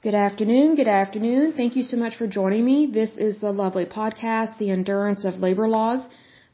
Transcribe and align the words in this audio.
Good 0.00 0.14
afternoon. 0.14 0.76
Good 0.76 0.86
afternoon. 0.86 1.54
Thank 1.54 1.74
you 1.74 1.82
so 1.82 1.96
much 1.96 2.14
for 2.14 2.28
joining 2.28 2.64
me. 2.64 2.86
This 2.86 3.16
is 3.16 3.38
the 3.38 3.50
lovely 3.50 3.84
podcast, 3.84 4.56
The 4.56 4.70
Endurance 4.70 5.24
of 5.24 5.40
Labor 5.40 5.66
Laws. 5.66 6.02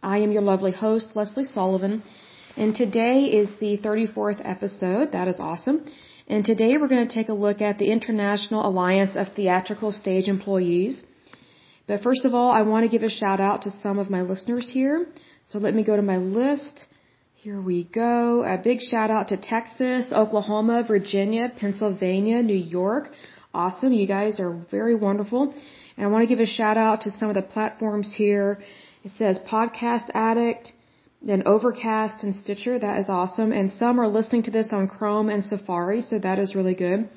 I 0.03 0.21
am 0.21 0.33
your 0.33 0.41
lovely 0.41 0.73
host, 0.73 1.15
Leslie 1.15 1.45
Sullivan. 1.45 2.03
And 2.57 2.75
today 2.75 3.25
is 3.25 3.51
the 3.61 3.77
34th 3.77 4.41
episode. 4.43 5.13
That 5.13 5.29
is 5.29 5.41
awesome. 5.41 5.85
And 6.27 6.47
today 6.47 6.79
we're 6.79 6.89
going 6.89 7.07
to 7.07 7.15
take 7.15 7.29
a 7.29 7.35
look 7.35 7.61
at 7.61 7.79
the 7.79 7.91
International 7.91 8.67
Alliance 8.67 9.15
of 9.15 9.35
Theatrical 9.37 9.93
Stage 9.93 10.27
Employees. 10.27 11.05
But 11.87 12.03
first 12.03 12.25
of 12.25 12.33
all, 12.33 12.51
I 12.51 12.63
want 12.63 12.85
to 12.85 12.89
give 12.89 13.03
a 13.03 13.11
shout 13.11 13.41
out 13.41 13.61
to 13.63 13.73
some 13.83 13.99
of 13.99 14.09
my 14.09 14.23
listeners 14.23 14.71
here. 14.71 15.07
So 15.49 15.59
let 15.59 15.75
me 15.75 15.85
go 15.85 15.97
to 15.97 16.09
my 16.15 16.17
list. 16.17 16.87
Here 17.45 17.61
we 17.61 17.85
go. 17.85 18.43
A 18.43 18.57
big 18.57 18.81
shout 18.81 19.11
out 19.11 19.29
to 19.29 19.37
Texas, 19.37 20.11
Oklahoma, 20.11 20.83
Virginia, 20.89 21.53
Pennsylvania, 21.55 22.43
New 22.43 22.63
York, 22.81 23.11
awesome. 23.55 23.93
You 23.93 24.07
guys 24.07 24.41
are 24.41 24.53
very 24.71 24.95
wonderful. 24.95 25.55
And 25.97 26.07
I 26.07 26.09
want 26.09 26.23
to 26.23 26.27
give 26.27 26.41
a 26.41 26.47
shout 26.47 26.77
out 26.77 27.03
to 27.03 27.11
some 27.11 27.29
of 27.29 27.35
the 27.35 27.43
platforms 27.43 28.13
here. 28.13 28.63
It 29.05 29.13
says 29.17 29.39
Podcast 29.39 30.11
Addict, 30.15 30.73
then 31.23 31.43
Overcast 31.47 32.25
and 32.25 32.35
Stitcher. 32.35 32.79
That 32.79 32.99
is 33.01 33.09
awesome. 33.09 33.53
And 33.53 33.73
some 33.73 34.01
are 34.01 34.09
listening 34.09 34.43
to 34.45 34.51
this 34.51 34.69
on 34.73 34.89
Chrome 34.89 35.29
and 35.29 35.45
Safari, 35.45 36.03
so 36.03 36.19
that 36.19 36.39
is 36.39 36.55
really 36.55 36.75
good. 36.75 37.09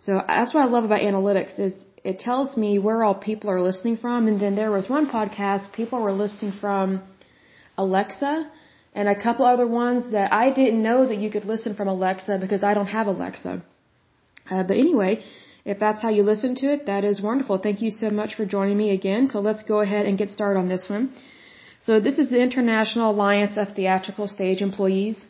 So 0.00 0.22
that's 0.26 0.52
what 0.52 0.60
I 0.60 0.66
love 0.66 0.84
about 0.84 1.00
analytics 1.00 1.58
is 1.58 1.74
it 2.04 2.18
tells 2.18 2.56
me 2.56 2.78
where 2.78 3.02
all 3.02 3.14
people 3.14 3.48
are 3.50 3.60
listening 3.60 3.96
from. 3.96 4.28
And 4.28 4.38
then 4.38 4.54
there 4.54 4.70
was 4.70 4.88
one 4.88 5.08
podcast 5.08 5.72
people 5.72 6.02
were 6.02 6.12
listening 6.12 6.52
from 6.60 7.02
Alexa 7.78 8.50
and 8.94 9.08
a 9.08 9.20
couple 9.20 9.46
other 9.46 9.66
ones 9.66 10.12
that 10.12 10.32
I 10.32 10.50
didn't 10.50 10.82
know 10.82 11.06
that 11.06 11.16
you 11.16 11.30
could 11.30 11.46
listen 11.46 11.74
from 11.74 11.88
Alexa 11.88 12.38
because 12.38 12.62
I 12.62 12.74
don't 12.74 12.92
have 12.98 13.06
Alexa. 13.06 13.62
Uh, 14.50 14.62
but 14.62 14.76
anyway, 14.76 15.24
if 15.64 15.78
that's 15.78 16.00
how 16.02 16.10
you 16.10 16.22
listen 16.22 16.54
to 16.56 16.66
it, 16.72 16.86
that 16.86 17.04
is 17.04 17.22
wonderful. 17.22 17.58
Thank 17.58 17.80
you 17.80 17.90
so 17.90 18.10
much 18.10 18.34
for 18.34 18.44
joining 18.44 18.76
me 18.76 18.90
again. 18.90 19.28
So 19.28 19.40
let's 19.40 19.62
go 19.62 19.80
ahead 19.80 20.06
and 20.06 20.18
get 20.18 20.30
started 20.30 20.58
on 20.60 20.68
this 20.68 20.88
one. 20.88 21.10
So 21.86 22.00
this 22.00 22.18
is 22.18 22.28
the 22.30 22.40
International 22.40 23.10
Alliance 23.10 23.56
of 23.56 23.74
Theatrical 23.74 24.28
Stage 24.28 24.60
Employees. 24.62 25.24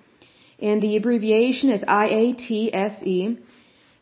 And 0.60 0.82
the 0.82 0.96
abbreviation 0.96 1.70
is 1.70 1.82
IATSE. 1.82 3.38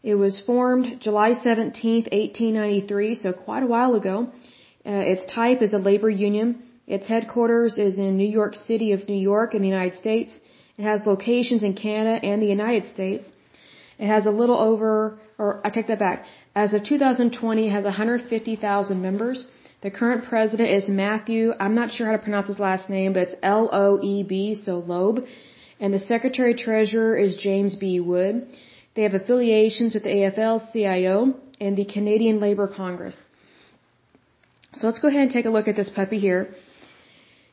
It 0.02 0.14
was 0.14 0.40
formed 0.40 1.00
July 1.00 1.34
17, 1.34 1.94
1893, 2.12 3.14
so 3.14 3.32
quite 3.32 3.62
a 3.62 3.66
while 3.66 3.94
ago. 3.94 4.28
Uh, 4.84 5.12
its 5.14 5.24
type 5.32 5.62
is 5.62 5.72
a 5.72 5.78
labor 5.78 6.10
union. 6.10 6.62
Its 6.86 7.06
headquarters 7.06 7.78
is 7.78 7.98
in 7.98 8.16
New 8.16 8.32
York 8.40 8.54
City 8.54 8.92
of 8.92 9.08
New 9.08 9.22
York 9.32 9.54
in 9.54 9.62
the 9.62 9.68
United 9.68 9.96
States. 9.96 10.38
It 10.76 10.82
has 10.82 11.06
locations 11.06 11.62
in 11.62 11.74
Canada 11.74 12.24
and 12.24 12.42
the 12.42 12.52
United 12.58 12.86
States. 12.86 13.26
It 14.02 14.08
has 14.08 14.26
a 14.26 14.34
little 14.42 14.60
over 14.70 14.92
or 15.38 15.48
I 15.66 15.70
take 15.70 15.88
that 15.88 16.00
back. 16.06 16.24
As 16.62 16.74
of 16.74 16.80
2020, 16.84 17.66
it 17.66 17.70
has 17.70 17.84
150,000 17.84 19.02
members. 19.08 19.46
The 19.82 19.92
current 19.98 20.24
president 20.30 20.70
is 20.78 20.88
Matthew, 20.88 21.52
I'm 21.64 21.76
not 21.80 21.92
sure 21.92 22.06
how 22.08 22.16
to 22.16 22.22
pronounce 22.26 22.48
his 22.52 22.58
last 22.58 22.90
name, 22.96 23.12
but 23.12 23.22
it's 23.26 23.36
L-O-E-B, 23.42 24.56
so 24.64 24.74
Loeb. 24.92 25.24
And 25.80 25.94
the 25.94 26.00
secretary 26.12 26.54
treasurer 26.54 27.12
is 27.16 27.36
James 27.48 27.76
B. 27.82 28.00
Wood. 28.00 28.34
They 28.94 29.04
have 29.06 29.14
affiliations 29.20 29.94
with 29.94 30.04
the 30.08 30.14
AFL-CIO 30.18 31.16
and 31.60 31.76
the 31.76 31.86
Canadian 31.96 32.40
Labour 32.40 32.68
Congress. 32.82 33.16
So 34.76 34.86
let's 34.88 35.00
go 35.04 35.08
ahead 35.08 35.22
and 35.22 35.30
take 35.30 35.48
a 35.50 35.54
look 35.56 35.68
at 35.68 35.76
this 35.76 35.90
puppy 36.00 36.18
here. 36.18 36.42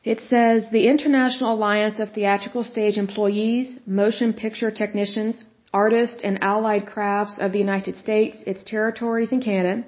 It 0.02 0.20
says 0.32 0.58
the 0.72 0.84
International 0.94 1.54
Alliance 1.54 2.00
of 2.00 2.12
Theatrical 2.12 2.64
Stage 2.64 2.98
Employees, 3.06 3.78
Motion 3.86 4.32
Picture 4.44 4.70
Technicians, 4.82 5.44
artists 5.72 6.20
and 6.22 6.42
allied 6.42 6.86
crafts 6.86 7.38
of 7.38 7.52
the 7.52 7.58
United 7.58 7.96
States, 7.96 8.38
its 8.46 8.62
territories, 8.64 9.32
and 9.32 9.42
Canada, 9.42 9.84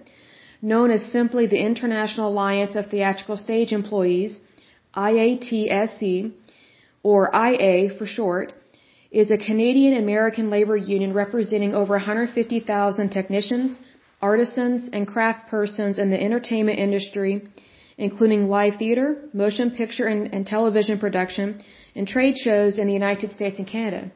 known 0.60 0.90
as 0.90 1.04
simply 1.04 1.46
the 1.46 1.58
International 1.58 2.28
Alliance 2.28 2.76
of 2.76 2.86
Theatrical 2.86 3.36
Stage 3.36 3.72
Employees, 3.72 4.38
IATSE, 4.94 6.32
or 7.02 7.30
IA 7.34 7.90
for 7.98 8.06
short, 8.06 8.52
is 9.10 9.30
a 9.30 9.36
Canadian 9.36 9.96
American 9.96 10.50
labor 10.50 10.76
union 10.76 11.12
representing 11.12 11.74
over 11.74 11.94
150,000 11.94 13.10
technicians, 13.10 13.78
artisans, 14.22 14.88
and 14.92 15.06
craft 15.06 15.50
persons 15.50 15.98
in 15.98 16.10
the 16.10 16.22
entertainment 16.22 16.78
industry, 16.78 17.42
including 17.98 18.48
live 18.48 18.76
theater, 18.76 19.28
motion 19.32 19.70
picture 19.72 20.06
and, 20.06 20.32
and 20.32 20.46
television 20.46 20.98
production, 20.98 21.62
and 21.94 22.06
trade 22.06 22.36
shows 22.38 22.78
in 22.78 22.86
the 22.86 22.92
United 22.92 23.32
States 23.32 23.58
and 23.58 23.66
Canada. 23.66 24.10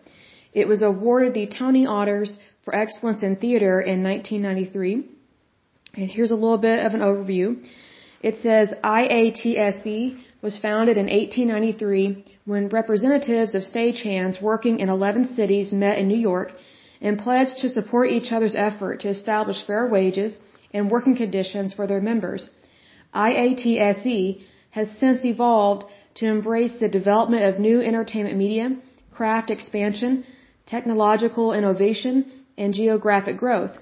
It 0.60 0.68
was 0.72 0.80
awarded 0.80 1.34
the 1.34 1.46
Tony 1.46 1.84
Honors 1.84 2.30
for 2.64 2.74
Excellence 2.74 3.22
in 3.22 3.36
Theater 3.36 3.74
in 3.92 4.02
1993. 4.02 5.04
And 5.98 6.10
here's 6.10 6.30
a 6.30 6.42
little 6.44 6.62
bit 6.68 6.78
of 6.86 6.94
an 6.94 7.02
overview. 7.08 7.46
It 8.22 8.36
says 8.44 8.72
IATSE 8.82 10.16
was 10.40 10.58
founded 10.66 10.96
in 10.96 11.08
1893 11.08 12.24
when 12.46 12.70
representatives 12.70 13.54
of 13.54 13.64
stagehands 13.64 14.40
working 14.40 14.80
in 14.80 14.88
11 14.88 15.34
cities 15.34 15.74
met 15.74 15.98
in 15.98 16.08
New 16.08 16.22
York 16.30 16.52
and 17.02 17.18
pledged 17.18 17.58
to 17.58 17.68
support 17.68 18.10
each 18.10 18.32
other's 18.32 18.54
effort 18.54 19.00
to 19.00 19.10
establish 19.10 19.66
fair 19.66 19.86
wages 19.86 20.40
and 20.72 20.90
working 20.90 21.16
conditions 21.16 21.74
for 21.74 21.86
their 21.86 22.00
members. 22.00 22.48
IATSE 23.14 24.40
has 24.70 24.88
since 25.00 25.22
evolved 25.26 25.84
to 26.14 26.24
embrace 26.24 26.76
the 26.76 26.88
development 26.88 27.44
of 27.44 27.60
new 27.60 27.78
entertainment 27.82 28.38
media, 28.38 28.74
craft 29.12 29.50
expansion, 29.50 30.24
technological 30.66 31.52
innovation, 31.52 32.30
and 32.58 32.74
geographic 32.74 33.36
growth. 33.36 33.74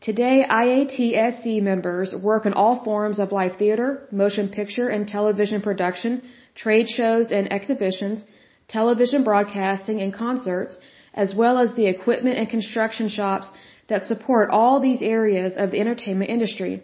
Today, 0.00 0.44
IATSE 0.48 1.62
members 1.62 2.14
work 2.14 2.44
in 2.44 2.52
all 2.52 2.82
forms 2.84 3.18
of 3.18 3.32
live 3.32 3.56
theater, 3.56 4.06
motion 4.10 4.48
picture 4.48 4.88
and 4.88 5.08
television 5.08 5.62
production, 5.62 6.22
trade 6.54 6.88
shows 6.88 7.30
and 7.30 7.52
exhibitions, 7.52 8.24
television 8.68 9.24
broadcasting 9.24 10.00
and 10.00 10.12
concerts, 10.12 10.76
as 11.14 11.34
well 11.34 11.58
as 11.58 11.74
the 11.74 11.86
equipment 11.86 12.36
and 12.36 12.48
construction 12.48 13.08
shops 13.08 13.48
that 13.88 14.04
support 14.04 14.50
all 14.50 14.80
these 14.80 15.00
areas 15.00 15.56
of 15.56 15.70
the 15.70 15.80
entertainment 15.80 16.30
industry. 16.30 16.82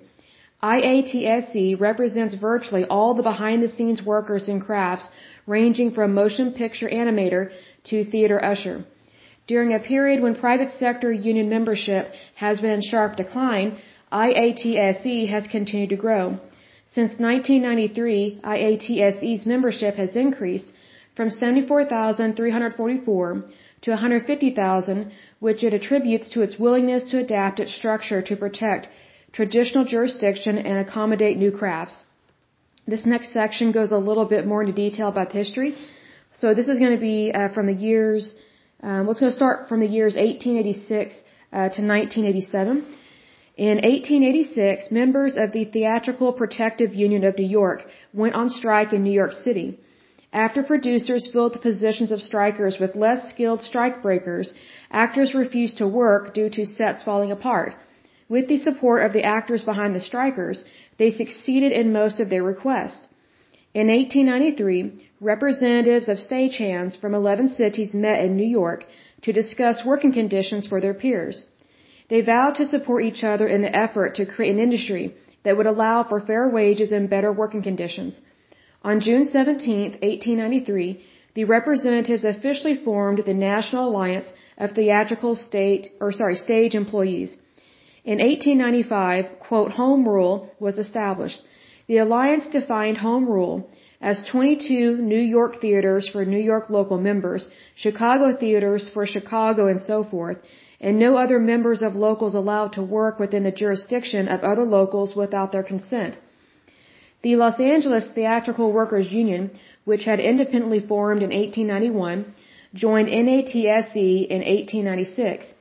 IATSE 0.63 1.81
represents 1.81 2.35
virtually 2.35 2.85
all 2.85 3.15
the 3.15 3.23
behind 3.23 3.63
the 3.63 3.69
scenes 3.69 4.03
workers 4.03 4.49
in 4.49 4.61
crafts 4.61 5.11
ranging 5.47 5.91
from 5.91 6.15
motion 6.15 6.53
picture 6.53 6.89
animator 6.89 7.51
to 7.85 8.05
theater 8.05 8.43
usher. 8.45 8.85
During 9.51 9.71
a 9.75 9.87
period 9.93 10.19
when 10.23 10.35
private 10.47 10.71
sector 10.83 11.11
union 11.11 11.49
membership 11.49 12.05
has 12.37 12.61
been 12.61 12.75
in 12.79 12.83
sharp 12.83 13.17
decline, 13.17 13.69
IATSE 14.13 15.27
has 15.35 15.49
continued 15.55 15.91
to 15.91 16.03
grow. 16.05 16.25
Since 16.97 17.13
1993, 17.19 18.43
IATSE's 18.57 19.45
membership 19.53 19.95
has 20.03 20.13
increased 20.25 20.69
from 21.17 21.29
74,344 21.31 23.45
to 23.83 23.91
150,000, 23.91 25.11
which 25.41 25.65
it 25.65 25.75
attributes 25.75 26.29
to 26.35 26.43
its 26.43 26.57
willingness 26.65 27.03
to 27.11 27.19
adapt 27.19 27.59
its 27.59 27.75
structure 27.75 28.23
to 28.23 28.37
protect 28.37 28.89
traditional 29.33 29.85
jurisdiction 29.85 30.59
and 30.59 30.79
accommodate 30.79 31.39
new 31.39 31.51
crafts. 31.51 32.05
This 32.87 33.05
next 33.05 33.33
section 33.33 33.73
goes 33.73 33.91
a 33.91 33.99
little 34.11 34.27
bit 34.27 34.47
more 34.47 34.63
into 34.63 34.75
detail 34.85 35.09
about 35.09 35.31
the 35.33 35.39
history. 35.39 35.75
So 36.39 36.55
this 36.55 36.69
is 36.69 36.79
going 36.79 36.95
to 36.95 37.05
be 37.13 37.33
uh, 37.33 37.49
from 37.49 37.67
the 37.67 37.75
years 37.89 38.37
um, 38.83 39.07
going 39.07 39.17
to 39.17 39.33
start 39.33 39.69
from 39.69 39.81
the 39.81 39.87
years 39.87 40.15
1886 40.17 41.15
uh, 41.53 41.69
to 41.77 41.83
1987. 41.83 42.87
In 43.57 43.77
1886, 43.77 44.91
members 44.91 45.37
of 45.37 45.53
the 45.53 45.65
Theatrical 45.67 46.33
Protective 46.33 46.95
Union 46.95 47.25
of 47.25 47.37
New 47.37 47.51
York 47.61 47.85
went 48.15 48.35
on 48.35 48.49
strike 48.49 48.93
in 48.93 49.03
New 49.05 49.17
York 49.23 49.33
City. 49.33 49.79
After 50.33 50.63
producers 50.63 51.29
filled 51.33 51.55
the 51.55 51.59
positions 51.59 52.11
of 52.13 52.23
strikers 52.23 52.79
with 52.79 52.95
less 52.95 53.29
skilled 53.31 53.61
strikebreakers, 53.61 54.53
actors 54.91 55.35
refused 55.35 55.79
to 55.79 55.89
work 55.89 56.33
due 56.33 56.49
to 56.51 56.65
sets 56.65 57.03
falling 57.03 57.33
apart. 57.33 57.75
With 58.29 58.47
the 58.49 58.59
support 58.59 59.05
of 59.05 59.13
the 59.13 59.25
actors 59.25 59.65
behind 59.65 59.95
the 59.95 60.01
strikers, 60.01 60.65
they 60.99 61.11
succeeded 61.11 61.73
in 61.73 61.93
most 61.93 62.21
of 62.21 62.31
their 62.31 62.45
requests. 62.45 63.09
In 63.75 63.89
1893, 63.89 65.10
representatives 65.21 66.09
of 66.09 66.19
stagehands 66.19 66.99
from 66.99 67.15
11 67.15 67.49
cities 67.51 67.95
met 67.95 68.25
in 68.25 68.37
New 68.37 68.51
York 68.61 68.85
to 69.23 69.33
discuss 69.33 69.85
working 69.85 70.13
conditions 70.13 70.67
for 70.67 70.81
their 70.81 70.95
peers. 70.95 71.45
They 72.09 72.23
vowed 72.23 72.55
to 72.57 72.67
support 72.67 73.05
each 73.05 73.23
other 73.23 73.47
in 73.47 73.63
the 73.63 73.77
effort 73.77 74.15
to 74.15 74.27
create 74.27 74.53
an 74.53 74.59
industry 74.59 75.15
that 75.45 75.57
would 75.57 75.67
allow 75.67 76.03
for 76.03 76.21
fair 76.21 76.49
wages 76.49 76.91
and 76.91 77.11
better 77.11 77.33
working 77.33 77.63
conditions. 77.63 78.21
On 78.83 79.01
June 79.01 79.27
17, 79.27 79.83
1893, 80.01 81.05
the 81.35 81.45
representatives 81.45 82.25
officially 82.25 82.77
formed 82.77 83.23
the 83.25 83.35
National 83.35 83.89
Alliance 83.89 84.33
of 84.59 84.73
Theatrical 84.73 85.37
State, 85.37 85.89
or 86.01 86.13
sorry, 86.13 86.37
Stage 86.37 86.75
Employees. 86.75 87.37
In 88.05 88.19
1895, 88.19 89.39
quote, 89.39 89.73
Home 89.73 90.09
Rule 90.09 90.51
was 90.59 90.79
established 90.79 91.41
the 91.91 91.99
Alliance 91.99 92.47
defined 92.47 92.99
Home 92.99 93.27
Rule 93.29 93.69
as 94.01 94.23
22 94.29 94.97
New 94.97 95.21
York 95.21 95.61
theaters 95.61 96.09
for 96.09 96.25
New 96.25 96.39
York 96.39 96.71
local 96.71 96.99
members, 96.99 97.49
Chicago 97.75 98.35
theaters 98.35 98.89
for 98.89 99.07
Chicago 99.07 99.67
and 99.67 99.81
so 99.81 100.03
forth, 100.03 100.39
and 100.81 100.99
no 100.99 101.17
other 101.17 101.39
members 101.39 101.83
of 101.83 101.95
locals 101.95 102.35
allowed 102.35 102.73
to 102.73 102.83
work 102.83 103.19
within 103.19 103.43
the 103.45 103.51
jurisdiction 103.51 104.27
of 104.29 104.41
other 104.43 104.65
locals 104.65 105.15
without 105.15 105.53
their 105.53 105.63
consent. 105.63 106.19
The 107.23 107.37
Los 107.37 107.61
Angeles 107.61 108.09
Theatrical 108.15 108.73
Workers 108.73 109.13
Union, 109.13 109.51
which 109.85 110.05
had 110.05 110.21
independently 110.21 110.81
formed 110.81 111.23
in 111.23 111.31
1891, 111.31 112.35
joined 112.73 113.09
NATSE 113.09 114.27
in 114.35 114.41
1896. 114.41 115.55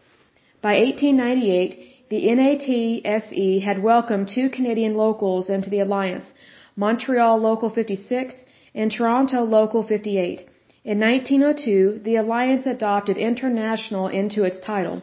By 0.62 0.74
1898, 0.80 2.10
the 2.10 2.22
NATSE 2.38 3.62
had 3.62 3.84
welcomed 3.84 4.30
two 4.30 4.50
Canadian 4.50 4.96
locals 4.96 5.50
into 5.50 5.70
the 5.70 5.82
alliance, 5.82 6.32
Montreal 6.82 7.38
Local 7.40 7.70
56 7.70 8.36
and 8.74 8.90
Toronto 8.90 9.42
Local 9.44 9.84
58. 9.84 10.46
In 10.86 10.98
1902, 11.02 12.00
the 12.06 12.16
alliance 12.16 12.66
adopted 12.66 13.18
international 13.18 14.08
into 14.08 14.46
its 14.46 14.60
title. 14.62 15.02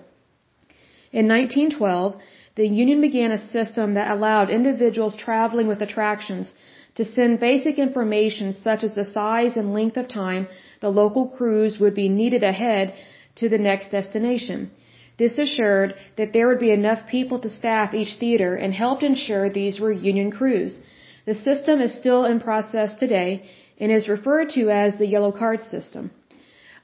In 1.13 1.29
1912, 1.29 2.17
the 2.55 2.67
Union 2.67 3.03
began 3.03 3.31
a 3.31 3.47
system 3.57 3.93
that 3.93 4.11
allowed 4.11 4.49
individuals 4.49 5.17
traveling 5.17 5.67
with 5.67 5.83
attractions 5.83 6.55
to 6.95 7.05
send 7.05 7.41
basic 7.41 7.79
information 7.79 8.55
such 8.55 8.83
as 8.83 8.95
the 8.95 9.05
size 9.05 9.59
and 9.59 9.75
length 9.75 9.99
of 9.99 10.09
time 10.09 10.49
the 10.81 10.97
local 11.03 11.29
crews 11.37 11.79
would 11.79 11.95
be 11.95 12.09
needed 12.09 12.43
ahead 12.43 12.95
to 13.35 13.51
the 13.51 13.63
next 13.69 13.91
destination. 13.91 14.71
This 15.19 15.37
assured 15.37 15.95
that 16.17 16.33
there 16.33 16.49
would 16.49 16.65
be 16.67 16.71
enough 16.81 17.07
people 17.07 17.39
to 17.41 17.51
staff 17.61 17.93
each 17.93 18.15
theater 18.15 18.55
and 18.57 18.73
helped 18.73 19.03
ensure 19.03 19.51
these 19.51 19.79
were 19.79 19.93
Union 19.93 20.31
crews. 20.31 20.81
The 21.27 21.35
system 21.35 21.81
is 21.81 21.93
still 21.93 22.25
in 22.25 22.41
process 22.41 22.95
today 22.95 23.51
and 23.79 23.93
is 23.93 24.09
referred 24.09 24.51
to 24.51 24.71
as 24.71 24.97
the 24.97 25.07
yellow 25.07 25.33
card 25.33 25.61
system. 25.63 26.11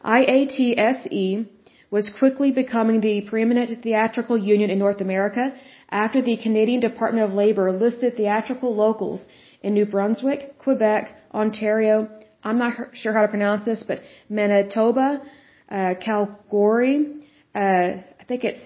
IATSE 0.04 1.46
was 1.90 2.08
quickly 2.18 2.50
becoming 2.50 3.00
the 3.00 3.20
preeminent 3.22 3.82
theatrical 3.82 4.36
union 4.36 4.68
in 4.70 4.78
North 4.78 5.00
America 5.00 5.54
after 5.90 6.20
the 6.22 6.36
Canadian 6.36 6.80
Department 6.80 7.24
of 7.24 7.34
Labor 7.34 7.70
listed 7.70 8.16
theatrical 8.16 8.74
locals 8.74 9.24
in 9.62 9.74
New 9.74 9.86
Brunswick, 9.86 10.58
Quebec, 10.58 11.16
Ontario, 11.32 12.08
I'm 12.42 12.58
not 12.58 12.74
sure 12.94 13.12
how 13.12 13.22
to 13.22 13.28
pronounce 13.28 13.64
this, 13.64 13.84
but 13.86 14.00
Manitoba, 14.28 15.22
uh, 15.68 15.94
Calgary, 16.00 17.26
uh, 17.54 17.58
I 17.58 18.24
think 18.26 18.42
it's 18.44 18.60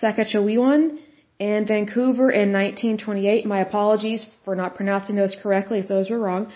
Saskatchewan, 0.00 1.00
and 1.38 1.66
Vancouver 1.66 2.30
in 2.30 2.52
1928. 2.52 3.46
My 3.46 3.60
apologies 3.60 4.26
for 4.44 4.54
not 4.54 4.74
pronouncing 4.76 5.16
those 5.16 5.36
correctly 5.42 5.78
if 5.80 5.88
those 5.88 6.10
were 6.10 6.18
wrong. 6.18 6.52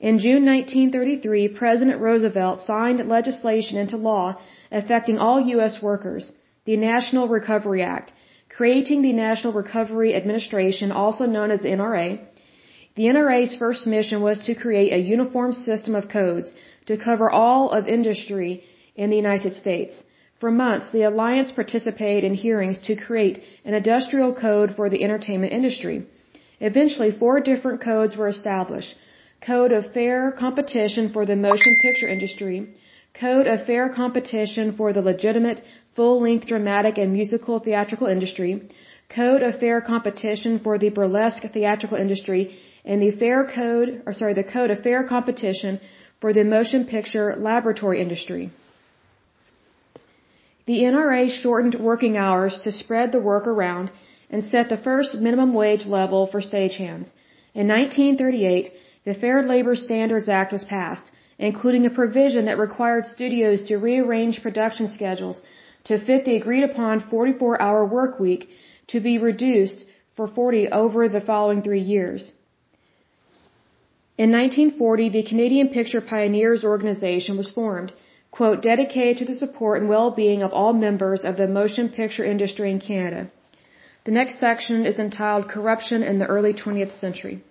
In 0.00 0.18
June 0.18 0.44
1933, 0.44 1.48
President 1.48 2.00
Roosevelt 2.00 2.62
signed 2.62 3.06
legislation 3.08 3.78
into 3.78 3.96
law 3.96 4.38
affecting 4.70 5.18
all 5.18 5.40
U.S. 5.40 5.80
workers, 5.82 6.32
the 6.64 6.76
National 6.76 7.28
Recovery 7.28 7.82
Act, 7.82 8.12
creating 8.48 9.02
the 9.02 9.12
National 9.12 9.52
Recovery 9.52 10.14
Administration, 10.14 10.92
also 10.92 11.24
known 11.26 11.50
as 11.50 11.60
the 11.60 11.68
NRA. 11.68 12.20
The 12.96 13.04
NRA's 13.04 13.56
first 13.56 13.86
mission 13.86 14.22
was 14.22 14.44
to 14.44 14.54
create 14.54 14.92
a 14.92 14.98
uniform 14.98 15.52
system 15.52 15.94
of 15.94 16.08
codes 16.08 16.52
to 16.86 16.96
cover 16.96 17.30
all 17.30 17.70
of 17.70 17.86
industry 17.86 18.64
in 18.94 19.10
the 19.10 19.16
United 19.16 19.54
States. 19.54 20.02
For 20.38 20.50
months, 20.50 20.90
the 20.92 21.04
Alliance 21.04 21.50
participated 21.50 22.22
in 22.22 22.34
hearings 22.34 22.78
to 22.86 22.94
create 22.94 23.42
an 23.64 23.72
industrial 23.72 24.34
code 24.34 24.76
for 24.76 24.90
the 24.90 25.02
entertainment 25.02 25.52
industry. 25.52 25.96
Eventually, 26.60 27.10
four 27.10 27.40
different 27.40 27.80
codes 27.80 28.16
were 28.16 28.28
established. 28.28 28.94
Code 29.40 29.72
of 29.72 29.92
Fair 29.94 30.32
Competition 30.32 31.10
for 31.14 31.24
the 31.24 31.36
Motion 31.36 31.74
Picture 31.80 32.08
Industry, 32.08 32.74
Code 33.14 33.46
of 33.46 33.64
Fair 33.64 33.88
Competition 33.88 34.72
for 34.76 34.92
the 34.92 35.00
Legitimate 35.00 35.62
Full-Length 35.94 36.46
Dramatic 36.46 36.98
and 36.98 37.14
Musical 37.14 37.58
Theatrical 37.58 38.06
Industry, 38.06 38.68
Code 39.08 39.42
of 39.42 39.58
Fair 39.58 39.80
Competition 39.80 40.58
for 40.58 40.76
the 40.76 40.90
Burlesque 40.90 41.44
Theatrical 41.54 41.96
Industry, 41.96 42.58
and 42.84 43.00
the 43.00 43.10
Fair 43.10 43.44
Code, 43.44 44.02
or 44.04 44.12
sorry, 44.12 44.34
the 44.34 44.44
Code 44.44 44.70
of 44.70 44.82
Fair 44.82 45.02
Competition 45.04 45.80
for 46.20 46.34
the 46.34 46.44
Motion 46.44 46.84
Picture 46.84 47.36
Laboratory 47.36 48.02
Industry. 48.02 48.50
The 50.66 50.80
NRA 50.82 51.30
shortened 51.30 51.76
working 51.76 52.16
hours 52.16 52.58
to 52.64 52.72
spread 52.72 53.12
the 53.12 53.20
work 53.20 53.46
around 53.46 53.90
and 54.30 54.44
set 54.44 54.68
the 54.68 54.76
first 54.88 55.14
minimum 55.14 55.54
wage 55.54 55.86
level 55.86 56.26
for 56.26 56.40
stagehands. 56.40 57.12
In 57.54 57.68
1938, 57.68 58.72
the 59.04 59.14
Fair 59.14 59.42
Labor 59.44 59.76
Standards 59.76 60.28
Act 60.28 60.52
was 60.52 60.64
passed, 60.64 61.12
including 61.38 61.86
a 61.86 61.96
provision 62.00 62.46
that 62.46 62.58
required 62.58 63.06
studios 63.06 63.62
to 63.68 63.76
rearrange 63.76 64.42
production 64.42 64.90
schedules 64.90 65.40
to 65.84 66.04
fit 66.04 66.24
the 66.24 66.34
agreed 66.34 66.64
upon 66.64 67.00
44 67.00 67.62
hour 67.62 67.84
work 67.86 68.18
week 68.18 68.48
to 68.88 68.98
be 68.98 69.18
reduced 69.18 69.84
for 70.16 70.26
40 70.26 70.68
over 70.70 71.08
the 71.08 71.20
following 71.20 71.62
three 71.62 71.86
years. 71.96 72.32
In 74.18 74.32
1940, 74.32 75.10
the 75.10 75.22
Canadian 75.22 75.68
Picture 75.68 76.00
Pioneers 76.00 76.64
Organization 76.64 77.36
was 77.36 77.52
formed 77.52 77.92
quote, 78.30 78.62
dedicated 78.62 79.18
to 79.18 79.24
the 79.24 79.34
support 79.34 79.80
and 79.80 79.88
well-being 79.88 80.42
of 80.42 80.52
all 80.52 80.72
members 80.72 81.24
of 81.24 81.36
the 81.36 81.48
motion 81.48 81.88
picture 81.88 82.24
industry 82.24 82.70
in 82.70 82.80
Canada. 82.80 83.30
The 84.04 84.12
next 84.12 84.38
section 84.38 84.86
is 84.86 84.98
entitled 84.98 85.48
Corruption 85.48 86.02
in 86.02 86.18
the 86.18 86.26
Early 86.26 86.54
20th 86.54 86.98
Century. 87.00 87.42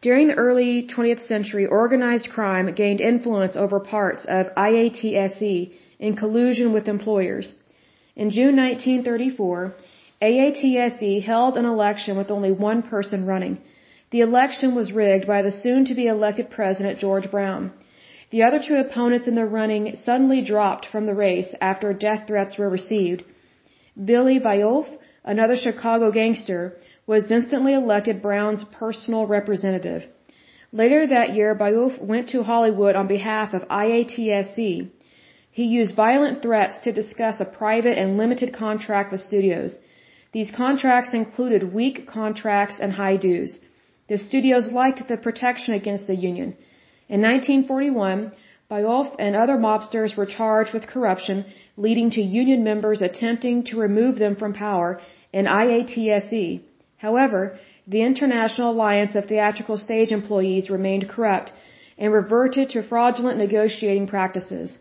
During 0.00 0.28
the 0.28 0.34
early 0.34 0.86
20th 0.86 1.26
century, 1.26 1.66
organized 1.66 2.28
crime 2.30 2.72
gained 2.74 3.00
influence 3.00 3.56
over 3.56 3.80
parts 3.80 4.24
of 4.26 4.54
IATSE 4.54 5.72
in 5.98 6.16
collusion 6.16 6.72
with 6.72 6.86
employers. 6.86 7.52
In 8.14 8.30
June 8.30 8.56
1934, 8.56 9.74
AATSE 10.22 11.22
held 11.22 11.58
an 11.58 11.64
election 11.64 12.16
with 12.16 12.30
only 12.30 12.52
one 12.52 12.82
person 12.82 13.26
running. 13.26 13.58
The 14.10 14.20
election 14.20 14.74
was 14.74 14.92
rigged 14.92 15.26
by 15.26 15.42
the 15.42 15.52
soon 15.52 15.84
to 15.86 15.94
be 15.94 16.06
elected 16.06 16.50
president 16.50 16.98
George 16.98 17.30
Browne. 17.30 17.72
The 18.30 18.42
other 18.42 18.58
two 18.58 18.76
opponents 18.76 19.28
in 19.28 19.36
the 19.36 19.44
running 19.44 19.96
suddenly 19.96 20.42
dropped 20.42 20.86
from 20.86 21.06
the 21.06 21.14
race 21.14 21.54
after 21.60 21.92
death 21.92 22.26
threats 22.26 22.58
were 22.58 22.68
received. 22.68 23.22
Billy 24.04 24.40
Bioff, 24.40 24.88
another 25.24 25.56
Chicago 25.56 26.10
gangster, 26.10 26.76
was 27.06 27.30
instantly 27.30 27.72
elected 27.72 28.20
Browne's 28.20 28.64
personal 28.64 29.26
representative. 29.26 30.06
Later 30.72 31.06
that 31.06 31.34
year, 31.34 31.54
Bioff 31.54 32.02
went 32.02 32.28
to 32.30 32.42
Hollywood 32.42 32.96
on 32.96 33.06
behalf 33.06 33.54
of 33.54 33.68
IATSE. 33.68 34.90
He 35.52 35.64
used 35.64 35.94
violent 35.94 36.42
threats 36.42 36.78
to 36.84 36.92
discuss 36.92 37.40
a 37.40 37.44
private 37.44 37.96
and 37.96 38.18
limited 38.18 38.52
contract 38.52 39.12
with 39.12 39.20
studios. 39.20 39.78
These 40.32 40.50
contracts 40.50 41.14
included 41.14 41.72
weak 41.72 42.06
contracts 42.06 42.76
and 42.80 42.92
high 42.92 43.16
dues. 43.16 43.60
The 44.08 44.18
studios 44.18 44.72
liked 44.72 45.06
the 45.08 45.16
protection 45.16 45.74
against 45.74 46.08
the 46.08 46.16
union. 46.16 46.56
In 47.08 47.20
1941, 47.22 48.32
Bioff 48.68 49.14
and 49.20 49.36
other 49.36 49.56
mobsters 49.56 50.16
were 50.16 50.26
charged 50.26 50.72
with 50.72 50.88
corruption, 50.88 51.44
leading 51.76 52.10
to 52.10 52.20
union 52.20 52.64
members 52.64 53.00
attempting 53.00 53.62
to 53.64 53.78
remove 53.78 54.18
them 54.18 54.34
from 54.34 54.52
power 54.52 55.00
in 55.32 55.46
IATSE. 55.46 56.62
However, 56.96 57.58
the 57.86 58.02
International 58.02 58.72
Alliance 58.72 59.14
of 59.14 59.26
Theatrical 59.26 59.78
Stage 59.78 60.10
Employees 60.10 60.68
remained 60.68 61.08
corrupt 61.08 61.52
and 61.96 62.12
reverted 62.12 62.70
to 62.70 62.82
fraudulent 62.82 63.38
negotiating 63.38 64.08
practices. 64.08 64.78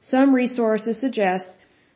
Some 0.00 0.32
resources 0.34 1.00
suggest 1.00 1.50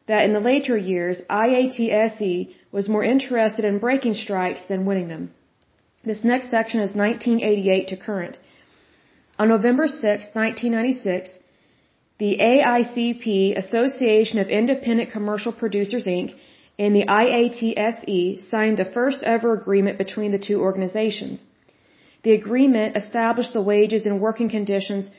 that 0.06 0.24
in 0.24 0.32
the 0.32 0.40
later 0.40 0.76
years, 0.76 1.22
IATSE 1.30 2.48
was 2.72 2.88
more 2.88 3.04
interested 3.04 3.64
in 3.64 3.78
breaking 3.78 4.14
strikes 4.14 4.64
than 4.64 4.86
winning 4.86 5.06
them. 5.06 5.30
This 6.04 6.24
next 6.24 6.50
section 6.50 6.80
is 6.80 6.96
1988 6.96 7.88
to 7.88 7.96
current. 7.96 8.38
On 9.42 9.48
November 9.48 9.88
6, 9.88 10.02
1996, 10.40 11.30
the 12.18 12.32
AICP, 12.50 13.56
Association 13.62 14.38
of 14.38 14.48
Independent 14.48 15.10
Commercial 15.10 15.52
Producers, 15.62 16.06
Inc., 16.06 16.34
and 16.78 16.94
the 16.94 17.06
IATSE 17.08 18.48
signed 18.50 18.76
the 18.76 18.90
first 18.96 19.24
ever 19.24 19.52
agreement 19.54 19.98
between 19.98 20.30
the 20.30 20.38
two 20.48 20.60
organizations. 20.60 21.40
The 22.22 22.34
agreement 22.40 22.96
established 22.96 23.52
the 23.52 23.66
wages 23.70 24.06
and 24.06 24.20
working 24.20 24.48
conditions 24.48 25.10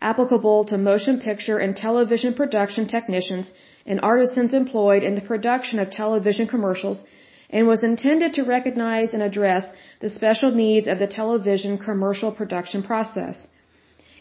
applicable 0.00 0.64
to 0.70 0.78
motion 0.78 1.20
picture 1.20 1.58
and 1.58 1.76
television 1.76 2.32
production 2.32 2.86
technicians 2.86 3.52
and 3.84 4.00
artisans 4.00 4.54
employed 4.54 5.02
in 5.02 5.16
the 5.16 5.28
production 5.32 5.80
of 5.80 5.90
television 5.90 6.46
commercials 6.46 7.04
and 7.50 7.66
was 7.66 7.84
intended 7.84 8.32
to 8.34 8.50
recognize 8.56 9.12
and 9.12 9.22
address 9.22 9.66
the 10.00 10.08
special 10.08 10.50
needs 10.62 10.88
of 10.88 10.98
the 10.98 11.12
television 11.18 11.76
commercial 11.76 12.32
production 12.32 12.82
process. 12.82 13.46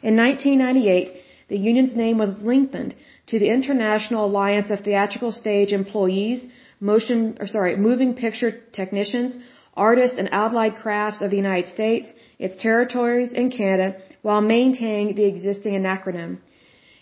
In 0.09 0.15
1998, 0.17 1.13
the 1.47 1.57
union's 1.57 1.95
name 1.95 2.19
was 2.19 2.43
lengthened 2.43 2.93
to 3.29 3.39
the 3.39 3.49
International 3.49 4.25
Alliance 4.25 4.69
of 4.69 4.81
Theatrical 4.81 5.31
Stage 5.31 5.73
Employees, 5.73 6.45
Motion, 6.79 7.37
or 7.39 7.47
sorry, 7.47 7.75
Moving 7.75 8.13
Picture 8.13 8.51
Technicians, 8.71 9.35
Artists 9.75 10.19
and 10.19 10.31
Allied 10.31 10.75
Crafts 10.75 11.23
of 11.23 11.31
the 11.31 11.41
United 11.45 11.69
States, 11.71 12.13
its 12.37 12.55
territories, 12.61 13.33
and 13.33 13.51
Canada, 13.51 13.97
while 14.21 14.41
maintaining 14.41 15.15
the 15.15 15.25
existing 15.25 15.73
acronym. 15.95 16.37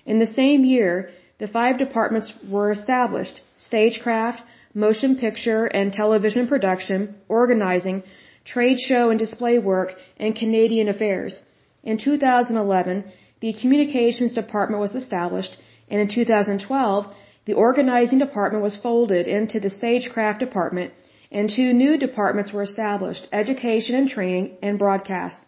In 0.06 0.20
the 0.20 0.34
same 0.40 0.64
year, 0.64 1.10
the 1.40 1.54
five 1.60 1.78
departments 1.78 2.32
were 2.50 2.72
established 2.72 3.42
stagecraft, 3.68 4.42
motion 4.74 5.18
picture 5.18 5.66
and 5.66 5.92
television 5.92 6.48
production, 6.48 7.16
organizing, 7.28 8.04
trade 8.46 8.80
show 8.80 9.10
and 9.10 9.20
display 9.20 9.60
work, 9.60 9.90
and 10.16 10.38
Canadian 10.44 10.88
affairs. 10.88 11.42
In 11.84 11.98
2011, 11.98 13.04
the 13.42 13.54
communications 13.54 14.34
department 14.34 14.82
was 14.82 14.96
established, 14.96 15.58
and 15.90 16.00
in 16.00 16.08
2012, 16.08 17.08
the 17.46 17.54
organizing 17.54 18.20
department 18.20 18.64
was 18.64 18.78
folded 18.78 19.28
into 19.28 19.60
the 19.60 19.70
stagecraft 19.70 20.40
department, 20.40 20.94
and 21.30 21.50
two 21.50 21.74
new 21.74 21.98
departments 21.98 22.54
were 22.54 22.64
established, 22.64 23.28
education 23.34 23.96
and 23.96 24.10
training 24.10 24.52
and 24.62 24.80
broadcast. 24.80 25.40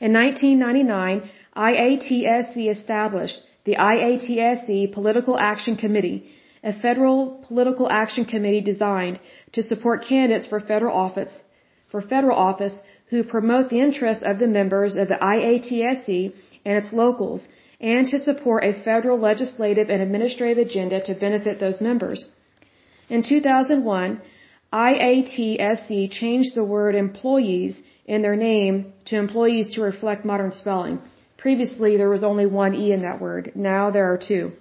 In 0.00 0.14
1999, 0.14 1.28
IATSE 1.56 2.70
established 2.70 3.38
the 3.64 3.76
IATSE 3.76 4.92
Political 4.92 5.38
Action 5.38 5.76
Committee, 5.76 6.30
a 6.64 6.72
federal 6.72 7.44
political 7.48 7.90
action 7.90 8.24
committee 8.24 8.62
designed 8.62 9.20
to 9.52 9.62
support 9.62 10.04
candidates 10.04 10.46
for 10.46 10.58
federal 10.58 10.96
office, 10.96 11.34
for 11.90 12.00
federal 12.00 12.38
office 12.38 12.80
who 13.10 13.22
promote 13.22 13.68
the 13.68 13.80
interests 13.80 14.24
of 14.24 14.38
the 14.38 14.46
members 14.46 14.96
of 14.96 15.08
the 15.08 15.20
IATSE 15.34 16.32
and 16.64 16.78
its 16.78 16.92
locals 16.92 17.48
and 17.80 18.06
to 18.08 18.18
support 18.18 18.64
a 18.64 18.72
federal 18.84 19.18
legislative 19.18 19.88
and 19.90 20.02
administrative 20.02 20.58
agenda 20.58 21.00
to 21.02 21.14
benefit 21.14 21.58
those 21.58 21.80
members. 21.80 22.26
In 23.08 23.22
2001, 23.22 24.20
IATSE 24.72 26.10
changed 26.10 26.54
the 26.54 26.64
word 26.64 26.94
employees 26.94 27.82
in 28.06 28.22
their 28.22 28.36
name 28.36 28.92
to 29.06 29.16
employees 29.16 29.70
to 29.70 29.80
reflect 29.82 30.24
modern 30.24 30.52
spelling. 30.52 31.00
Previously, 31.38 31.96
there 31.96 32.10
was 32.10 32.22
only 32.22 32.46
one 32.46 32.74
E 32.74 32.92
in 32.92 33.02
that 33.02 33.20
word. 33.20 33.52
Now 33.54 33.90
there 33.90 34.12
are 34.12 34.18
two. 34.18 34.52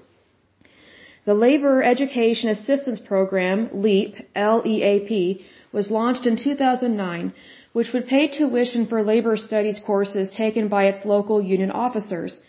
The 1.25 1.33
Labor 1.33 1.83
Education 1.83 2.49
Assistance 2.49 2.99
Program, 2.99 3.69
LEAP, 3.73 4.15
L-E-A-P, 4.35 5.45
was 5.71 5.91
launched 5.91 6.25
in 6.25 6.37
2009, 6.37 7.33
which 7.73 7.93
would 7.93 8.07
pay 8.07 8.27
tuition 8.27 8.85
for 8.87 9.03
labor 9.03 9.37
studies 9.37 9.79
courses 9.85 10.29
taken 10.29 10.67
by 10.67 10.85
its 10.85 11.05
local 11.05 11.41
union 11.41 11.71
officers. 11.71 12.41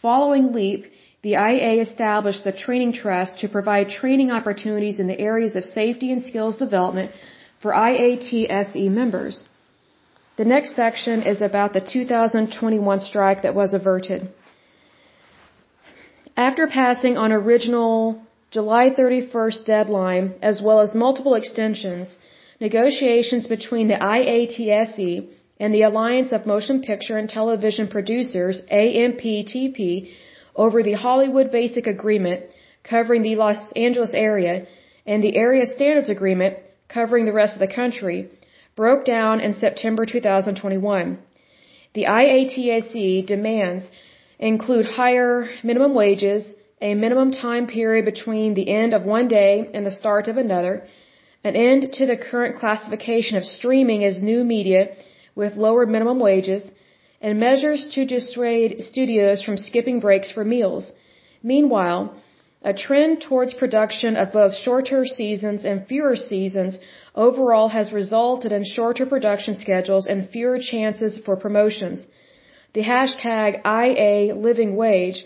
Following 0.00 0.52
LEAP, 0.52 0.90
the 1.22 1.34
IA 1.34 1.74
established 1.82 2.42
the 2.44 2.52
Training 2.64 2.92
Trust 2.92 3.38
to 3.40 3.48
provide 3.48 3.88
training 3.88 4.30
opportunities 4.30 4.98
in 4.98 5.06
the 5.06 5.20
areas 5.20 5.54
of 5.54 5.64
safety 5.64 6.10
and 6.12 6.24
skills 6.24 6.56
development 6.56 7.12
for 7.60 7.72
IATSE 7.72 8.90
members. 8.90 9.44
The 10.36 10.44
next 10.44 10.74
section 10.74 11.22
is 11.22 11.42
about 11.42 11.72
the 11.74 11.80
2021 11.80 12.98
strike 13.00 13.42
that 13.42 13.54
was 13.54 13.74
averted. 13.74 14.28
After 16.36 16.66
passing 16.66 17.16
on 17.18 17.30
original 17.30 18.22
July 18.50 18.90
31st 18.90 19.64
deadline 19.66 20.34
as 20.42 20.60
well 20.60 20.80
as 20.80 20.94
multiple 20.94 21.34
extensions, 21.34 22.16
negotiations 22.62 23.44
between 23.56 23.88
the 23.88 24.00
IATSE 24.16 25.28
and 25.58 25.74
the 25.74 25.82
Alliance 25.82 26.30
of 26.36 26.46
Motion 26.46 26.80
Picture 26.90 27.16
and 27.18 27.28
Television 27.28 27.88
Producers, 27.88 28.62
AMPTP, 28.70 30.10
over 30.54 30.78
the 30.82 30.98
Hollywood 31.06 31.50
Basic 31.50 31.86
Agreement 31.96 32.40
covering 32.92 33.22
the 33.22 33.34
Los 33.44 33.60
Angeles 33.86 34.12
area 34.14 34.54
and 35.06 35.24
the 35.24 35.36
Area 35.36 35.66
Standards 35.66 36.10
Agreement 36.16 36.56
covering 36.88 37.24
the 37.26 37.38
rest 37.40 37.54
of 37.54 37.62
the 37.64 37.74
country 37.80 38.18
broke 38.76 39.04
down 39.04 39.40
in 39.40 39.54
September 39.64 40.04
2021. 40.06 41.18
The 41.94 42.04
IATSE 42.04 43.26
demands 43.26 43.84
include 44.38 44.86
higher 44.86 45.48
minimum 45.64 45.94
wages, 45.94 46.42
a 46.80 46.94
minimum 46.94 47.32
time 47.32 47.66
period 47.66 48.04
between 48.04 48.54
the 48.54 48.68
end 48.80 48.94
of 48.94 49.02
one 49.02 49.28
day 49.28 49.68
and 49.74 49.84
the 49.84 49.98
start 50.00 50.28
of 50.28 50.36
another, 50.36 50.74
an 51.44 51.56
end 51.56 51.92
to 51.92 52.06
the 52.06 52.16
current 52.16 52.58
classification 52.58 53.36
of 53.36 53.44
streaming 53.44 54.04
as 54.04 54.22
new 54.22 54.44
media 54.44 54.88
with 55.34 55.56
lower 55.56 55.86
minimum 55.86 56.18
wages, 56.18 56.70
and 57.20 57.38
measures 57.38 57.88
to 57.94 58.04
dissuade 58.04 58.80
studios 58.90 59.42
from 59.42 59.56
skipping 59.56 60.00
breaks 60.00 60.30
for 60.30 60.44
meals. 60.44 60.92
Meanwhile, 61.42 62.14
a 62.64 62.72
trend 62.72 63.22
towards 63.22 63.54
production 63.54 64.16
of 64.16 64.32
both 64.32 64.54
shorter 64.54 65.04
seasons 65.04 65.64
and 65.64 65.86
fewer 65.86 66.16
seasons 66.16 66.78
overall 67.14 67.68
has 67.68 67.92
resulted 67.92 68.52
in 68.52 68.64
shorter 68.64 69.06
production 69.06 69.56
schedules 69.56 70.06
and 70.06 70.30
fewer 70.30 70.58
chances 70.60 71.18
for 71.24 71.36
promotions. 71.36 72.06
The 72.74 72.82
hashtag 72.82 73.50
IA 73.66 74.34
Living 74.34 74.76
Wage 74.76 75.24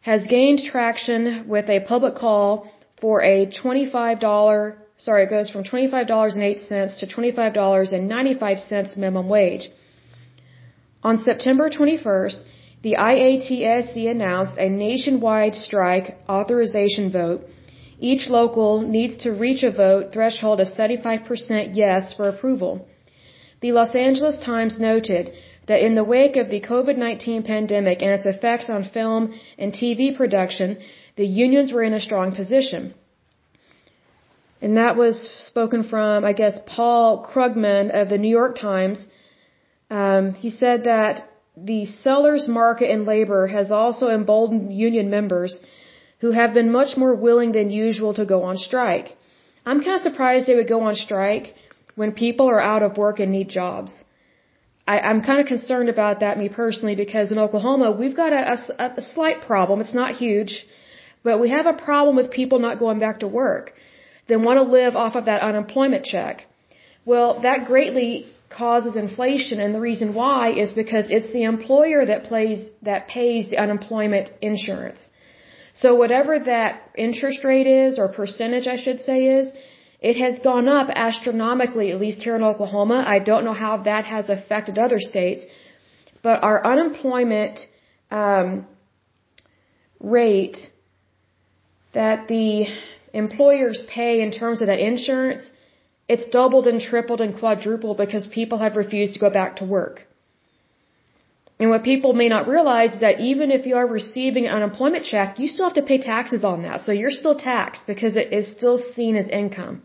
has 0.00 0.26
gained 0.26 0.60
traction 0.64 1.48
with 1.48 1.68
a 1.68 1.80
public 1.80 2.14
call 2.14 2.70
for 3.00 3.22
a 3.22 3.46
$25, 3.46 4.76
sorry, 4.98 5.24
it 5.24 5.30
goes 5.30 5.48
from 5.50 5.64
$25.08 5.64 6.98
to 7.00 7.06
$25.95 7.06 8.96
minimum 8.96 9.28
wage. 9.28 9.70
On 11.02 11.18
September 11.18 11.70
21st, 11.70 12.44
the 12.82 12.96
IATSE 12.98 14.10
announced 14.10 14.56
a 14.58 14.68
nationwide 14.68 15.54
strike 15.54 16.16
authorization 16.28 17.10
vote 17.10 17.40
each 18.00 18.28
local 18.28 18.82
needs 18.82 19.16
to 19.24 19.32
reach 19.32 19.62
a 19.64 19.72
vote 19.72 20.12
threshold 20.12 20.60
of 20.60 20.68
75% 20.68 21.70
yes 21.74 22.12
for 22.12 22.28
approval. 22.28 22.86
The 23.60 23.72
Los 23.72 23.94
Angeles 23.94 24.38
Times 24.44 24.78
noted 24.78 25.32
that 25.66 25.84
in 25.84 25.96
the 25.96 26.04
wake 26.04 26.36
of 26.36 26.48
the 26.48 26.60
COVID-19 26.60 27.44
pandemic 27.44 28.00
and 28.00 28.12
its 28.12 28.26
effects 28.26 28.70
on 28.70 28.84
film 28.84 29.34
and 29.58 29.72
TV 29.72 30.16
production, 30.16 30.78
the 31.16 31.26
unions 31.26 31.72
were 31.72 31.82
in 31.82 31.92
a 31.92 32.00
strong 32.00 32.34
position. 32.34 32.94
And 34.60 34.76
that 34.76 34.96
was 34.96 35.30
spoken 35.40 35.84
from, 35.84 36.24
I 36.24 36.32
guess, 36.32 36.58
Paul 36.66 37.24
Krugman 37.30 37.90
of 37.90 38.08
the 38.08 38.18
New 38.18 38.34
York 38.40 38.56
Times. 38.56 39.06
Um, 39.90 40.34
he 40.34 40.50
said 40.50 40.84
that 40.84 41.28
the 41.56 41.86
seller's 41.86 42.46
market 42.48 42.90
in 42.90 43.04
labor 43.04 43.46
has 43.46 43.70
also 43.70 44.08
emboldened 44.08 44.72
union 44.72 45.10
members 45.10 45.60
who 46.20 46.32
have 46.32 46.54
been 46.54 46.70
much 46.72 46.96
more 46.96 47.14
willing 47.14 47.52
than 47.52 47.70
usual 47.70 48.12
to 48.14 48.24
go 48.24 48.42
on 48.42 48.58
strike. 48.58 49.16
I'm 49.64 49.82
kind 49.82 49.96
of 49.96 50.02
surprised 50.02 50.46
they 50.46 50.54
would 50.56 50.68
go 50.68 50.82
on 50.82 50.96
strike 50.96 51.54
when 51.94 52.12
people 52.12 52.48
are 52.48 52.60
out 52.60 52.82
of 52.82 52.96
work 52.96 53.20
and 53.20 53.30
need 53.32 53.48
jobs. 53.48 53.92
I, 54.86 55.00
I'm 55.00 55.20
kind 55.22 55.40
of 55.40 55.46
concerned 55.46 55.88
about 55.88 56.20
that, 56.20 56.38
me 56.38 56.48
personally, 56.48 56.96
because 56.96 57.30
in 57.30 57.38
Oklahoma, 57.38 57.90
we've 57.92 58.16
got 58.16 58.32
a, 58.32 58.42
a, 58.78 58.84
a 59.02 59.02
slight 59.02 59.42
problem. 59.46 59.80
It's 59.80 59.94
not 59.94 60.16
huge, 60.16 60.66
but 61.22 61.38
we 61.38 61.50
have 61.50 61.66
a 61.66 61.74
problem 61.74 62.16
with 62.16 62.30
people 62.30 62.58
not 62.58 62.78
going 62.78 62.98
back 62.98 63.20
to 63.20 63.28
work. 63.28 63.74
They 64.28 64.36
want 64.36 64.58
to 64.58 64.66
live 64.78 64.94
off 64.96 65.14
of 65.16 65.24
that 65.24 65.40
unemployment 65.42 66.04
check. 66.04 66.46
Well, 67.04 67.40
that 67.40 67.66
greatly 67.66 68.26
causes 68.50 68.96
inflation, 68.96 69.60
and 69.60 69.74
the 69.74 69.80
reason 69.80 70.14
why 70.14 70.52
is 70.52 70.72
because 70.72 71.06
it's 71.08 71.32
the 71.32 71.44
employer 71.44 72.04
that 72.06 72.24
plays 72.24 72.60
that 72.82 73.08
pays 73.08 73.48
the 73.50 73.58
unemployment 73.58 74.30
insurance. 74.40 75.08
So 75.74 75.94
whatever 75.94 76.38
that 76.40 76.90
interest 76.96 77.44
rate 77.44 77.66
is, 77.66 77.98
or 77.98 78.08
percentage 78.08 78.66
I 78.66 78.76
should 78.76 79.00
say 79.00 79.18
is, 79.38 79.52
it 80.00 80.16
has 80.16 80.38
gone 80.40 80.68
up 80.68 80.88
astronomically, 80.94 81.90
at 81.92 82.00
least 82.00 82.22
here 82.22 82.36
in 82.36 82.42
Oklahoma. 82.42 83.04
I 83.06 83.18
don't 83.18 83.44
know 83.44 83.52
how 83.52 83.78
that 83.78 84.04
has 84.04 84.28
affected 84.28 84.78
other 84.78 85.00
states, 85.00 85.44
but 86.22 86.42
our 86.42 86.64
unemployment 86.64 87.58
um, 88.10 88.66
rate 90.00 90.58
that 91.94 92.28
the 92.28 92.66
employers 93.12 93.82
pay 93.88 94.20
in 94.20 94.30
terms 94.32 94.60
of 94.60 94.66
that 94.68 94.78
insurance, 94.78 95.42
it's 96.08 96.26
doubled 96.30 96.66
and 96.66 96.80
tripled 96.80 97.20
and 97.20 97.38
quadrupled 97.38 97.96
because 97.96 98.26
people 98.26 98.58
have 98.58 98.76
refused 98.76 99.14
to 99.14 99.20
go 99.20 99.30
back 99.30 99.56
to 99.56 99.64
work. 99.64 100.06
And 101.60 101.70
what 101.70 101.82
people 101.82 102.12
may 102.12 102.28
not 102.28 102.46
realize 102.46 102.92
is 102.92 103.00
that 103.00 103.20
even 103.20 103.50
if 103.50 103.66
you 103.66 103.76
are 103.76 103.86
receiving 103.86 104.46
an 104.46 104.54
unemployment 104.54 105.04
check, 105.04 105.38
you 105.40 105.48
still 105.48 105.64
have 105.64 105.74
to 105.74 105.82
pay 105.82 105.98
taxes 105.98 106.44
on 106.44 106.62
that. 106.62 106.82
So 106.82 106.92
you're 106.92 107.10
still 107.22 107.36
taxed 107.36 107.82
because 107.86 108.16
it 108.16 108.32
is 108.32 108.48
still 108.48 108.78
seen 108.78 109.16
as 109.16 109.28
income. 109.28 109.82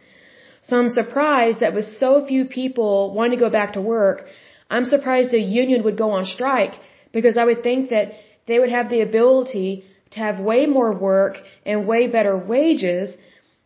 So 0.61 0.77
I'm 0.77 0.89
surprised 0.89 1.59
that 1.61 1.73
with 1.73 1.85
so 1.85 2.25
few 2.25 2.45
people 2.45 3.13
wanting 3.13 3.39
to 3.39 3.45
go 3.45 3.49
back 3.49 3.73
to 3.73 3.81
work, 3.81 4.25
I'm 4.69 4.85
surprised 4.85 5.33
a 5.33 5.39
union 5.39 5.83
would 5.83 5.97
go 5.97 6.11
on 6.11 6.25
strike 6.25 6.75
because 7.11 7.37
I 7.37 7.43
would 7.43 7.63
think 7.63 7.89
that 7.89 8.13
they 8.47 8.59
would 8.59 8.69
have 8.69 8.89
the 8.89 9.01
ability 9.01 9.85
to 10.13 10.19
have 10.19 10.39
way 10.39 10.65
more 10.65 10.91
work 10.93 11.37
and 11.65 11.87
way 11.87 12.07
better 12.07 12.35
wages 12.37 13.15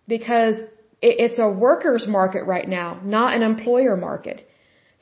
because 0.08 0.56
it's 1.02 1.38
a 1.38 1.50
worker's 1.50 2.08
market 2.08 2.44
right 2.46 2.68
now, 2.68 3.00
not 3.04 3.36
an 3.36 3.44
employer 3.44 3.96
market. 3.96 4.48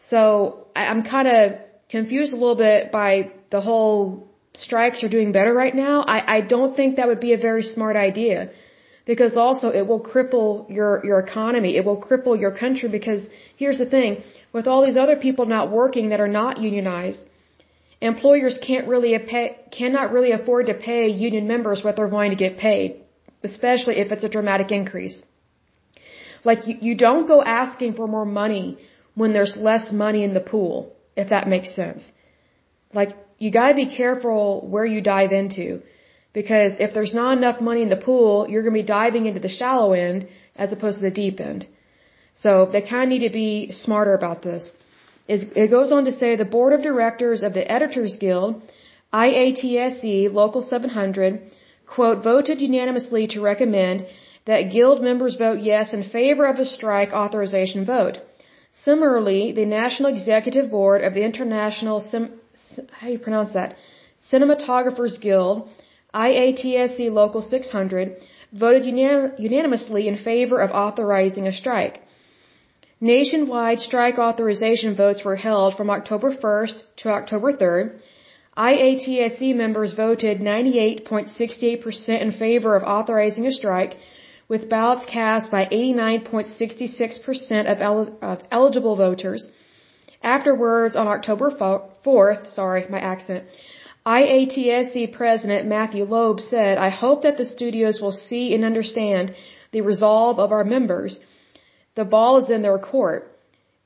So 0.09 0.67
I'm 0.75 1.03
kind 1.03 1.27
of 1.27 1.41
confused 1.89 2.33
a 2.33 2.35
little 2.35 2.55
bit 2.55 2.91
by 2.91 3.31
the 3.51 3.61
whole 3.61 4.27
strikes 4.55 5.03
are 5.03 5.09
doing 5.09 5.31
better 5.31 5.53
right 5.53 5.75
now. 5.75 6.01
I, 6.01 6.37
I 6.37 6.41
don't 6.41 6.75
think 6.75 6.97
that 6.97 7.07
would 7.07 7.19
be 7.19 7.33
a 7.33 7.37
very 7.37 7.63
smart 7.63 7.95
idea 7.95 8.49
because 9.05 9.37
also 9.37 9.69
it 9.69 9.85
will 9.87 10.01
cripple 10.01 10.69
your, 10.69 11.05
your 11.05 11.19
economy. 11.19 11.77
It 11.77 11.85
will 11.85 12.01
cripple 12.01 12.39
your 12.39 12.51
country 12.51 12.89
because 12.89 13.21
here's 13.55 13.77
the 13.77 13.85
thing, 13.85 14.23
with 14.51 14.67
all 14.67 14.85
these 14.85 14.97
other 14.97 15.15
people 15.15 15.45
not 15.45 15.71
working 15.71 16.09
that 16.09 16.19
are 16.19 16.27
not 16.27 16.59
unionized, 16.59 17.19
employers 18.05 18.57
can't 18.61 18.87
really 18.87 19.17
pay, 19.19 19.57
cannot 19.71 20.11
really 20.11 20.31
afford 20.31 20.67
to 20.67 20.73
pay 20.73 21.07
union 21.07 21.47
members 21.47 21.83
what 21.83 21.95
they're 21.95 22.15
going 22.19 22.31
to 22.31 22.35
get 22.35 22.57
paid, 22.57 23.01
especially 23.43 23.97
if 23.97 24.11
it's 24.11 24.23
a 24.23 24.29
dramatic 24.29 24.71
increase. 24.71 25.23
Like 26.43 26.67
you, 26.67 26.77
you 26.81 26.95
don't 26.95 27.27
go 27.27 27.43
asking 27.43 27.93
for 27.95 28.07
more 28.07 28.25
money 28.25 28.77
when 29.15 29.33
there's 29.33 29.55
less 29.55 29.91
money 29.91 30.23
in 30.23 30.33
the 30.33 30.45
pool, 30.53 30.93
if 31.15 31.29
that 31.29 31.47
makes 31.47 31.75
sense. 31.75 32.11
Like 32.93 33.11
you 33.37 33.51
gotta 33.51 33.73
be 33.73 33.87
careful 33.87 34.65
where 34.67 34.85
you 34.85 35.01
dive 35.01 35.31
into. 35.31 35.81
Because 36.33 36.73
if 36.79 36.93
there's 36.93 37.13
not 37.13 37.37
enough 37.37 37.61
money 37.61 37.81
in 37.81 37.89
the 37.89 38.03
pool, 38.09 38.47
you're 38.49 38.63
gonna 38.63 38.73
be 38.73 38.83
diving 38.83 39.25
into 39.25 39.39
the 39.39 39.55
shallow 39.59 39.93
end 39.93 40.27
as 40.55 40.73
opposed 40.73 40.97
to 40.99 41.03
the 41.03 41.11
deep 41.11 41.39
end. 41.39 41.65
So 42.35 42.69
they 42.71 42.81
kind 42.81 43.03
of 43.03 43.09
need 43.09 43.27
to 43.27 43.33
be 43.33 43.71
smarter 43.71 44.13
about 44.13 44.41
this. 44.41 44.69
It 45.27 45.71
goes 45.71 45.91
on 45.91 46.05
to 46.05 46.11
say 46.11 46.35
the 46.35 46.45
board 46.45 46.73
of 46.73 46.83
directors 46.83 47.41
of 47.41 47.53
the 47.53 47.69
Editors 47.71 48.17
Guild, 48.17 48.61
IATSE 49.11 50.31
Local 50.31 50.61
700, 50.61 51.41
quote, 51.87 52.23
voted 52.23 52.61
unanimously 52.61 53.25
to 53.27 53.41
recommend 53.41 54.05
that 54.45 54.71
guild 54.71 55.01
members 55.01 55.35
vote 55.35 55.59
yes 55.61 55.93
in 55.93 56.03
favor 56.03 56.45
of 56.45 56.59
a 56.59 56.65
strike 56.65 57.11
authorization 57.11 57.85
vote. 57.85 58.19
Similarly, 58.83 59.51
the 59.51 59.65
National 59.65 60.13
Executive 60.13 60.69
Board 60.69 61.03
of 61.03 61.15
the 61.15 61.23
International 61.23 62.01
Sim, 62.01 62.33
how 62.91 63.07
do 63.07 63.13
you 63.13 63.19
pronounce 63.19 63.53
that? 63.53 63.75
Cinematographers 64.31 65.19
Guild, 65.19 65.69
IATSE 66.13 67.11
Local 67.11 67.41
600, 67.41 68.17
voted 68.53 68.83
unanim 68.83 69.39
unanimously 69.39 70.07
in 70.07 70.17
favor 70.17 70.59
of 70.61 70.69
authorizing 70.71 71.47
a 71.47 71.53
strike. 71.53 72.01
Nationwide 73.01 73.79
strike 73.79 74.17
authorization 74.17 74.95
votes 74.95 75.25
were 75.25 75.35
held 75.35 75.75
from 75.75 75.89
October 75.89 76.33
1st 76.33 76.81
to 76.97 77.09
October 77.09 77.51
3rd. 77.51 77.99
IATSE 78.55 79.53
members 79.53 79.91
voted 79.91 80.39
98.68% 80.39 82.21
in 82.21 82.31
favor 82.31 82.73
of 82.73 82.83
authorizing 82.83 83.47
a 83.47 83.51
strike, 83.51 83.97
with 84.47 84.69
ballots 84.69 85.05
cast 85.11 85.51
by 85.51 85.65
89.66% 85.65 87.69
of, 87.69 87.81
el 87.81 88.17
of 88.21 88.39
eligible 88.49 88.95
voters. 88.95 89.51
Afterwards, 90.23 90.95
on 90.95 91.09
October 91.09 91.51
4th, 92.05 92.47
sorry, 92.47 92.85
my 92.89 92.99
accent, 92.99 93.43
IATSE 94.05 95.11
President 95.11 95.67
Matthew 95.67 96.05
Loeb 96.05 96.39
said, 96.39 96.77
I 96.77 96.89
hope 96.89 97.23
that 97.23 97.35
the 97.35 97.45
studios 97.45 97.99
will 97.99 98.13
see 98.13 98.55
and 98.55 98.63
understand 98.63 99.35
the 99.73 99.81
resolve 99.81 100.39
of 100.39 100.53
our 100.53 100.63
members. 100.63 101.19
The 101.95 102.05
ball 102.05 102.43
is 102.43 102.49
in 102.49 102.61
their 102.61 102.77
court. 102.77 103.31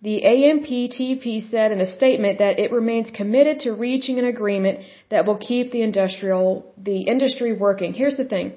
The 0.01 0.22
AMPTP 0.34 1.50
said 1.50 1.72
in 1.72 1.82
a 1.82 1.88
statement 1.98 2.39
that 2.39 2.58
it 2.58 2.72
remains 2.72 3.12
committed 3.12 3.62
to 3.62 3.74
reaching 3.74 4.18
an 4.18 4.25
agreement 4.25 4.80
that 5.10 5.25
will 5.25 5.38
keep 5.38 5.72
the 5.72 5.82
industrial, 5.82 6.74
the 6.78 7.01
industry 7.01 7.51
working. 7.54 7.94
Here's 7.94 8.16
the 8.16 8.24
thing. 8.24 8.54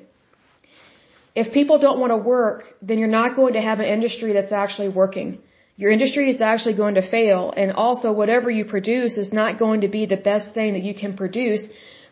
If 1.34 1.52
people 1.52 1.78
don't 1.78 1.98
want 1.98 2.12
to 2.12 2.16
work, 2.16 2.64
then 2.80 2.98
you're 2.98 3.18
not 3.20 3.34
going 3.34 3.54
to 3.54 3.60
have 3.60 3.80
an 3.80 3.86
industry 3.86 4.34
that's 4.34 4.52
actually 4.52 4.88
working. 4.88 5.38
Your 5.76 5.90
industry 5.90 6.30
is 6.30 6.40
actually 6.40 6.74
going 6.74 6.94
to 6.94 7.10
fail 7.16 7.52
and 7.56 7.72
also 7.72 8.12
whatever 8.12 8.50
you 8.50 8.64
produce 8.64 9.16
is 9.16 9.32
not 9.32 9.58
going 9.58 9.80
to 9.80 9.88
be 9.88 10.06
the 10.06 10.16
best 10.30 10.52
thing 10.52 10.74
that 10.74 10.82
you 10.82 10.94
can 10.94 11.16
produce 11.16 11.62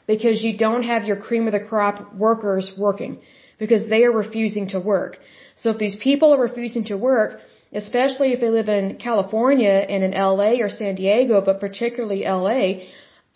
because 0.06 0.42
you 0.42 0.56
don't 0.56 0.82
have 0.82 1.04
your 1.04 1.16
cream 1.16 1.46
of 1.46 1.52
the 1.52 1.60
crop 1.60 2.14
workers 2.14 2.72
working 2.76 3.20
because 3.58 3.86
they 3.88 4.02
are 4.04 4.12
refusing 4.12 4.68
to 4.68 4.80
work. 4.80 5.18
So 5.60 5.70
if 5.70 5.78
these 5.78 5.96
people 5.96 6.32
are 6.34 6.42
refusing 6.48 6.84
to 6.84 6.96
work, 6.96 7.40
especially 7.72 8.32
if 8.32 8.40
they 8.40 8.50
live 8.50 8.68
in 8.68 8.96
California 8.96 9.76
and 9.92 10.02
in 10.02 10.12
LA 10.12 10.52
or 10.64 10.70
San 10.70 10.94
Diego, 10.94 11.40
but 11.40 11.60
particularly 11.60 12.22
LA, 12.24 12.68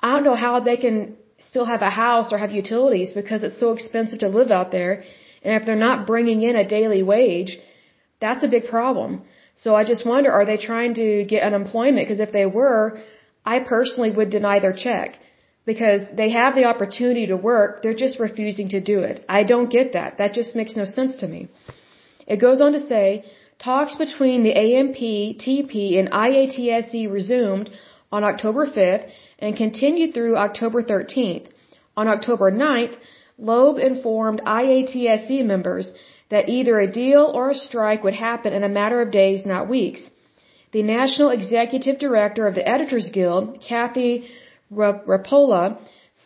I 0.05 0.09
don't 0.13 0.25
know 0.25 0.35
how 0.47 0.61
they 0.61 0.77
can 0.77 1.17
still 1.49 1.67
have 1.67 1.83
a 1.83 1.91
house 1.91 2.33
or 2.33 2.39
have 2.39 2.53
utilities 2.53 3.13
because 3.13 3.43
it's 3.43 3.61
so 3.61 3.73
expensive 3.73 4.21
to 4.21 4.29
live 4.29 4.51
out 4.51 4.71
there. 4.71 5.05
And 5.43 5.53
if 5.59 5.67
they're 5.67 5.87
not 5.89 6.07
bringing 6.07 6.43
in 6.43 6.57
a 6.57 6.67
daily 6.67 7.03
wage, 7.03 7.59
that's 8.21 8.43
a 8.43 8.49
big 8.49 8.69
problem. 8.69 9.23
So 9.57 9.77
I 9.77 9.85
just 9.85 10.05
wonder, 10.07 10.33
are 10.33 10.47
they 10.47 10.57
trying 10.57 10.95
to 10.95 11.25
get 11.25 11.43
unemployment? 11.43 12.07
Because 12.07 12.21
if 12.21 12.33
they 12.33 12.47
were, 12.47 13.01
I 13.45 13.61
personally 13.61 14.11
would 14.11 14.31
deny 14.31 14.59
their 14.59 14.73
check. 14.73 15.19
Because 15.67 16.03
they 16.21 16.31
have 16.31 16.55
the 16.55 16.65
opportunity 16.65 17.27
to 17.27 17.37
work, 17.37 17.83
they're 17.83 18.03
just 18.07 18.19
refusing 18.19 18.71
to 18.71 18.81
do 18.81 18.99
it. 19.01 19.25
I 19.29 19.45
don't 19.45 19.71
get 19.71 19.93
that. 19.93 20.19
That 20.19 20.35
just 20.35 20.55
makes 20.55 20.75
no 20.77 20.85
sense 20.85 21.17
to 21.17 21.27
me. 21.27 21.49
It 22.27 22.39
goes 22.39 22.61
on 22.61 22.73
to 22.73 22.87
say, 22.87 23.25
talks 23.59 23.97
between 23.97 24.43
the 24.43 24.55
AMP, 24.55 24.97
TP, 24.97 25.99
and 25.99 26.11
IATSE 26.11 27.11
resumed 27.11 27.71
on 28.11 28.25
October 28.25 28.67
5th 28.67 29.09
and 29.39 29.57
continued 29.57 30.15
through 30.15 30.37
October 30.37 30.83
13th. 30.83 31.47
On 31.97 32.09
October 32.09 32.51
9th, 32.51 32.97
Loeb 33.39 33.79
informed 33.79 34.41
IATSE 34.47 35.45
members 35.45 35.93
that 36.31 36.49
either 36.49 36.81
a 36.81 36.91
deal 36.91 37.31
or 37.35 37.51
a 37.51 37.55
strike 37.55 38.03
would 38.05 38.15
happen 38.15 38.53
in 38.53 38.65
a 38.65 38.69
matter 38.69 39.01
of 39.03 39.11
days, 39.11 39.45
not 39.45 39.69
weeks. 39.69 40.03
The 40.73 40.83
National 40.83 41.31
Executive 41.31 41.99
Director 41.99 42.47
of 42.47 42.55
the 42.55 42.69
Editors 42.69 43.11
Guild, 43.11 43.61
Cathy 43.69 44.29
Repola, 44.73 45.79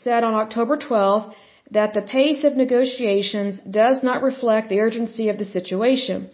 said 0.04 0.22
on 0.24 0.34
October 0.34 0.76
12 0.76 1.34
that 1.70 1.94
the 1.94 2.02
pace 2.02 2.44
of 2.44 2.56
negotiations 2.56 3.60
does 3.70 4.02
not 4.02 4.22
reflect 4.22 4.68
the 4.68 4.80
urgency 4.80 5.28
of 5.28 5.38
the 5.38 5.44
situation. 5.44 6.30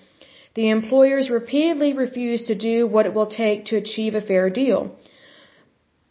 The 0.55 0.68
employers 0.70 1.31
repeatedly 1.31 1.92
refuse 1.92 2.44
to 2.44 2.55
do 2.55 2.87
what 2.87 3.07
it 3.07 3.14
will 3.14 3.27
take 3.27 3.64
to 3.66 3.77
achieve 3.77 4.14
a 4.14 4.20
fair 4.20 4.49
deal. 4.51 4.97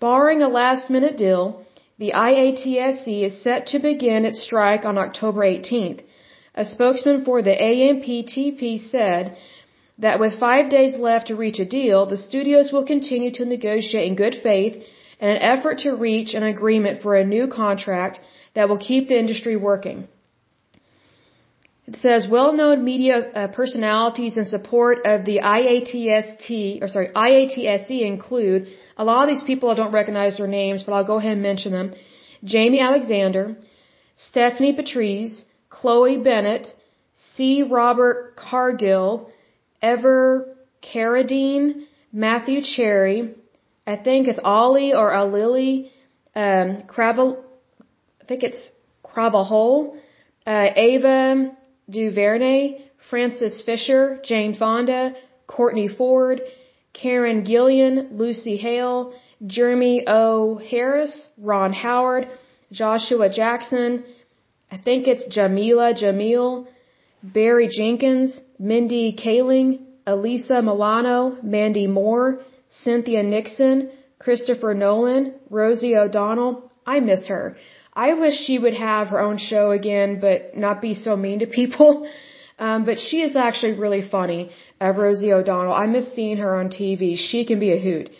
Barring 0.01 0.41
a 0.41 0.49
last 0.49 0.89
minute 0.89 1.17
deal, 1.17 1.65
the 1.97 2.11
IATSE 2.13 3.23
is 3.27 3.41
set 3.41 3.67
to 3.67 3.79
begin 3.79 4.25
its 4.25 4.41
strike 4.43 4.83
on 4.83 4.97
October 4.97 5.41
18th. 5.41 6.01
A 6.55 6.65
spokesman 6.65 7.23
for 7.23 7.41
the 7.41 7.55
AMPTP 7.55 8.89
said 8.91 9.37
that 9.97 10.19
with 10.19 10.39
five 10.39 10.69
days 10.69 10.97
left 10.97 11.27
to 11.27 11.35
reach 11.35 11.59
a 11.59 11.65
deal, 11.65 12.05
the 12.05 12.17
studios 12.17 12.71
will 12.73 12.85
continue 12.85 13.31
to 13.31 13.45
negotiate 13.45 14.07
in 14.07 14.15
good 14.15 14.35
faith 14.43 14.75
in 15.19 15.29
an 15.29 15.37
effort 15.37 15.79
to 15.79 15.95
reach 15.95 16.33
an 16.33 16.43
agreement 16.43 17.01
for 17.01 17.15
a 17.15 17.25
new 17.25 17.47
contract 17.47 18.19
that 18.55 18.69
will 18.69 18.77
keep 18.77 19.07
the 19.07 19.17
industry 19.17 19.55
working. 19.55 20.07
It 21.85 21.97
says 22.01 22.27
well-known 22.29 22.83
media 22.83 23.15
uh, 23.17 23.47
personalities 23.49 24.37
in 24.37 24.45
support 24.45 25.05
of 25.05 25.25
the 25.25 25.39
IATST, 25.39 26.81
or 26.81 26.87
sorry, 26.87 27.09
IATSE 27.09 28.01
include 28.01 28.67
a 28.97 29.03
lot 29.03 29.27
of 29.27 29.35
these 29.35 29.43
people 29.43 29.69
I 29.69 29.75
don't 29.75 29.91
recognize 29.91 30.37
their 30.37 30.47
names, 30.47 30.83
but 30.83 30.93
I'll 30.93 31.03
go 31.03 31.17
ahead 31.17 31.33
and 31.33 31.41
mention 31.41 31.73
them. 31.73 31.93
Jaimie 32.45 32.81
Alexander, 32.81 33.57
Stephanie 34.15 34.73
Patrice, 34.73 35.43
Chloe 35.69 36.17
Bennet, 36.17 36.73
C. 37.35 37.63
Robert 37.63 38.35
Cargill, 38.37 39.29
Ever 39.81 40.55
Carradine, 40.81 41.85
Matthew 42.13 42.61
Cherry, 42.61 43.35
I 43.85 43.97
think 43.97 44.27
it's 44.27 44.39
Ollie 44.43 44.93
or 44.93 45.11
Alili, 45.11 45.89
um, 46.35 46.83
Cravel, 46.87 47.43
I 48.23 48.25
think 48.25 48.43
it's 48.43 48.71
Cravahole, 49.05 49.97
uh, 50.47 50.67
Ava 50.77 51.51
DuVernay, 51.89 52.85
Frances 53.09 53.61
Fisher, 53.65 54.21
Jane 54.23 54.55
Fonda, 54.55 55.13
Courtney 55.45 55.89
Ford, 55.89 56.41
Karen 56.93 57.43
Gillan, 57.43 58.17
Lucy 58.17 58.55
Hale, 58.55 59.13
Jeremy 59.45 60.05
O. 60.07 60.55
Harris, 60.55 61.27
Ron 61.37 61.73
Howard, 61.73 62.29
Joshua 62.71 63.29
Jackson, 63.29 64.05
I 64.71 64.77
think 64.77 65.05
it's 65.07 65.25
Jamila 65.27 65.93
Jamil, 65.93 66.67
Barry 67.21 67.67
Jenkins, 67.67 68.39
Mindy 68.57 69.13
Kaling, 69.13 69.81
Alyssa 70.07 70.63
Milano, 70.63 71.37
Mandy 71.43 71.87
Moore, 71.87 72.39
Cynthia 72.69 73.21
Nixon, 73.21 73.91
Christopher 74.17 74.73
Nolan, 74.73 75.33
Rosie 75.49 75.97
O'Donnell. 75.97 76.71
I 76.87 77.01
miss 77.01 77.27
her. 77.27 77.57
I 77.95 78.13
wish 78.13 78.35
she 78.45 78.57
would 78.57 78.73
have 78.73 79.07
her 79.09 79.19
own 79.19 79.37
show 79.37 79.71
again, 79.71 80.19
but 80.19 80.57
not 80.57 80.81
be 80.81 80.95
so 80.95 81.15
mean 81.15 81.39
to 81.39 81.47
people. 81.47 82.09
Um, 82.59 82.85
but 82.85 82.99
she 82.99 83.21
is 83.21 83.35
actually 83.35 83.73
really 83.73 84.07
funny, 84.07 84.51
uh, 84.79 84.91
Rosie 84.91 85.33
O'Donnell. 85.33 85.73
I 85.73 85.87
miss 85.87 86.13
seeing 86.13 86.37
her 86.37 86.55
on 86.55 86.69
TV. 86.69 87.17
She 87.17 87.45
can 87.45 87.59
be 87.59 87.71
a 87.71 87.79
hoot. 87.79 88.11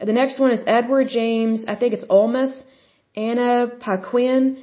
The 0.00 0.12
next 0.12 0.40
one 0.40 0.52
is 0.52 0.60
Edward 0.66 1.08
James. 1.08 1.66
I 1.68 1.74
think 1.76 1.92
it's 1.92 2.06
Olmus. 2.08 2.62
Anna 3.14 3.68
Paquin, 3.80 4.62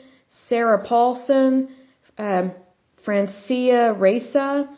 Sarah 0.50 0.84
Paulson, 0.84 1.70
um, 2.18 2.52
Francia 3.06 3.94
Reza, 3.94 4.70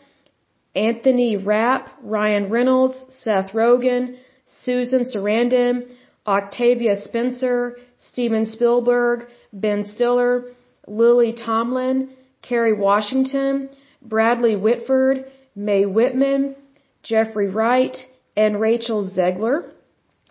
Anthony 0.76 1.38
Rapp, 1.38 1.90
Ryan 2.02 2.50
Reynolds, 2.50 2.98
Seth 3.10 3.52
Rogen, 3.52 4.18
Susan 4.46 5.04
Sarandon, 5.04 5.88
Octavia 6.26 6.96
Spencer, 6.98 7.78
Steven 7.98 8.46
Spielberg, 8.46 9.28
Ben 9.54 9.84
Stiller, 9.86 10.46
Lily 10.88 11.34
Tomlin, 11.34 12.10
Kerry 12.42 12.74
Washington, 12.74 13.70
Bradley 14.02 14.56
Whitford, 14.56 15.26
Mae 15.56 15.86
Whitman, 15.86 16.56
Jeffrey 17.04 17.50
Wright, 17.50 17.96
and 18.36 18.60
Rachel 18.60 19.10
Zegler. 19.16 19.70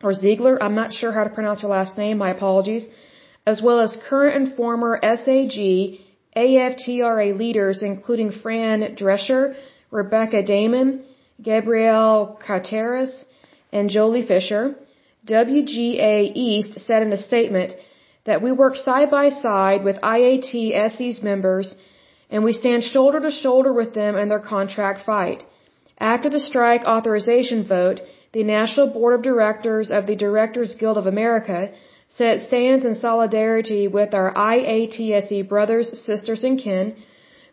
or 0.02 0.12
Ziegler, 0.12 0.60
I'm 0.60 0.74
not 0.74 0.92
sure 0.92 1.12
how 1.12 1.22
to 1.22 1.30
pronounce 1.30 1.60
her 1.60 1.68
last 1.68 1.96
name, 1.96 2.18
my 2.18 2.30
apologies, 2.30 2.86
as 3.46 3.62
well 3.62 3.80
as 3.80 3.96
current 4.08 4.34
and 4.36 4.56
former 4.56 4.98
SAG, 5.00 6.00
AFTRA 6.36 7.38
leaders 7.38 7.82
including 7.82 8.32
Fran 8.32 8.96
Drescher, 8.96 9.54
Rebecca 9.90 10.42
Damon, 10.42 11.04
Gabrielle 11.40 12.38
Carteris, 12.44 13.24
and 13.72 13.90
Joely 13.90 14.26
Fisher. 14.26 14.74
WGA 15.26 16.32
East 16.34 16.80
said 16.80 17.02
in 17.02 17.12
a 17.12 17.18
statement 17.18 17.74
that 18.24 18.42
we 18.42 18.52
work 18.52 18.76
side 18.76 19.10
by 19.10 19.28
side 19.30 19.84
with 19.84 20.00
IAT 20.16 20.52
SE's 20.92 21.22
members 21.22 21.74
and 22.30 22.44
we 22.44 22.52
stand 22.52 22.82
shoulder 22.82 23.20
to 23.20 23.30
shoulder 23.30 23.72
with 23.72 23.92
them 23.94 24.16
in 24.16 24.28
their 24.28 24.44
contract 24.54 25.04
fight. 25.04 25.44
After 25.98 26.28
the 26.30 26.40
strike 26.40 26.84
authorization 26.84 27.64
vote, 27.64 28.00
the 28.32 28.44
National 28.44 28.86
Board 28.86 29.14
of 29.14 29.22
Directors 29.22 29.90
of 29.90 30.06
the 30.06 30.16
Directors 30.16 30.74
Guild 30.74 30.96
of 30.96 31.06
America 31.06 31.70
said 32.08 32.36
it 32.36 32.46
stands 32.46 32.84
in 32.84 32.94
solidarity 32.94 33.86
with 33.88 34.14
our 34.14 34.32
IATSE 34.34 35.48
brothers, 35.48 35.86
sisters, 36.06 36.42
and 36.44 36.58
kin. 36.58 36.96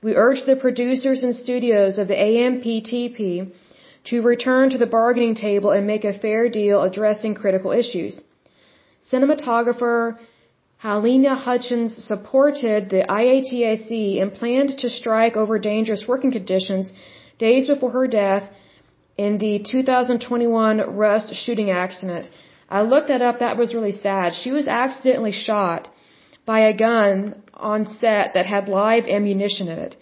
We 0.02 0.16
urge 0.16 0.46
the 0.46 0.56
producers 0.56 1.24
and 1.24 1.36
studios 1.36 1.98
of 1.98 2.08
the 2.08 2.20
AMPTP 2.30 3.52
to 4.06 4.22
return 4.22 4.70
to 4.70 4.78
the 4.78 4.94
bargaining 4.98 5.36
table 5.36 5.72
and 5.72 5.86
make 5.86 6.06
a 6.06 6.18
fair 6.18 6.50
deal 6.50 6.82
addressing 6.82 7.36
critical 7.36 7.72
issues. 7.72 8.22
Cinematographer 9.12 10.18
Halyna 10.84 11.36
Hutchins 11.38 11.94
supported 12.06 12.90
the 12.90 13.04
IATSE 13.10 14.22
and 14.22 14.34
planned 14.34 14.78
to 14.78 14.90
strike 14.90 15.36
over 15.36 15.60
dangerous 15.60 16.06
working 16.08 16.32
conditions 16.32 16.94
days 17.38 17.68
before 17.68 17.92
her 17.92 18.08
death 18.08 18.50
in 19.18 19.40
the 19.40 19.60
2021 19.70 20.96
Rust 20.96 21.36
shooting 21.36 21.70
accident. 21.70 22.30
I 22.70 22.84
looked 22.84 23.10
that 23.10 23.22
up. 23.22 23.40
That 23.40 23.58
was 23.58 23.74
really 23.74 23.92
sad. 23.92 24.36
She 24.36 24.52
was 24.54 24.70
accidentally 24.70 25.34
shot 25.34 25.90
by 26.46 26.60
a 26.62 26.78
gun 26.78 27.44
on 27.54 27.98
set 28.00 28.34
that 28.36 28.46
had 28.46 28.70
live 28.70 29.04
ammunition 29.04 29.68
in 29.68 29.80
it. 29.80 29.98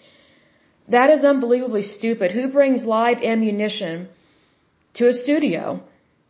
That 0.86 1.10
is 1.10 1.24
unbelievably 1.24 1.82
stupid. 1.82 2.30
Who 2.30 2.46
brings 2.52 2.84
live 2.84 3.20
ammunition 3.20 4.08
to 4.94 5.08
a 5.08 5.12
studio? 5.12 5.82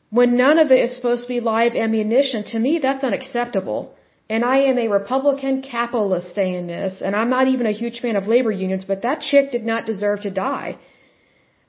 When 0.09 0.39
none 0.39 0.59
of 0.59 0.73
it 0.73 0.81
is 0.81 0.97
supposed 0.97 1.25
to 1.25 1.29
be 1.29 1.41
live 1.41 1.75
ammunition, 1.77 2.45
to 2.45 2.59
me 2.59 2.79
that's 2.79 3.05
unacceptable. 3.05 3.95
And 4.31 4.45
I 4.45 4.59
am 4.71 4.79
a 4.79 4.89
Republican 4.89 5.63
capitalist 5.63 6.35
saying 6.35 6.67
this, 6.67 7.01
and 7.01 7.17
I'm 7.17 7.31
not 7.31 7.49
even 7.49 7.67
a 7.67 7.79
huge 7.83 8.01
fan 8.01 8.17
of 8.17 8.27
labor 8.27 8.51
unions, 8.51 8.85
but 8.85 9.03
that 9.03 9.21
chick 9.21 9.51
did 9.53 9.65
not 9.65 9.87
deserve 9.87 10.21
to 10.23 10.31
die. 10.31 10.77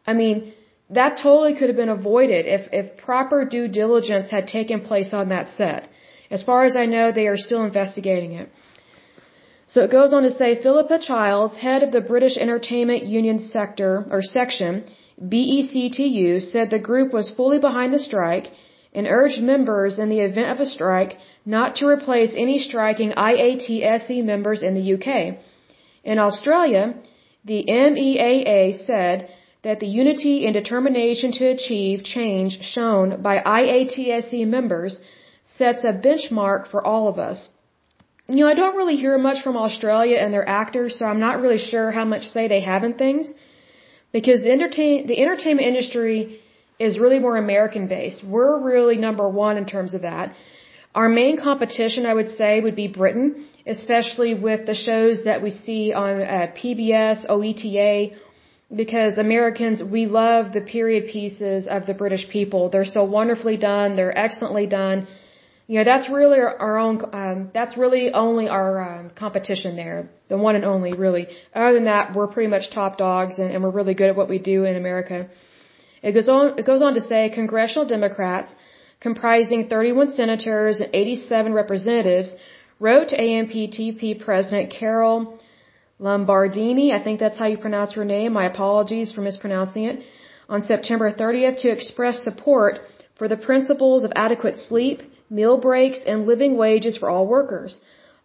I 0.05 0.13
mean, 0.13 0.53
that 0.89 1.17
totally 1.23 1.53
could 1.55 1.69
have 1.69 1.77
been 1.77 1.97
avoided 2.01 2.45
if, 2.47 2.67
if 2.73 2.97
proper 2.97 3.45
due 3.45 3.67
diligence 3.67 4.29
had 4.29 4.47
taken 4.47 4.81
place 4.81 5.13
on 5.13 5.29
that 5.29 5.47
set. 5.49 5.87
As 6.29 6.43
far 6.43 6.65
as 6.65 6.75
I 6.75 6.85
know, 6.85 7.11
they 7.11 7.27
are 7.27 7.37
still 7.37 7.63
investigating 7.63 8.33
it. 8.33 8.49
So 9.67 9.81
it 9.81 9.91
goes 9.91 10.13
on 10.13 10.23
to 10.23 10.31
say 10.31 10.61
Philippa 10.61 10.99
Childs, 10.99 11.55
head 11.55 11.83
of 11.83 11.91
the 11.91 12.01
British 12.01 12.35
Entertainment 12.37 13.03
Union 13.03 13.39
sector 13.39 14.05
or 14.09 14.21
section, 14.21 14.83
BECTU, 15.21 16.41
said 16.41 16.69
the 16.69 16.79
group 16.79 17.13
was 17.13 17.29
fully 17.29 17.59
behind 17.59 17.93
the 17.93 17.99
strike 17.99 18.47
and 18.93 19.07
urged 19.07 19.41
members 19.41 19.99
in 19.99 20.09
the 20.09 20.19
event 20.19 20.49
of 20.49 20.59
a 20.59 20.65
strike 20.65 21.17
not 21.45 21.75
to 21.77 21.87
replace 21.87 22.31
any 22.35 22.59
striking 22.59 23.11
IATSE 23.11 24.23
members 24.23 24.63
in 24.63 24.73
the 24.75 24.93
UK. 24.95 25.37
In 26.03 26.17
Australia, 26.17 26.95
the 27.45 27.63
MEAA 27.67 28.85
said 28.85 29.29
that 29.63 29.79
the 29.79 29.87
unity 29.87 30.45
and 30.45 30.53
determination 30.53 31.31
to 31.33 31.45
achieve 31.45 32.03
change 32.03 32.61
shown 32.61 33.21
by 33.21 33.39
IATSE 33.39 34.47
members 34.47 35.01
sets 35.57 35.83
a 35.83 35.93
benchmark 36.07 36.67
for 36.67 36.85
all 36.85 37.07
of 37.07 37.19
us. 37.19 37.49
You 38.27 38.35
know, 38.35 38.49
I 38.49 38.53
don't 38.53 38.75
really 38.75 38.95
hear 38.95 39.17
much 39.17 39.41
from 39.43 39.57
Australia 39.57 40.17
and 40.17 40.33
their 40.33 40.47
actors, 40.47 40.97
so 40.97 41.05
I'm 41.05 41.19
not 41.19 41.41
really 41.41 41.57
sure 41.57 41.91
how 41.91 42.05
much 42.05 42.23
say 42.27 42.47
they 42.47 42.61
have 42.61 42.83
in 42.83 42.93
things. 42.93 43.31
Because 44.11 44.41
the, 44.41 44.51
entertain, 44.51 45.07
the 45.07 45.19
entertainment 45.19 45.67
industry 45.67 46.38
is 46.79 46.97
really 46.97 47.19
more 47.19 47.37
American 47.37 47.87
based. 47.87 48.23
We're 48.23 48.57
really 48.59 48.97
number 48.97 49.27
one 49.27 49.57
in 49.57 49.65
terms 49.65 49.93
of 49.93 50.01
that. 50.03 50.33
Our 50.95 51.09
main 51.09 51.37
competition, 51.37 52.05
I 52.05 52.13
would 52.13 52.35
say, 52.37 52.61
would 52.61 52.75
be 52.75 52.87
Britain, 52.87 53.45
especially 53.67 54.33
with 54.33 54.65
the 54.65 54.73
shows 54.73 55.25
that 55.25 55.43
we 55.43 55.51
see 55.51 55.93
on 55.93 56.21
uh, 56.21 56.47
PBS, 56.61 57.29
OETA, 57.29 58.15
because 58.75 59.17
Americans, 59.17 59.83
we 59.83 60.05
love 60.05 60.53
the 60.53 60.61
period 60.61 61.11
pieces 61.11 61.67
of 61.67 61.85
the 61.85 61.93
British 61.93 62.27
people. 62.29 62.69
They're 62.69 62.85
so 62.85 63.03
wonderfully 63.03 63.57
done. 63.57 63.95
They're 63.95 64.17
excellently 64.17 64.67
done. 64.67 65.07
You 65.67 65.77
know, 65.77 65.83
that's 65.83 66.09
really 66.09 66.39
our 66.39 66.79
own, 66.79 66.95
um, 67.13 67.51
that's 67.53 67.77
really 67.77 68.11
only 68.11 68.47
our 68.47 68.81
um, 68.81 69.11
competition 69.11 69.75
there. 69.75 70.09
The 70.27 70.37
one 70.37 70.55
and 70.55 70.65
only, 70.65 70.93
really. 70.93 71.27
Other 71.53 71.73
than 71.73 71.85
that, 71.85 72.15
we're 72.15 72.27
pretty 72.27 72.49
much 72.49 72.71
top 72.71 72.97
dogs 72.97 73.37
and, 73.37 73.51
and 73.51 73.63
we're 73.63 73.69
really 73.69 73.93
good 73.93 74.09
at 74.09 74.15
what 74.15 74.29
we 74.29 74.39
do 74.39 74.65
in 74.65 74.75
America. 74.75 75.29
It 76.01 76.13
goes 76.13 76.29
on, 76.29 76.57
it 76.59 76.65
goes 76.65 76.81
on 76.81 76.93
to 76.95 77.01
say 77.01 77.29
congressional 77.29 77.85
Democrats 77.87 78.51
comprising 78.99 79.67
31 79.67 80.11
senators 80.11 80.79
and 80.79 80.89
87 80.93 81.53
representatives 81.53 82.33
wrote 82.79 83.09
to 83.09 83.17
AMPTP 83.17 84.23
President 84.23 84.71
Carol 84.71 85.39
Lombardini, 85.99 86.93
I 86.93 87.03
think 87.03 87.19
that's 87.19 87.37
how 87.37 87.47
you 87.47 87.57
pronounce 87.57 87.93
her 87.93 88.05
name. 88.05 88.31
My 88.33 88.45
apologies 88.45 89.11
for 89.13 89.21
mispronouncing 89.21 89.83
it. 89.83 89.99
On 90.47 90.61
September 90.61 91.11
30th 91.11 91.59
to 91.61 91.69
express 91.69 92.23
support 92.23 92.79
for 93.17 93.27
the 93.27 93.37
principles 93.37 94.03
of 94.03 94.11
adequate 94.15 94.57
sleep, 94.57 95.01
meal 95.29 95.57
breaks, 95.57 95.99
and 96.07 96.25
living 96.25 96.55
wages 96.57 96.97
for 96.97 97.09
all 97.09 97.27
workers. 97.27 97.81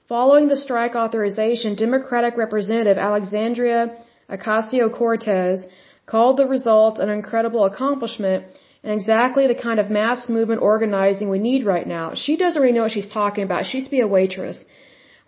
Following 0.09 0.49
the 0.49 0.57
strike 0.57 0.95
authorization, 0.95 1.75
Democratic 1.75 2.37
Representative 2.37 2.97
Alexandria 2.97 3.97
Ocasio-Cortez 4.31 5.67
called 6.07 6.37
the 6.37 6.47
result 6.47 6.99
an 6.99 7.09
incredible 7.09 7.64
accomplishment 7.64 8.45
and 8.83 8.93
exactly 8.93 9.47
the 9.47 9.55
kind 9.55 9.81
of 9.81 9.90
mass 9.90 10.29
movement 10.29 10.61
organizing 10.61 11.29
we 11.31 11.38
need 11.38 11.64
right 11.64 11.87
now. 11.87 12.14
She 12.14 12.37
doesn't 12.37 12.61
really 12.61 12.75
know 12.75 12.83
what 12.83 12.93
she's 12.93 13.09
talking 13.09 13.45
about. 13.45 13.67
She 13.67 13.79
used 13.79 13.88
to 13.90 13.97
be 13.99 14.01
a 14.01 14.07
waitress. 14.07 14.59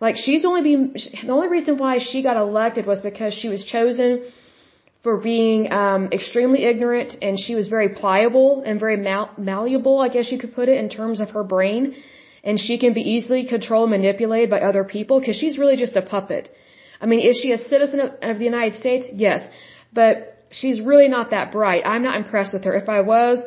Like 0.01 0.17
she's 0.17 0.45
only 0.45 0.62
being 0.62 0.83
the 1.29 1.33
only 1.33 1.49
reason 1.49 1.79
why 1.79 1.99
she 1.99 2.23
got 2.23 2.37
elected 2.37 2.85
was 2.87 3.01
because 3.01 3.33
she 3.33 3.49
was 3.49 3.65
chosen 3.65 4.11
for 5.03 5.17
being 5.17 5.73
um, 5.73 6.09
extremely 6.12 6.65
ignorant 6.65 7.17
and 7.23 7.39
she 7.39 7.55
was 7.55 7.69
very 7.69 7.89
pliable 7.89 8.62
and 8.67 8.79
very 8.79 8.97
mal- 8.97 9.31
malleable, 9.39 10.01
I 10.01 10.09
guess 10.09 10.31
you 10.31 10.39
could 10.39 10.55
put 10.55 10.69
it, 10.69 10.79
in 10.79 10.89
terms 10.91 11.21
of 11.21 11.31
her 11.31 11.45
brain. 11.45 11.95
And 12.45 12.61
she 12.61 12.79
can 12.79 12.93
be 12.93 13.01
easily 13.15 13.47
controlled 13.47 13.91
and 13.91 14.03
manipulated 14.03 14.51
by 14.51 14.61
other 14.61 14.85
people 14.85 15.19
because 15.21 15.37
she's 15.37 15.57
really 15.59 15.77
just 15.77 15.97
a 15.97 16.03
puppet. 16.03 16.51
I 17.01 17.07
mean, 17.07 17.21
is 17.21 17.39
she 17.43 17.53
a 17.53 17.59
citizen 17.59 18.01
of, 18.01 18.11
of 18.21 18.39
the 18.39 18.45
United 18.45 18.75
States? 18.75 19.09
Yes. 19.12 19.49
But 19.93 20.36
she's 20.51 20.81
really 20.81 21.09
not 21.09 21.31
that 21.31 21.53
bright. 21.53 21.87
I'm 21.87 22.03
not 22.03 22.17
impressed 22.17 22.53
with 22.53 22.65
her. 22.65 22.75
If 22.75 22.89
I 22.89 23.01
was, 23.01 23.43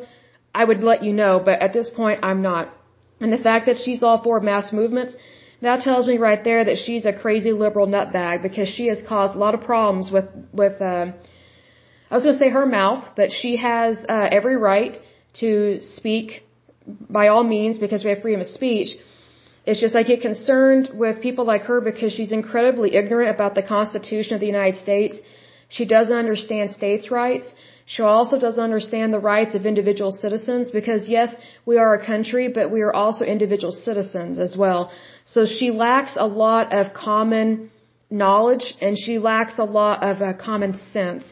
I 0.54 0.64
would 0.64 0.84
let 0.84 1.04
you 1.04 1.14
know, 1.14 1.40
but 1.44 1.62
at 1.62 1.74
this 1.74 1.90
point, 1.90 2.20
I'm 2.24 2.42
not. 2.42 2.74
And 3.20 3.32
the 3.32 3.38
fact 3.38 3.66
that 3.66 3.78
she's 3.78 4.02
all 4.02 4.22
for 4.24 4.40
mass 4.40 4.72
movements, 4.72 5.16
that 5.62 5.82
tells 5.82 6.08
me 6.08 6.18
right 6.18 6.42
there 6.44 6.64
that 6.64 6.78
she's 6.78 7.06
a 7.06 7.14
crazy 7.14 7.52
liberal 7.52 7.88
nutbag 7.88 8.42
because 8.42 8.70
she 8.70 8.88
has 8.88 9.02
caused 9.08 9.36
a 9.36 9.38
lot 9.38 9.54
of 9.54 9.62
problems 9.62 10.10
with 10.12 10.26
with. 10.54 10.82
Uh, 10.82 11.12
I 12.10 12.16
was 12.16 12.24
going 12.24 12.38
to 12.38 12.44
say 12.44 12.50
her 12.50 12.66
mouth, 12.66 13.04
but 13.16 13.32
she 13.32 13.58
has 13.58 13.98
uh, 14.10 14.28
every 14.32 14.56
right 14.56 15.00
to 15.42 15.80
speak 15.82 16.44
by 17.10 17.28
all 17.28 17.44
means 17.44 17.78
because 17.78 18.04
we 18.04 18.10
have 18.10 18.22
freedom 18.22 18.42
of 18.42 18.48
speech. 18.48 18.98
It's 19.66 19.80
just 19.80 19.96
I 19.96 20.04
get 20.04 20.22
concerned 20.22 20.90
with 20.94 21.22
people 21.22 21.46
like 21.46 21.64
her 21.64 21.80
because 21.82 22.12
she's 22.14 22.32
incredibly 22.32 22.96
ignorant 22.96 23.30
about 23.30 23.54
the 23.54 23.62
Constitution 23.62 24.34
of 24.34 24.40
the 24.40 24.48
United 24.48 24.78
States. 24.82 25.20
She 25.70 25.86
doesn't 25.86 26.16
understand 26.26 26.72
states' 26.72 27.10
rights. 27.12 27.48
She 27.86 28.02
also 28.02 28.40
doesn't 28.40 28.64
understand 28.64 29.14
the 29.14 29.26
rights 29.34 29.56
of 29.56 29.66
individual 29.66 30.12
citizens 30.12 30.72
because 30.72 31.08
yes, 31.08 31.34
we 31.66 31.78
are 31.78 31.94
a 31.96 32.06
country, 32.06 32.48
but 32.48 32.72
we 32.72 32.82
are 32.82 32.94
also 32.94 33.24
individual 33.26 33.72
citizens 33.72 34.40
as 34.40 34.58
well. 34.58 34.92
So 35.26 35.46
she 35.46 35.72
lacks 35.72 36.14
a 36.18 36.28
lot 36.28 36.74
of 36.80 36.94
common 36.94 37.72
knowledge 38.10 38.66
and 38.82 38.98
she 38.98 39.20
lacks 39.20 39.58
a 39.60 39.64
lot 39.64 40.04
of 40.04 40.22
uh, 40.22 40.34
common 40.34 40.80
sense. 40.92 41.24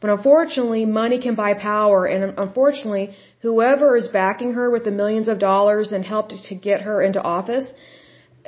But 0.00 0.10
unfortunately, 0.10 0.84
money 0.84 1.18
can 1.20 1.34
buy 1.34 1.54
power 1.54 2.06
and 2.06 2.38
unfortunately, 2.38 3.16
whoever 3.40 3.96
is 3.96 4.08
backing 4.08 4.52
her 4.52 4.70
with 4.70 4.84
the 4.84 4.90
millions 4.90 5.28
of 5.28 5.38
dollars 5.38 5.92
and 5.92 6.04
helped 6.04 6.34
to 6.48 6.54
get 6.54 6.82
her 6.82 7.02
into 7.02 7.20
office, 7.22 7.66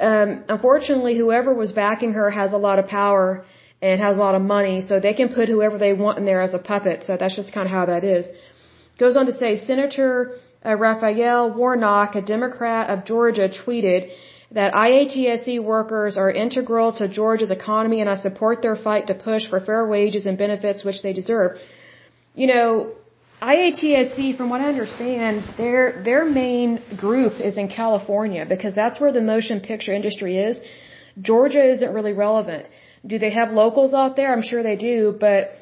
um, 0.01 0.45
unfortunately, 0.49 1.17
whoever 1.17 1.53
was 1.55 1.73
backing 1.73 2.13
her 2.13 2.31
has 2.31 2.53
a 2.53 2.59
lot 2.59 2.79
of 2.79 2.87
power 2.87 3.45
and 3.81 4.01
has 4.01 4.17
a 4.17 4.21
lot 4.21 4.35
of 4.35 4.43
money, 4.43 4.83
so 4.83 4.99
they 4.99 5.15
can 5.15 5.29
put 5.29 5.49
whoever 5.49 5.79
they 5.79 5.93
want 5.93 6.19
in 6.19 6.25
there 6.25 6.43
as 6.43 6.55
a 6.55 6.59
puppet. 6.59 7.05
So 7.07 7.17
that's 7.17 7.37
just 7.37 7.53
kind 7.53 7.67
of 7.67 7.73
how 7.73 7.87
that 7.87 8.05
is. 8.05 8.27
Goes 8.99 9.17
on 9.17 9.27
to 9.27 9.37
say, 9.39 9.57
Senator 9.57 10.33
uh, 10.67 10.75
Raphael 10.75 11.53
Warnock, 11.55 12.17
a 12.17 12.23
Democrat 12.23 12.91
of 12.91 13.05
Georgia, 13.05 13.49
tweeted, 13.49 14.11
that 14.51 14.73
IATSE 14.73 15.63
workers 15.63 16.17
are 16.17 16.31
integral 16.31 16.93
to 16.95 17.07
Georgia's 17.07 17.51
economy 17.51 18.01
and 18.01 18.09
I 18.09 18.17
support 18.17 18.63
their 18.63 18.77
fight 18.77 19.07
to 19.09 19.15
push 19.15 19.47
for 19.49 19.61
fair 19.61 19.87
wages 19.87 20.25
and 20.27 20.39
benefits 20.39 20.85
which 20.85 21.03
they 21.03 21.13
deserve. 21.13 21.59
You 22.35 22.47
know, 22.47 22.93
IATSE, 23.43 24.37
from 24.37 24.49
what 24.49 24.61
I 24.61 24.69
understand, 24.71 25.45
their 25.59 26.03
their 26.03 26.25
main 26.25 26.83
group 26.97 27.35
is 27.41 27.57
in 27.57 27.69
California 27.69 28.47
because 28.49 28.75
that's 28.75 28.99
where 28.99 29.13
the 29.13 29.21
motion 29.21 29.61
picture 29.61 29.93
industry 29.93 30.39
is. 30.39 30.59
Georgia 31.21 31.65
isn't 31.75 31.93
really 31.93 32.15
relevant. 32.15 32.69
Do 33.07 33.19
they 33.19 33.31
have 33.31 33.51
locals 33.53 33.95
out 33.95 34.17
there? 34.17 34.33
I'm 34.33 34.43
sure 34.43 34.63
they 34.63 34.77
do, 34.77 35.17
but 35.19 35.53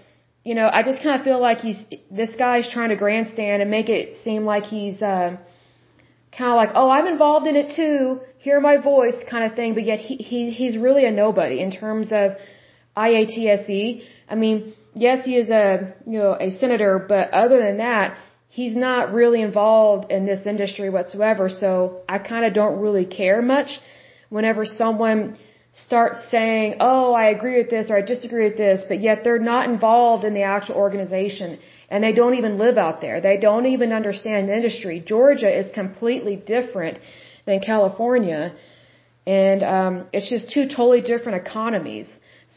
you 0.44 0.55
know, 0.55 0.70
I 0.72 0.85
just 0.85 1.03
kind 1.03 1.18
of 1.18 1.25
feel 1.25 1.40
like 1.40 1.59
he's 1.59 1.81
this 2.11 2.33
guy's 2.37 2.70
trying 2.70 2.90
to 2.90 2.96
grandstand 2.96 3.62
and 3.62 3.70
make 3.70 3.88
it 3.88 4.18
seem 4.22 4.44
like 4.44 4.62
he's 4.62 5.03
uh, 5.03 5.37
kind 6.38 6.51
of 6.53 6.57
like, 6.57 6.70
oh, 6.75 6.88
I'm 6.88 7.09
involved 7.09 7.46
in 7.49 7.57
it 7.57 7.75
too. 7.75 8.20
Hear 8.38 8.61
my 8.61 8.77
voice, 8.77 9.16
kind 9.29 9.44
of 9.51 9.57
thing. 9.57 9.75
But 9.75 9.85
yet 9.85 9.99
he 9.99 10.16
he 10.16 10.51
he's 10.51 10.79
really 10.79 11.05
a 11.05 11.11
nobody 11.11 11.61
in 11.61 11.72
terms 11.72 12.09
of 12.12 12.37
IATSE. 12.96 14.03
I 14.29 14.35
mean, 14.37 14.75
yes, 14.94 15.25
he 15.25 15.37
is 15.37 15.51
a 15.51 15.94
you 16.07 16.18
know 16.20 16.37
a 16.38 16.57
senator, 16.61 17.05
but 17.09 17.33
other 17.33 17.59
than 17.59 17.79
that, 17.79 18.16
he's 18.49 18.77
not 18.77 19.12
really 19.12 19.42
involved 19.42 20.12
in 20.12 20.27
this 20.27 20.46
industry 20.46 20.90
whatsoever. 20.90 21.51
So 21.51 22.03
I 22.09 22.18
kind 22.18 22.44
of 22.46 22.55
don't 22.55 22.79
really 22.81 23.05
care 23.05 23.42
much 23.42 23.81
whenever 24.29 24.64
someone 24.64 25.37
start 25.84 26.16
saying, 26.30 26.76
oh, 26.80 27.12
I 27.12 27.28
agree 27.28 27.58
with 27.58 27.70
this 27.70 27.90
or 27.90 27.98
I 27.98 28.00
disagree 28.00 28.44
with 28.48 28.56
this, 28.56 28.82
but 28.88 29.00
yet 29.00 29.24
they're 29.24 29.38
not 29.38 29.68
involved 29.68 30.24
in 30.24 30.32
the 30.32 30.42
actual 30.42 30.76
organization 30.76 31.58
and 31.90 32.02
they 32.02 32.12
don't 32.12 32.34
even 32.34 32.56
live 32.58 32.78
out 32.78 33.00
there. 33.00 33.20
They 33.20 33.36
don't 33.36 33.66
even 33.66 33.92
understand 33.92 34.48
the 34.48 34.54
industry. 34.54 35.00
Georgia 35.00 35.50
is 35.60 35.70
completely 35.72 36.36
different 36.36 36.98
than 37.44 37.60
California 37.60 38.54
and 39.26 39.62
um, 39.62 40.06
it's 40.12 40.30
just 40.30 40.50
two 40.50 40.66
totally 40.68 41.02
different 41.02 41.46
economies. 41.46 42.08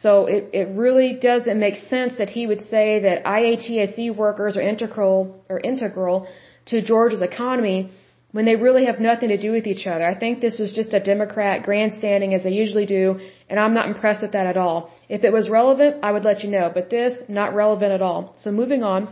So 0.02 0.28
it, 0.28 0.52
it 0.54 0.68
really 0.70 1.14
doesn't 1.14 1.60
make 1.60 1.76
sense 1.76 2.18
that 2.20 2.30
he 2.30 2.46
would 2.48 2.62
say 2.70 3.00
that 3.02 3.24
IATSE 3.26 4.16
workers 4.16 4.56
are 4.56 4.62
integral 4.62 5.44
or 5.50 5.60
integral 5.60 6.28
to 6.68 6.82
Georgia's 6.82 7.24
economy 7.24 7.92
when 8.32 8.46
they 8.46 8.56
really 8.56 8.86
have 8.86 9.00
nothing 9.00 9.30
to 9.30 9.38
do 9.38 9.52
with 9.52 9.66
each 9.66 9.86
other. 9.88 10.06
I 10.06 10.16
think 10.18 10.40
this 10.40 10.60
is 10.60 10.74
just 10.74 10.94
a 10.94 11.00
Democrat 11.00 11.64
grandstanding 11.64 12.34
as 12.34 12.44
they 12.44 12.52
usually 12.52 12.86
do, 12.86 13.20
and 13.50 13.60
I'm 13.60 13.74
not 13.74 13.88
impressed 13.88 14.22
with 14.22 14.34
that 14.34 14.46
at 14.46 14.58
all. 14.58 14.92
If 15.10 15.24
it 15.24 15.34
was 15.34 15.50
relevant, 15.50 15.98
I 16.04 16.12
would 16.12 16.26
let 16.26 16.44
you 16.44 16.52
know, 16.52 16.72
but 16.74 16.90
this, 16.90 17.22
not 17.28 17.56
relevant 17.56 17.92
at 17.92 18.02
all. 18.02 18.36
So 18.38 18.52
moving 18.52 18.84
on. 18.84 19.08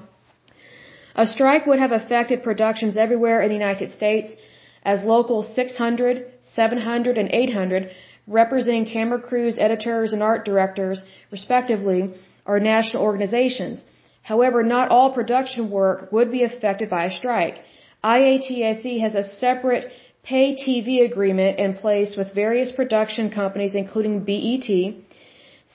A 1.15 1.25
strike 1.25 1.65
would 1.65 1.79
have 1.79 1.91
affected 1.91 2.43
productions 2.43 2.95
everywhere 2.95 3.41
in 3.41 3.49
the 3.49 3.55
United 3.55 3.89
States 3.91 4.31
as 4.83 5.03
local 5.03 5.41
600, 5.41 6.31
700, 6.53 7.17
and 7.17 7.29
800, 7.31 7.89
representing 8.27 8.85
camera 8.85 9.19
crews, 9.19 9.57
editors, 9.57 10.13
and 10.13 10.21
art 10.21 10.45
directors, 10.45 11.03
respectively, 11.31 12.13
are 12.45 12.59
national 12.59 13.01
organizations. 13.01 13.81
However, 14.21 14.61
not 14.61 14.89
all 14.89 15.11
production 15.11 15.71
work 15.71 16.11
would 16.11 16.29
be 16.31 16.43
affected 16.43 16.89
by 16.89 17.05
a 17.05 17.13
strike. 17.19 17.57
IATSE 18.03 18.99
has 18.99 19.15
a 19.15 19.29
separate 19.35 19.91
pay 20.23 20.55
TV 20.55 21.03
agreement 21.09 21.57
in 21.57 21.73
place 21.73 22.15
with 22.15 22.33
various 22.33 22.71
production 22.71 23.29
companies 23.29 23.75
including 23.75 24.23
BET, 24.23 24.69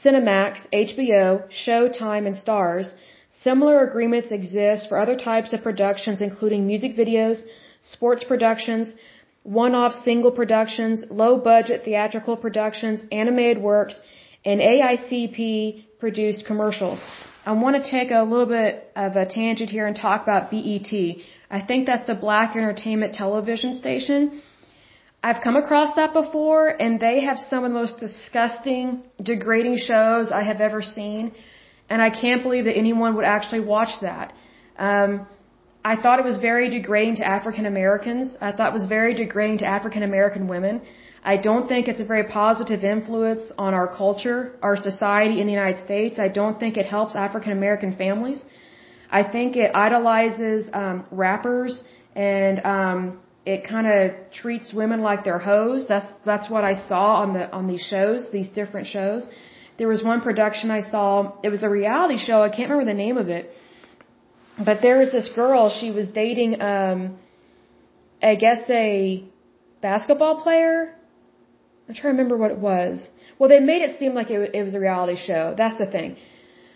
Cinemax, 0.05 0.59
HBO, 0.73 1.45
Showtime, 1.65 2.27
and 2.27 2.37
Starz. 2.37 2.93
Similar 3.43 3.83
agreements 3.89 4.31
exist 4.31 4.89
for 4.89 4.99
other 4.99 5.17
types 5.17 5.53
of 5.53 5.63
productions 5.63 6.21
including 6.21 6.67
music 6.67 6.97
videos, 6.97 7.43
sports 7.81 8.25
productions, 8.25 8.93
one-off 9.43 9.93
single 9.93 10.31
productions, 10.31 11.05
low-budget 11.11 11.83
theatrical 11.85 12.37
productions, 12.37 13.01
animated 13.11 13.61
works, 13.61 13.99
and 14.45 14.61
AICP 14.61 15.85
produced 15.99 16.45
commercials. 16.45 17.01
I 17.45 17.53
want 17.53 17.83
to 17.83 17.91
take 17.91 18.13
a 18.13 18.23
little 18.23 18.47
bit 18.47 18.91
of 18.95 19.17
a 19.17 19.27
tangent 19.27 19.71
here 19.71 19.87
and 19.87 19.97
talk 19.97 20.23
about 20.23 20.51
BET. 20.53 20.93
I 21.59 21.61
think 21.69 21.81
that's 21.87 22.07
the 22.13 22.19
Black 22.27 22.57
Entertainment 22.57 23.13
Television 23.23 23.73
Station. 23.79 24.41
I've 25.23 25.41
come 25.47 25.57
across 25.65 25.91
that 25.97 26.13
before, 26.21 26.65
and 26.85 26.99
they 26.99 27.17
have 27.29 27.39
some 27.51 27.63
of 27.65 27.71
the 27.71 27.79
most 27.83 28.01
disgusting, 28.07 29.03
degrading 29.23 29.77
shows 29.91 30.33
I 30.41 30.43
have 30.51 30.61
ever 30.69 30.81
seen. 30.81 31.33
And 31.91 32.01
I 32.09 32.11
can't 32.23 32.43
believe 32.43 32.65
that 32.69 32.77
anyone 32.85 33.15
would 33.17 33.29
actually 33.37 33.65
watch 33.75 33.93
that. 34.01 34.33
Um, 34.79 35.27
I 35.85 35.95
thought 36.01 36.19
it 36.23 36.25
was 36.33 36.39
very 36.39 36.67
degrading 36.71 37.17
to 37.17 37.27
African 37.37 37.67
Americans. 37.67 38.35
I 38.41 38.53
thought 38.53 38.69
it 38.73 38.79
was 38.81 38.87
very 38.99 39.13
degrading 39.23 39.59
to 39.59 39.67
African 39.67 40.03
American 40.11 40.49
women. 40.55 40.81
I 41.33 41.37
don't 41.37 41.69
think 41.69 41.87
it's 41.87 42.01
a 42.01 42.09
very 42.15 42.25
positive 42.41 42.83
influence 42.83 43.53
on 43.59 43.75
our 43.75 43.89
culture, 44.03 44.41
our 44.63 44.77
society 44.77 45.41
in 45.41 45.47
the 45.47 45.57
United 45.61 45.81
States. 45.89 46.19
I 46.19 46.29
don't 46.29 46.59
think 46.59 46.77
it 46.77 46.87
helps 46.87 47.15
African 47.15 47.53
American 47.53 47.95
families. 48.05 48.43
I 49.21 49.23
think 49.35 49.57
it 49.57 49.71
idolizes 49.75 50.69
um, 50.73 51.05
rappers 51.11 51.85
and 52.17 52.57
um, 52.65 53.21
it 53.45 53.61
kind 53.73 53.87
of 53.87 54.03
treats 54.41 54.73
women 54.73 55.01
like 55.09 55.25
they're 55.25 55.45
hoes. 55.53 55.87
That's 55.93 56.09
that's 56.25 56.49
what 56.55 56.65
I 56.65 56.75
saw 56.91 57.07
on 57.23 57.35
the 57.37 57.45
on 57.59 57.67
these 57.73 57.85
shows, 57.93 58.31
these 58.39 58.49
different 58.61 58.87
shows. 58.97 59.27
There 59.79 59.89
was 59.89 60.03
one 60.13 60.21
production 60.29 60.71
I 60.71 60.83
saw. 60.95 61.33
It 61.43 61.51
was 61.57 61.63
a 61.63 61.69
reality 61.69 62.19
show. 62.19 62.43
I 62.43 62.51
can't 62.57 62.71
remember 62.71 62.91
the 62.95 63.01
name 63.07 63.17
of 63.25 63.29
it, 63.29 63.51
but 64.69 64.83
there 64.83 64.99
was 64.99 65.13
this 65.13 65.29
girl. 65.35 65.71
She 65.81 65.91
was 65.91 66.09
dating, 66.23 66.61
um, 66.73 67.19
I 68.23 68.35
guess 68.45 68.63
a 68.71 69.25
basketball 69.81 70.37
player 70.43 70.95
I'm 71.89 71.95
trying 71.95 72.15
to 72.15 72.23
remember 72.23 72.37
what 72.37 72.51
it 72.51 72.59
was. 72.59 73.09
Well, 73.39 73.49
they 73.49 73.61
made 73.61 73.83
it 73.83 73.99
seem 73.99 74.15
like 74.15 74.31
it, 74.31 74.55
it 74.55 74.63
was 74.63 74.75
a 74.75 74.81
reality 74.81 75.17
show. 75.17 75.55
That's 75.57 75.79
the 75.79 75.87
thing. 75.87 76.17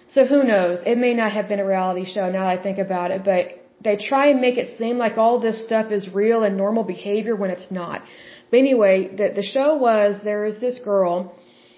So 0.09 0.25
who 0.25 0.45
knows? 0.45 0.79
It 0.87 0.99
may 0.99 1.15
not 1.15 1.33
have 1.33 1.49
been 1.49 1.61
a 1.61 1.67
reality 1.67 2.05
show 2.05 2.31
now 2.31 2.45
that 2.47 2.59
I 2.59 2.63
think 2.63 2.79
about 2.79 3.11
it, 3.11 3.25
but 3.25 3.45
they 3.83 3.97
try 3.97 4.29
and 4.29 4.41
make 4.41 4.57
it 4.57 4.79
seem 4.79 4.99
like 4.99 5.19
all 5.19 5.41
this 5.41 5.65
stuff 5.65 5.91
is 5.91 6.09
real 6.15 6.43
and 6.45 6.57
normal 6.57 6.85
behavior 6.85 7.35
when 7.37 7.51
it's 7.51 7.71
not. 7.71 8.03
But 8.51 8.59
anyway, 8.59 9.15
the, 9.17 9.33
the 9.35 9.43
show 9.43 9.75
was 9.77 10.21
there 10.23 10.45
is 10.47 10.61
this 10.61 10.79
girl 10.79 11.35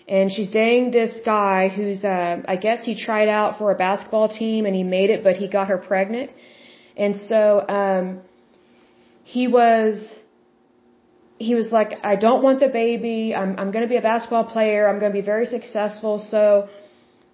and 0.06 0.32
she's 0.32 0.50
dating 0.50 0.90
this 0.90 1.12
guy 1.24 1.68
who's, 1.68 2.04
uh, 2.04 2.36
I 2.46 2.56
guess 2.56 2.84
he 2.84 2.94
tried 2.94 3.28
out 3.28 3.58
for 3.58 3.70
a 3.72 3.74
basketball 3.74 4.28
team 4.28 4.64
and 4.64 4.74
he 4.74 4.82
made 4.82 5.10
it, 5.10 5.22
but 5.22 5.36
he 5.36 5.48
got 5.48 5.68
her 5.68 5.78
pregnant. 5.78 6.32
And 6.96 7.20
so, 7.28 7.66
um, 7.68 8.20
he 9.24 9.46
was, 9.46 10.00
he 11.38 11.54
was 11.54 11.70
like, 11.70 11.92
I 12.02 12.16
don't 12.16 12.42
want 12.42 12.60
the 12.60 12.68
baby. 12.68 13.34
I'm, 13.34 13.58
I'm 13.58 13.70
going 13.70 13.82
to 13.82 13.88
be 13.88 13.96
a 13.96 14.06
basketball 14.12 14.44
player. 14.44 14.88
I'm 14.88 14.98
going 14.98 15.12
to 15.12 15.18
be 15.22 15.26
very 15.34 15.44
successful. 15.44 16.18
So 16.18 16.68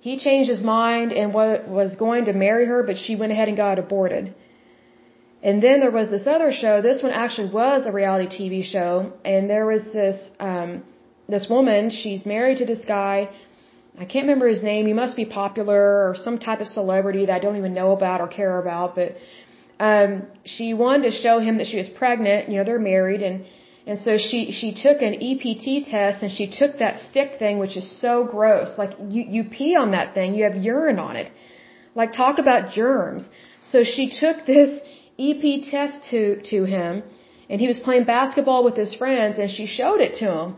he 0.07 0.19
changed 0.19 0.51
his 0.55 0.63
mind 0.63 1.13
and 1.19 1.27
was 1.33 1.93
going 1.97 2.27
to 2.27 2.35
marry 2.47 2.67
her, 2.73 2.81
but 2.89 2.97
she 3.05 3.13
went 3.21 3.33
ahead 3.33 3.49
and 3.49 3.57
got 3.57 3.79
aborted. 3.79 4.35
And 5.49 5.63
then 5.63 5.77
there 5.81 5.95
was 6.01 6.11
this 6.11 6.27
other 6.27 6.51
show. 6.53 6.75
This 6.83 7.03
one 7.07 7.15
actually 7.25 7.51
was 7.61 7.87
a 7.87 7.93
reality 8.01 8.29
TV 8.39 8.55
show. 8.75 8.91
And 9.25 9.49
there 9.49 9.67
was 9.73 9.83
this, 9.99 10.19
um, 10.49 10.71
this 11.35 11.47
woman. 11.49 11.89
She's 12.03 12.27
married 12.35 12.59
to 12.59 12.67
this 12.67 12.85
guy. 12.85 13.31
I 14.03 14.05
can't 14.05 14.25
remember 14.27 14.47
his 14.47 14.63
name. 14.63 14.87
He 14.87 14.97
must 15.03 15.17
be 15.17 15.25
popular 15.25 15.81
or 16.05 16.17
some 16.27 16.37
type 16.39 16.61
of 16.61 16.69
celebrity 16.69 17.25
that 17.25 17.37
I 17.39 17.39
don't 17.45 17.57
even 17.63 17.73
know 17.73 17.91
about 17.99 18.21
or 18.21 18.29
care 18.29 18.59
about. 18.65 18.95
But, 19.01 19.11
um, 19.91 20.11
she 20.45 20.67
wanted 20.75 21.05
to 21.11 21.15
show 21.25 21.37
him 21.47 21.57
that 21.61 21.69
she 21.73 21.79
was 21.79 21.89
pregnant. 22.03 22.51
You 22.51 22.57
know, 22.59 22.65
they're 22.65 22.87
married 22.95 23.23
and, 23.23 23.37
and 23.87 24.01
so 24.01 24.17
she, 24.17 24.51
she 24.51 24.73
took 24.73 25.03
an 25.03 25.15
EPT 25.15 25.91
test 25.91 26.23
and 26.23 26.33
she 26.33 26.47
took 26.47 26.79
that 26.79 27.01
stick 27.01 27.39
thing, 27.39 27.59
which 27.59 27.77
is 27.77 27.87
so 28.01 28.25
gross. 28.25 28.71
Like 28.79 28.93
you, 29.11 29.25
you 29.29 29.45
pee 29.45 29.77
on 29.77 29.91
that 29.91 30.15
thing, 30.15 30.35
you 30.35 30.45
have 30.45 30.57
urine 30.57 30.99
on 30.99 31.17
it. 31.17 31.31
Like 31.95 32.13
talk 32.13 32.39
about 32.39 32.71
germs. 32.71 33.29
So 33.73 33.85
she 33.85 34.11
took 34.11 34.47
this 34.47 34.81
EP 35.19 35.63
test 35.71 36.11
to, 36.11 36.41
to 36.51 36.65
him 36.65 37.03
and 37.51 37.61
he 37.61 37.69
was 37.69 37.79
playing 37.79 38.05
basketball 38.05 38.65
with 38.65 38.77
his 38.77 38.95
friends 38.95 39.39
and 39.39 39.51
she 39.51 39.67
showed 39.67 40.01
it 40.01 40.15
to 40.21 40.33
him. 40.33 40.57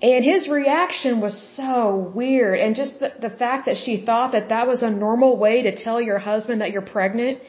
And 0.00 0.24
his 0.24 0.48
reaction 0.48 1.20
was 1.20 1.34
so 1.56 2.12
weird. 2.14 2.58
And 2.60 2.74
just 2.74 2.98
the, 2.98 3.12
the 3.20 3.30
fact 3.30 3.66
that 3.66 3.76
she 3.76 4.04
thought 4.04 4.32
that 4.32 4.48
that 4.48 4.66
was 4.66 4.82
a 4.82 4.90
normal 4.90 5.36
way 5.36 5.62
to 5.62 5.74
tell 5.74 6.00
your 6.00 6.18
husband 6.18 6.60
that 6.62 6.70
you're 6.70 6.82
pregnant, 6.82 7.40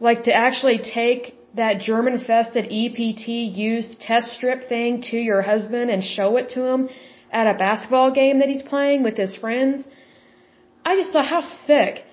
like 0.00 0.24
to 0.24 0.32
actually 0.32 0.78
take 0.78 1.35
that 1.56 1.80
germ 1.80 2.06
infested 2.08 2.64
EPT 2.80 3.28
used 3.68 4.00
test 4.00 4.28
strip 4.36 4.68
thing 4.68 5.02
to 5.10 5.16
your 5.16 5.42
husband 5.42 5.90
and 5.90 6.02
show 6.04 6.36
it 6.36 6.50
to 6.50 6.60
him 6.70 6.88
at 7.30 7.46
a 7.46 7.54
basketball 7.58 8.10
game 8.12 8.38
that 8.40 8.48
he's 8.48 8.62
playing 8.62 9.02
with 9.02 9.16
his 9.16 9.34
friends. 9.36 9.84
I 10.84 10.96
just 10.96 11.10
thought, 11.12 11.26
how 11.26 11.42
sick. 11.42 12.04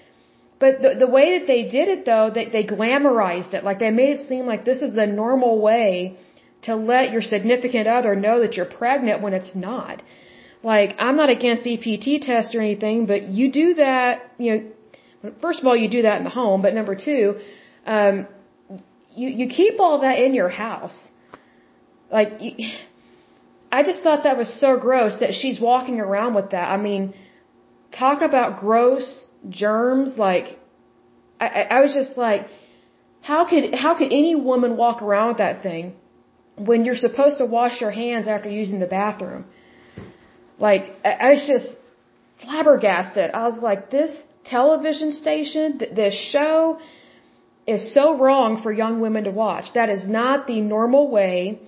But 0.59 0.81
the, 0.81 0.91
the 1.05 1.11
way 1.17 1.37
that 1.37 1.47
they 1.47 1.63
did 1.77 1.87
it 1.95 2.05
though, 2.05 2.31
they, 2.33 2.45
they 2.55 2.63
glamorized 2.63 3.53
it. 3.53 3.63
Like 3.63 3.79
they 3.79 3.91
made 3.91 4.11
it 4.17 4.27
seem 4.27 4.45
like 4.45 4.63
this 4.65 4.81
is 4.81 4.93
the 4.93 5.05
normal 5.05 5.61
way 5.61 6.17
to 6.63 6.75
let 6.75 7.11
your 7.11 7.21
significant 7.21 7.87
other 7.87 8.15
know 8.15 8.39
that 8.41 8.53
you're 8.55 8.73
pregnant 8.81 9.21
when 9.21 9.33
it's 9.33 9.53
not. 9.53 10.01
Like, 10.63 10.95
I'm 10.97 11.17
not 11.17 11.29
against 11.29 11.67
EPT 11.67 12.21
tests 12.21 12.55
or 12.55 12.61
anything, 12.61 13.05
but 13.05 13.23
you 13.23 13.51
do 13.51 13.73
that, 13.75 14.31
you 14.37 14.49
know, 14.51 15.31
first 15.41 15.59
of 15.59 15.67
all, 15.67 15.75
you 15.75 15.89
do 15.89 16.03
that 16.03 16.17
in 16.19 16.23
the 16.23 16.29
home, 16.29 16.61
but 16.61 16.73
number 16.73 16.95
two, 16.95 17.39
um, 17.85 18.27
you 19.15 19.29
you 19.29 19.47
keep 19.47 19.79
all 19.79 20.01
that 20.01 20.19
in 20.19 20.33
your 20.33 20.49
house. 20.49 20.97
Like 22.11 22.29
you, 22.39 22.51
I 23.71 23.81
just 23.83 24.01
thought 24.01 24.23
that 24.23 24.37
was 24.37 24.49
so 24.59 24.77
gross 24.77 25.19
that 25.19 25.33
she's 25.33 25.59
walking 25.59 25.99
around 25.99 26.35
with 26.35 26.51
that. 26.51 26.69
I 26.69 26.77
mean, 26.77 27.15
talk 27.97 28.21
about 28.21 28.59
gross 28.59 29.25
germs 29.49 30.15
like 30.15 30.59
I, 31.39 31.67
I 31.77 31.81
was 31.81 31.93
just 31.93 32.17
like, 32.17 32.47
how 33.21 33.45
could 33.49 33.73
how 33.73 33.95
could 33.97 34.11
any 34.21 34.35
woman 34.35 34.77
walk 34.77 35.01
around 35.01 35.29
with 35.29 35.37
that 35.37 35.61
thing 35.61 35.95
when 36.55 36.85
you're 36.85 37.01
supposed 37.07 37.37
to 37.39 37.45
wash 37.45 37.81
your 37.81 37.91
hands 37.91 38.27
after 38.27 38.49
using 38.49 38.79
the 38.79 38.91
bathroom? 38.99 39.45
Like 40.59 40.83
I, 41.03 41.11
I 41.11 41.29
was 41.31 41.45
just 41.47 41.69
flabbergasted. 42.43 43.31
I 43.31 43.47
was 43.47 43.59
like, 43.61 43.89
this 43.89 44.11
television 44.45 45.11
station, 45.11 45.79
th- 45.79 45.95
this 45.95 46.13
show 46.31 46.79
is 47.65 47.93
so 47.93 48.17
wrong 48.17 48.61
for 48.61 48.71
young 48.71 48.99
women 48.99 49.23
to 49.23 49.31
watch. 49.31 49.65
That 49.73 49.89
is 49.89 50.07
not 50.07 50.47
the 50.47 50.61
normal 50.61 51.09
way 51.09 51.59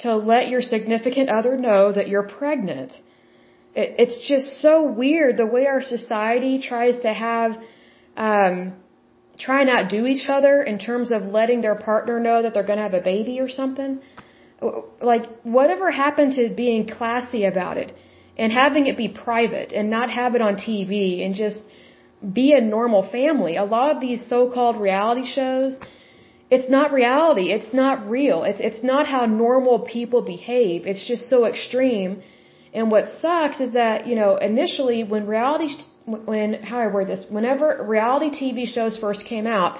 to 0.00 0.16
let 0.16 0.48
your 0.48 0.62
significant 0.62 1.28
other 1.28 1.56
know 1.56 1.92
that 1.92 2.08
you're 2.08 2.28
pregnant. 2.40 2.92
It, 3.74 3.94
it's 3.98 4.26
just 4.26 4.60
so 4.60 4.82
weird 4.84 5.36
the 5.36 5.46
way 5.46 5.66
our 5.66 5.82
society 5.82 6.60
tries 6.60 6.98
to 7.00 7.12
have, 7.12 7.52
um, 8.16 8.74
try 9.38 9.64
not 9.64 9.90
do 9.90 10.06
each 10.06 10.28
other 10.28 10.62
in 10.62 10.78
terms 10.78 11.12
of 11.12 11.22
letting 11.22 11.60
their 11.60 11.76
partner 11.76 12.18
know 12.18 12.42
that 12.42 12.54
they're 12.54 12.70
going 12.72 12.78
to 12.78 12.82
have 12.82 12.94
a 12.94 13.00
baby 13.00 13.40
or 13.40 13.48
something. 13.48 14.00
Like, 15.00 15.24
whatever 15.42 15.90
happened 15.90 16.34
to 16.34 16.54
being 16.54 16.88
classy 16.88 17.44
about 17.44 17.76
it 17.76 17.94
and 18.36 18.52
having 18.52 18.86
it 18.86 18.96
be 18.96 19.08
private 19.08 19.72
and 19.72 19.90
not 19.90 20.10
have 20.10 20.34
it 20.34 20.40
on 20.40 20.54
TV 20.56 21.24
and 21.24 21.34
just 21.34 21.58
be 22.30 22.52
a 22.52 22.60
normal 22.60 23.08
family. 23.10 23.56
A 23.56 23.64
lot 23.64 23.94
of 23.94 24.00
these 24.00 24.26
so-called 24.28 24.80
reality 24.80 25.26
shows, 25.26 25.76
it's 26.50 26.68
not 26.68 26.92
reality. 26.92 27.50
It's 27.52 27.72
not 27.72 28.08
real. 28.08 28.44
It's, 28.44 28.60
it's 28.60 28.82
not 28.82 29.06
how 29.06 29.26
normal 29.26 29.80
people 29.80 30.22
behave. 30.22 30.86
It's 30.86 31.06
just 31.06 31.28
so 31.28 31.46
extreme. 31.46 32.22
And 32.74 32.90
what 32.90 33.04
sucks 33.20 33.60
is 33.60 33.72
that, 33.72 34.06
you 34.06 34.14
know, 34.14 34.36
initially 34.36 35.04
when 35.04 35.26
reality, 35.26 35.68
when, 36.06 36.54
how 36.62 36.78
I 36.78 36.86
word 36.86 37.08
this, 37.08 37.24
whenever 37.28 37.84
reality 37.86 38.30
TV 38.30 38.66
shows 38.66 38.96
first 38.96 39.24
came 39.26 39.46
out, 39.46 39.78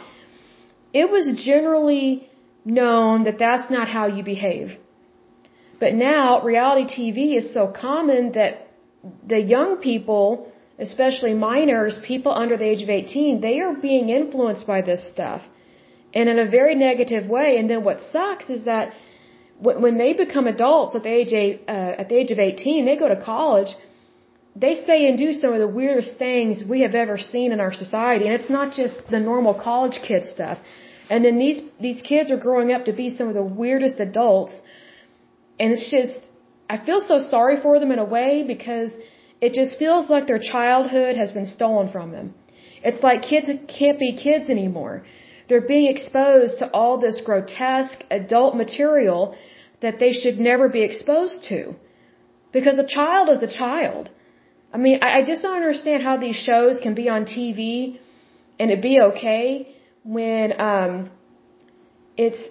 it 0.93 1.11
was 1.11 1.27
generally 1.43 2.29
known 2.65 3.25
that 3.25 3.39
that's 3.39 3.71
not 3.71 3.89
how 3.89 4.07
you 4.07 4.23
behave. 4.23 4.79
But 5.81 5.95
now 5.95 6.43
reality 6.43 6.85
TV 6.85 7.37
is 7.37 7.53
so 7.53 7.67
common 7.67 8.33
that 8.33 8.69
the 9.27 9.41
young 9.41 9.79
people 9.79 10.52
especially 10.79 11.35
minors, 11.35 11.99
people 12.05 12.33
under 12.33 12.57
the 12.57 12.65
age 12.65 12.83
of 12.83 12.89
18, 12.89 13.41
they 13.41 13.61
are 13.61 13.75
being 13.75 14.09
influenced 14.09 14.67
by 14.67 14.83
this 14.83 15.07
stuff 15.13 15.43
and 16.15 16.29
in 16.29 16.39
a 16.39 16.49
very 16.49 16.75
negative 16.75 17.27
way. 17.29 17.57
And 17.59 17.69
then 17.71 17.85
what 17.85 18.01
sucks 18.01 18.51
is 18.51 18.65
that 18.65 18.93
when 19.61 19.97
they 19.97 20.13
become 20.13 20.47
adults 20.47 20.97
at 20.97 21.03
the 21.05 21.15
age 21.21 21.33
of, 21.33 21.69
uh, 21.69 22.01
at 22.01 22.09
the 22.09 22.17
age 22.17 22.31
of 22.33 22.39
18, 22.39 22.85
they 22.85 22.97
go 22.97 23.09
to 23.09 23.21
college, 23.21 23.69
they 24.57 24.75
say 24.87 25.09
and 25.09 25.17
do 25.17 25.33
some 25.33 25.53
of 25.53 25.61
the 25.61 25.69
weirdest 25.69 26.19
things 26.19 26.63
we 26.69 26.81
have 26.83 26.95
ever 26.95 27.17
seen 27.17 27.53
in 27.53 27.61
our 27.61 27.73
society. 27.73 28.27
And 28.27 28.35
it's 28.35 28.51
not 28.51 28.75
just 28.75 28.97
the 29.11 29.21
normal 29.21 29.55
college 29.55 30.01
kid 30.07 30.27
stuff. 30.27 30.59
And 31.09 31.25
then 31.25 31.39
these, 31.39 31.63
these 31.81 32.03
kids 32.03 32.31
are 32.31 32.37
growing 32.37 32.73
up 32.73 32.85
to 32.87 32.93
be 32.93 33.17
some 33.17 33.29
of 33.29 33.35
the 33.35 33.43
weirdest 33.43 34.01
adults. 34.01 34.55
And 35.61 35.73
it's 35.73 35.91
just, 35.91 36.19
I 36.69 36.85
feel 36.85 37.01
so 37.07 37.21
sorry 37.21 37.61
for 37.61 37.79
them 37.79 37.93
in 37.93 37.99
a 37.99 38.05
way 38.05 38.45
because 38.47 38.91
it 39.47 39.53
just 39.61 39.79
feels 39.79 40.09
like 40.09 40.27
their 40.27 40.45
childhood 40.55 41.17
has 41.23 41.33
been 41.33 41.47
stolen 41.47 41.91
from 41.95 42.13
them. 42.17 42.27
It's 42.89 43.03
like 43.03 43.23
kids 43.23 43.49
can't 43.79 43.99
be 43.99 44.11
kids 44.27 44.49
anymore. 44.49 45.05
They're 45.49 45.69
being 45.75 45.89
exposed 45.95 46.59
to 46.61 46.67
all 46.71 46.99
this 46.99 47.21
grotesque 47.29 48.01
adult 48.11 48.55
material 48.57 49.35
that 49.81 49.99
they 49.99 50.13
should 50.13 50.39
never 50.39 50.69
be 50.69 50.83
exposed 50.83 51.39
to. 51.49 51.75
Because 52.53 52.79
a 52.79 52.87
child 52.87 53.29
is 53.35 53.43
a 53.43 53.53
child. 53.63 54.11
I 54.73 54.79
mean, 54.79 55.01
I, 55.03 55.23
just 55.31 55.43
don't 55.43 55.57
understand 55.57 56.03
how 56.03 56.17
these 56.17 56.37
shows 56.37 56.79
can 56.81 56.95
be 56.95 57.09
on 57.09 57.25
TV 57.25 57.99
and 58.61 58.71
it 58.71 58.81
be 58.81 59.01
okay 59.11 59.69
when 60.05 60.61
um 60.61 61.11
it's 62.17 62.43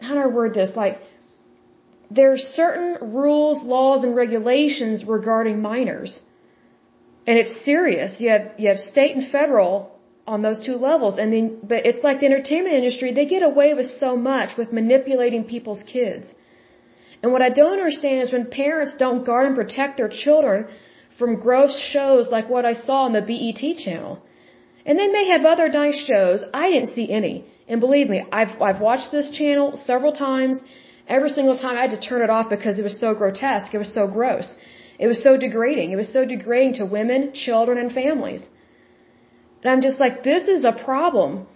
how 0.00 0.14
do 0.14 0.20
I 0.20 0.26
word 0.26 0.54
this? 0.54 0.76
Like 0.76 1.00
there 2.16 2.32
are 2.32 2.42
certain 2.62 2.90
rules, 3.22 3.62
laws, 3.74 4.04
and 4.04 4.14
regulations 4.24 5.04
regarding 5.16 5.56
minors. 5.62 6.12
And 7.26 7.38
it's 7.38 7.54
serious. 7.64 8.20
You 8.20 8.28
have, 8.34 8.46
you 8.58 8.68
have 8.72 8.80
state 8.92 9.14
and 9.16 9.30
federal 9.30 9.74
on 10.26 10.42
those 10.42 10.60
two 10.66 10.76
levels. 10.88 11.18
And 11.18 11.32
then, 11.32 11.46
but 11.62 11.80
it's 11.88 12.02
like 12.06 12.20
the 12.20 12.26
entertainment 12.26 12.74
industry, 12.74 13.12
they 13.12 13.26
get 13.26 13.42
away 13.42 13.74
with 13.74 13.88
so 14.04 14.16
much 14.16 14.56
with 14.58 14.72
manipulating 14.80 15.44
people's 15.44 15.82
kids. 15.96 16.26
And 17.22 17.32
what 17.32 17.42
I 17.42 17.50
don't 17.60 17.78
understand 17.78 18.22
is 18.22 18.32
when 18.32 18.46
parents 18.50 18.94
don't 18.98 19.24
guard 19.24 19.46
and 19.46 19.56
protect 19.62 19.96
their 19.96 20.12
children 20.24 20.66
from 21.18 21.40
gross 21.46 21.74
shows 21.92 22.28
like 22.36 22.48
what 22.48 22.64
I 22.64 22.74
saw 22.74 22.98
on 23.04 23.12
the 23.12 23.24
BET 23.30 23.62
channel. 23.84 24.14
And 24.84 24.98
they 24.98 25.06
may 25.06 25.28
have 25.28 25.44
other 25.44 25.68
nice 25.68 26.00
shows. 26.10 26.44
I 26.52 26.70
didn't 26.70 26.94
see 26.94 27.08
any. 27.20 27.44
And 27.68 27.80
believe 27.80 28.08
me, 28.08 28.24
I've, 28.32 28.60
I've 28.60 28.80
watched 28.80 29.12
this 29.12 29.30
channel 29.30 29.76
several 29.76 30.12
times 30.12 30.60
Every 31.08 31.30
single 31.30 31.58
time 31.58 31.76
I 31.76 31.82
had 31.82 31.90
to 31.90 32.00
turn 32.00 32.22
it 32.22 32.30
off 32.30 32.48
because 32.48 32.78
it 32.78 32.84
was 32.84 32.98
so 32.98 33.14
grotesque. 33.14 33.74
It 33.74 33.78
was 33.78 33.92
so 33.92 34.06
gross. 34.06 34.54
It 34.98 35.06
was 35.06 35.22
so 35.22 35.36
degrading. 35.36 35.92
It 35.92 35.96
was 35.96 36.12
so 36.12 36.24
degrading 36.24 36.74
to 36.74 36.86
women, 36.86 37.32
children, 37.34 37.78
and 37.78 37.92
families. 37.92 38.42
And 39.62 39.72
I'm 39.72 39.82
just 39.82 39.98
like, 39.98 40.22
this 40.22 40.48
is 40.48 40.64
a 40.64 40.72
problem 40.72 41.46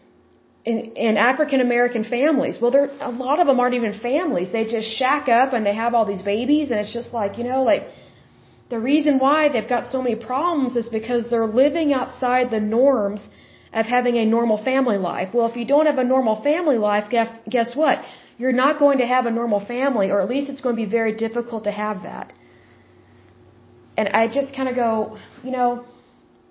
in, 0.64 0.78
in 0.96 1.16
African 1.16 1.60
American 1.60 2.04
families. 2.04 2.58
Well, 2.60 2.70
there, 2.70 2.90
a 3.00 3.10
lot 3.10 3.40
of 3.40 3.46
them 3.46 3.60
aren't 3.60 3.74
even 3.74 3.98
families. 4.00 4.50
They 4.52 4.64
just 4.64 4.90
shack 4.98 5.28
up 5.28 5.52
and 5.52 5.64
they 5.64 5.74
have 5.74 5.94
all 5.94 6.04
these 6.04 6.22
babies 6.22 6.70
and 6.70 6.80
it's 6.80 6.92
just 6.92 7.12
like, 7.12 7.38
you 7.38 7.44
know, 7.44 7.62
like, 7.62 7.84
the 8.68 8.80
reason 8.80 9.18
why 9.20 9.48
they've 9.48 9.68
got 9.68 9.86
so 9.86 10.02
many 10.02 10.16
problems 10.16 10.74
is 10.74 10.88
because 10.88 11.30
they're 11.30 11.46
living 11.46 11.92
outside 11.92 12.50
the 12.50 12.58
norms 12.58 13.22
of 13.76 13.86
having 13.86 14.16
a 14.16 14.26
normal 14.36 14.58
family 14.70 14.98
life. 14.98 15.28
Well, 15.34 15.48
if 15.50 15.56
you 15.60 15.66
don't 15.72 15.86
have 15.86 15.98
a 15.98 16.08
normal 16.14 16.36
family 16.42 16.78
life, 16.78 17.04
guess 17.56 17.70
what? 17.82 17.98
you're 18.38 18.52
not 18.52 18.78
going 18.78 18.98
to 18.98 19.06
have 19.06 19.26
a 19.26 19.30
normal 19.30 19.60
family, 19.64 20.10
or 20.10 20.20
at 20.20 20.28
least 20.28 20.50
it's 20.50 20.60
going 20.60 20.76
to 20.76 20.82
be 20.84 20.90
very 20.90 21.14
difficult 21.14 21.64
to 21.64 21.70
have 21.70 22.02
that. 22.02 22.32
And 23.96 24.08
I 24.10 24.28
just 24.28 24.54
kind 24.54 24.68
of 24.68 24.74
go, 24.74 25.16
you 25.42 25.50
know, 25.50 25.84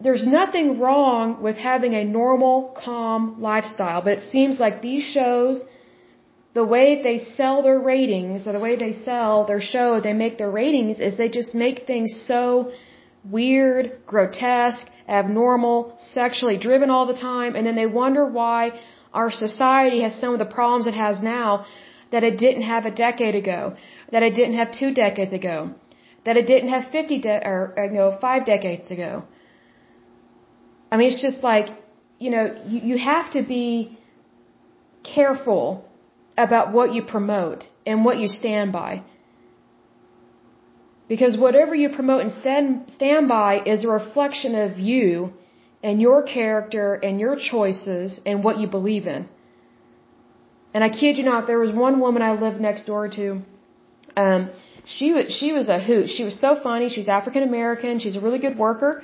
there's 0.02 0.26
nothing 0.26 0.80
wrong 0.80 1.42
with 1.42 1.58
having 1.58 1.94
a 1.94 2.04
normal, 2.04 2.76
calm 2.84 3.42
lifestyle, 3.42 4.02
but 4.02 4.14
it 4.14 4.24
seems 4.32 4.60
like 4.60 4.82
these 4.82 5.04
shows, 5.04 5.64
the 6.54 6.66
way 6.66 7.02
they 7.02 7.20
sell 7.20 7.62
their 7.62 7.80
ratings, 7.80 8.48
or 8.48 8.52
the 8.52 8.60
way 8.60 8.76
they 8.76 8.94
sell 8.94 9.46
their 9.46 9.62
show, 9.62 10.02
they 10.02 10.14
make 10.14 10.38
their 10.38 10.52
ratings, 10.52 11.00
is 11.00 11.18
they 11.18 11.30
just 11.30 11.54
make 11.54 11.86
things 11.86 12.24
so 12.28 12.72
weird, 13.24 14.00
grotesque, 14.08 14.88
abnormal, 15.08 15.98
sexually 16.14 16.58
driven 16.58 16.90
all 16.90 17.06
the 17.06 17.20
time, 17.20 17.56
and 17.56 17.66
then 17.66 17.76
they 17.76 17.86
wonder 17.86 18.26
why 18.26 18.72
our 19.14 19.32
society 19.32 20.02
has 20.02 20.14
some 20.20 20.34
of 20.34 20.40
the 20.40 20.52
problems 20.58 20.88
it 20.88 20.94
has 20.94 21.22
now 21.22 21.66
that 22.12 22.24
it 22.24 22.38
didn't 22.38 22.64
have 22.64 22.86
a 22.86 22.92
decade 22.92 23.36
ago, 23.36 23.76
that 24.12 24.24
it 24.24 24.36
didn't 24.36 24.56
have 24.56 24.72
two 24.72 24.94
decades 24.94 25.34
ago, 25.34 25.72
that 26.26 26.38
it 26.38 26.48
didn't 26.48 26.70
have 26.70 26.92
50 26.92 27.22
de- 27.22 27.48
or, 27.48 27.74
you 27.78 27.98
know, 28.00 28.18
five 28.20 28.46
decades 28.46 28.92
ago. 28.92 29.24
I 30.92 30.98
mean, 30.98 31.12
it's 31.12 31.22
just 31.22 31.44
like, 31.44 31.68
you 32.20 32.30
know, 32.30 32.46
you, 32.68 32.80
you 32.90 32.98
have 32.98 33.32
to 33.34 33.42
be 33.44 33.98
careful 35.04 35.86
about 36.38 36.72
what 36.72 36.94
you 36.94 37.04
promote 37.04 37.66
and 37.86 38.06
what 38.06 38.18
you 38.18 38.28
stand 38.28 38.72
by. 38.72 39.04
Because 41.08 41.38
whatever 41.38 41.76
you 41.76 41.90
promote 41.90 42.22
and 42.22 42.32
stand, 42.32 42.92
stand 42.96 43.28
by 43.28 43.62
is 43.64 43.84
a 43.84 43.90
reflection 43.90 44.56
of 44.56 44.80
you 44.80 45.34
and 45.84 46.02
your 46.02 46.24
character 46.24 46.94
and 46.96 47.20
your 47.20 47.36
choices 47.36 48.20
and 48.26 48.44
what 48.44 48.58
you 48.60 48.68
believe 48.68 49.06
in. 49.06 49.28
And 50.74 50.84
I 50.84 50.90
kid 50.90 51.18
you 51.18 51.24
not, 51.24 51.48
there 51.48 51.60
was 51.60 51.72
one 51.72 52.00
woman 52.00 52.22
I 52.22 52.34
lived 52.46 52.60
next 52.60 52.86
door 52.86 53.08
to. 53.18 53.42
Um, 54.18 54.50
she 54.86 55.14
was 55.14 55.34
she 55.38 55.52
was 55.58 55.68
a 55.70 55.80
hoot. 55.80 56.10
She 56.16 56.24
was 56.24 56.40
so 56.40 56.56
funny. 56.62 56.90
She's 56.90 57.08
African 57.08 57.44
American. 57.44 58.00
She's 58.00 58.16
a 58.16 58.20
really 58.20 58.40
good 58.40 58.58
worker. 58.58 59.04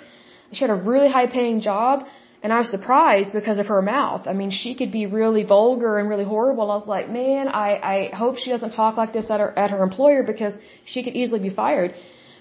She 0.51 0.59
had 0.65 0.69
a 0.69 0.79
really 0.91 1.09
high 1.09 1.27
paying 1.27 1.61
job, 1.61 2.05
and 2.43 2.51
I 2.51 2.57
was 2.57 2.69
surprised 2.71 3.33
because 3.33 3.59
of 3.59 3.67
her 3.67 3.81
mouth. 3.81 4.27
I 4.27 4.33
mean, 4.33 4.51
she 4.51 4.73
could 4.73 4.91
be 4.91 5.05
really 5.05 5.43
vulgar 5.43 5.99
and 5.99 6.09
really 6.09 6.23
horrible. 6.23 6.71
I 6.71 6.75
was 6.75 6.87
like, 6.87 7.09
man, 7.09 7.47
I 7.47 7.69
I 7.93 8.15
hope 8.15 8.37
she 8.37 8.49
doesn't 8.49 8.71
talk 8.71 8.97
like 8.97 9.13
this 9.13 9.29
at 9.29 9.39
her 9.39 9.57
at 9.57 9.69
her 9.71 9.83
employer 9.83 10.23
because 10.23 10.53
she 10.85 11.03
could 11.03 11.15
easily 11.15 11.39
be 11.39 11.53
fired. 11.63 11.93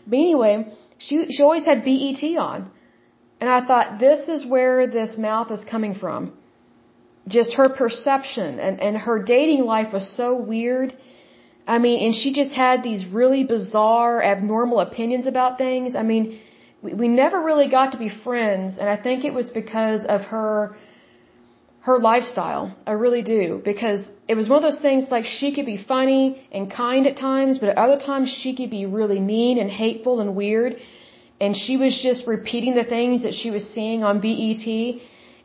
But 0.06 0.16
anyway, 0.16 0.54
she 0.98 1.26
she 1.30 1.42
always 1.42 1.66
had 1.66 1.84
BET 1.84 2.22
on. 2.48 2.70
And 3.40 3.48
I 3.48 3.60
thought, 3.66 3.98
this 3.98 4.28
is 4.28 4.44
where 4.44 4.86
this 4.86 5.16
mouth 5.16 5.50
is 5.50 5.64
coming 5.64 5.94
from. 5.94 6.32
Just 7.26 7.54
her 7.54 7.68
perception 7.70 8.58
and, 8.60 8.80
and 8.80 8.96
her 8.96 9.22
dating 9.22 9.64
life 9.64 9.94
was 9.94 10.06
so 10.16 10.34
weird. 10.34 10.94
I 11.66 11.78
mean, 11.78 12.04
and 12.04 12.14
she 12.14 12.32
just 12.34 12.54
had 12.54 12.82
these 12.82 13.06
really 13.06 13.44
bizarre, 13.44 14.22
abnormal 14.22 14.80
opinions 14.80 15.26
about 15.26 15.56
things. 15.56 15.96
I 15.96 16.02
mean, 16.02 16.38
we, 16.82 17.08
never 17.08 17.40
really 17.42 17.68
got 17.68 17.92
to 17.92 17.98
be 17.98 18.08
friends, 18.08 18.78
and 18.78 18.88
I 18.88 18.96
think 18.96 19.24
it 19.24 19.34
was 19.34 19.50
because 19.50 20.04
of 20.04 20.22
her 20.22 20.76
her 21.82 21.98
lifestyle. 21.98 22.76
I 22.86 22.92
really 22.92 23.22
do. 23.22 23.62
Because 23.64 24.02
it 24.28 24.34
was 24.34 24.50
one 24.50 24.62
of 24.62 24.70
those 24.70 24.82
things 24.82 25.04
like 25.10 25.24
she 25.24 25.54
could 25.54 25.64
be 25.64 25.78
funny 25.78 26.46
and 26.52 26.70
kind 26.70 27.06
at 27.06 27.16
times, 27.16 27.58
but 27.58 27.70
at 27.70 27.78
other 27.78 27.98
times 27.98 28.28
she 28.28 28.54
could 28.54 28.70
be 28.70 28.84
really 28.84 29.18
mean 29.18 29.58
and 29.58 29.70
hateful 29.70 30.20
and 30.20 30.36
weird 30.36 30.76
and 31.40 31.56
she 31.56 31.76
was 31.76 31.98
just 32.08 32.26
repeating 32.26 32.74
the 32.74 32.84
things 32.84 33.22
that 33.22 33.34
she 33.34 33.50
was 33.50 33.64
seeing 33.74 34.04
on 34.04 34.20
BET 34.20 34.66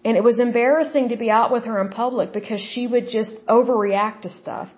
And 0.05 0.17
it 0.17 0.23
was 0.23 0.39
embarrassing 0.39 1.09
to 1.09 1.15
be 1.15 1.29
out 1.31 1.51
with 1.51 1.63
her 1.65 1.79
in 1.81 1.89
public 1.89 2.33
because 2.33 2.59
she 2.59 2.85
would 2.85 3.07
just 3.07 3.33
overreact 3.47 4.21
to 4.23 4.29
stuff 4.29 4.69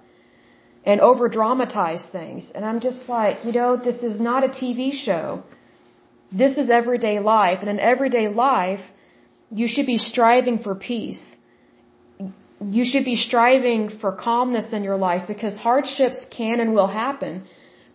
and 0.86 1.02
over 1.02 1.28
dramatize 1.28 2.06
things. 2.12 2.50
And 2.54 2.64
I'm 2.64 2.80
just 2.80 3.10
like, 3.10 3.44
you 3.44 3.52
know, 3.52 3.76
this 3.76 4.02
is 4.10 4.22
not 4.22 4.44
a 4.44 4.50
TV 4.60 4.94
show. 4.94 5.44
This 6.32 6.58
is 6.58 6.70
everyday 6.70 7.20
life. 7.20 7.60
And 7.62 7.70
in 7.70 7.80
everyday 7.80 8.28
life, 8.28 8.82
you 9.52 9.68
should 9.68 9.86
be 9.86 9.98
striving 9.98 10.60
for 10.60 10.76
peace. 10.76 11.24
You 12.60 12.86
should 12.86 13.06
be 13.06 13.16
striving 13.16 13.90
for 14.02 14.12
calmness 14.12 14.74
in 14.74 14.84
your 14.84 14.98
life 14.98 15.28
because 15.28 15.58
hardships 15.58 16.26
can 16.36 16.60
and 16.60 16.74
will 16.74 16.88
happen. 16.88 17.44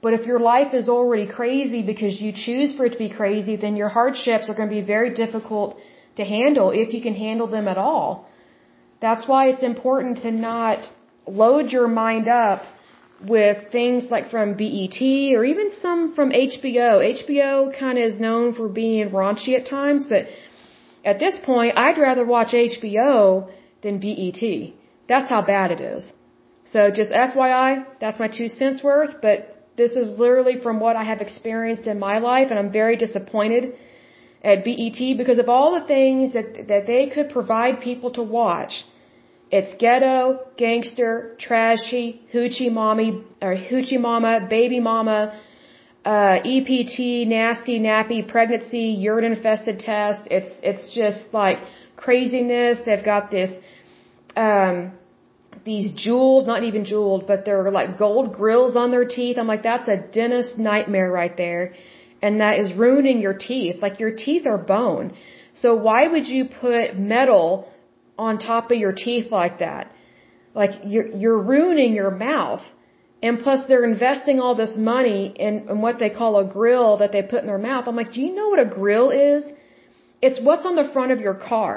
But 0.01 0.15
if 0.15 0.27
your 0.27 0.41
life 0.41 0.73
is 0.75 0.89
already 0.89 1.27
crazy 1.27 1.83
because 1.83 2.21
you 2.21 2.33
choose 2.33 2.75
for 2.77 2.87
it 2.87 2.93
to 2.93 2.99
be 2.99 3.09
crazy, 3.09 3.57
then 3.57 3.77
your 3.77 3.89
hardships 3.89 4.49
are 4.49 4.55
going 4.55 4.69
to 4.69 4.75
be 4.75 4.83
very 4.83 5.13
difficult 5.15 5.77
to 6.17 6.25
handle 6.25 6.71
if 6.71 6.95
you 6.95 7.03
can 7.03 7.15
handle 7.15 7.47
them 7.47 7.69
at 7.69 7.79
all. 7.79 8.29
That's 9.01 9.27
why 9.27 9.49
it's 9.51 9.63
important 9.63 10.19
to 10.19 10.31
not 10.31 10.79
load 11.27 11.73
your 11.73 11.89
mind 11.89 12.29
up 12.29 12.63
with 13.27 13.71
things 13.71 14.11
like 14.11 14.31
from 14.31 14.55
BET 14.55 15.01
or 15.37 15.45
even 15.45 15.71
some 15.81 16.15
from 16.15 16.31
HBO. 16.31 16.91
HBO 17.23 17.79
kind 17.79 17.99
of 17.99 18.05
is 18.05 18.19
known 18.19 18.55
for 18.55 18.69
being 18.69 19.11
raunchy 19.11 19.59
at 19.59 19.67
times, 19.67 20.07
but 20.07 20.27
at 21.05 21.19
this 21.19 21.39
point, 21.45 21.77
I'd 21.77 21.99
rather 21.99 22.25
watch 22.25 22.53
HBO 22.53 23.51
than 23.83 23.99
BET. 23.99 24.43
That's 25.09 25.29
how 25.29 25.43
bad 25.43 25.71
it 25.73 25.81
is. 25.81 26.13
So 26.65 26.91
just 26.91 27.13
FYI, 27.13 27.85
that's 28.01 28.19
my 28.19 28.29
two 28.29 28.49
cents 28.49 28.83
worth, 28.83 29.21
but 29.21 29.67
this 29.77 29.93
is 29.97 30.19
literally 30.19 30.61
from 30.61 30.81
what 30.81 30.97
I 30.97 31.05
have 31.05 31.21
experienced 31.21 31.87
in 31.87 31.99
my 31.99 32.19
life, 32.19 32.49
and 32.51 32.59
I'm 32.59 32.73
very 32.73 32.97
disappointed 32.97 33.75
at 34.45 34.65
BET 34.65 35.01
because 35.17 35.39
of 35.39 35.49
all 35.49 35.79
the 35.79 35.87
things 35.87 36.33
that, 36.35 36.69
that 36.69 36.87
they 36.87 37.07
could 37.07 37.31
provide 37.31 37.81
people 37.81 38.11
to 38.13 38.23
watch 38.23 38.85
it's 39.53 39.73
ghetto, 39.79 40.41
gangster, 40.57 41.37
trashy, 41.39 42.23
hoochie 42.33 42.73
mommy, 42.73 43.23
or 43.43 43.55
hoochie 43.55 44.01
mama, 44.01 44.47
baby 44.49 44.81
mama, 44.81 45.39
uh, 46.07 46.37
EPT, 46.53 47.29
nasty, 47.29 47.79
nappy, 47.79 48.27
pregnancy, 48.27 48.87
urine 49.09 49.31
infested 49.31 49.79
test. 49.79 50.23
It's, 50.31 50.53
it's 50.63 50.95
just 50.95 51.35
like 51.35 51.59
craziness. 51.97 52.79
They've 52.87 53.05
got 53.05 53.31
this, 53.31 53.51
um, 54.37 54.93
these 55.67 55.93
jeweled, 55.93 56.47
not 56.47 56.63
even 56.63 56.87
jeweled, 56.87 57.27
but 57.27 57.45
they're 57.45 57.71
like 57.71 57.99
gold 57.99 58.33
grills 58.33 58.75
on 58.75 58.91
their 58.91 59.05
teeth. 59.05 59.37
I'm 59.37 59.47
like, 59.47 59.65
that's 59.65 59.87
a 59.87 59.99
dentist 59.99 60.57
nightmare 60.57 61.13
right 61.13 61.37
there. 61.37 61.75
And 62.23 62.41
that 62.41 62.59
is 62.59 62.73
ruining 62.73 63.21
your 63.21 63.35
teeth. 63.35 63.83
Like 63.83 64.01
your 64.01 64.17
teeth 64.17 64.47
are 64.47 64.57
bone. 64.57 65.13
So 65.53 65.75
why 65.75 66.09
would 66.09 66.27
you 66.27 66.47
put 66.47 66.99
metal 66.99 67.69
on 68.27 68.39
top 68.39 68.71
of 68.73 68.79
your 68.85 68.95
teeth 69.05 69.29
like 69.41 69.57
that. 69.67 69.85
Like 70.61 70.73
you're, 70.93 71.09
you're 71.23 71.43
ruining 71.55 71.93
your 72.03 72.15
mouth. 72.29 72.65
And 73.27 73.35
plus 73.45 73.61
they're 73.69 73.89
investing 73.95 74.41
all 74.41 74.55
this 74.65 74.75
money 74.77 75.21
in, 75.47 75.53
in 75.73 75.81
what 75.87 75.99
they 76.03 76.11
call 76.19 76.33
a 76.39 76.47
grill 76.59 76.91
that 77.03 77.13
they 77.15 77.23
put 77.23 77.41
in 77.45 77.49
their 77.53 77.65
mouth. 77.71 77.85
I'm 77.89 77.99
like, 78.03 78.13
do 78.17 78.21
you 78.27 78.33
know 78.39 78.49
what 78.53 78.63
a 78.67 78.71
grill 78.79 79.11
is? 79.11 79.45
It's 80.27 80.41
what's 80.47 80.67
on 80.71 80.77
the 80.83 80.89
front 80.95 81.13
of 81.13 81.21
your 81.27 81.39
car. 81.51 81.77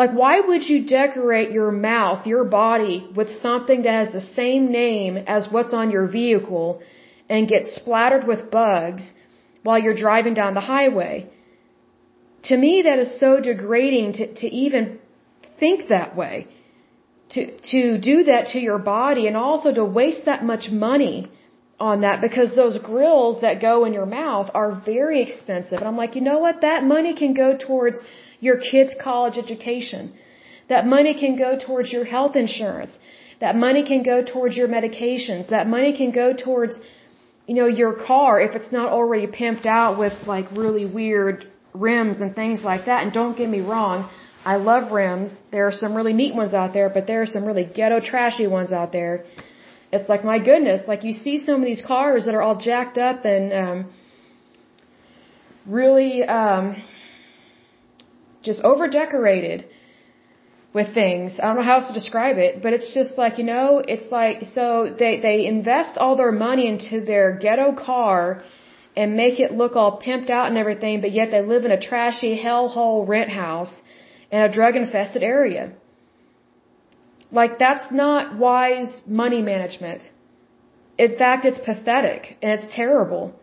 Like 0.00 0.12
why 0.22 0.34
would 0.48 0.64
you 0.70 0.78
decorate 0.86 1.52
your 1.58 1.70
mouth, 1.70 2.26
your 2.26 2.44
body 2.62 2.96
with 3.18 3.30
something 3.46 3.82
that 3.82 3.94
has 4.02 4.12
the 4.12 4.26
same 4.40 4.72
name 4.72 5.16
as 5.36 5.48
what's 5.54 5.74
on 5.80 5.92
your 5.96 6.06
vehicle 6.08 6.82
and 7.28 7.48
get 7.54 7.62
splattered 7.78 8.24
with 8.30 8.50
bugs 8.50 9.04
while 9.62 9.78
you're 9.78 10.00
driving 10.06 10.34
down 10.34 10.54
the 10.54 10.68
highway? 10.74 11.16
To 12.50 12.56
me, 12.64 12.82
that 12.88 12.98
is 12.98 13.20
so 13.20 13.30
degrading 13.40 14.14
to, 14.14 14.24
to 14.40 14.46
even 14.64 14.98
think 15.64 15.88
that 15.96 16.10
way. 16.22 16.36
To, 17.34 17.42
to 17.72 17.80
do 18.10 18.16
that 18.30 18.42
to 18.52 18.58
your 18.68 18.80
body 18.96 19.22
and 19.28 19.36
also 19.46 19.68
to 19.80 19.84
waste 20.00 20.24
that 20.30 20.42
much 20.52 20.64
money 20.88 21.16
on 21.90 21.96
that 22.06 22.20
because 22.26 22.50
those 22.62 22.76
grills 22.90 23.34
that 23.44 23.54
go 23.68 23.74
in 23.86 23.92
your 23.98 24.10
mouth 24.20 24.48
are 24.60 24.70
very 24.94 25.18
expensive. 25.26 25.78
And 25.80 25.88
I'm 25.90 26.00
like, 26.02 26.12
you 26.18 26.24
know 26.30 26.40
what? 26.44 26.56
That 26.68 26.80
money 26.96 27.12
can 27.22 27.32
go 27.44 27.48
towards 27.66 27.96
your 28.46 28.58
kid's 28.70 28.94
college 29.08 29.36
education. 29.44 30.02
That 30.72 30.86
money 30.96 31.14
can 31.22 31.34
go 31.46 31.50
towards 31.66 31.88
your 31.96 32.06
health 32.14 32.34
insurance. 32.44 32.92
That 33.44 33.54
money 33.66 33.82
can 33.92 34.02
go 34.12 34.18
towards 34.32 34.54
your 34.60 34.68
medications. 34.78 35.48
That 35.56 35.66
money 35.76 35.92
can 36.00 36.10
go 36.22 36.28
towards, 36.46 36.74
you 37.48 37.56
know, 37.60 37.70
your 37.82 37.94
car 38.10 38.32
if 38.46 38.52
it's 38.58 38.72
not 38.78 38.88
already 38.98 39.26
pimped 39.40 39.66
out 39.80 39.98
with 40.02 40.14
like 40.34 40.46
really 40.62 40.86
weird 41.00 41.36
rims 41.86 42.16
and 42.22 42.30
things 42.42 42.60
like 42.70 42.84
that. 42.90 43.00
And 43.02 43.12
don't 43.20 43.36
get 43.40 43.48
me 43.56 43.62
wrong, 43.72 43.98
I 44.44 44.56
love 44.56 44.92
rims. 44.92 45.34
There 45.50 45.66
are 45.66 45.72
some 45.72 45.94
really 45.94 46.12
neat 46.12 46.34
ones 46.34 46.52
out 46.52 46.72
there, 46.74 46.90
but 46.90 47.06
there 47.06 47.22
are 47.22 47.26
some 47.26 47.44
really 47.44 47.64
ghetto 47.64 48.00
trashy 48.00 48.46
ones 48.46 48.72
out 48.72 48.92
there. 48.92 49.24
It's 49.90 50.08
like 50.08 50.24
my 50.24 50.38
goodness, 50.38 50.82
like 50.86 51.04
you 51.04 51.12
see 51.12 51.38
some 51.44 51.56
of 51.62 51.66
these 51.70 51.82
cars 51.92 52.26
that 52.26 52.34
are 52.34 52.42
all 52.42 52.56
jacked 52.56 52.98
up 52.98 53.24
and 53.24 53.52
um 53.52 53.78
really 55.66 56.24
um 56.24 56.82
just 58.42 58.60
over 58.62 58.86
decorated 58.88 59.64
with 60.74 60.92
things. 60.92 61.32
I 61.40 61.46
don't 61.46 61.56
know 61.56 61.62
how 61.62 61.76
else 61.76 61.86
to 61.86 61.94
describe 61.94 62.36
it, 62.36 62.60
but 62.62 62.72
it's 62.72 62.92
just 62.92 63.16
like, 63.16 63.38
you 63.38 63.44
know, 63.44 63.82
it's 63.94 64.10
like 64.10 64.42
so 64.56 64.94
they 64.98 65.20
they 65.20 65.46
invest 65.46 65.96
all 65.96 66.16
their 66.16 66.32
money 66.32 66.66
into 66.66 67.00
their 67.12 67.38
ghetto 67.44 67.72
car 67.72 68.42
and 68.96 69.16
make 69.16 69.40
it 69.40 69.52
look 69.52 69.74
all 69.76 70.00
pimped 70.04 70.28
out 70.28 70.48
and 70.48 70.58
everything, 70.58 71.00
but 71.00 71.12
yet 71.12 71.30
they 71.30 71.42
live 71.42 71.64
in 71.64 71.70
a 71.70 71.80
trashy 71.80 72.32
hellhole 72.44 73.08
rent 73.08 73.30
house 73.30 73.74
in 74.30 74.40
a 74.40 74.52
drug 74.52 74.76
infested 74.76 75.22
area. 75.22 75.72
Like 77.30 77.58
that's 77.58 77.86
not 77.90 78.36
wise 78.36 78.92
money 79.06 79.42
management. 79.42 80.02
In 80.96 81.16
fact, 81.18 81.44
it's 81.44 81.58
pathetic 81.58 82.36
and 82.40 82.52
it's 82.52 82.72
terrible. 82.72 83.34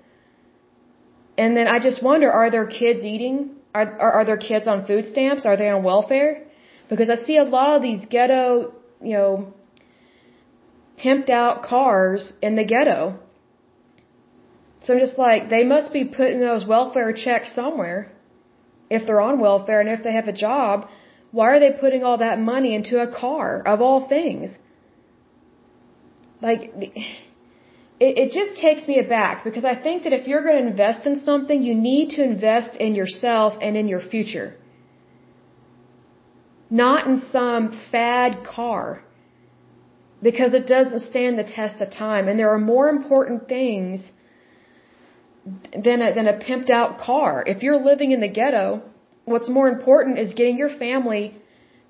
And 1.37 1.57
then 1.57 1.67
I 1.67 1.79
just 1.79 2.01
wonder, 2.03 2.31
are 2.31 2.49
there 2.51 2.65
kids 2.65 3.03
eating? 3.03 3.51
Are, 3.73 3.87
are, 3.99 4.11
are 4.17 4.25
there 4.25 4.37
kids 4.37 4.67
on 4.67 4.85
food 4.85 5.07
stamps? 5.07 5.45
Are 5.45 5.57
they 5.57 5.69
on 5.69 5.83
welfare? 5.83 6.43
Because 6.89 7.09
I 7.09 7.15
see 7.15 7.37
a 7.37 7.43
lot 7.43 7.75
of 7.75 7.81
these 7.81 8.05
ghetto, 8.09 8.73
you 9.01 9.13
know, 9.17 9.53
pimped 11.03 11.29
out 11.29 11.63
cars 11.63 12.33
in 12.41 12.55
the 12.55 12.63
ghetto. 12.63 13.19
So 14.83 14.93
I'm 14.93 14.99
just 14.99 15.17
like, 15.17 15.49
they 15.49 15.63
must 15.63 15.93
be 15.93 16.05
putting 16.05 16.39
those 16.39 16.65
welfare 16.65 17.13
checks 17.13 17.53
somewhere 17.53 18.11
if 18.97 19.05
they're 19.05 19.25
on 19.29 19.39
welfare 19.47 19.79
and 19.83 19.89
if 19.97 20.03
they 20.05 20.13
have 20.19 20.27
a 20.27 20.37
job, 20.47 20.87
why 21.37 21.47
are 21.53 21.59
they 21.63 21.71
putting 21.83 22.03
all 22.03 22.17
that 22.27 22.37
money 22.53 22.71
into 22.79 22.95
a 23.07 23.09
car, 23.23 23.47
of 23.73 23.81
all 23.85 23.99
things? 24.15 24.49
Like, 26.47 26.61
it, 28.05 28.11
it 28.23 28.29
just 28.39 28.53
takes 28.65 28.87
me 28.91 28.95
aback 28.99 29.43
because 29.47 29.65
I 29.73 29.75
think 29.85 30.03
that 30.03 30.13
if 30.19 30.27
you're 30.27 30.43
going 30.47 30.59
to 30.61 30.69
invest 30.75 31.05
in 31.09 31.15
something, 31.29 31.63
you 31.69 31.75
need 31.91 32.07
to 32.17 32.21
invest 32.23 32.75
in 32.85 32.95
yourself 33.01 33.53
and 33.61 33.77
in 33.81 33.87
your 33.87 34.03
future. 34.13 34.49
Not 36.69 37.07
in 37.07 37.21
some 37.31 37.63
fad 37.91 38.43
car. 38.55 39.03
Because 40.29 40.53
it 40.53 40.65
doesn't 40.67 41.03
stand 41.11 41.39
the 41.39 41.49
test 41.59 41.81
of 41.83 41.91
time. 41.91 42.27
And 42.27 42.37
there 42.39 42.51
are 42.55 42.63
more 42.73 42.87
important 42.89 43.47
things 43.47 44.11
than 45.45 46.01
a, 46.01 46.13
than 46.13 46.27
a 46.27 46.33
pimped 46.33 46.69
out 46.69 46.99
car. 46.99 47.43
If 47.45 47.63
you're 47.63 47.83
living 47.83 48.11
in 48.11 48.21
the 48.21 48.27
ghetto, 48.27 48.83
what's 49.25 49.49
more 49.49 49.67
important 49.67 50.19
is 50.19 50.33
getting 50.33 50.57
your 50.57 50.69
family 50.69 51.35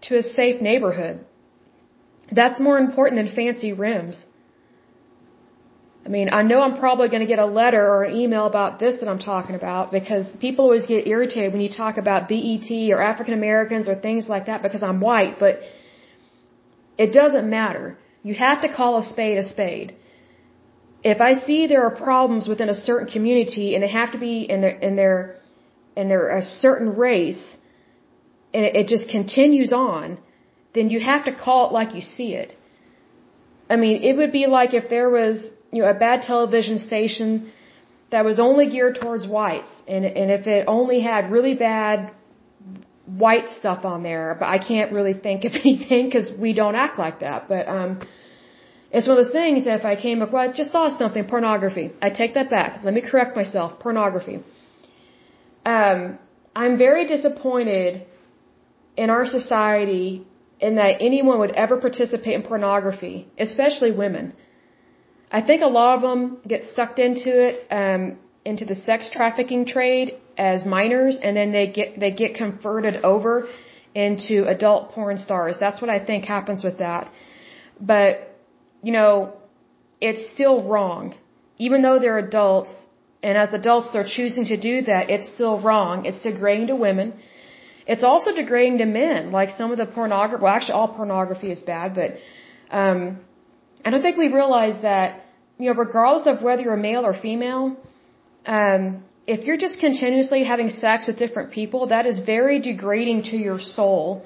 to 0.03 0.17
a 0.17 0.23
safe 0.23 0.61
neighborhood. 0.61 1.25
That's 2.31 2.59
more 2.59 2.77
important 2.77 3.15
than 3.21 3.35
fancy 3.35 3.73
rims. 3.73 4.23
I 6.05 6.09
mean, 6.09 6.29
I 6.31 6.41
know 6.41 6.61
I'm 6.61 6.79
probably 6.79 7.09
going 7.09 7.21
to 7.21 7.27
get 7.27 7.37
a 7.37 7.45
letter 7.45 7.83
or 7.93 8.03
an 8.05 8.15
email 8.15 8.45
about 8.47 8.79
this 8.79 8.99
that 9.01 9.07
I'm 9.07 9.19
talking 9.19 9.55
about 9.55 9.91
because 9.91 10.25
people 10.39 10.65
always 10.65 10.87
get 10.87 11.05
irritated 11.05 11.51
when 11.51 11.61
you 11.61 11.69
talk 11.69 11.97
about 11.97 12.27
BET 12.27 12.69
or 12.91 13.01
African 13.01 13.35
Americans 13.35 13.87
or 13.87 13.95
things 13.95 14.27
like 14.27 14.47
that 14.47 14.63
because 14.63 14.81
I'm 14.81 14.99
white, 14.99 15.39
but 15.39 15.59
it 16.97 17.13
doesn't 17.13 17.47
matter. 17.47 17.97
You 18.23 18.33
have 18.33 18.61
to 18.61 18.73
call 18.73 18.97
a 18.97 19.03
spade 19.03 19.37
a 19.37 19.43
spade 19.43 19.95
if 21.03 21.19
I 21.19 21.33
see 21.45 21.67
there 21.67 21.83
are 21.85 21.95
problems 21.95 22.47
within 22.47 22.69
a 22.69 22.75
certain 22.75 23.07
community 23.11 23.73
and 23.73 23.83
they 23.83 23.89
have 23.89 24.11
to 24.11 24.19
be 24.19 24.41
in 24.41 24.61
their 24.61 24.77
in 24.87 24.95
their 24.95 25.37
in 25.95 26.09
their 26.09 26.37
a 26.37 26.43
certain 26.43 26.95
race 26.95 27.57
and 28.53 28.65
it, 28.65 28.75
it 28.75 28.87
just 28.87 29.09
continues 29.09 29.71
on, 29.73 30.17
then 30.73 30.89
you 30.89 30.99
have 30.99 31.25
to 31.25 31.33
call 31.33 31.67
it 31.67 31.73
like 31.73 31.95
you 31.95 32.01
see 32.01 32.33
it. 32.33 32.55
I 33.69 33.77
mean, 33.77 34.03
it 34.03 34.17
would 34.17 34.31
be 34.31 34.47
like 34.47 34.73
if 34.73 34.89
there 34.89 35.09
was, 35.09 35.43
you 35.71 35.81
know, 35.81 35.89
a 35.89 35.93
bad 35.93 36.23
television 36.23 36.79
station 36.79 37.51
that 38.11 38.25
was 38.25 38.39
only 38.39 38.69
geared 38.69 38.99
towards 39.01 39.25
whites 39.25 39.69
and 39.87 40.05
and 40.05 40.29
if 40.31 40.45
it 40.45 40.65
only 40.67 41.01
had 41.01 41.31
really 41.31 41.55
bad 41.55 42.11
white 43.05 43.49
stuff 43.59 43.85
on 43.85 44.03
there, 44.03 44.37
but 44.39 44.47
I 44.47 44.59
can't 44.59 44.91
really 44.91 45.13
think 45.13 45.45
of 45.45 45.53
anything 45.65 46.11
cuz 46.11 46.31
we 46.37 46.53
don't 46.53 46.75
act 46.75 46.99
like 46.99 47.21
that. 47.21 47.47
But 47.47 47.67
um 47.67 48.01
it's 48.93 49.07
one 49.07 49.17
of 49.17 49.23
those 49.23 49.33
things 49.33 49.65
that 49.65 49.79
if 49.79 49.85
I 49.85 49.95
came 49.95 50.21
across, 50.21 50.49
I 50.49 50.51
just 50.51 50.71
saw 50.71 50.89
something, 50.89 51.25
pornography. 51.25 51.91
I 52.01 52.09
take 52.09 52.33
that 52.33 52.49
back. 52.49 52.83
Let 52.83 52.93
me 52.93 53.01
correct 53.01 53.35
myself. 53.35 53.79
Pornography. 53.79 54.43
Um, 55.65 56.19
I'm 56.55 56.77
very 56.77 57.07
disappointed 57.07 58.05
in 58.97 59.09
our 59.09 59.25
society 59.25 60.25
in 60.59 60.75
that 60.75 61.01
anyone 61.01 61.39
would 61.39 61.51
ever 61.51 61.77
participate 61.77 62.33
in 62.33 62.43
pornography, 62.43 63.27
especially 63.39 63.91
women. 63.91 64.33
I 65.31 65.41
think 65.41 65.61
a 65.61 65.67
lot 65.67 65.95
of 65.95 66.01
them 66.01 66.37
get 66.45 66.63
sucked 66.75 66.99
into 66.99 67.31
it, 67.47 67.67
um, 67.71 68.17
into 68.43 68.65
the 68.65 68.75
sex 68.75 69.09
trafficking 69.11 69.65
trade 69.65 70.17
as 70.37 70.65
minors, 70.65 71.17
and 71.23 71.37
then 71.37 71.51
they 71.53 71.67
get 71.67 71.99
they 71.99 72.11
get 72.11 72.35
converted 72.35 73.05
over 73.05 73.47
into 73.95 74.45
adult 74.47 74.91
porn 74.91 75.17
stars. 75.17 75.57
That's 75.59 75.79
what 75.81 75.89
I 75.89 76.03
think 76.03 76.25
happens 76.25 76.63
with 76.63 76.79
that. 76.79 77.09
But 77.79 78.30
you 78.83 78.91
know, 78.91 79.33
it's 79.99 80.29
still 80.33 80.63
wrong, 80.63 81.15
even 81.57 81.81
though 81.81 81.99
they're 81.99 82.17
adults. 82.17 82.71
And 83.23 83.37
as 83.37 83.53
adults, 83.53 83.89
they're 83.93 84.11
choosing 84.17 84.45
to 84.45 84.57
do 84.57 84.81
that. 84.83 85.11
It's 85.11 85.27
still 85.35 85.59
wrong. 85.61 86.05
It's 86.05 86.21
degrading 86.21 86.67
to 86.67 86.75
women. 86.75 87.13
It's 87.85 88.03
also 88.03 88.33
degrading 88.33 88.79
to 88.79 88.85
men. 88.85 89.31
Like 89.31 89.49
some 89.51 89.71
of 89.71 89.77
the 89.77 89.85
pornography, 89.85 90.43
well, 90.43 90.53
actually 90.53 90.73
all 90.73 90.87
pornography 90.87 91.51
is 91.51 91.61
bad, 91.61 91.93
but, 91.93 92.17
um, 92.71 93.19
I 93.83 93.89
don't 93.89 94.01
think 94.01 94.17
we 94.17 94.29
realize 94.41 94.81
that, 94.81 95.25
you 95.57 95.67
know, 95.67 95.77
regardless 95.77 96.27
of 96.27 96.41
whether 96.41 96.61
you're 96.61 96.75
a 96.75 96.85
male 96.89 97.05
or 97.05 97.13
female, 97.13 97.75
um, 98.45 99.03
if 99.27 99.45
you're 99.45 99.57
just 99.57 99.79
continuously 99.79 100.43
having 100.43 100.69
sex 100.69 101.07
with 101.07 101.17
different 101.17 101.51
people, 101.51 101.87
that 101.87 102.05
is 102.05 102.19
very 102.19 102.59
degrading 102.59 103.23
to 103.31 103.37
your 103.37 103.59
soul 103.59 104.25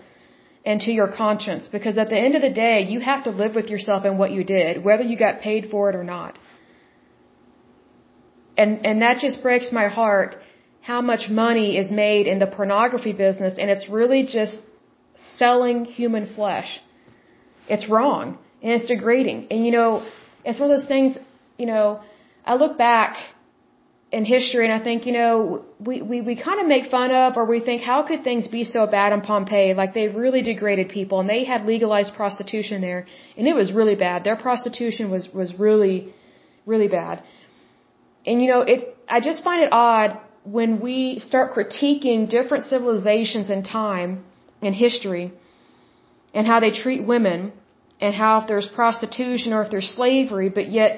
and 0.65 0.81
to 0.81 0.91
your 0.91 1.07
conscience 1.07 1.67
because 1.67 1.97
at 1.97 2.09
the 2.09 2.17
end 2.17 2.35
of 2.35 2.41
the 2.41 2.49
day, 2.49 2.81
you 2.89 2.99
have 2.99 3.23
to 3.25 3.29
live 3.29 3.53
with 3.53 3.67
yourself 3.67 4.03
and 4.03 4.17
what 4.17 4.31
you 4.31 4.43
did, 4.43 4.83
whether 4.83 5.03
you 5.03 5.17
got 5.17 5.41
paid 5.41 5.69
for 5.69 5.89
it 5.89 5.95
or 5.95 6.03
not. 6.03 6.39
And, 8.57 8.85
and 8.85 9.01
that 9.01 9.19
just 9.19 9.43
breaks 9.43 9.71
my 9.71 9.87
heart 9.87 10.37
how 10.81 11.01
much 11.01 11.29
money 11.29 11.77
is 11.77 11.91
made 11.91 12.25
in 12.27 12.39
the 12.39 12.47
pornography 12.47 13.13
business 13.13 13.55
and 13.59 13.69
it's 13.69 13.87
really 13.89 14.23
just 14.25 14.57
selling 15.37 15.85
human 15.85 16.33
flesh. 16.33 16.79
It's 17.67 17.87
wrong 17.89 18.37
and 18.61 18.71
it's 18.71 18.85
degrading. 18.85 19.47
And 19.51 19.65
you 19.65 19.71
know, 19.71 20.07
it's 20.43 20.59
one 20.59 20.71
of 20.71 20.79
those 20.79 20.87
things, 20.87 21.17
you 21.57 21.65
know, 21.65 22.01
I 22.45 22.55
look 22.55 22.77
back 22.77 23.17
in 24.15 24.23
history 24.23 24.63
and 24.67 24.73
I 24.79 24.81
think, 24.87 25.05
you 25.07 25.15
know, 25.19 25.33
we, 25.87 25.95
we, 26.09 26.17
we 26.27 26.35
kind 26.47 26.59
of 26.61 26.67
make 26.75 26.85
fun 26.89 27.09
of 27.23 27.35
or 27.39 27.43
we 27.53 27.59
think, 27.67 27.81
how 27.81 27.99
could 28.09 28.21
things 28.23 28.47
be 28.47 28.63
so 28.75 28.81
bad 28.97 29.09
in 29.15 29.19
Pompeii? 29.29 29.73
Like 29.81 29.93
they 29.93 30.07
really 30.07 30.41
degraded 30.41 30.87
people 30.97 31.19
and 31.21 31.27
they 31.35 31.43
had 31.43 31.65
legalized 31.73 32.11
prostitution 32.21 32.77
there 32.87 33.01
and 33.37 33.45
it 33.51 33.55
was 33.61 33.73
really 33.79 33.97
bad. 34.07 34.23
Their 34.23 34.37
prostitution 34.47 35.11
was, 35.15 35.23
was 35.41 35.49
really, 35.65 35.97
really 36.65 36.87
bad. 36.87 37.23
And 38.25 38.41
you 38.41 38.47
know, 38.51 38.61
it, 38.61 38.79
I 39.15 39.19
just 39.19 39.43
find 39.43 39.61
it 39.65 39.71
odd 39.73 40.11
when 40.45 40.79
we 40.79 41.19
start 41.19 41.53
critiquing 41.55 42.29
different 42.37 42.63
civilizations 42.73 43.49
in 43.49 43.63
time 43.63 44.23
and 44.61 44.73
history 44.73 45.33
and 46.33 46.47
how 46.47 46.61
they 46.61 46.71
treat 46.71 47.03
women 47.13 47.51
and 47.99 48.15
how 48.15 48.39
if 48.39 48.47
there's 48.47 48.67
prostitution 48.81 49.51
or 49.51 49.61
if 49.65 49.71
there's 49.71 49.89
slavery, 49.89 50.47
but 50.47 50.71
yet 50.71 50.91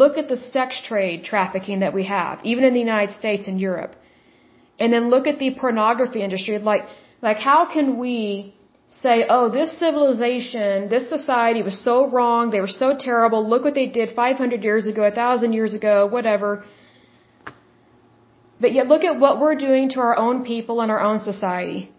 look 0.00 0.16
at 0.16 0.28
the 0.32 0.38
sex 0.54 0.80
trade 0.88 1.24
trafficking 1.24 1.80
that 1.80 1.92
we 1.98 2.04
have, 2.04 2.40
even 2.50 2.64
in 2.64 2.72
the 2.72 2.84
United 2.88 3.14
States 3.20 3.46
and 3.46 3.60
Europe. 3.60 3.94
And 4.80 4.92
then 4.92 5.10
look 5.14 5.26
at 5.26 5.38
the 5.38 5.50
pornography 5.62 6.22
industry. 6.28 6.58
Like, 6.58 6.84
like 7.20 7.38
how 7.50 7.60
can 7.74 7.98
we 7.98 8.54
say, 9.02 9.16
oh, 9.28 9.50
this 9.58 9.70
civilization, 9.78 10.88
this 10.88 11.08
society 11.08 11.62
was 11.62 11.78
so 11.88 11.96
wrong, 12.14 12.50
they 12.50 12.60
were 12.60 12.76
so 12.84 12.88
terrible, 13.08 13.48
look 13.48 13.64
what 13.64 13.74
they 13.74 13.86
did 13.86 14.14
500 14.14 14.62
years 14.62 14.86
ago, 14.86 15.02
1,000 15.02 15.52
years 15.52 15.74
ago, 15.74 16.06
whatever. 16.06 16.64
But 18.60 18.72
yet 18.72 18.86
look 18.86 19.04
at 19.04 19.18
what 19.18 19.40
we're 19.40 19.60
doing 19.68 19.90
to 19.90 20.00
our 20.00 20.16
own 20.16 20.44
people 20.44 20.80
and 20.82 20.90
our 20.90 21.00
own 21.00 21.18
society. 21.18 21.90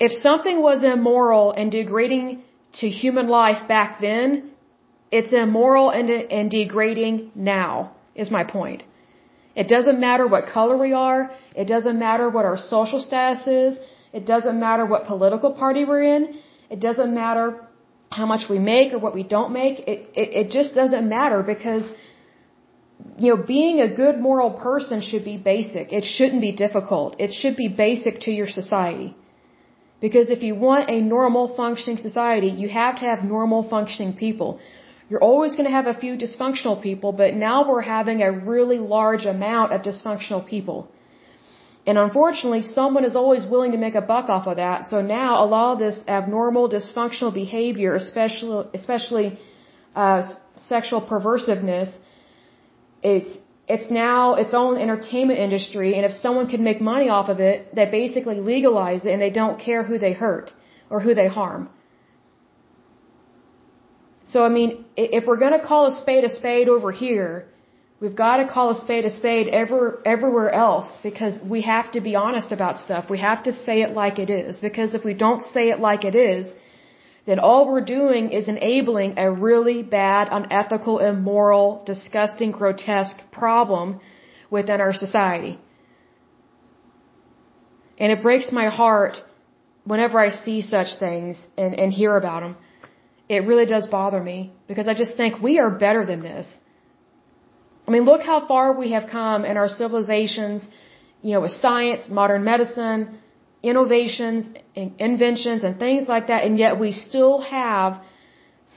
If 0.00 0.12
something 0.22 0.62
was 0.62 0.82
immoral 0.82 1.52
and 1.52 1.70
degrading 1.70 2.42
to 2.80 2.88
human 2.88 3.28
life 3.28 3.66
back 3.68 4.00
then, 4.00 4.50
it's 5.10 5.32
immoral 5.32 5.90
and, 5.90 6.10
and 6.10 6.50
degrading 6.50 7.30
now, 7.34 7.92
is 8.14 8.30
my 8.30 8.44
point. 8.44 8.82
It 9.54 9.68
doesn't 9.68 9.98
matter 9.98 10.26
what 10.26 10.46
color 10.46 10.76
we 10.76 10.92
are. 10.92 11.30
It 11.54 11.66
doesn't 11.66 11.98
matter 11.98 12.28
what 12.28 12.44
our 12.44 12.58
social 12.58 13.00
status 13.00 13.46
is. 13.46 13.78
It 14.12 14.24
doesn't 14.26 14.58
matter 14.58 14.84
what 14.86 15.06
political 15.06 15.52
party 15.52 15.84
we're 15.84 16.02
in. 16.16 16.40
It 16.70 16.80
doesn't 16.80 17.12
matter 17.14 17.46
how 18.10 18.26
much 18.26 18.48
we 18.48 18.58
make 18.58 18.92
or 18.92 18.98
what 18.98 19.14
we 19.14 19.22
don't 19.22 19.52
make. 19.52 19.80
It, 19.80 19.98
it, 20.14 20.28
it 20.40 20.50
just 20.50 20.74
doesn't 20.74 21.08
matter 21.08 21.42
because 21.42 21.84
you 23.18 23.34
know, 23.34 23.42
being 23.42 23.80
a 23.80 23.88
good 24.02 24.18
moral 24.18 24.50
person 24.50 25.00
should 25.00 25.24
be 25.24 25.36
basic. 25.36 25.92
It 25.92 26.04
shouldn't 26.04 26.40
be 26.40 26.52
difficult. 26.52 27.16
It 27.18 27.32
should 27.32 27.56
be 27.56 27.68
basic 27.68 28.20
to 28.22 28.30
your 28.30 28.48
society. 28.48 29.16
Because 30.00 30.28
if 30.30 30.42
you 30.42 30.54
want 30.54 30.88
a 30.88 31.00
normal 31.00 31.56
functioning 31.56 31.98
society, 31.98 32.48
you 32.48 32.68
have 32.68 32.96
to 33.00 33.04
have 33.10 33.24
normal 33.24 33.68
functioning 33.68 34.14
people. 34.14 34.60
You're 35.08 35.24
always 35.30 35.52
going 35.56 35.68
to 35.70 35.76
have 35.78 35.86
a 35.86 35.94
few 35.94 36.16
dysfunctional 36.16 36.82
people, 36.82 37.12
but 37.12 37.34
now 37.34 37.66
we're 37.68 37.88
having 37.96 38.22
a 38.22 38.30
really 38.30 38.78
large 38.78 39.24
amount 39.24 39.72
of 39.72 39.80
dysfunctional 39.82 40.46
people. 40.46 40.78
And 41.86 41.96
unfortunately, 41.96 42.62
someone 42.62 43.04
is 43.10 43.16
always 43.16 43.46
willing 43.46 43.72
to 43.72 43.78
make 43.78 43.94
a 43.94 44.02
buck 44.02 44.28
off 44.28 44.46
of 44.46 44.56
that. 44.58 44.88
So 44.90 45.00
now 45.00 45.42
a 45.44 45.46
lot 45.46 45.72
of 45.74 45.78
this 45.78 45.98
abnormal, 46.06 46.68
dysfunctional 46.68 47.32
behavior, 47.32 47.94
especially, 47.94 48.66
especially 48.74 49.38
uh, 49.96 50.22
sexual 50.56 51.00
perversiveness, 51.00 51.96
it's 53.02 53.30
it's 53.68 53.90
now 53.90 54.34
its 54.34 54.54
own 54.54 54.78
entertainment 54.78 55.38
industry 55.38 55.94
and 55.94 56.04
if 56.04 56.12
someone 56.12 56.48
can 56.48 56.64
make 56.64 56.80
money 56.80 57.08
off 57.08 57.28
of 57.28 57.38
it 57.38 57.74
they 57.74 57.86
basically 57.86 58.40
legalize 58.40 59.04
it 59.04 59.12
and 59.12 59.22
they 59.22 59.30
don't 59.30 59.60
care 59.60 59.82
who 59.84 59.98
they 59.98 60.12
hurt 60.12 60.52
or 60.90 61.00
who 61.00 61.14
they 61.14 61.28
harm 61.28 61.68
so 64.30 64.44
i 64.44 64.48
mean 64.48 64.84
if 64.96 65.26
we're 65.26 65.42
going 65.44 65.56
to 65.58 65.64
call 65.64 65.86
a 65.86 66.00
spade 66.00 66.24
a 66.24 66.30
spade 66.40 66.68
over 66.68 66.90
here 66.92 67.46
we've 68.00 68.16
got 68.16 68.36
to 68.36 68.46
call 68.46 68.70
a 68.70 68.80
spade 68.84 69.04
a 69.04 69.10
spade 69.10 69.48
ever, 69.48 70.00
everywhere 70.04 70.52
else 70.52 70.88
because 71.02 71.40
we 71.42 71.62
have 71.62 71.90
to 71.92 72.00
be 72.00 72.14
honest 72.14 72.52
about 72.52 72.78
stuff 72.78 73.10
we 73.10 73.18
have 73.18 73.42
to 73.42 73.52
say 73.52 73.82
it 73.82 73.92
like 74.02 74.18
it 74.18 74.30
is 74.30 74.58
because 74.58 74.94
if 74.94 75.04
we 75.04 75.14
don't 75.14 75.42
say 75.42 75.70
it 75.70 75.80
like 75.80 76.04
it 76.04 76.14
is 76.14 76.46
then 77.28 77.38
all 77.38 77.68
we're 77.70 77.88
doing 77.98 78.32
is 78.32 78.48
enabling 78.48 79.18
a 79.18 79.30
really 79.30 79.82
bad, 79.82 80.28
unethical, 80.32 80.98
immoral, 80.98 81.82
disgusting, 81.84 82.52
grotesque 82.52 83.18
problem 83.30 84.00
within 84.48 84.80
our 84.80 84.94
society. 84.94 85.58
And 87.98 88.10
it 88.10 88.22
breaks 88.22 88.50
my 88.50 88.70
heart 88.70 89.18
whenever 89.84 90.18
I 90.18 90.30
see 90.30 90.62
such 90.62 90.98
things 90.98 91.36
and, 91.58 91.74
and 91.74 91.92
hear 91.92 92.16
about 92.16 92.40
them. 92.40 92.56
It 93.28 93.46
really 93.50 93.66
does 93.66 93.86
bother 93.86 94.22
me 94.22 94.52
because 94.66 94.88
I 94.88 94.94
just 94.94 95.16
think 95.16 95.42
we 95.42 95.58
are 95.58 95.70
better 95.70 96.04
than 96.06 96.20
this. 96.22 96.46
I 97.86 97.90
mean, 97.90 98.04
look 98.04 98.22
how 98.22 98.46
far 98.46 98.72
we 98.72 98.92
have 98.92 99.06
come 99.10 99.44
in 99.44 99.56
our 99.56 99.68
civilizations, 99.68 100.66
you 101.22 101.32
know, 101.32 101.40
with 101.40 101.52
science, 101.52 102.08
modern 102.08 102.44
medicine, 102.44 103.18
innovations 103.62 104.48
and 104.76 104.92
inventions 104.98 105.64
and 105.64 105.78
things 105.78 106.06
like 106.08 106.28
that, 106.28 106.44
and 106.44 106.58
yet 106.58 106.78
we 106.78 106.92
still 106.92 107.40
have 107.40 108.00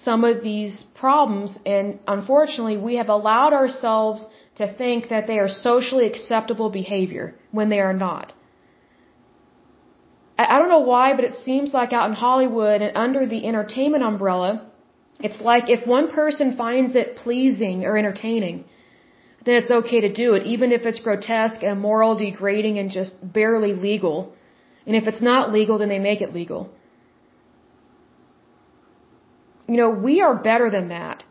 some 0.04 0.24
of 0.24 0.42
these 0.42 0.76
problems, 0.96 1.58
and 1.66 2.00
unfortunately, 2.08 2.78
we 2.78 2.96
have 2.96 3.10
allowed 3.10 3.54
ourselves 3.54 4.26
to 4.56 4.74
think 4.74 5.10
that 5.10 5.28
they 5.28 5.38
are 5.40 5.50
socially 5.50 6.08
acceptable 6.08 6.70
behavior 6.70 7.36
when 7.52 7.70
they 7.70 7.80
are 7.80 7.94
not. 7.94 8.34
I 10.50 10.60
don't 10.60 10.70
know 10.70 10.86
why, 10.94 11.14
but 11.14 11.26
it 11.26 11.36
seems 11.44 11.74
like 11.74 11.94
out 11.94 12.10
in 12.10 12.16
Hollywood 12.16 12.82
and 12.82 12.96
under 12.96 13.26
the 13.26 13.46
entertainment 13.46 14.04
umbrella, 14.04 14.66
it's 15.20 15.42
like 15.42 15.70
if 15.70 15.88
one 15.88 16.10
person 16.12 16.56
finds 16.56 16.96
it 16.96 17.16
pleasing 17.16 17.86
or 17.86 17.98
entertaining, 17.98 18.66
then 19.46 19.56
it's 19.56 19.72
okay 19.72 20.02
to 20.02 20.12
do 20.14 20.34
it, 20.36 20.46
even 20.46 20.72
if 20.72 20.86
it's 20.86 21.00
grotesque, 21.00 21.62
and 21.64 21.72
immoral, 21.78 22.16
degrading, 22.16 22.78
and 22.78 22.92
just 22.92 23.14
barely 23.22 23.74
legal. 23.74 24.34
And 24.86 24.96
if 24.96 25.08
it's 25.08 25.22
not 25.22 25.52
legal, 25.52 25.78
then 25.80 25.90
they 25.90 26.00
make 26.00 26.22
it 26.22 26.34
legal. 26.34 26.70
You 29.68 29.78
know, 29.78 29.90
we 29.90 30.22
are 30.22 30.36
better 30.36 30.70
than 30.70 30.90
that. 30.90 31.24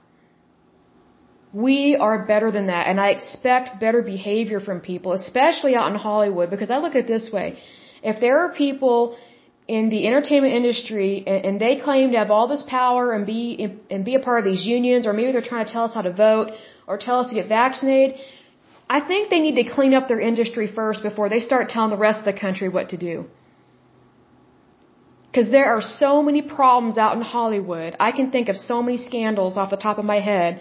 We 1.52 1.96
are 1.96 2.24
better 2.24 2.50
than 2.50 2.66
that. 2.68 2.86
And 2.86 3.00
I 3.00 3.08
expect 3.10 3.80
better 3.80 4.02
behavior 4.02 4.60
from 4.60 4.80
people, 4.80 5.12
especially 5.12 5.74
out 5.74 5.90
in 5.90 5.96
Hollywood, 5.96 6.48
because 6.50 6.70
I 6.70 6.78
look 6.78 6.94
at 6.94 7.02
it 7.04 7.08
this 7.08 7.30
way. 7.32 7.58
If 8.02 8.20
there 8.20 8.38
are 8.40 8.50
people 8.52 9.16
in 9.68 9.88
the 9.88 10.06
entertainment 10.06 10.52
industry 10.54 11.22
and, 11.26 11.44
and 11.46 11.60
they 11.60 11.76
claim 11.76 12.12
to 12.12 12.18
have 12.18 12.30
all 12.30 12.48
this 12.48 12.62
power 12.62 13.12
and 13.12 13.26
be, 13.26 13.40
and 13.90 14.04
be 14.04 14.14
a 14.14 14.20
part 14.20 14.38
of 14.40 14.44
these 14.44 14.64
unions, 14.66 15.06
or 15.06 15.12
maybe 15.12 15.32
they're 15.32 15.50
trying 15.52 15.66
to 15.66 15.72
tell 15.72 15.84
us 15.84 15.94
how 15.94 16.02
to 16.02 16.12
vote 16.12 16.48
or 16.86 16.98
tell 16.98 17.20
us 17.20 17.28
to 17.30 17.34
get 17.34 17.48
vaccinated, 17.48 18.18
I 18.88 19.00
think 19.00 19.30
they 19.30 19.38
need 19.38 19.56
to 19.62 19.66
clean 19.76 19.94
up 19.94 20.08
their 20.08 20.20
industry 20.20 20.66
first 20.66 21.02
before 21.02 21.28
they 21.28 21.40
start 21.40 21.68
telling 21.68 21.90
the 21.90 22.02
rest 22.08 22.18
of 22.20 22.24
the 22.24 22.38
country 22.46 22.68
what 22.68 22.88
to 22.88 22.96
do. 22.96 23.26
Because 25.30 25.50
there 25.52 25.66
are 25.72 25.80
so 25.80 26.22
many 26.28 26.42
problems 26.42 26.98
out 26.98 27.16
in 27.16 27.22
Hollywood. 27.22 27.94
I 28.00 28.10
can 28.10 28.32
think 28.32 28.48
of 28.48 28.56
so 28.56 28.82
many 28.82 28.96
scandals 28.96 29.56
off 29.56 29.70
the 29.70 29.76
top 29.76 29.98
of 29.98 30.04
my 30.04 30.18
head 30.18 30.60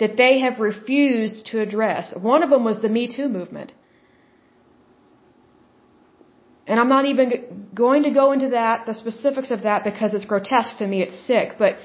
that 0.00 0.16
they 0.16 0.40
have 0.40 0.58
refused 0.58 1.46
to 1.50 1.60
address. 1.60 2.12
One 2.16 2.42
of 2.42 2.50
them 2.50 2.64
was 2.64 2.80
the 2.82 2.88
Me 2.88 3.06
Too 3.14 3.28
movement. 3.28 3.72
And 6.68 6.78
I'm 6.80 6.90
not 6.96 7.06
even 7.12 7.28
going 7.74 8.02
to 8.08 8.10
go 8.10 8.32
into 8.32 8.50
that, 8.50 8.84
the 8.86 8.94
specifics 9.04 9.50
of 9.50 9.62
that 9.68 9.84
because 9.90 10.12
it's 10.16 10.26
grotesque 10.32 10.76
to 10.78 10.86
me, 10.86 10.98
it's 11.06 11.18
sick, 11.26 11.56
but 11.58 11.76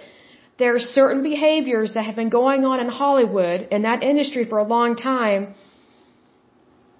there 0.59 0.75
are 0.75 0.85
certain 1.01 1.23
behaviors 1.23 1.93
that 1.95 2.03
have 2.07 2.17
been 2.21 2.33
going 2.41 2.65
on 2.71 2.79
in 2.83 2.89
Hollywood, 2.89 3.67
in 3.75 3.83
that 3.83 4.03
industry 4.03 4.43
for 4.51 4.57
a 4.59 4.67
long 4.75 4.95
time, 4.95 5.55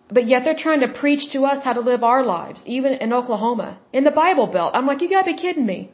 but 0.10 0.26
yet 0.32 0.44
they're 0.46 0.64
trying 0.68 0.82
to 0.86 0.92
preach 1.02 1.24
to 1.34 1.44
us 1.52 1.64
how 1.64 1.74
to 1.74 1.82
live 1.92 2.04
our 2.04 2.24
lives, 2.26 2.64
even 2.66 2.94
in 2.94 3.12
Oklahoma, 3.20 3.80
in 3.92 4.04
the 4.06 4.16
Bible 4.24 4.48
Belt. 4.48 4.72
I'm 4.76 4.88
like, 4.88 5.02
you 5.02 5.10
gotta 5.10 5.32
be 5.34 5.38
kidding 5.46 5.66
me. 5.66 5.92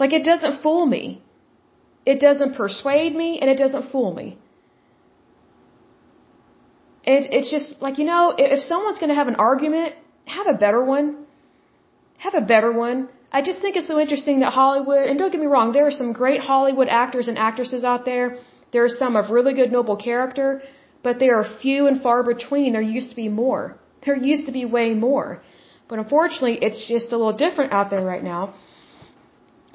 Like, 0.00 0.12
it 0.12 0.24
doesn't 0.24 0.62
fool 0.62 0.86
me. 0.86 1.22
It 2.06 2.20
doesn't 2.20 2.54
persuade 2.54 3.14
me, 3.14 3.38
and 3.40 3.50
it 3.50 3.58
doesn't 3.58 3.90
fool 3.92 4.14
me. 4.14 4.38
It, 7.14 7.32
it's 7.36 7.50
just 7.56 7.68
like, 7.84 7.96
you 8.00 8.06
know, 8.12 8.22
if 8.36 8.60
someone's 8.70 8.98
gonna 9.02 9.18
have 9.20 9.30
an 9.34 9.38
argument, 9.50 9.94
have 10.36 10.46
a 10.54 10.56
better 10.64 10.82
one. 10.96 11.06
Have 12.24 12.34
a 12.34 12.44
better 12.52 12.70
one. 12.86 12.98
I 13.38 13.40
just 13.48 13.60
think 13.62 13.76
it's 13.76 13.90
so 13.92 13.98
interesting 14.04 14.40
that 14.40 14.52
Hollywood, 14.52 15.04
and 15.08 15.18
don't 15.18 15.32
get 15.34 15.40
me 15.40 15.50
wrong, 15.54 15.72
there 15.72 15.86
are 15.86 15.96
some 16.02 16.12
great 16.12 16.40
Hollywood 16.50 16.88
actors 17.02 17.26
and 17.30 17.38
actresses 17.38 17.82
out 17.92 18.04
there. 18.04 18.26
There 18.72 18.84
are 18.84 18.94
some 19.02 19.16
of 19.16 19.30
really 19.30 19.54
good, 19.60 19.72
noble 19.72 19.96
character, 19.96 20.62
but 21.02 21.18
they 21.18 21.30
are 21.36 21.44
few 21.62 21.86
and 21.90 22.02
far 22.06 22.22
between. 22.22 22.72
There 22.74 22.88
used 22.98 23.10
to 23.14 23.16
be 23.24 23.28
more. 23.28 23.62
There 24.04 24.16
used 24.16 24.46
to 24.46 24.52
be 24.52 24.64
way 24.78 24.88
more. 24.94 25.42
But 25.88 25.98
unfortunately, 25.98 26.58
it's 26.66 26.80
just 26.94 27.12
a 27.14 27.16
little 27.20 27.38
different 27.44 27.72
out 27.72 27.88
there 27.90 28.04
right 28.04 28.24
now. 28.32 28.42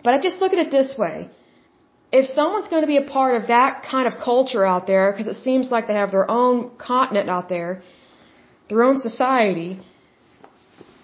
But 0.03 0.13
I 0.13 0.19
just 0.27 0.37
look 0.41 0.53
at 0.53 0.59
it 0.59 0.71
this 0.79 0.93
way. 1.03 1.29
If 2.19 2.25
someone's 2.37 2.67
going 2.73 2.83
to 2.83 2.91
be 2.95 3.01
a 3.05 3.09
part 3.17 3.33
of 3.39 3.47
that 3.47 3.71
kind 3.91 4.07
of 4.09 4.13
culture 4.29 4.63
out 4.73 4.85
there, 4.91 5.05
because 5.11 5.29
it 5.35 5.43
seems 5.43 5.71
like 5.73 5.87
they 5.87 5.99
have 6.03 6.11
their 6.11 6.29
own 6.29 6.57
continent 6.77 7.27
out 7.35 7.49
there, 7.49 7.71
their 8.69 8.83
own 8.83 8.99
society, 8.99 9.69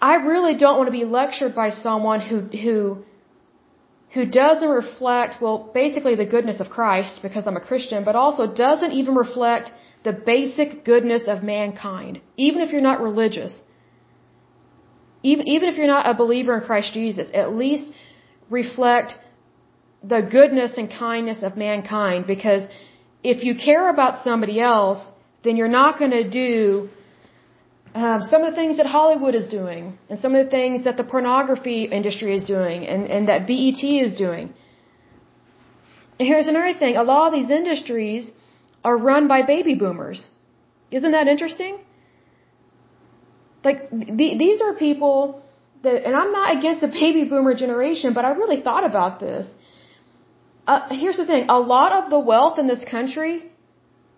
I 0.01 0.15
really 0.31 0.55
don't 0.63 0.77
want 0.77 0.87
to 0.87 0.97
be 1.01 1.05
lectured 1.19 1.53
by 1.55 1.69
someone 1.71 2.21
who 2.21 2.39
who 2.63 3.03
who 4.15 4.25
doesn't 4.25 4.69
reflect 4.83 5.41
well 5.41 5.57
basically 5.73 6.15
the 6.15 6.29
goodness 6.35 6.59
of 6.63 6.69
Christ 6.69 7.19
because 7.21 7.47
I'm 7.47 7.57
a 7.57 7.65
Christian 7.69 8.03
but 8.09 8.15
also 8.15 8.43
doesn't 8.65 8.93
even 8.99 9.15
reflect 9.15 9.71
the 10.03 10.13
basic 10.13 10.85
goodness 10.85 11.23
of 11.27 11.43
mankind 11.43 12.21
even 12.37 12.61
if 12.61 12.71
you're 12.71 12.89
not 12.91 13.01
religious. 13.01 13.53
Even 15.21 15.47
even 15.55 15.67
if 15.69 15.75
you're 15.77 15.93
not 15.97 16.09
a 16.09 16.13
believer 16.13 16.55
in 16.57 16.61
Christ 16.69 16.93
Jesus 16.93 17.27
at 17.33 17.55
least 17.63 17.91
reflect 18.49 19.15
the 20.03 20.21
goodness 20.21 20.77
and 20.77 20.89
kindness 20.89 21.43
of 21.43 21.57
mankind 21.57 22.25
because 22.27 22.63
if 23.23 23.43
you 23.43 23.55
care 23.55 23.89
about 23.89 24.23
somebody 24.23 24.59
else 24.59 25.03
then 25.43 25.57
you're 25.57 25.67
not 25.67 25.99
going 25.99 26.11
to 26.11 26.29
do 26.29 26.89
um, 27.95 28.21
some 28.21 28.43
of 28.43 28.51
the 28.51 28.55
things 28.55 28.77
that 28.77 28.85
Hollywood 28.85 29.33
is 29.33 29.47
doing, 29.47 29.97
and 30.09 30.19
some 30.19 30.35
of 30.35 30.45
the 30.45 30.51
things 30.51 30.83
that 30.83 30.95
the 30.95 31.03
pornography 31.03 31.85
industry 31.85 32.35
is 32.35 32.43
doing, 32.43 32.85
and, 32.85 33.07
and 33.07 33.27
that 33.29 33.47
BET 33.47 33.83
is 33.83 34.15
doing. 34.15 34.53
And 36.19 36.27
here's 36.27 36.47
another 36.47 36.77
thing 36.77 36.97
a 36.97 37.03
lot 37.03 37.27
of 37.27 37.33
these 37.33 37.49
industries 37.49 38.29
are 38.83 38.95
run 38.95 39.27
by 39.27 39.41
baby 39.41 39.73
boomers. 39.73 40.25
Isn't 40.91 41.11
that 41.11 41.27
interesting? 41.27 41.79
Like, 43.63 43.89
the, 43.89 44.37
these 44.37 44.61
are 44.61 44.75
people 44.75 45.41
that, 45.83 46.05
and 46.05 46.15
I'm 46.15 46.31
not 46.31 46.57
against 46.57 46.81
the 46.81 46.87
baby 46.87 47.23
boomer 47.25 47.53
generation, 47.55 48.13
but 48.13 48.23
I 48.23 48.31
really 48.31 48.61
thought 48.61 48.85
about 48.85 49.19
this. 49.19 49.47
Uh, 50.69 50.81
here's 51.01 51.19
the 51.21 51.25
thing 51.29 51.43
a 51.59 51.59
lot 51.75 51.91
of 51.99 52.09
the 52.13 52.19
wealth 52.31 52.59
in 52.61 52.67
this 52.73 52.83
country 52.95 53.33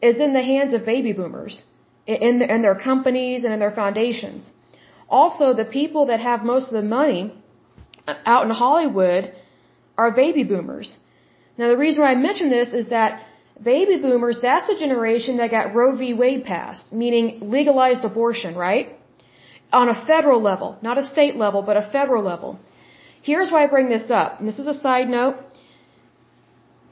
is 0.09 0.19
in 0.25 0.33
the 0.37 0.45
hands 0.53 0.73
of 0.77 0.85
baby 0.93 1.13
boomers 1.19 1.63
in, 2.05 2.41
in 2.55 2.61
their 2.65 2.77
companies 2.89 3.45
and 3.45 3.53
in 3.55 3.59
their 3.63 3.75
foundations. 3.81 4.51
Also, 5.19 5.53
the 5.61 5.69
people 5.79 6.07
that 6.07 6.19
have 6.29 6.43
most 6.53 6.67
of 6.69 6.75
the 6.79 6.87
money 6.99 7.21
out 8.33 8.43
in 8.47 8.51
Hollywood 8.63 9.31
are 9.97 10.11
baby 10.23 10.43
boomers. 10.51 10.89
Now, 11.57 11.67
the 11.73 11.77
reason 11.77 12.01
why 12.03 12.11
I 12.11 12.15
mention 12.15 12.49
this 12.49 12.73
is 12.81 12.89
that 12.89 13.23
baby 13.71 13.97
boomers, 14.05 14.39
that's 14.41 14.67
the 14.71 14.77
generation 14.83 15.37
that 15.37 15.51
got 15.51 15.73
Roe 15.75 15.95
v. 16.01 16.13
Wade 16.13 16.43
passed, 16.43 16.91
meaning 16.91 17.25
legalized 17.57 18.03
abortion, 18.03 18.55
right? 18.55 18.87
On 19.71 19.87
a 19.95 19.97
federal 20.11 20.41
level, 20.41 20.77
not 20.81 20.97
a 20.97 21.05
state 21.13 21.37
level, 21.45 21.61
but 21.61 21.77
a 21.77 21.85
federal 21.97 22.23
level. 22.23 22.59
Here's 23.29 23.51
why 23.51 23.63
I 23.63 23.67
bring 23.67 23.89
this 23.89 24.07
up, 24.09 24.39
and 24.39 24.47
this 24.49 24.59
is 24.59 24.67
a 24.67 24.77
side 24.85 25.07
note. 25.17 25.37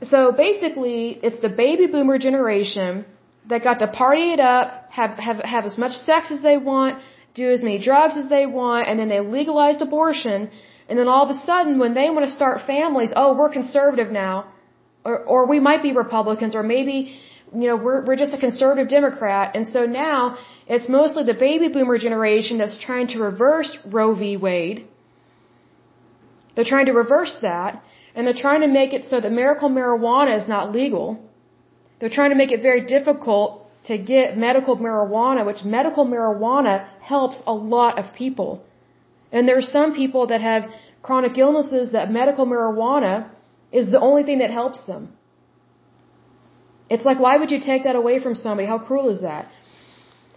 So 0.02 0.32
basically, 0.32 1.20
it's 1.22 1.41
the 1.41 1.50
baby 1.50 1.88
boomer 1.88 2.18
generation 2.18 3.06
that 3.50 3.64
got 3.64 3.80
to 3.80 3.88
party 3.88 4.32
it 4.34 4.39
up, 4.39 4.91
have, 4.91 5.12
have, 5.18 5.38
have 5.43 5.66
as 5.66 5.78
much 5.78 5.91
sex 5.91 6.32
as 6.32 6.41
they 6.41 6.58
want, 6.58 7.02
do 7.34 7.52
as 7.52 7.62
many 7.62 7.80
drugs 7.80 8.16
as 8.16 8.30
they 8.30 8.45
want, 8.45 8.88
and 8.88 9.00
then 9.00 9.10
they 9.10 9.20
legalized 9.20 9.82
abortion, 9.82 10.50
and 10.88 10.97
then 10.97 11.08
all 11.08 11.24
of 11.24 11.30
a 11.30 11.39
sudden, 11.45 11.80
when 11.80 11.93
they 11.93 12.10
want 12.10 12.26
to 12.26 12.32
start 12.32 12.66
families, 12.66 13.12
oh, 13.16 13.36
we're 13.36 13.50
conservative 13.50 14.12
now, 14.12 14.47
or, 15.04 15.20
or 15.20 15.45
we 15.47 15.60
might 15.60 15.84
be 15.84 15.91
Republicans, 15.91 16.56
or 16.56 16.64
maybe, 16.64 17.20
you 17.54 17.68
know, 17.68 17.76
we're, 17.76 18.06
we're 18.06 18.16
just 18.16 18.34
a 18.34 18.38
conservative 18.38 18.89
Democrat, 18.89 19.56
and 19.56 19.68
so 19.68 19.86
now, 19.86 20.38
it's 20.68 20.88
mostly 20.88 21.24
the 21.24 21.34
baby 21.34 21.68
boomer 21.68 21.97
generation 21.97 22.58
that's 22.60 22.80
trying 22.80 23.08
to 23.08 23.20
reverse 23.20 23.78
Roe 23.86 24.14
v. 24.16 24.38
Wade. 24.38 24.88
They're 26.56 26.66
trying 26.66 26.88
to 26.88 26.93
reverse 26.93 27.38
that, 27.41 27.84
and 28.20 28.28
they're 28.28 28.43
trying 28.47 28.63
to 28.67 28.67
make 28.67 28.91
it 28.97 29.05
so 29.09 29.17
that 29.24 29.32
medical 29.32 29.70
marijuana 29.76 30.32
is 30.38 30.45
not 30.53 30.74
legal. 30.74 31.05
They're 31.99 32.15
trying 32.15 32.32
to 32.32 32.39
make 32.39 32.51
it 32.55 32.61
very 32.61 32.82
difficult 32.86 33.49
to 33.89 33.97
get 33.97 34.38
medical 34.38 34.76
marijuana, 34.86 35.45
which 35.49 35.61
medical 35.63 36.05
marijuana 36.05 36.74
helps 37.11 37.38
a 37.53 37.53
lot 37.76 37.93
of 38.01 38.13
people. 38.13 38.51
And 39.32 39.47
there 39.47 39.57
are 39.61 39.70
some 39.78 39.95
people 40.01 40.28
that 40.32 40.41
have 40.41 40.63
chronic 41.01 41.38
illnesses 41.38 41.93
that 41.93 42.11
medical 42.11 42.45
marijuana 42.45 43.13
is 43.72 43.89
the 43.89 44.01
only 44.09 44.24
thing 44.24 44.39
that 44.39 44.51
helps 44.51 44.82
them. 44.91 45.07
It's 46.89 47.05
like, 47.05 47.22
why 47.28 47.38
would 47.38 47.51
you 47.55 47.61
take 47.72 47.86
that 47.86 47.95
away 47.95 48.20
from 48.26 48.36
somebody? 48.36 48.67
How 48.67 48.80
cruel 48.80 49.07
is 49.15 49.22
that? 49.22 49.47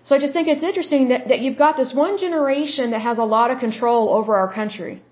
So 0.05 0.15
I 0.15 0.21
just 0.21 0.33
think 0.37 0.47
it's 0.47 0.63
interesting 0.71 1.09
that, 1.09 1.27
that 1.31 1.41
you've 1.41 1.59
got 1.67 1.77
this 1.83 1.93
one 2.05 2.17
generation 2.27 2.93
that 2.93 3.01
has 3.01 3.19
a 3.19 3.29
lot 3.37 3.51
of 3.51 3.59
control 3.59 4.09
over 4.21 4.37
our 4.37 4.51
country. 4.61 5.03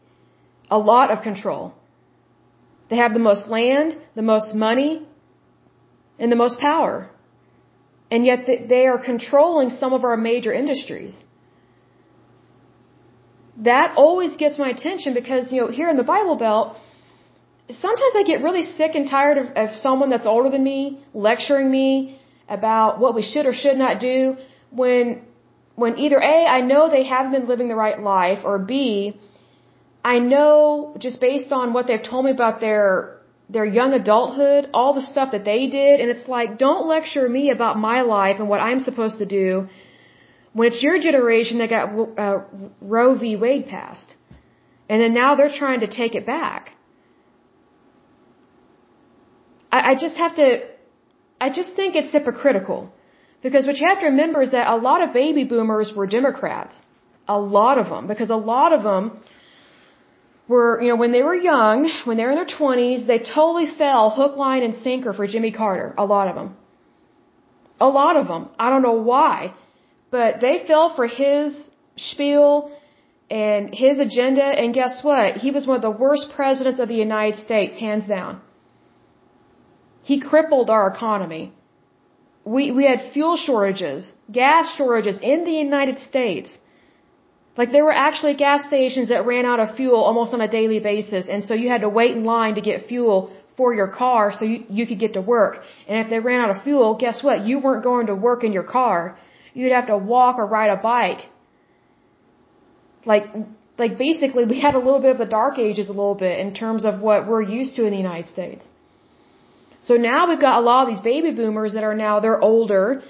A 0.70 0.78
lot 0.78 1.10
of 1.10 1.22
control. 1.30 1.74
They 2.90 2.96
have 2.96 3.14
the 3.14 3.24
most 3.30 3.48
land, 3.48 3.96
the 4.20 4.26
most 4.34 4.54
money, 4.54 5.06
and 6.18 6.30
the 6.30 6.40
most 6.44 6.60
power. 6.60 7.08
And 8.10 8.26
yet 8.26 8.46
they 8.46 8.86
are 8.86 8.98
controlling 8.98 9.70
some 9.70 9.92
of 9.92 10.02
our 10.04 10.16
major 10.16 10.52
industries. 10.52 11.14
That 13.70 13.94
always 13.96 14.36
gets 14.36 14.58
my 14.58 14.70
attention 14.70 15.14
because, 15.14 15.52
you 15.52 15.60
know, 15.60 15.70
here 15.70 15.88
in 15.88 15.96
the 15.96 16.08
Bible 16.14 16.36
Belt, 16.36 16.76
sometimes 17.68 18.14
I 18.20 18.24
get 18.24 18.42
really 18.42 18.64
sick 18.64 18.92
and 18.94 19.08
tired 19.08 19.38
of, 19.38 19.46
of 19.62 19.76
someone 19.76 20.10
that's 20.10 20.26
older 20.26 20.50
than 20.50 20.64
me 20.64 21.00
lecturing 21.14 21.70
me 21.70 22.18
about 22.48 22.98
what 22.98 23.14
we 23.14 23.22
should 23.22 23.46
or 23.46 23.54
should 23.54 23.78
not 23.78 24.00
do 24.00 24.36
when 24.70 25.22
when 25.76 25.98
either 25.98 26.18
A, 26.18 26.46
I 26.46 26.60
know 26.60 26.90
they 26.90 27.04
haven't 27.04 27.32
been 27.32 27.48
living 27.48 27.68
the 27.68 27.74
right 27.74 27.98
life, 28.02 28.40
or 28.44 28.58
B, 28.58 29.18
I 30.04 30.18
know 30.18 30.96
just 30.98 31.20
based 31.20 31.52
on 31.52 31.72
what 31.72 31.86
they've 31.86 32.02
told 32.02 32.24
me 32.24 32.30
about 32.30 32.60
their 32.60 33.20
their 33.48 33.64
young 33.64 33.92
adulthood, 33.92 34.70
all 34.72 34.94
the 34.94 35.02
stuff 35.02 35.32
that 35.32 35.44
they 35.44 35.66
did, 35.66 36.00
and 36.00 36.08
it's 36.08 36.28
like, 36.28 36.56
don't 36.56 36.86
lecture 36.86 37.28
me 37.28 37.50
about 37.50 37.76
my 37.76 38.02
life 38.02 38.36
and 38.38 38.48
what 38.48 38.60
I'm 38.60 38.80
supposed 38.80 39.18
to 39.18 39.26
do 39.26 39.68
when 40.52 40.68
it's 40.68 40.82
your 40.82 40.98
generation 41.00 41.58
that 41.58 41.70
got 41.70 41.86
uh, 42.18 42.42
Roe 42.80 43.16
v. 43.16 43.36
Wade 43.36 43.66
passed. 43.66 44.14
And 44.88 45.00
then 45.02 45.14
now 45.14 45.34
they're 45.36 45.56
trying 45.62 45.80
to 45.80 45.86
take 45.86 46.14
it 46.14 46.26
back. 46.26 46.72
I, 49.70 49.92
I 49.92 49.94
just 49.94 50.16
have 50.16 50.36
to, 50.36 50.62
I 51.40 51.50
just 51.50 51.74
think 51.74 51.94
it's 51.94 52.12
hypocritical. 52.12 52.92
Because 53.42 53.66
what 53.66 53.78
you 53.78 53.86
have 53.88 54.00
to 54.00 54.06
remember 54.06 54.42
is 54.42 54.50
that 54.50 54.66
a 54.68 54.76
lot 54.76 55.02
of 55.02 55.12
baby 55.12 55.44
boomers 55.44 55.92
were 55.94 56.06
Democrats. 56.06 56.74
A 57.28 57.38
lot 57.38 57.78
of 57.78 57.88
them. 57.88 58.06
Because 58.06 58.30
a 58.30 58.36
lot 58.36 58.72
of 58.72 58.82
them 58.82 59.20
were, 60.50 60.70
you 60.82 60.88
know, 60.90 60.98
when 61.02 61.12
they 61.16 61.24
were 61.28 61.38
young, 61.52 61.76
when 62.06 62.16
they 62.16 62.24
were 62.26 62.34
in 62.36 62.40
their 62.42 62.54
20s, 62.60 63.06
they 63.10 63.20
totally 63.38 63.68
fell 63.82 64.04
hook, 64.20 64.34
line, 64.44 64.62
and 64.68 64.74
sinker 64.86 65.12
for 65.18 65.24
Jimmy 65.34 65.52
Carter. 65.60 65.88
A 66.04 66.06
lot 66.14 66.26
of 66.30 66.34
them. 66.40 66.48
A 67.88 67.90
lot 68.00 68.14
of 68.20 68.24
them. 68.32 68.42
I 68.64 68.66
don't 68.70 68.84
know 68.88 69.00
why, 69.12 69.54
but 70.16 70.40
they 70.44 70.56
fell 70.70 70.86
for 70.96 71.06
his 71.06 71.48
spiel 72.08 72.52
and 73.30 73.62
his 73.84 74.00
agenda, 74.06 74.46
and 74.60 74.74
guess 74.80 74.94
what? 75.08 75.36
He 75.44 75.50
was 75.56 75.66
one 75.70 75.76
of 75.80 75.86
the 75.90 75.96
worst 76.04 76.26
presidents 76.38 76.80
of 76.84 76.88
the 76.92 77.00
United 77.08 77.36
States, 77.46 77.78
hands 77.86 78.06
down. 78.16 78.40
He 80.10 80.16
crippled 80.30 80.68
our 80.76 80.86
economy. 80.94 81.44
We, 82.54 82.72
we 82.78 82.84
had 82.90 83.00
fuel 83.12 83.36
shortages, 83.36 84.02
gas 84.40 84.74
shortages 84.76 85.16
in 85.32 85.44
the 85.44 85.56
United 85.68 85.98
States. 86.10 86.58
Like 87.56 87.72
there 87.72 87.84
were 87.84 87.98
actually 88.08 88.34
gas 88.34 88.64
stations 88.66 89.08
that 89.08 89.26
ran 89.26 89.44
out 89.44 89.60
of 89.60 89.76
fuel 89.76 90.00
almost 90.10 90.32
on 90.32 90.40
a 90.40 90.48
daily 90.48 90.78
basis, 90.78 91.28
and 91.28 91.44
so 91.44 91.54
you 91.54 91.68
had 91.68 91.82
to 91.82 91.88
wait 91.88 92.16
in 92.16 92.24
line 92.24 92.54
to 92.54 92.60
get 92.60 92.86
fuel 92.86 93.30
for 93.56 93.74
your 93.74 93.88
car 93.88 94.32
so 94.32 94.44
you, 94.44 94.64
you 94.68 94.86
could 94.86 94.98
get 94.98 95.12
to 95.14 95.20
work. 95.20 95.54
And 95.88 95.98
if 96.02 96.08
they 96.10 96.20
ran 96.20 96.40
out 96.40 96.50
of 96.56 96.62
fuel, 96.62 96.96
guess 97.04 97.22
what? 97.22 97.44
You 97.48 97.58
weren't 97.58 97.84
going 97.90 98.06
to 98.06 98.14
work 98.14 98.44
in 98.44 98.52
your 98.52 98.62
car. 98.78 99.18
You'd 99.52 99.72
have 99.72 99.88
to 99.88 99.98
walk 99.98 100.38
or 100.38 100.46
ride 100.46 100.70
a 100.70 100.80
bike. 100.90 101.22
Like, 103.04 103.24
like 103.78 103.98
basically 103.98 104.44
we 104.44 104.60
had 104.60 104.74
a 104.74 104.82
little 104.86 105.00
bit 105.00 105.12
of 105.16 105.18
the 105.18 105.30
dark 105.40 105.58
ages 105.58 105.88
a 105.88 105.96
little 106.00 106.14
bit 106.26 106.38
in 106.38 106.54
terms 106.54 106.84
of 106.84 107.00
what 107.00 107.26
we're 107.28 107.42
used 107.42 107.74
to 107.76 107.84
in 107.84 107.90
the 107.90 108.02
United 108.08 108.28
States. 108.36 108.68
So 109.80 109.94
now 109.96 110.28
we've 110.28 110.44
got 110.48 110.58
a 110.62 110.64
lot 110.70 110.80
of 110.86 110.88
these 110.92 111.04
baby 111.12 111.30
boomers 111.32 111.72
that 111.74 111.84
are 111.84 111.94
now, 111.94 112.20
they're 112.20 112.42
older 112.52 113.02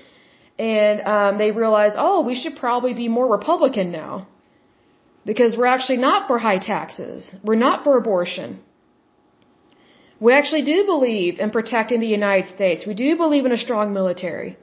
and 0.59 1.01
um, 1.15 1.39
they 1.39 1.51
realize, 1.51 1.95
oh, 1.97 2.23
we 2.23 2.35
should 2.41 2.57
probably 2.57 2.95
be 2.95 3.09
more 3.09 3.29
Republican 3.39 3.91
now. 3.91 4.29
Because 5.25 5.57
we're 5.57 5.73
actually 5.77 5.99
not 5.99 6.27
for 6.27 6.39
high 6.39 6.59
taxes. 6.59 7.35
We're 7.45 7.63
not 7.67 7.85
for 7.85 7.97
abortion. 7.99 8.61
We 10.19 10.33
actually 10.33 10.63
do 10.63 10.85
believe 10.85 11.41
in 11.41 11.51
protecting 11.51 12.01
the 12.01 12.07
United 12.07 12.49
States. 12.49 12.87
We 12.87 12.95
do 12.95 13.17
believe 13.17 13.47
in 13.47 13.53
a 13.53 13.57
strong 13.57 13.93
military. 13.93 14.57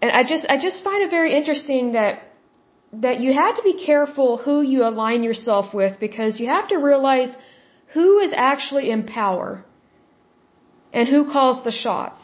And 0.00 0.10
I 0.10 0.22
just 0.24 0.46
I 0.48 0.58
just 0.58 0.82
find 0.84 1.02
it 1.02 1.10
very 1.10 1.34
interesting 1.34 1.92
that 1.92 2.22
that 2.92 3.20
you 3.20 3.32
have 3.32 3.56
to 3.56 3.62
be 3.62 3.74
careful 3.84 4.38
who 4.38 4.62
you 4.62 4.84
align 4.84 5.22
yourself 5.22 5.74
with 5.74 5.98
because 6.00 6.38
you 6.40 6.46
have 6.46 6.68
to 6.68 6.76
realize 6.76 7.36
who 7.94 8.18
is 8.20 8.32
actually 8.36 8.90
in 8.90 9.04
power 9.04 9.64
and 10.92 11.08
who 11.08 11.30
calls 11.30 11.62
the 11.64 11.72
shots. 11.72 12.20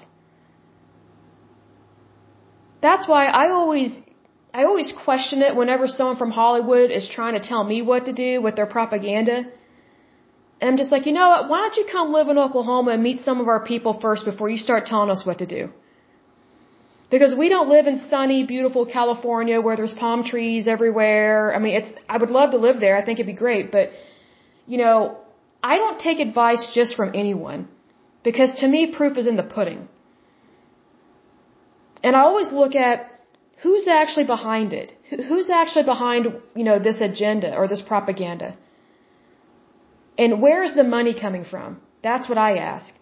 That's 2.80 3.06
why 3.06 3.26
I 3.26 3.50
always 3.50 3.92
I 4.54 4.64
always 4.64 4.92
question 5.04 5.40
it 5.42 5.56
whenever 5.56 5.88
someone 5.88 6.16
from 6.16 6.30
Hollywood 6.30 6.90
is 6.90 7.08
trying 7.08 7.34
to 7.40 7.40
tell 7.40 7.64
me 7.64 7.80
what 7.80 8.04
to 8.04 8.12
do 8.12 8.42
with 8.42 8.54
their 8.56 8.66
propaganda. 8.66 9.36
And 10.60 10.70
I'm 10.70 10.76
just 10.76 10.92
like, 10.92 11.06
you 11.06 11.12
know 11.12 11.28
what? 11.30 11.48
Why 11.48 11.58
don't 11.62 11.76
you 11.76 11.86
come 11.90 12.12
live 12.12 12.28
in 12.28 12.38
Oklahoma 12.38 12.90
and 12.92 13.02
meet 13.02 13.22
some 13.22 13.40
of 13.40 13.48
our 13.48 13.64
people 13.64 13.98
first 13.98 14.24
before 14.24 14.50
you 14.50 14.58
start 14.58 14.86
telling 14.86 15.10
us 15.10 15.24
what 15.24 15.38
to 15.38 15.46
do? 15.46 15.70
Because 17.10 17.34
we 17.34 17.48
don't 17.48 17.68
live 17.68 17.86
in 17.86 17.98
sunny, 17.98 18.44
beautiful 18.44 18.84
California 18.86 19.60
where 19.60 19.76
there's 19.76 19.92
palm 19.92 20.22
trees 20.24 20.68
everywhere. 20.68 21.54
I 21.54 21.58
mean, 21.58 21.74
it's, 21.76 21.92
I 22.08 22.16
would 22.18 22.30
love 22.30 22.52
to 22.52 22.58
live 22.58 22.78
there. 22.80 22.96
I 22.96 23.04
think 23.04 23.18
it'd 23.18 23.26
be 23.34 23.40
great. 23.46 23.72
But, 23.72 23.90
you 24.66 24.78
know, 24.78 25.18
I 25.62 25.76
don't 25.76 25.98
take 25.98 26.20
advice 26.20 26.70
just 26.74 26.96
from 26.96 27.12
anyone. 27.14 27.68
Because 28.22 28.52
to 28.60 28.68
me, 28.68 28.92
proof 28.92 29.18
is 29.18 29.26
in 29.26 29.36
the 29.36 29.42
pudding. 29.42 29.88
And 32.02 32.16
I 32.16 32.20
always 32.20 32.50
look 32.50 32.74
at 32.74 33.11
who's 33.62 33.86
actually 33.86 34.26
behind 34.26 34.72
it. 34.72 34.92
Who's 35.28 35.50
actually 35.50 35.84
behind, 35.84 36.26
you 36.54 36.64
know, 36.64 36.78
this 36.78 37.00
agenda 37.00 37.54
or 37.54 37.68
this 37.68 37.82
propaganda. 37.82 38.56
And 40.18 40.42
where 40.42 40.62
is 40.62 40.74
the 40.74 40.84
money 40.84 41.14
coming 41.18 41.44
from? 41.44 41.80
That's 42.02 42.28
what 42.28 42.38
I 42.38 42.56
ask. 42.56 42.92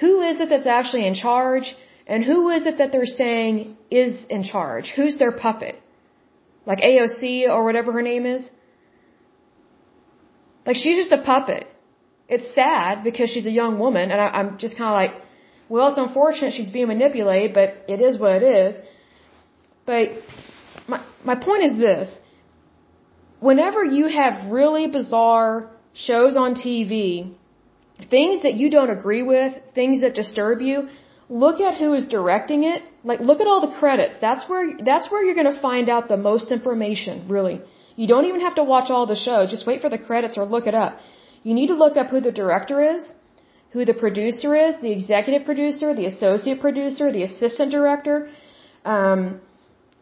Who 0.00 0.20
is 0.20 0.40
it 0.40 0.48
that's 0.48 0.66
actually 0.66 1.06
in 1.06 1.14
charge? 1.14 1.74
And 2.06 2.24
who 2.24 2.50
is 2.50 2.66
it 2.66 2.78
that 2.78 2.90
they're 2.92 3.14
saying 3.22 3.76
is 3.90 4.26
in 4.28 4.42
charge? 4.42 4.92
Who's 4.96 5.16
their 5.18 5.32
puppet? 5.32 5.76
Like 6.66 6.80
AOC 6.80 7.48
or 7.48 7.64
whatever 7.64 7.92
her 7.92 8.02
name 8.02 8.26
is? 8.26 8.48
Like 10.66 10.76
she's 10.76 10.96
just 11.02 11.12
a 11.12 11.22
puppet. 11.22 11.66
It's 12.28 12.48
sad 12.54 13.04
because 13.04 13.30
she's 13.30 13.46
a 13.46 13.56
young 13.62 13.78
woman 13.78 14.10
and 14.10 14.20
I, 14.20 14.28
I'm 14.38 14.58
just 14.58 14.76
kind 14.76 14.90
of 14.90 14.96
like, 15.02 15.22
well, 15.68 15.88
it's 15.88 15.98
unfortunate 15.98 16.52
she's 16.52 16.70
being 16.70 16.88
manipulated, 16.88 17.54
but 17.54 17.84
it 17.88 18.00
is 18.00 18.18
what 18.18 18.32
it 18.32 18.42
is. 18.42 18.76
But 19.90 20.08
my, 20.92 20.98
my 21.30 21.36
point 21.48 21.62
is 21.68 21.74
this. 21.86 22.08
Whenever 23.48 23.82
you 23.98 24.06
have 24.20 24.34
really 24.58 24.86
bizarre 24.98 25.52
shows 26.08 26.36
on 26.42 26.50
TV, 26.64 27.32
things 28.16 28.42
that 28.44 28.54
you 28.60 28.68
don't 28.76 28.92
agree 28.98 29.24
with, 29.34 29.50
things 29.80 29.96
that 30.02 30.14
disturb 30.22 30.60
you, 30.68 30.76
look 31.44 31.58
at 31.68 31.74
who 31.80 31.90
is 31.98 32.06
directing 32.16 32.62
it. 32.72 32.84
Like 33.10 33.20
look 33.30 33.40
at 33.44 33.48
all 33.50 33.60
the 33.66 33.74
credits. 33.80 34.16
That's 34.26 34.48
where 34.50 34.64
that's 34.90 35.10
where 35.10 35.22
you're 35.24 35.38
going 35.42 35.52
to 35.54 35.60
find 35.68 35.88
out 35.94 36.08
the 36.14 36.20
most 36.30 36.52
information, 36.58 37.26
really. 37.36 37.56
You 38.00 38.06
don't 38.12 38.26
even 38.30 38.42
have 38.48 38.56
to 38.60 38.66
watch 38.74 38.88
all 38.94 39.06
the 39.14 39.20
show. 39.26 39.38
Just 39.56 39.66
wait 39.70 39.82
for 39.84 39.90
the 39.96 40.02
credits 40.08 40.38
or 40.38 40.44
look 40.54 40.66
it 40.72 40.76
up. 40.86 41.00
You 41.42 41.54
need 41.60 41.70
to 41.74 41.78
look 41.84 41.96
up 42.02 42.08
who 42.14 42.20
the 42.30 42.36
director 42.42 42.78
is, 42.94 43.12
who 43.72 43.84
the 43.92 43.98
producer 44.06 44.50
is, 44.66 44.80
the 44.88 44.92
executive 44.98 45.44
producer, 45.52 45.94
the 46.02 46.08
associate 46.14 46.60
producer, 46.66 47.06
the 47.20 47.24
assistant 47.30 47.70
director. 47.78 48.16
Um, 48.96 49.40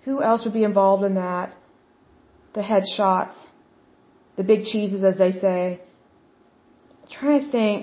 who 0.08 0.16
else 0.30 0.40
would 0.44 0.56
be 0.60 0.66
involved 0.72 1.04
in 1.08 1.14
that? 1.24 1.48
The 2.58 2.64
headshots, 2.72 3.36
the 4.38 4.46
big 4.52 4.60
cheeses, 4.70 5.02
as 5.10 5.16
they 5.22 5.32
say. 5.44 5.60
I'm 7.00 7.08
trying 7.18 7.40
to 7.44 7.50
think. 7.58 7.80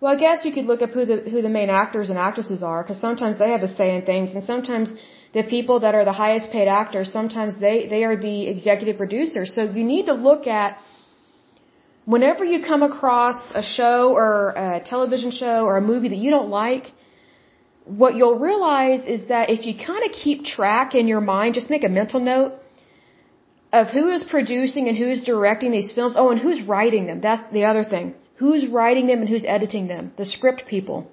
Well, 0.00 0.12
I 0.16 0.18
guess 0.24 0.44
you 0.46 0.52
could 0.56 0.68
look 0.70 0.82
up 0.86 0.92
who 0.96 1.04
the 1.10 1.18
who 1.32 1.40
the 1.48 1.54
main 1.60 1.70
actors 1.82 2.08
and 2.12 2.18
actresses 2.28 2.60
are, 2.70 2.80
because 2.82 3.00
sometimes 3.06 3.34
they 3.42 3.50
have 3.54 3.64
a 3.68 3.72
say 3.78 3.88
in 3.96 4.02
things, 4.10 4.28
and 4.34 4.44
sometimes 4.52 4.88
the 5.38 5.44
people 5.54 5.76
that 5.84 5.94
are 5.98 6.04
the 6.10 6.18
highest 6.24 6.46
paid 6.56 6.68
actors, 6.82 7.06
sometimes 7.18 7.52
they 7.64 7.76
they 7.94 8.02
are 8.08 8.16
the 8.28 8.38
executive 8.54 8.96
producers. 9.02 9.48
So 9.56 9.62
you 9.78 9.84
need 9.94 10.06
to 10.12 10.16
look 10.28 10.46
at 10.60 10.78
whenever 12.14 12.44
you 12.52 12.58
come 12.72 12.82
across 12.90 13.40
a 13.62 13.64
show 13.76 13.98
or 14.22 14.30
a 14.66 14.68
television 14.92 15.32
show 15.42 15.58
or 15.68 15.74
a 15.82 15.84
movie 15.92 16.10
that 16.14 16.22
you 16.26 16.30
don't 16.36 16.52
like. 16.64 16.86
What 17.88 18.14
you'll 18.16 18.38
realize 18.38 19.04
is 19.06 19.28
that 19.28 19.50
if 19.50 19.64
you 19.66 19.74
kind 19.74 20.04
of 20.04 20.12
keep 20.12 20.44
track 20.44 20.94
in 20.94 21.08
your 21.08 21.20
mind, 21.20 21.54
just 21.54 21.70
make 21.70 21.84
a 21.84 21.88
mental 21.88 22.20
note 22.20 22.52
of 23.72 23.88
who 23.88 24.10
is 24.10 24.22
producing 24.22 24.88
and 24.88 24.96
who's 24.96 25.22
directing 25.22 25.72
these 25.72 25.92
films. 25.92 26.14
Oh, 26.16 26.30
and 26.30 26.40
who's 26.40 26.60
writing 26.62 27.06
them. 27.06 27.20
That's 27.20 27.50
the 27.52 27.64
other 27.64 27.84
thing 27.84 28.14
who's 28.38 28.66
writing 28.66 29.06
them 29.06 29.20
and 29.20 29.28
who's 29.28 29.44
editing 29.44 29.88
them, 29.88 30.12
the 30.16 30.24
script 30.24 30.64
people. 30.66 31.10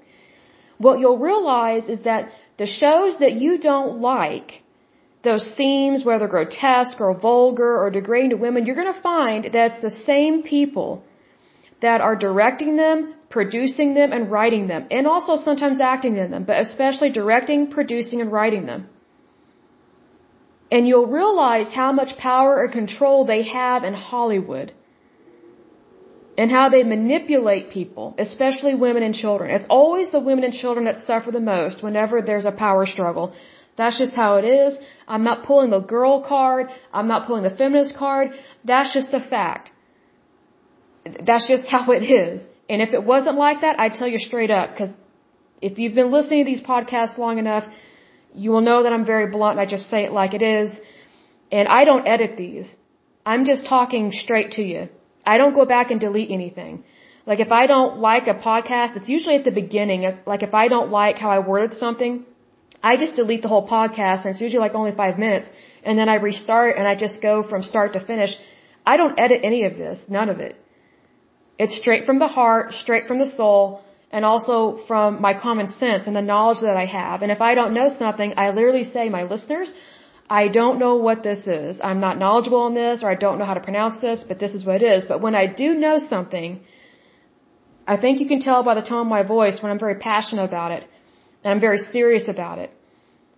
What 0.78 1.00
you'll 1.00 1.18
realize 1.18 1.86
is 1.90 2.04
that 2.04 2.30
the 2.58 2.68
shows 2.68 3.18
that 3.20 3.34
you 3.34 3.58
don't 3.58 4.00
like, 4.00 4.62
those 5.24 5.52
themes, 5.58 6.06
whether 6.06 6.28
grotesque 6.28 7.02
or 7.02 7.18
vulgar 7.18 7.78
or 7.82 7.90
degrading 7.90 8.30
to 8.30 8.38
women, 8.38 8.66
you're 8.66 8.76
going 8.76 8.94
to 8.94 9.02
find 9.02 9.46
that 9.46 9.72
it's 9.72 9.82
the 9.82 9.90
same 9.90 10.44
people 10.44 11.04
that 11.82 12.00
are 12.00 12.16
directing 12.16 12.78
them, 12.78 13.15
producing 13.30 13.94
them, 13.94 14.12
and 14.12 14.32
writing 14.32 14.68
them, 14.68 14.86
and 14.92 15.08
also 15.08 15.36
sometimes 15.36 15.82
acting 15.82 16.18
in 16.18 16.32
them, 16.32 16.44
but 16.44 16.60
especially 16.62 17.10
directing, 17.10 17.70
producing, 17.70 18.22
and 18.22 18.32
writing 18.32 18.66
them. 18.66 18.88
And 20.72 20.88
you'll 20.88 21.08
realize 21.08 21.70
how 21.72 21.92
much 21.92 22.18
power 22.18 22.64
and 22.64 22.72
control 22.72 23.26
they 23.26 23.44
have 23.44 23.84
in 23.84 23.94
Hollywood 23.94 24.74
and 26.38 26.52
how 26.52 26.70
they 26.70 26.84
manipulate 26.84 27.72
people, 27.72 28.16
especially 28.18 28.76
women 28.76 29.04
and 29.04 29.16
children. 29.16 29.52
It's 29.52 29.68
always 29.70 30.12
the 30.12 30.20
women 30.20 30.44
and 30.44 30.54
children 30.54 30.86
that 30.86 30.98
suffer 30.98 31.32
the 31.32 31.40
most 31.40 31.84
whenever 31.84 32.22
there's 32.22 32.46
a 32.46 32.52
power 32.52 32.86
struggle. 32.86 33.34
That's 33.78 33.98
just 33.98 34.16
how 34.16 34.36
it 34.36 34.46
is. 34.46 34.78
I'm 35.08 35.24
not 35.24 35.46
pulling 35.46 35.70
the 35.70 35.80
girl 35.80 36.22
card. 36.22 36.68
I'm 36.94 37.08
not 37.08 37.28
pulling 37.28 37.44
the 37.44 37.50
feminist 37.50 37.96
card. 37.96 38.32
That's 38.64 38.94
just 38.94 39.14
a 39.14 39.20
fact. 39.20 39.72
That's 41.26 41.48
just 41.48 41.68
how 41.76 41.92
it 41.92 42.04
is. 42.04 42.46
And 42.70 42.82
if 42.82 42.94
it 42.94 43.04
wasn't 43.04 43.38
like 43.38 43.62
that, 43.62 43.80
I'd 43.80 43.94
tell 43.94 44.08
you 44.08 44.20
straight 44.20 44.52
up, 44.52 44.72
because 44.72 44.92
if 45.62 45.78
you've 45.80 45.96
been 45.96 46.12
listening 46.12 46.44
to 46.44 46.52
these 46.52 46.64
podcasts 46.64 47.18
long 47.18 47.38
enough, 47.38 47.66
you 48.34 48.52
will 48.52 48.62
know 48.62 48.84
that 48.84 48.94
I'm 48.94 49.06
very 49.06 49.28
blunt 49.32 49.58
and 49.58 49.62
I 49.66 49.70
just 49.76 49.90
say 49.90 50.04
it 50.04 50.12
like 50.12 50.34
it 50.34 50.42
is. 50.42 50.78
And 51.52 51.68
I 51.68 51.84
don't 51.86 52.08
edit 52.08 52.38
these. 52.38 52.68
I'm 53.26 53.46
just 53.46 53.66
talking 53.66 54.12
straight 54.12 54.52
to 54.54 54.64
you. 54.64 54.90
I 55.26 55.38
don't 55.38 55.56
go 55.56 55.66
back 55.66 55.92
and 55.92 56.00
delete 56.00 56.32
anything. 56.32 56.84
Like 57.26 57.40
if 57.40 57.52
I 57.52 57.66
don't 57.66 57.98
like 58.00 58.28
a 58.28 58.36
podcast, 58.36 58.96
it's 58.98 59.10
usually 59.10 59.36
at 59.36 59.46
the 59.46 59.52
beginning. 59.52 60.02
Like 60.26 60.44
if 60.44 60.54
I 60.54 60.68
don't 60.68 60.92
like 60.92 61.18
how 61.18 61.32
I 61.32 61.40
worded 61.40 61.78
something, 61.78 62.26
I 62.84 62.98
just 62.98 63.16
delete 63.16 63.42
the 63.42 63.48
whole 63.48 63.68
podcast 63.68 64.20
and 64.24 64.32
it's 64.32 64.42
usually 64.42 64.60
like 64.60 64.76
only 64.76 64.92
five 64.92 65.18
minutes 65.18 65.48
and 65.84 65.98
then 65.98 66.08
I 66.08 66.16
restart 66.16 66.78
and 66.78 66.88
I 66.88 66.96
just 66.96 67.22
go 67.22 67.42
from 67.42 67.64
start 67.64 67.94
to 67.94 68.00
finish. 68.00 68.32
I 68.86 68.98
don't 68.98 69.20
edit 69.20 69.42
any 69.44 69.64
of 69.64 69.76
this. 69.76 70.06
None 70.08 70.30
of 70.30 70.40
it. 70.40 70.56
It's 71.58 71.76
straight 71.78 72.06
from 72.06 72.20
the 72.20 72.28
heart, 72.28 72.74
straight 72.74 73.08
from 73.08 73.20
the 73.20 73.28
soul, 73.28 73.82
and 74.12 74.24
also 74.26 74.80
from 74.88 75.22
my 75.22 75.34
common 75.34 75.68
sense 75.70 76.08
and 76.08 76.16
the 76.16 76.22
knowledge 76.22 76.62
that 76.62 76.78
I 76.78 76.86
have. 76.86 77.22
And 77.22 77.32
if 77.32 77.42
I 77.42 77.56
don't 77.56 77.74
know 77.74 77.90
something, 77.90 78.34
I 78.38 78.52
literally 78.52 78.84
say, 78.84 79.10
my 79.10 79.24
listeners, 79.24 79.74
I 80.30 80.48
don't 80.48 80.80
know 80.80 80.96
what 80.96 81.24
this 81.24 81.42
is. 81.46 81.80
I'm 81.84 82.00
not 82.00 82.18
knowledgeable 82.18 82.62
on 82.62 82.74
this 82.74 83.04
or 83.04 83.10
I 83.10 83.16
don't 83.16 83.38
know 83.40 83.46
how 83.46 83.54
to 83.54 83.66
pronounce 83.68 84.02
this, 84.02 84.24
but 84.28 84.40
this 84.40 84.54
is 84.54 84.66
what 84.66 84.82
it 84.82 84.86
is. 84.96 85.06
But 85.06 85.22
when 85.22 85.36
I 85.36 85.46
do 85.46 85.74
know 85.74 85.98
something, 86.00 86.62
I 87.88 87.98
think 87.98 88.20
you 88.20 88.28
can 88.28 88.42
tell 88.42 88.64
by 88.64 88.74
the 88.76 88.82
tone 88.82 89.02
of 89.02 89.08
my 89.08 89.24
voice 89.24 89.62
when 89.62 89.72
I'm 89.72 89.80
very 89.80 89.96
passionate 89.96 90.46
about 90.46 90.72
it 90.72 90.84
and 91.44 91.52
I'm 91.52 91.60
very 91.60 91.78
serious 91.78 92.28
about 92.28 92.58
it 92.58 92.72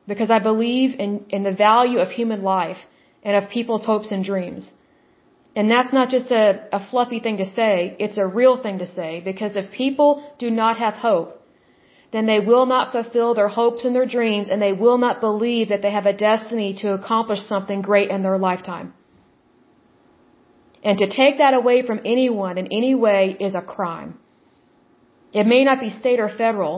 because 0.07 0.31
I 0.31 0.39
believe 0.39 0.97
in, 0.97 1.25
in 1.29 1.43
the 1.43 1.51
value 1.51 1.99
of 1.99 2.09
human 2.09 2.41
life 2.41 2.77
and 3.23 3.35
of 3.35 3.49
people's 3.49 3.83
hopes 3.83 4.11
and 4.11 4.23
dreams. 4.23 4.71
And 5.57 5.71
that's 5.71 5.91
not 5.91 6.09
just 6.15 6.29
a, 6.29 6.43
a 6.71 6.79
fluffy 6.89 7.19
thing 7.19 7.37
to 7.37 7.47
say, 7.59 7.95
it's 8.05 8.19
a 8.19 8.27
real 8.39 8.55
thing 8.63 8.77
to 8.83 8.87
say 8.97 9.21
because 9.29 9.55
if 9.55 9.71
people 9.71 10.11
do 10.43 10.51
not 10.51 10.77
have 10.77 10.93
hope, 10.93 11.29
then 12.13 12.27
they 12.27 12.39
will 12.49 12.67
not 12.67 12.91
fulfill 12.91 13.33
their 13.33 13.47
hopes 13.47 13.83
and 13.83 13.95
their 13.95 14.05
dreams 14.17 14.49
and 14.49 14.61
they 14.61 14.75
will 14.83 14.99
not 15.05 15.19
believe 15.19 15.69
that 15.69 15.81
they 15.81 15.93
have 15.97 16.05
a 16.05 16.13
destiny 16.13 16.69
to 16.81 16.93
accomplish 16.93 17.41
something 17.53 17.81
great 17.81 18.11
in 18.11 18.21
their 18.21 18.37
lifetime. 18.37 18.93
And 20.83 20.99
to 20.99 21.07
take 21.09 21.39
that 21.39 21.55
away 21.55 21.77
from 21.87 22.01
anyone 22.05 22.59
in 22.59 22.67
any 22.67 22.93
way 22.93 23.35
is 23.47 23.55
a 23.55 23.67
crime. 23.75 24.11
It 25.33 25.47
may 25.47 25.63
not 25.63 25.79
be 25.79 25.89
state 25.89 26.19
or 26.19 26.29
federal, 26.29 26.75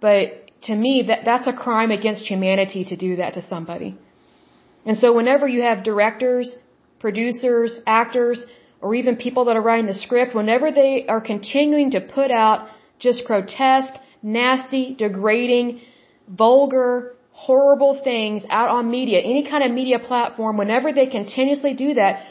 but 0.00 0.50
to 0.62 0.74
me 0.74 0.94
that, 1.08 1.20
that's 1.24 1.46
a 1.46 1.52
crime 1.52 1.92
against 1.92 2.26
humanity 2.26 2.86
to 2.86 2.96
do 2.96 3.16
that 3.16 3.34
to 3.34 3.42
somebody. 3.42 3.96
And 4.84 4.98
so 4.98 5.12
whenever 5.12 5.46
you 5.46 5.62
have 5.62 5.84
directors, 5.84 6.56
producers, 7.00 7.76
actors, 7.86 8.44
or 8.80 8.94
even 8.94 9.16
people 9.16 9.46
that 9.46 9.56
are 9.56 9.62
writing 9.62 9.86
the 9.86 9.94
script, 9.94 10.34
whenever 10.34 10.70
they 10.70 11.06
are 11.08 11.20
continuing 11.20 11.90
to 11.92 12.00
put 12.00 12.30
out 12.30 12.68
just 12.98 13.24
grotesque, 13.24 13.94
nasty, 14.22 14.94
degrading, 14.94 15.80
vulgar, 16.28 17.14
horrible 17.32 18.00
things 18.02 18.42
out 18.50 18.68
on 18.68 18.90
media, 18.90 19.20
any 19.20 19.48
kind 19.48 19.62
of 19.64 19.70
media 19.70 19.98
platform, 19.98 20.56
whenever 20.56 20.92
they 20.92 21.06
continuously 21.06 21.74
do 21.74 21.94
that, 21.94 22.24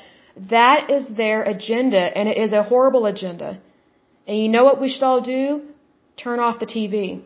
that 0.49 0.89
is 0.89 1.05
their 1.15 1.43
agenda 1.43 1.97
and 1.97 2.27
it 2.29 2.37
is 2.37 2.53
a 2.53 2.63
horrible 2.63 3.05
agenda. 3.05 3.59
And 4.27 4.37
you 4.37 4.49
know 4.49 4.65
what 4.65 4.81
we 4.81 4.89
should 4.89 5.03
all 5.03 5.21
do? 5.21 5.61
Turn 6.17 6.39
off 6.39 6.59
the 6.59 6.65
TV. 6.65 7.21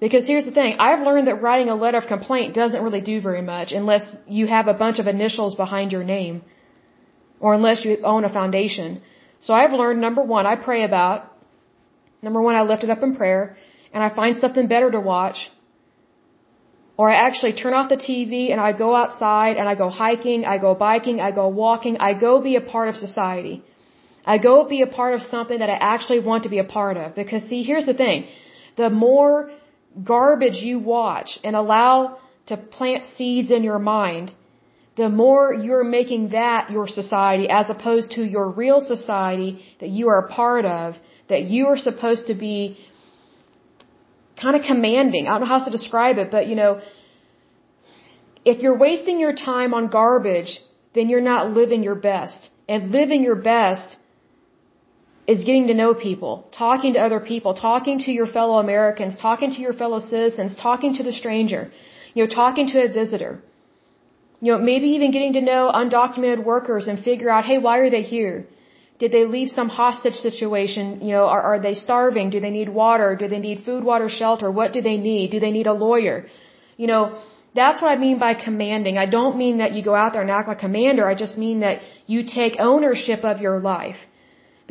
Because 0.00 0.26
here's 0.28 0.44
the 0.44 0.52
thing, 0.52 0.76
I've 0.78 1.02
learned 1.08 1.26
that 1.28 1.42
writing 1.42 1.68
a 1.68 1.74
letter 1.74 1.98
of 1.98 2.06
complaint 2.06 2.54
doesn't 2.54 2.82
really 2.86 3.00
do 3.00 3.20
very 3.20 3.42
much 3.42 3.72
unless 3.72 4.04
you 4.28 4.46
have 4.46 4.68
a 4.68 4.74
bunch 4.74 4.98
of 5.00 5.08
initials 5.08 5.56
behind 5.56 5.90
your 5.92 6.04
name. 6.04 6.42
Or 7.40 7.54
unless 7.54 7.84
you 7.84 7.98
own 8.04 8.24
a 8.24 8.32
foundation. 8.40 9.00
So 9.40 9.54
I've 9.54 9.72
learned 9.72 10.00
number 10.00 10.22
one, 10.22 10.46
I 10.46 10.56
pray 10.56 10.82
about. 10.84 11.32
Number 12.20 12.40
one, 12.42 12.56
I 12.56 12.62
lift 12.62 12.84
it 12.84 12.90
up 12.90 13.02
in 13.02 13.14
prayer. 13.16 13.56
And 13.92 14.02
I 14.02 14.08
find 14.14 14.38
something 14.38 14.66
better 14.66 14.90
to 14.90 15.00
watch. 15.00 15.38
Or 16.96 17.08
I 17.12 17.16
actually 17.26 17.52
turn 17.52 17.74
off 17.74 17.88
the 17.88 18.00
TV 18.08 18.50
and 18.52 18.60
I 18.60 18.72
go 18.72 18.94
outside 19.02 19.56
and 19.56 19.68
I 19.68 19.74
go 19.76 19.88
hiking, 19.88 20.44
I 20.44 20.58
go 20.58 20.74
biking, 20.74 21.20
I 21.20 21.30
go 21.30 21.46
walking, 21.46 21.96
I 22.08 22.12
go 22.26 22.40
be 22.40 22.56
a 22.56 22.60
part 22.60 22.88
of 22.88 22.96
society. 22.96 23.62
I 24.26 24.38
go 24.38 24.54
be 24.68 24.82
a 24.82 24.90
part 24.98 25.14
of 25.14 25.22
something 25.22 25.60
that 25.60 25.70
I 25.70 25.78
actually 25.94 26.18
want 26.18 26.42
to 26.42 26.48
be 26.48 26.58
a 26.58 26.64
part 26.64 26.96
of. 26.96 27.14
Because 27.14 27.44
see, 27.44 27.62
here's 27.62 27.86
the 27.86 27.94
thing. 27.94 28.26
The 28.76 28.90
more 28.90 29.50
garbage 30.04 30.56
you 30.56 30.78
watch 30.78 31.38
and 31.44 31.56
allow 31.56 32.18
to 32.46 32.56
plant 32.56 33.04
seeds 33.16 33.50
in 33.50 33.62
your 33.62 33.78
mind, 33.78 34.32
the 34.96 35.08
more 35.08 35.54
you're 35.54 35.84
making 35.84 36.30
that 36.30 36.70
your 36.70 36.88
society 36.88 37.48
as 37.48 37.70
opposed 37.70 38.12
to 38.12 38.24
your 38.24 38.50
real 38.50 38.80
society 38.80 39.64
that 39.80 39.88
you 39.88 40.08
are 40.08 40.18
a 40.26 40.28
part 40.28 40.64
of, 40.64 40.96
that 41.28 41.42
you 41.42 41.66
are 41.66 41.78
supposed 41.78 42.26
to 42.26 42.34
be 42.34 42.78
kind 44.40 44.56
of 44.56 44.62
commanding. 44.62 45.26
I 45.26 45.30
don't 45.32 45.40
know 45.42 45.46
how 45.46 45.56
else 45.56 45.66
to 45.66 45.70
describe 45.70 46.18
it, 46.18 46.30
but 46.30 46.46
you 46.48 46.56
know, 46.56 46.80
if 48.44 48.62
you're 48.62 48.78
wasting 48.78 49.20
your 49.20 49.34
time 49.34 49.74
on 49.74 49.88
garbage, 49.88 50.60
then 50.94 51.08
you're 51.08 51.28
not 51.34 51.50
living 51.50 51.82
your 51.82 51.94
best. 51.94 52.38
And 52.68 52.92
living 52.92 53.22
your 53.22 53.36
best 53.36 53.96
is 55.32 55.44
getting 55.48 55.66
to 55.70 55.74
know 55.80 55.90
people, 56.08 56.32
talking 56.58 56.94
to 56.94 57.00
other 57.06 57.20
people, 57.20 57.52
talking 57.68 57.98
to 58.04 58.10
your 58.18 58.28
fellow 58.36 58.58
Americans, 58.66 59.16
talking 59.26 59.50
to 59.56 59.60
your 59.66 59.74
fellow 59.82 60.00
citizens, 60.12 60.56
talking 60.66 60.94
to 60.98 61.02
the 61.08 61.14
stranger, 61.20 61.62
you 62.14 62.20
know, 62.24 62.30
talking 62.42 62.66
to 62.72 62.78
a 62.86 62.88
visitor. 63.00 63.32
You 64.40 64.52
know, 64.52 64.58
maybe 64.70 64.88
even 64.96 65.10
getting 65.16 65.34
to 65.34 65.42
know 65.50 65.62
undocumented 65.82 66.42
workers 66.52 66.88
and 66.88 66.96
figure 67.10 67.30
out, 67.34 67.44
hey, 67.50 67.58
why 67.66 67.76
are 67.84 67.90
they 67.96 68.04
here? 68.14 68.36
Did 69.02 69.12
they 69.16 69.24
leave 69.36 69.50
some 69.58 69.68
hostage 69.68 70.18
situation? 70.28 70.84
You 71.06 71.12
know, 71.16 71.24
are, 71.34 71.42
are 71.50 71.60
they 71.66 71.74
starving? 71.86 72.30
Do 72.30 72.40
they 72.44 72.52
need 72.58 72.68
water? 72.82 73.08
Do 73.22 73.28
they 73.32 73.42
need 73.48 73.64
food, 73.68 73.84
water, 73.92 74.08
shelter? 74.20 74.50
What 74.50 74.72
do 74.72 74.80
they 74.88 74.96
need? 74.96 75.30
Do 75.30 75.40
they 75.44 75.52
need 75.58 75.66
a 75.66 75.76
lawyer? 75.86 76.18
You 76.76 76.86
know, 76.86 77.02
that's 77.54 77.82
what 77.82 77.90
I 77.90 77.98
mean 78.06 78.18
by 78.18 78.32
commanding. 78.34 78.96
I 78.98 79.06
don't 79.06 79.36
mean 79.36 79.58
that 79.58 79.72
you 79.72 79.82
go 79.90 79.94
out 79.94 80.12
there 80.14 80.22
and 80.22 80.30
act 80.30 80.48
like 80.48 80.58
a 80.58 80.60
commander. 80.66 81.06
I 81.06 81.14
just 81.14 81.36
mean 81.46 81.60
that 81.60 81.80
you 82.06 82.24
take 82.38 82.54
ownership 82.58 83.24
of 83.24 83.40
your 83.46 83.58
life. 83.60 84.00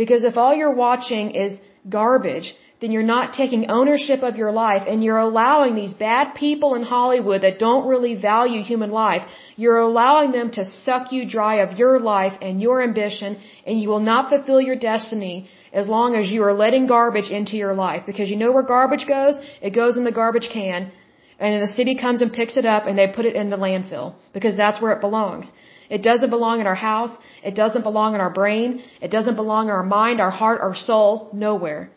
Because 0.02 0.24
if 0.24 0.38
all 0.38 0.54
you're 0.56 0.80
watching 0.88 1.32
is 1.32 1.60
garbage, 1.89 2.56
then 2.80 2.91
you're 2.91 3.12
not 3.16 3.34
taking 3.34 3.72
ownership 3.72 4.22
of 4.22 4.38
your 4.41 4.52
life 4.52 4.84
and 4.88 5.04
you're 5.04 5.24
allowing 5.30 5.74
these 5.76 5.93
bad 5.93 6.36
people 6.36 6.76
in 6.76 6.84
Hollywood 6.84 7.41
that 7.41 7.58
don't 7.58 7.88
really 7.88 8.14
value 8.14 8.62
human 8.62 8.91
life, 8.91 9.24
you're 9.56 9.80
allowing 9.80 10.32
them 10.32 10.52
to 10.52 10.64
suck 10.64 11.12
you 11.12 11.28
dry 11.28 11.56
of 11.66 11.80
your 11.80 12.00
life 12.00 12.34
and 12.39 12.62
your 12.62 12.84
ambition 12.84 13.38
and 13.66 13.82
you 13.82 13.89
will 13.89 14.06
not 14.12 14.30
fulfill 14.30 14.62
your 14.62 14.76
destiny 14.76 15.50
as 15.74 15.88
long 15.88 16.16
as 16.16 16.30
you 16.30 16.43
are 16.43 16.54
letting 16.54 16.86
garbage 16.86 17.30
into 17.30 17.58
your 17.58 17.74
life. 17.74 18.04
Because 18.06 18.30
you 18.30 18.36
know 18.36 18.52
where 18.52 18.64
garbage 18.64 19.08
goes? 19.08 19.36
It 19.62 19.72
goes 19.72 19.98
in 19.98 20.04
the 20.04 20.12
garbage 20.12 20.50
can 20.54 20.91
and 21.39 21.54
then 21.54 21.62
the 21.68 21.74
city 21.74 21.95
comes 21.95 22.22
and 22.22 22.32
picks 22.32 22.58
it 22.58 22.66
up 22.66 22.86
and 22.86 22.98
they 22.98 23.08
put 23.08 23.26
it 23.26 23.36
in 23.36 23.50
the 23.50 23.58
landfill 23.58 24.16
because 24.34 24.56
that's 24.56 24.80
where 24.82 24.91
it 24.91 25.02
belongs. 25.02 25.52
It 25.89 26.01
doesn't 26.03 26.29
belong 26.29 26.59
in 26.59 26.67
our 26.67 26.75
house. 26.75 27.15
It 27.43 27.55
doesn't 27.55 27.83
belong 27.83 28.15
in 28.15 28.21
our 28.21 28.29
brain. 28.29 28.81
It 29.01 29.11
doesn't 29.11 29.35
belong 29.35 29.67
in 29.67 29.71
our 29.71 29.83
mind, 29.83 30.19
our 30.19 30.31
heart, 30.31 30.59
our 30.61 30.75
soul. 30.75 31.29
Nowhere. 31.33 31.91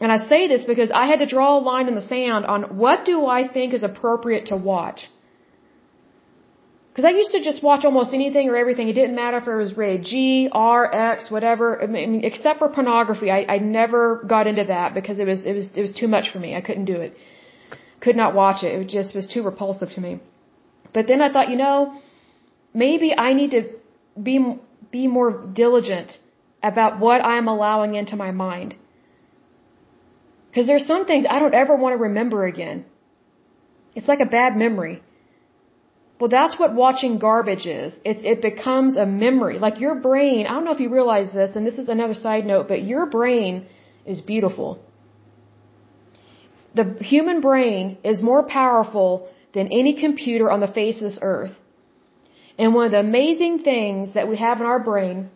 And 0.00 0.12
I 0.12 0.18
say 0.28 0.46
this 0.46 0.64
because 0.64 0.90
I 0.90 1.06
had 1.06 1.20
to 1.20 1.26
draw 1.26 1.58
a 1.58 1.60
line 1.60 1.88
in 1.88 1.94
the 1.94 2.02
sand 2.02 2.44
on 2.44 2.76
what 2.76 3.04
do 3.06 3.26
I 3.26 3.48
think 3.48 3.72
is 3.72 3.82
appropriate 3.82 4.46
to 4.46 4.56
watch. 4.56 5.08
Because 6.90 7.08
I 7.10 7.14
used 7.22 7.32
to 7.32 7.42
just 7.42 7.62
watch 7.62 7.84
almost 7.84 8.14
anything 8.14 8.48
or 8.48 8.56
everything. 8.56 8.88
It 8.88 8.94
didn't 8.94 9.16
matter 9.16 9.36
if 9.38 9.46
it 9.46 9.54
was 9.54 9.76
rated 9.76 10.06
G, 10.06 10.48
R, 10.50 10.82
X, 10.94 11.30
whatever. 11.30 11.82
I 11.82 11.86
mean, 11.86 12.24
except 12.24 12.58
for 12.58 12.68
pornography, 12.70 13.30
I, 13.30 13.40
I 13.56 13.58
never 13.58 14.24
got 14.26 14.46
into 14.46 14.64
that 14.64 14.94
because 14.94 15.18
it 15.18 15.26
was 15.26 15.44
it 15.44 15.52
was 15.52 15.70
it 15.74 15.82
was 15.82 15.92
too 15.92 16.08
much 16.08 16.30
for 16.32 16.38
me. 16.38 16.54
I 16.54 16.62
couldn't 16.62 16.86
do 16.86 16.98
it. 17.06 17.14
Could 18.00 18.16
not 18.16 18.34
watch 18.34 18.62
it. 18.62 18.72
It 18.80 18.88
just 18.88 19.14
was 19.14 19.26
too 19.26 19.42
repulsive 19.42 19.90
to 19.96 20.00
me. 20.00 20.20
But 20.94 21.06
then 21.06 21.20
I 21.20 21.30
thought, 21.32 21.50
you 21.50 21.56
know, 21.56 22.00
maybe 22.84 23.08
I 23.26 23.32
need 23.32 23.52
to 23.56 23.62
be, 24.28 24.36
be 24.90 25.06
more 25.18 25.30
diligent 25.62 26.18
about 26.62 27.00
what 27.00 27.20
I'm 27.32 27.48
allowing 27.48 27.94
into 27.94 28.16
my 28.16 28.30
mind. 28.30 28.76
Because 30.48 30.66
there's 30.66 30.86
some 30.86 31.06
things 31.06 31.24
I 31.28 31.38
don't 31.38 31.54
ever 31.62 31.74
want 31.76 31.94
to 31.96 32.02
remember 32.08 32.46
again. 32.46 32.84
It's 33.94 34.08
like 34.12 34.20
a 34.20 34.30
bad 34.38 34.56
memory. 34.64 35.02
Well, 36.18 36.30
that's 36.38 36.58
what 36.58 36.74
watching 36.74 37.18
garbage 37.18 37.66
is. 37.66 37.94
It, 38.04 38.24
it 38.32 38.40
becomes 38.42 38.96
a 38.96 39.06
memory. 39.06 39.58
Like 39.58 39.80
your 39.80 39.96
brain, 40.08 40.46
I 40.46 40.52
don't 40.54 40.64
know 40.64 40.76
if 40.78 40.80
you 40.80 40.90
realize 41.00 41.32
this, 41.32 41.56
and 41.56 41.66
this 41.66 41.78
is 41.82 41.88
another 41.88 42.14
side 42.14 42.46
note, 42.46 42.68
but 42.68 42.82
your 42.82 43.04
brain 43.06 43.66
is 44.06 44.20
beautiful. 44.20 44.78
The 46.74 46.86
human 47.00 47.40
brain 47.40 47.98
is 48.02 48.22
more 48.22 48.42
powerful 48.42 49.28
than 49.54 49.68
any 49.68 49.94
computer 50.06 50.50
on 50.50 50.60
the 50.60 50.72
face 50.78 50.96
of 50.96 51.10
this 51.10 51.18
earth. 51.22 51.54
And 52.58 52.74
one 52.74 52.86
of 52.86 52.92
the 52.92 53.00
amazing 53.00 53.58
things 53.60 54.14
that 54.14 54.28
we 54.28 54.36
have 54.38 54.60
in 54.60 54.66
our 54.66 54.78
brain 54.78 55.30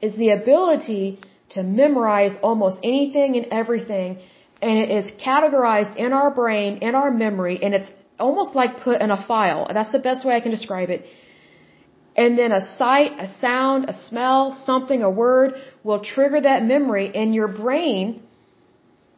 is 0.00 0.14
the 0.14 0.30
ability 0.30 1.18
to 1.50 1.62
memorize 1.62 2.34
almost 2.42 2.78
anything 2.82 3.36
and 3.36 3.46
everything. 3.50 4.18
And 4.62 4.78
it 4.78 4.90
is 4.90 5.10
categorized 5.24 5.96
in 5.96 6.12
our 6.12 6.30
brain, 6.30 6.78
in 6.78 6.94
our 6.94 7.10
memory, 7.10 7.62
and 7.62 7.74
it's 7.74 7.90
almost 8.18 8.54
like 8.54 8.80
put 8.80 9.00
in 9.00 9.10
a 9.10 9.26
file. 9.26 9.66
That's 9.72 9.92
the 9.92 9.98
best 9.98 10.24
way 10.24 10.34
I 10.34 10.40
can 10.40 10.50
describe 10.50 10.90
it. 10.90 11.04
And 12.16 12.38
then 12.38 12.50
a 12.50 12.62
sight, 12.78 13.12
a 13.18 13.28
sound, 13.28 13.90
a 13.90 13.94
smell, 13.94 14.58
something, 14.64 15.02
a 15.02 15.10
word 15.10 15.54
will 15.84 16.00
trigger 16.00 16.40
that 16.40 16.64
memory 16.64 17.14
and 17.14 17.34
your 17.34 17.48
brain 17.48 18.22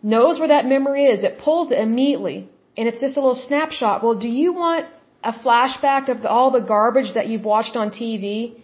knows 0.03 0.39
where 0.41 0.49
that 0.49 0.67
memory 0.67 1.05
is. 1.05 1.23
It 1.23 1.39
pulls 1.39 1.71
it 1.71 1.79
immediately. 1.79 2.49
And 2.77 2.89
it's 2.89 3.01
just 3.01 3.17
a 3.17 3.21
little 3.21 3.37
snapshot. 3.37 4.03
Well, 4.03 4.19
do 4.19 4.29
you 4.29 4.53
want 4.53 4.87
a 5.23 5.33
flashback 5.33 6.09
of 6.09 6.25
all 6.25 6.51
the 6.51 6.61
garbage 6.61 7.15
that 7.15 7.27
you've 7.29 7.45
watched 7.45 7.77
on 7.77 7.91
TV 7.91 8.61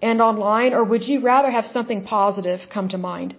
and 0.00 0.20
online, 0.20 0.72
or 0.72 0.82
would 0.84 1.04
you 1.04 1.20
rather 1.20 1.50
have 1.50 1.66
something 1.66 2.04
positive 2.04 2.60
come 2.72 2.88
to 2.88 2.98
mind? 2.98 3.36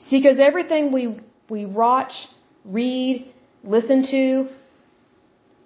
See, 0.00 0.18
because 0.18 0.38
everything 0.38 0.92
we, 0.92 1.18
we 1.48 1.64
watch, 1.64 2.12
read, 2.64 3.32
listen 3.62 4.06
to, 4.10 4.48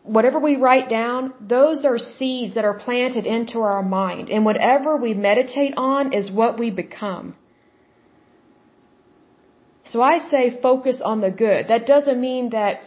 whatever 0.05 0.39
we 0.39 0.57
write 0.57 0.89
down, 0.89 1.35
those 1.41 1.85
are 1.85 1.99
seeds 1.99 2.55
that 2.55 2.65
are 2.65 2.79
planted 2.79 3.27
into 3.27 3.59
our 3.61 3.83
mind. 3.83 4.31
And 4.31 4.45
whatever 4.45 4.97
we 4.97 5.13
meditate 5.13 5.75
on 5.77 6.13
is 6.13 6.31
what 6.31 6.59
we 6.59 6.71
become. 6.71 7.35
So 9.85 10.03
I 10.03 10.19
say 10.19 10.59
focus 10.63 11.01
on 11.05 11.21
the 11.21 11.31
good. 11.31 11.69
That 11.69 11.87
doesn't 11.87 12.21
mean 12.21 12.51
that 12.51 12.81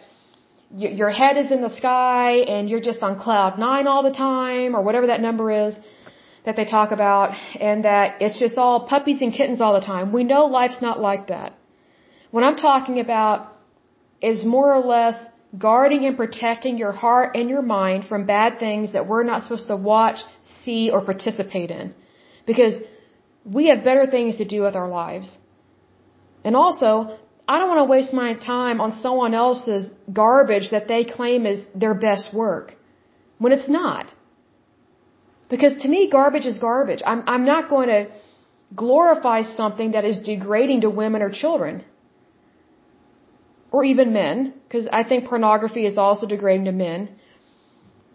your 0.76 1.10
head 1.10 1.38
is 1.38 1.52
in 1.52 1.62
the 1.62 1.70
sky 1.70 2.32
and 2.54 2.70
you're 2.70 2.82
just 2.82 3.02
on 3.02 3.20
cloud 3.20 3.60
nine 3.60 3.88
all 3.88 4.04
the 4.04 4.12
time 4.12 4.76
or 4.76 4.82
whatever 4.82 5.08
that 5.08 5.22
number 5.22 5.52
is 5.68 5.76
that 6.46 6.56
they 6.56 6.66
talk 6.66 6.92
about 6.92 7.34
and 7.60 7.86
that 7.86 8.22
it's 8.22 8.40
just 8.40 8.58
all 8.58 8.88
puppies 8.88 9.22
and 9.22 9.34
kittens 9.34 9.62
all 9.62 9.74
the 9.74 9.86
time. 9.86 10.12
We 10.12 10.24
know 10.24 10.46
life's 10.46 10.82
not 10.82 11.00
like 11.00 11.28
that. 11.28 11.58
What 12.32 12.44
I'm 12.44 12.56
talking 12.56 13.00
about 13.00 13.54
is 14.22 14.46
more 14.46 14.74
or 14.74 14.84
less 14.84 15.16
guarding 15.58 16.06
and 16.06 16.16
protecting 16.16 16.78
your 16.78 16.94
heart 16.94 17.36
and 17.36 17.50
your 17.50 17.62
mind 17.62 18.06
from 18.06 18.26
bad 18.26 18.60
things 18.60 18.94
that 18.94 19.08
we're 19.08 19.24
not 19.24 19.44
supposed 19.44 19.68
to 19.68 19.76
watch, 19.76 20.20
see, 20.64 20.90
or 20.90 21.02
participate 21.02 21.72
in. 21.72 21.94
Because 22.46 22.76
we 23.44 23.68
have 23.68 23.84
better 23.84 24.06
things 24.08 24.38
to 24.38 24.46
do 24.46 24.62
with 24.62 24.76
our 24.76 24.88
lives. 24.88 25.30
And 26.44 26.56
also, 26.56 27.18
I 27.52 27.56
don't 27.60 27.70
want 27.74 27.82
to 27.86 27.90
waste 27.96 28.14
my 28.24 28.30
time 28.54 28.78
on 28.86 28.90
someone 29.06 29.34
else's 29.44 29.86
garbage 30.22 30.68
that 30.76 30.86
they 30.92 31.02
claim 31.18 31.46
is 31.54 31.60
their 31.84 31.96
best 32.08 32.28
work 32.42 32.68
when 33.44 33.52
it's 33.58 33.70
not. 33.82 34.06
Because 35.54 35.74
to 35.84 35.88
me, 35.94 36.02
garbage 36.18 36.48
is 36.52 36.58
garbage. 36.70 37.02
I'm, 37.12 37.22
I'm 37.34 37.46
not 37.54 37.64
going 37.74 37.90
to 37.96 38.02
glorify 38.84 39.40
something 39.62 39.90
that 39.96 40.06
is 40.12 40.20
degrading 40.32 40.82
to 40.86 40.90
women 41.02 41.22
or 41.28 41.32
children. 41.44 41.76
or 43.72 43.84
even 43.86 44.14
men, 44.14 44.54
because 44.64 44.88
I 44.92 45.04
think 45.04 45.28
pornography 45.28 45.86
is 45.86 45.98
also 45.98 46.28
degrading 46.28 46.66
to 46.66 46.72
men. 46.74 47.10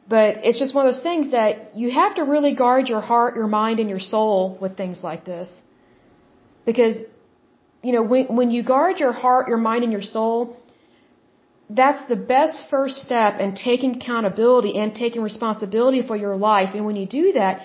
But 0.09 0.45
it's 0.45 0.59
just 0.59 0.75
one 0.75 0.87
of 0.87 0.93
those 0.93 1.03
things 1.03 1.33
that 1.33 1.77
you 1.77 1.91
have 1.91 2.15
to 2.17 2.25
really 2.25 2.55
guard 2.55 2.89
your 2.89 3.01
heart, 3.01 3.35
your 3.35 3.49
mind, 3.49 3.81
and 3.81 3.89
your 3.89 3.99
soul 3.99 4.57
with 4.61 4.77
things 4.77 5.03
like 5.03 5.25
this. 5.25 5.49
Because, 6.65 6.97
you 7.83 7.93
know, 7.93 8.03
when, 8.03 8.25
when 8.35 8.51
you 8.51 8.63
guard 8.63 8.99
your 8.99 9.13
heart, 9.13 9.49
your 9.49 9.59
mind, 9.59 9.85
and 9.85 9.93
your 9.93 10.03
soul, 10.03 10.57
that's 11.69 12.07
the 12.09 12.17
best 12.17 12.57
first 12.71 12.97
step 12.97 13.41
in 13.41 13.55
taking 13.55 13.97
accountability 13.97 14.79
and 14.79 14.95
taking 14.95 15.23
responsibility 15.23 16.03
for 16.07 16.17
your 16.17 16.37
life. 16.37 16.71
And 16.75 16.87
when 16.87 16.97
you 16.97 17.07
do 17.07 17.33
that, 17.33 17.61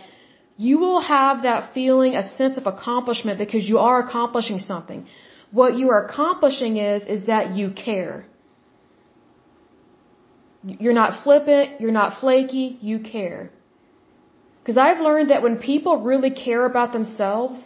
you 0.58 0.80
will 0.80 1.02
have 1.02 1.44
that 1.44 1.74
feeling, 1.74 2.16
a 2.16 2.24
sense 2.40 2.58
of 2.58 2.66
accomplishment 2.68 3.38
because 3.40 3.68
you 3.68 3.78
are 3.80 4.00
accomplishing 4.00 4.60
something. 4.60 5.08
What 5.52 5.76
you 5.76 5.90
are 5.92 6.06
accomplishing 6.06 6.78
is, 6.78 7.04
is 7.16 7.26
that 7.26 7.56
you 7.56 7.72
care. 7.72 8.26
You're 10.64 10.94
not 10.94 11.24
flippant, 11.24 11.82
you're 11.82 11.98
not 12.02 12.20
flaky, 12.20 12.78
you 12.82 13.00
care. 13.00 13.52
Because 14.60 14.78
I've 14.78 15.00
learned 15.00 15.32
that 15.32 15.42
when 15.42 15.58
people 15.58 16.04
really 16.04 16.30
care 16.30 16.66
about 16.66 16.94
themselves, 16.94 17.60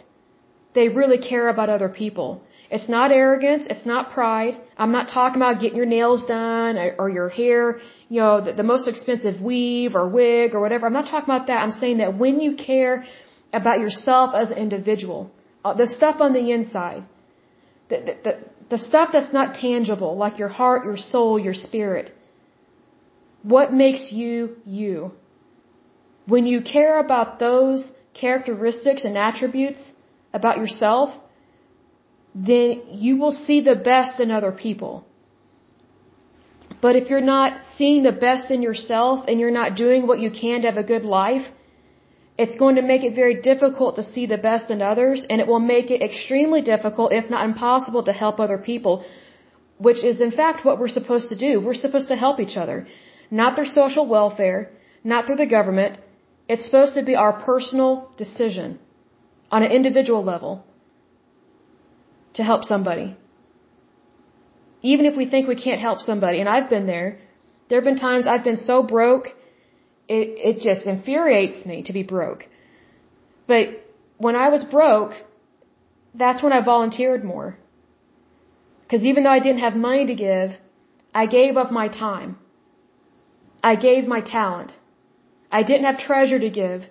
they 0.76 0.88
really 1.00 1.20
care 1.30 1.48
about 1.54 1.68
other 1.76 1.90
people. 2.02 2.28
It's 2.76 2.88
not 2.96 3.12
arrogance, 3.22 3.64
it's 3.72 3.86
not 3.92 4.02
pride. 4.16 4.54
I'm 4.82 4.92
not 4.98 5.06
talking 5.16 5.38
about 5.42 5.60
getting 5.62 5.78
your 5.82 5.90
nails 5.98 6.22
done 6.26 6.74
or, 7.02 7.08
your 7.18 7.28
hair, 7.28 7.60
you 8.14 8.20
know, 8.20 8.34
the, 8.46 8.52
the 8.60 8.68
most 8.72 8.88
expensive 8.92 9.36
weave 9.40 9.94
or 9.98 10.04
wig 10.20 10.54
or 10.54 10.60
whatever. 10.64 10.86
I'm 10.86 10.98
not 11.00 11.08
talking 11.12 11.30
about 11.32 11.46
that. 11.50 11.58
I'm 11.64 11.76
saying 11.82 11.98
that 12.02 12.18
when 12.24 12.40
you 12.40 12.52
care 12.56 12.94
about 13.60 13.78
yourself 13.84 14.34
as 14.34 14.50
an 14.50 14.58
individual, 14.66 15.30
uh, 15.64 15.74
the 15.82 15.88
stuff 15.98 16.16
on 16.20 16.32
the 16.38 16.44
inside, 16.56 17.04
the, 17.90 17.98
the, 18.06 18.14
the, 18.24 18.32
the 18.74 18.78
stuff 18.88 19.10
that's 19.12 19.32
not 19.32 19.54
tangible, 19.54 20.12
like 20.24 20.38
your 20.42 20.52
heart, 20.60 20.84
your 20.84 20.98
soul, 21.12 21.38
your 21.48 21.54
spirit, 21.54 22.12
what 23.54 23.72
makes 23.72 24.10
you 24.12 24.56
you? 24.64 25.12
When 26.26 26.46
you 26.52 26.60
care 26.62 26.98
about 26.98 27.38
those 27.38 27.92
characteristics 28.22 29.04
and 29.04 29.16
attributes 29.16 29.92
about 30.38 30.58
yourself, 30.62 31.08
then 32.36 32.82
you 33.04 33.16
will 33.16 33.36
see 33.44 33.58
the 33.60 33.76
best 33.90 34.20
in 34.24 34.30
other 34.38 34.52
people. 34.52 34.94
But 36.84 36.96
if 37.00 37.08
you're 37.10 37.28
not 37.36 37.52
seeing 37.76 38.02
the 38.02 38.16
best 38.26 38.50
in 38.50 38.60
yourself 38.68 39.24
and 39.28 39.40
you're 39.40 39.58
not 39.62 39.76
doing 39.84 40.06
what 40.06 40.20
you 40.24 40.30
can 40.30 40.60
to 40.60 40.68
have 40.70 40.82
a 40.84 40.88
good 40.94 41.04
life, 41.04 41.46
it's 42.42 42.56
going 42.62 42.76
to 42.76 42.82
make 42.82 43.02
it 43.08 43.14
very 43.14 43.36
difficult 43.50 43.96
to 43.96 44.02
see 44.02 44.26
the 44.26 44.42
best 44.48 44.70
in 44.74 44.82
others 44.82 45.24
and 45.30 45.40
it 45.40 45.46
will 45.46 45.64
make 45.74 45.90
it 45.90 46.02
extremely 46.02 46.60
difficult, 46.60 47.12
if 47.20 47.30
not 47.30 47.46
impossible, 47.50 48.02
to 48.04 48.12
help 48.12 48.38
other 48.38 48.58
people, 48.58 49.04
which 49.78 50.04
is 50.04 50.20
in 50.20 50.32
fact 50.40 50.64
what 50.66 50.78
we're 50.78 50.96
supposed 51.00 51.30
to 51.30 51.38
do. 51.46 51.52
We're 51.60 51.82
supposed 51.86 52.08
to 52.08 52.16
help 52.24 52.40
each 52.40 52.56
other. 52.62 52.86
Not 53.30 53.56
through 53.56 53.70
social 53.82 54.06
welfare, 54.06 54.70
not 55.02 55.24
through 55.24 55.40
the 55.44 55.52
government. 55.58 55.98
It's 56.48 56.66
supposed 56.66 56.94
to 56.98 57.02
be 57.02 57.14
our 57.16 57.32
personal 57.50 57.92
decision 58.18 58.78
on 59.50 59.62
an 59.62 59.70
individual 59.70 60.24
level 60.24 60.64
to 62.34 62.42
help 62.42 62.64
somebody. 62.64 63.16
Even 64.82 65.06
if 65.06 65.16
we 65.16 65.26
think 65.26 65.48
we 65.48 65.56
can't 65.56 65.80
help 65.80 66.00
somebody, 66.00 66.40
and 66.40 66.48
I've 66.48 66.70
been 66.70 66.86
there, 66.86 67.18
there 67.68 67.78
have 67.78 67.84
been 67.84 67.96
times 67.96 68.26
I've 68.26 68.44
been 68.44 68.58
so 68.58 68.82
broke, 68.82 69.28
it, 70.08 70.28
it 70.48 70.60
just 70.60 70.86
infuriates 70.86 71.64
me 71.66 71.82
to 71.84 71.92
be 71.92 72.02
broke. 72.02 72.46
But 73.46 73.68
when 74.18 74.36
I 74.36 74.48
was 74.48 74.64
broke, 74.64 75.12
that's 76.14 76.42
when 76.42 76.52
I 76.52 76.60
volunteered 76.60 77.24
more. 77.24 77.58
Because 78.82 79.04
even 79.04 79.24
though 79.24 79.30
I 79.38 79.40
didn't 79.40 79.60
have 79.60 79.74
money 79.74 80.06
to 80.06 80.14
give, 80.14 80.50
I 81.14 81.26
gave 81.26 81.56
of 81.56 81.70
my 81.70 81.88
time. 81.88 82.38
I 83.62 83.74
gave 83.74 84.06
my 84.06 84.20
talent. 84.20 84.72
I 85.50 85.62
didn't 85.62 85.84
have 85.84 85.98
treasure 85.98 86.38
to 86.38 86.50
give. 86.50 86.84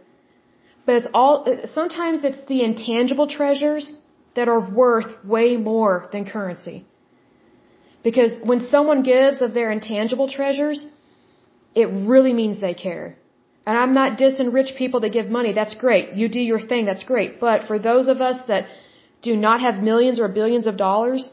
But 0.86 0.96
it's 1.00 1.08
all, 1.14 1.46
sometimes 1.74 2.24
it's 2.24 2.44
the 2.48 2.62
intangible 2.64 3.28
treasures 3.28 3.94
that 4.36 4.48
are 4.48 4.60
worth 4.60 5.12
way 5.26 5.58
more 5.58 6.10
than 6.12 6.26
currency. 6.26 6.86
Because 8.04 8.34
when 8.44 8.62
someone 8.62 9.02
gives 9.02 9.42
of 9.42 9.54
their 9.54 9.72
intangible 9.72 10.28
treasures, 10.30 10.86
it 11.74 11.88
really 12.14 12.34
means 12.34 12.62
they 12.62 12.76
care. 12.76 13.18
And 13.68 13.76
I'm 13.78 13.94
not 13.96 14.20
dissing 14.20 14.54
rich 14.54 14.76
people 14.78 15.00
that 15.02 15.12
give 15.12 15.28
money. 15.40 15.54
That's 15.54 15.74
great. 15.74 16.14
You 16.14 16.28
do 16.30 16.40
your 16.40 16.62
thing. 16.72 16.86
That's 16.86 17.04
great. 17.04 17.40
But 17.40 17.64
for 17.70 17.80
those 17.80 18.08
of 18.08 18.22
us 18.22 18.40
that 18.48 18.68
do 19.24 19.36
not 19.36 19.62
have 19.62 19.82
millions 19.92 20.20
or 20.20 20.28
billions 20.28 20.68
of 20.68 20.78
dollars, 20.78 21.32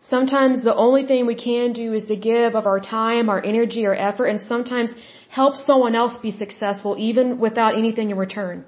sometimes 0.00 0.64
the 0.64 0.74
only 0.74 1.06
thing 1.06 1.26
we 1.26 1.36
can 1.36 1.72
do 1.72 1.92
is 1.92 2.06
to 2.06 2.16
give 2.16 2.56
of 2.56 2.66
our 2.66 2.80
time, 2.80 3.28
our 3.28 3.42
energy, 3.52 3.86
our 3.86 3.94
effort, 3.94 4.26
and 4.26 4.40
sometimes 4.40 4.92
help 5.38 5.54
someone 5.68 5.94
else 6.02 6.16
be 6.26 6.30
successful 6.44 6.94
even 7.08 7.38
without 7.44 7.72
anything 7.82 8.10
in 8.12 8.18
return. 8.18 8.64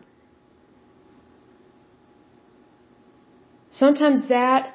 Sometimes 3.82 4.28
that 4.28 4.72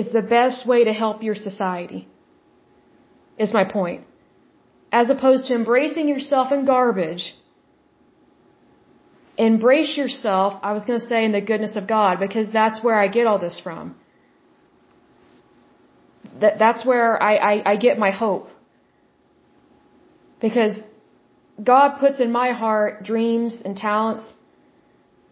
is 0.00 0.08
the 0.18 0.24
best 0.38 0.66
way 0.70 0.80
to 0.88 0.92
help 1.02 1.22
your 1.28 1.36
society, 1.48 2.00
is 3.38 3.52
my 3.58 3.64
point. 3.78 4.02
As 5.00 5.10
opposed 5.14 5.46
to 5.46 5.54
embracing 5.54 6.08
yourself 6.08 6.50
in 6.56 6.64
garbage, 6.74 7.24
embrace 9.48 9.96
yourself, 10.02 10.60
I 10.68 10.72
was 10.72 10.84
going 10.86 11.00
to 11.00 11.06
say, 11.12 11.24
in 11.24 11.32
the 11.38 11.44
goodness 11.52 11.76
of 11.80 11.86
God, 11.96 12.18
because 12.26 12.52
that's 12.60 12.82
where 12.86 12.98
I 13.04 13.08
get 13.18 13.28
all 13.28 13.40
this 13.48 13.60
from. 13.66 13.94
That, 16.40 16.58
that's 16.58 16.84
where 16.84 17.22
I, 17.30 17.34
I, 17.50 17.54
I 17.72 17.76
get 17.76 17.98
my 18.06 18.10
hope. 18.10 18.49
Because 20.40 20.76
God 21.72 21.98
puts 21.98 22.20
in 22.20 22.32
my 22.32 22.52
heart 22.52 23.04
dreams 23.04 23.62
and 23.64 23.76
talents 23.76 24.32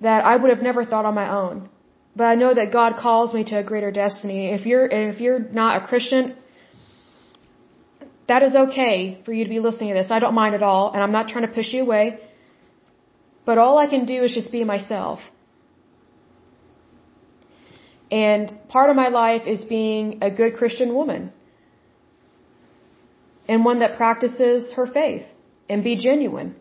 that 0.01 0.25
I 0.25 0.37
would 0.37 0.51
have 0.51 0.63
never 0.63 0.85
thought 0.85 1.05
on 1.05 1.15
my 1.15 1.29
own. 1.43 1.69
But 2.15 2.25
I 2.25 2.35
know 2.35 2.53
that 2.55 2.73
God 2.73 2.97
calls 2.97 3.33
me 3.33 3.45
to 3.45 3.59
a 3.59 3.63
greater 3.63 3.91
destiny. 3.91 4.41
If 4.59 4.67
you're 4.67 4.87
if 4.87 5.21
you're 5.21 5.39
not 5.39 5.83
a 5.83 5.87
Christian, 5.87 6.35
that 8.29 8.43
is 8.43 8.55
okay 8.65 9.21
for 9.25 9.33
you 9.33 9.45
to 9.45 9.51
be 9.57 9.61
listening 9.61 9.95
to 9.95 10.01
this. 10.01 10.11
I 10.11 10.19
don't 10.19 10.35
mind 10.35 10.55
at 10.55 10.63
all, 10.63 10.93
and 10.93 11.03
I'm 11.03 11.13
not 11.13 11.29
trying 11.29 11.47
to 11.47 11.53
push 11.59 11.73
you 11.73 11.83
away. 11.83 12.21
But 13.47 13.57
all 13.57 13.79
I 13.79 13.87
can 13.87 14.05
do 14.05 14.23
is 14.25 14.35
just 14.35 14.53
be 14.53 14.65
myself. 14.65 15.21
And 18.11 18.53
part 18.69 18.91
of 18.91 18.97
my 18.97 19.09
life 19.09 19.43
is 19.47 19.65
being 19.65 20.19
a 20.23 20.31
good 20.31 20.57
Christian 20.57 20.95
woman. 20.95 21.33
And 23.49 23.65
one 23.65 23.79
that 23.81 23.97
practices 23.97 24.73
her 24.73 24.87
faith 24.87 25.27
and 25.69 25.83
be 25.83 25.97
genuine. 25.97 26.55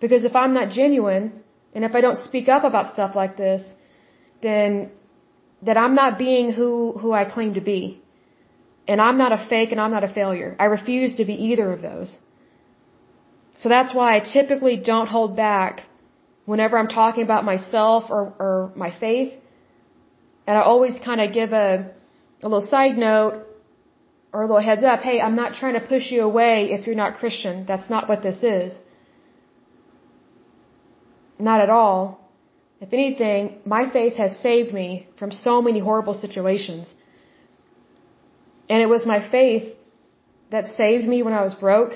Because 0.00 0.24
if 0.24 0.34
I'm 0.36 0.54
not 0.54 0.70
genuine, 0.70 1.32
and 1.74 1.84
if 1.84 1.94
I 1.94 2.00
don't 2.00 2.18
speak 2.18 2.48
up 2.48 2.64
about 2.64 2.92
stuff 2.92 3.14
like 3.14 3.36
this, 3.36 3.62
then 4.42 4.90
that 5.62 5.76
I'm 5.76 5.94
not 5.94 6.18
being 6.18 6.52
who, 6.52 6.92
who 7.00 7.12
I 7.12 7.24
claim 7.24 7.54
to 7.54 7.60
be. 7.60 8.00
And 8.86 9.00
I'm 9.00 9.18
not 9.18 9.32
a 9.32 9.46
fake 9.48 9.70
and 9.72 9.80
I'm 9.80 9.90
not 9.90 10.04
a 10.04 10.12
failure. 10.20 10.56
I 10.58 10.64
refuse 10.64 11.16
to 11.16 11.24
be 11.24 11.34
either 11.34 11.70
of 11.72 11.82
those. 11.82 12.16
So 13.58 13.68
that's 13.68 13.92
why 13.92 14.16
I 14.16 14.20
typically 14.20 14.76
don't 14.76 15.08
hold 15.08 15.36
back 15.36 15.82
whenever 16.46 16.78
I'm 16.78 16.88
talking 16.88 17.24
about 17.24 17.44
myself 17.44 18.04
or, 18.08 18.32
or 18.38 18.72
my 18.76 18.90
faith. 18.98 19.34
And 20.46 20.56
I 20.56 20.62
always 20.62 20.94
kind 21.04 21.20
of 21.20 21.34
give 21.34 21.52
a, 21.52 21.90
a 22.42 22.48
little 22.48 22.66
side 22.66 22.96
note 22.96 23.44
or 24.38 24.42
a 24.42 24.46
little 24.46 24.66
heads 24.70 24.84
up. 24.84 25.00
Hey, 25.00 25.20
I'm 25.20 25.34
not 25.34 25.54
trying 25.60 25.76
to 25.78 25.84
push 25.92 26.12
you 26.12 26.20
away 26.22 26.54
if 26.74 26.86
you're 26.86 27.00
not 27.04 27.16
Christian. 27.20 27.54
That's 27.70 27.88
not 27.94 28.08
what 28.10 28.20
this 28.26 28.40
is. 28.56 28.70
Not 31.48 31.60
at 31.64 31.70
all. 31.78 32.00
If 32.84 32.92
anything, 32.92 33.40
my 33.74 33.82
faith 33.96 34.14
has 34.22 34.32
saved 34.48 34.72
me 34.72 35.08
from 35.18 35.32
so 35.32 35.54
many 35.60 35.80
horrible 35.88 36.14
situations. 36.24 36.86
And 38.70 38.80
it 38.80 38.88
was 38.94 39.04
my 39.14 39.20
faith 39.36 39.66
that 40.52 40.68
saved 40.68 41.08
me 41.14 41.18
when 41.24 41.34
I 41.40 41.42
was 41.48 41.54
broke. 41.54 41.94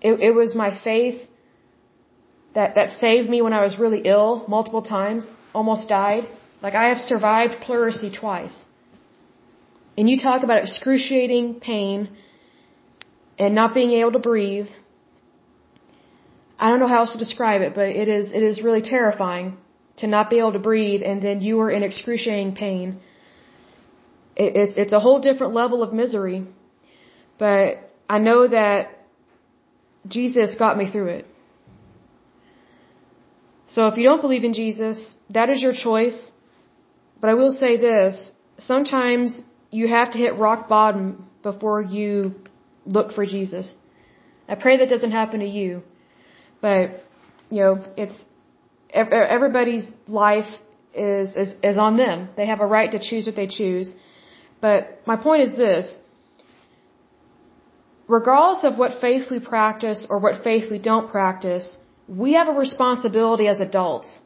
It, 0.00 0.14
it 0.28 0.34
was 0.40 0.56
my 0.64 0.70
faith 0.88 1.18
that, 2.56 2.74
that 2.74 2.90
saved 3.04 3.30
me 3.30 3.42
when 3.42 3.52
I 3.52 3.62
was 3.66 3.78
really 3.78 4.02
ill 4.16 4.44
multiple 4.48 4.82
times, 4.82 5.30
almost 5.54 5.88
died. 5.88 6.24
Like 6.60 6.74
I 6.74 6.88
have 6.88 6.98
survived 6.98 7.54
pleurisy 7.60 8.10
twice. 8.24 8.56
And 10.02 10.10
you 10.10 10.18
talk 10.18 10.42
about 10.42 10.62
excruciating 10.62 11.60
pain 11.60 12.08
and 13.38 13.54
not 13.54 13.72
being 13.72 13.92
able 13.92 14.10
to 14.14 14.18
breathe 14.18 14.66
I 16.58 16.70
don't 16.70 16.80
know 16.80 16.88
how 16.88 17.02
else 17.02 17.12
to 17.12 17.18
describe 17.18 17.60
it, 17.66 17.72
but 17.76 17.88
it 18.02 18.08
is 18.08 18.32
it 18.38 18.42
is 18.48 18.62
really 18.62 18.82
terrifying 18.82 19.58
to 19.98 20.08
not 20.08 20.28
be 20.32 20.38
able 20.40 20.54
to 20.54 20.64
breathe 20.70 21.02
and 21.04 21.22
then 21.26 21.40
you 21.40 21.60
are 21.60 21.70
in 21.70 21.84
excruciating 21.84 22.56
pain. 22.56 22.98
It, 24.34 24.56
it's 24.62 24.74
it's 24.82 24.92
a 24.92 24.98
whole 24.98 25.20
different 25.20 25.54
level 25.54 25.84
of 25.84 25.92
misery, 25.92 26.40
but 27.38 27.78
I 28.08 28.18
know 28.18 28.40
that 28.48 29.06
Jesus 30.16 30.56
got 30.64 30.76
me 30.82 30.90
through 30.90 31.10
it. 31.18 31.26
So 33.68 33.86
if 33.86 33.96
you 33.98 34.04
don't 34.10 34.22
believe 34.26 34.42
in 34.50 34.54
Jesus, 34.62 34.98
that 35.30 35.48
is 35.48 35.62
your 35.62 35.76
choice. 35.86 36.20
But 37.20 37.30
I 37.30 37.34
will 37.34 37.52
say 37.52 37.76
this, 37.76 38.32
sometimes 38.58 39.40
you 39.72 39.88
have 39.88 40.12
to 40.12 40.18
hit 40.18 40.36
rock 40.36 40.68
bottom 40.68 41.26
before 41.42 41.82
you 41.82 42.34
look 42.84 43.12
for 43.12 43.24
Jesus. 43.26 43.74
I 44.48 44.54
pray 44.54 44.76
that 44.78 44.88
doesn't 44.88 45.10
happen 45.10 45.40
to 45.40 45.46
you. 45.46 45.82
But, 46.60 47.02
you 47.50 47.60
know, 47.62 47.84
it's, 47.96 48.14
everybody's 48.92 49.86
life 50.06 50.50
is, 50.94 51.30
is, 51.42 51.54
is 51.62 51.78
on 51.78 51.96
them. 51.96 52.28
They 52.36 52.46
have 52.46 52.60
a 52.60 52.66
right 52.66 52.90
to 52.92 53.00
choose 53.08 53.26
what 53.26 53.34
they 53.34 53.48
choose. 53.48 53.90
But 54.60 55.02
my 55.06 55.16
point 55.16 55.42
is 55.48 55.56
this. 55.56 55.96
Regardless 58.06 58.62
of 58.64 58.78
what 58.78 59.00
faith 59.00 59.30
we 59.30 59.40
practice 59.40 60.06
or 60.10 60.18
what 60.18 60.44
faith 60.44 60.70
we 60.70 60.78
don't 60.78 61.10
practice, 61.10 61.78
we 62.06 62.34
have 62.34 62.48
a 62.48 62.52
responsibility 62.52 63.46
as 63.48 63.58
adults 63.58 64.20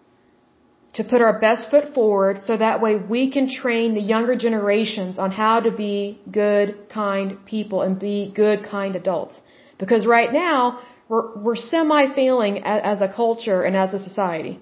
to 0.97 1.05
put 1.05 1.21
our 1.21 1.39
best 1.39 1.71
foot 1.71 1.93
forward 1.95 2.43
so 2.43 2.57
that 2.57 2.81
way 2.81 2.97
we 2.97 3.31
can 3.31 3.47
train 3.51 3.95
the 3.95 4.01
younger 4.01 4.35
generations 4.35 5.19
on 5.19 5.31
how 5.31 5.61
to 5.61 5.71
be 5.71 6.19
good, 6.31 6.89
kind 6.89 7.45
people 7.45 7.83
and 7.83 7.99
be 7.99 8.33
good, 8.35 8.65
kind 8.65 8.97
adults. 8.97 9.35
Because 9.79 10.07
right 10.07 10.33
now, 10.33 10.81
we're, 11.09 11.27
we're 11.37 11.57
semi-failing 11.57 12.65
as 12.65 13.03
a 13.03 13.09
culture 13.09 13.63
and 13.63 13.77
as 13.77 13.93
a 13.93 13.99
society. 13.99 14.59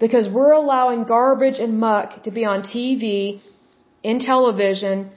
Because 0.00 0.28
we're 0.28 0.52
allowing 0.52 1.04
garbage 1.04 1.58
and 1.58 1.78
muck 1.78 2.24
to 2.24 2.30
be 2.30 2.44
on 2.44 2.62
TV, 2.62 3.40
in 4.02 4.18
television, 4.18 5.10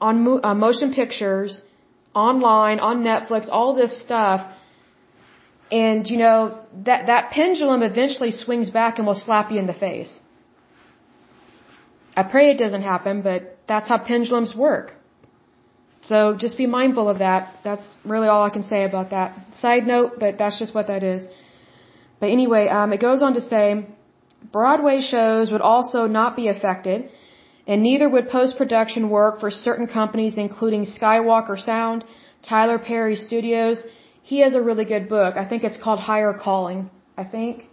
on 0.00 0.24
mo 0.24 0.40
uh, 0.42 0.54
motion 0.54 0.94
pictures, 0.94 1.62
online, 2.14 2.80
on 2.80 2.96
Netflix, 3.10 3.48
all 3.50 3.74
this 3.74 3.92
stuff. 4.06 4.38
And, 5.70 6.08
you 6.08 6.18
know, 6.18 6.58
that, 6.84 7.06
that 7.06 7.30
pendulum 7.30 7.82
eventually 7.82 8.32
swings 8.32 8.70
back 8.70 8.98
and 8.98 9.06
will 9.06 9.14
slap 9.14 9.50
you 9.52 9.58
in 9.58 9.66
the 9.66 9.74
face. 9.74 10.20
I 12.16 12.24
pray 12.24 12.50
it 12.50 12.58
doesn't 12.58 12.82
happen, 12.82 13.22
but 13.22 13.58
that's 13.68 13.88
how 13.88 13.98
pendulums 13.98 14.54
work. 14.54 14.94
So 16.02 16.34
just 16.34 16.56
be 16.58 16.66
mindful 16.66 17.08
of 17.08 17.18
that. 17.18 17.54
That's 17.62 17.86
really 18.04 18.28
all 18.28 18.42
I 18.42 18.50
can 18.50 18.64
say 18.64 18.84
about 18.84 19.10
that. 19.10 19.54
Side 19.54 19.86
note, 19.86 20.18
but 20.18 20.38
that's 20.38 20.58
just 20.58 20.74
what 20.74 20.86
that 20.88 21.02
is. 21.02 21.26
But 22.18 22.30
anyway, 22.30 22.68
um, 22.68 22.92
it 22.92 23.00
goes 23.00 23.22
on 23.22 23.34
to 23.34 23.40
say, 23.40 23.86
Broadway 24.52 25.00
shows 25.02 25.50
would 25.52 25.60
also 25.60 26.06
not 26.06 26.36
be 26.36 26.48
affected, 26.48 27.10
and 27.66 27.82
neither 27.82 28.08
would 28.08 28.28
post-production 28.28 29.10
work 29.10 29.38
for 29.40 29.50
certain 29.50 29.86
companies 29.86 30.36
including 30.36 30.84
Skywalker 30.84 31.58
Sound, 31.60 32.04
Tyler 32.42 32.78
Perry 32.78 33.16
Studios. 33.16 33.82
He 34.30 34.38
has 34.44 34.54
a 34.54 34.62
really 34.68 34.84
good 34.84 35.06
book. 35.08 35.32
I 35.42 35.44
think 35.50 35.64
it's 35.68 35.80
called 35.84 36.00
Higher 36.08 36.34
Calling. 36.46 36.80
I 37.22 37.24
think 37.24 37.64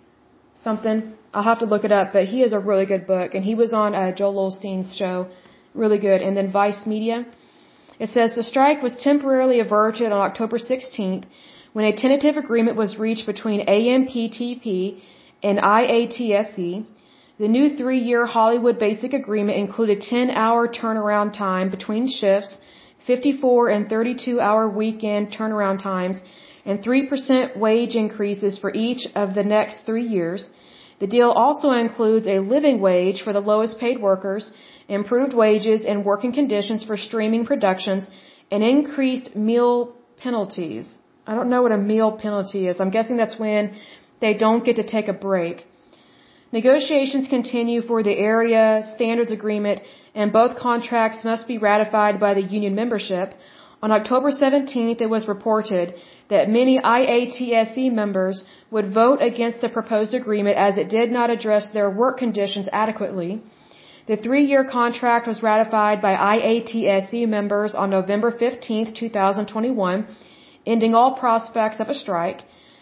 something. 0.68 1.00
I'll 1.32 1.50
have 1.52 1.60
to 1.64 1.70
look 1.74 1.84
it 1.90 1.92
up, 2.00 2.08
but 2.14 2.24
he 2.32 2.40
has 2.46 2.54
a 2.60 2.62
really 2.70 2.88
good 2.92 3.06
book, 3.06 3.36
and 3.36 3.44
he 3.50 3.54
was 3.64 3.74
on 3.82 3.94
uh, 3.94 4.12
Joel 4.20 4.40
Osteen's 4.46 4.92
show. 5.00 5.16
Really 5.82 6.00
good. 6.08 6.20
And 6.26 6.36
then 6.38 6.48
Vice 6.52 6.82
Media. 6.94 7.18
It 8.00 8.10
says 8.16 8.34
the 8.34 8.48
strike 8.52 8.82
was 8.88 8.96
temporarily 9.10 9.60
averted 9.66 10.12
on 10.16 10.22
October 10.30 10.58
16th 10.58 11.26
when 11.74 11.86
a 11.86 11.96
tentative 12.04 12.38
agreement 12.38 12.76
was 12.84 12.98
reached 13.06 13.28
between 13.34 13.60
AMPTP 13.78 14.66
and 15.44 15.60
IATSE. 15.60 16.86
The 17.44 17.52
new 17.58 17.66
three-year 17.78 18.26
Hollywood 18.26 18.80
Basic 18.80 19.14
Agreement 19.14 19.60
included 19.66 20.02
10-hour 20.02 20.70
turnaround 20.80 21.38
time 21.38 21.70
between 21.70 22.10
shifts, 22.20 22.58
54 23.06 23.70
and 23.70 23.88
32-hour 23.88 24.68
weekend 24.70 25.32
turnaround 25.32 25.84
times, 25.84 26.18
and 26.68 26.84
3% 26.84 27.58
wage 27.66 27.96
increases 28.06 28.54
for 28.64 28.72
each 28.86 29.04
of 29.16 29.34
the 29.34 29.44
next 29.58 29.78
three 29.88 30.08
years. 30.18 30.42
The 31.00 31.12
deal 31.16 31.32
also 31.44 31.68
includes 31.72 32.28
a 32.28 32.40
living 32.56 32.78
wage 32.90 33.20
for 33.26 33.34
the 33.34 33.46
lowest 33.52 33.80
paid 33.80 34.00
workers 34.10 34.52
improved 34.88 35.34
wages 35.34 35.86
and 35.86 36.06
working 36.06 36.34
conditions 36.34 36.84
for 36.84 36.98
streaming 36.98 37.46
productions, 37.46 38.08
and 38.52 38.64
increased 38.64 39.36
meal 39.36 39.94
penalties. 40.18 40.88
I 41.26 41.36
don't 41.36 41.50
know 41.50 41.62
what 41.62 41.74
a 41.74 41.78
meal 41.78 42.12
penalty 42.12 42.68
is. 42.68 42.80
I'm 42.80 42.90
guessing 42.90 43.18
that's 43.18 43.38
when 43.38 43.76
they 44.22 44.34
don't 44.34 44.64
get 44.64 44.78
to 44.78 44.84
take 44.84 45.10
a 45.10 45.14
break. 45.14 45.66
Negotiations 46.54 47.28
continue 47.28 47.82
for 47.82 48.02
the 48.04 48.18
area 48.34 48.84
standards 48.96 49.32
agreement 49.32 49.82
and 50.16 50.32
both 50.32 50.58
contracts 50.58 51.26
must 51.26 51.46
be 51.46 51.58
ratified 51.58 52.20
by 52.22 52.34
the 52.34 52.42
union 52.42 52.74
membership. 52.74 53.34
On 53.84 53.92
October 53.92 54.32
17th, 54.32 55.02
it 55.02 55.10
was 55.10 55.28
reported 55.28 55.94
that 56.30 56.50
many 56.50 56.80
IATSE 56.80 57.92
members 57.92 58.44
would 58.72 58.92
vote 58.92 59.22
against 59.22 59.62
the 59.62 59.70
proposed 59.70 60.16
agreement 60.16 60.58
as 60.58 60.78
it 60.78 60.90
did 60.90 61.12
not 61.12 61.30
address 61.30 61.70
their 61.70 61.90
work 61.90 62.18
conditions 62.18 62.68
adequately. 62.72 63.40
The 64.08 64.18
three-year 64.18 64.64
contract 64.64 65.28
was 65.28 65.44
ratified 65.44 66.02
by 66.02 66.16
IATSE 66.16 67.28
members 67.28 67.76
on 67.76 67.92
November 67.92 68.32
15, 68.32 68.94
2021, 68.96 70.08
ending 70.66 70.96
all 70.96 71.14
prospects 71.14 71.80
of 71.80 71.90
a 71.90 71.94
strike. 71.94 72.42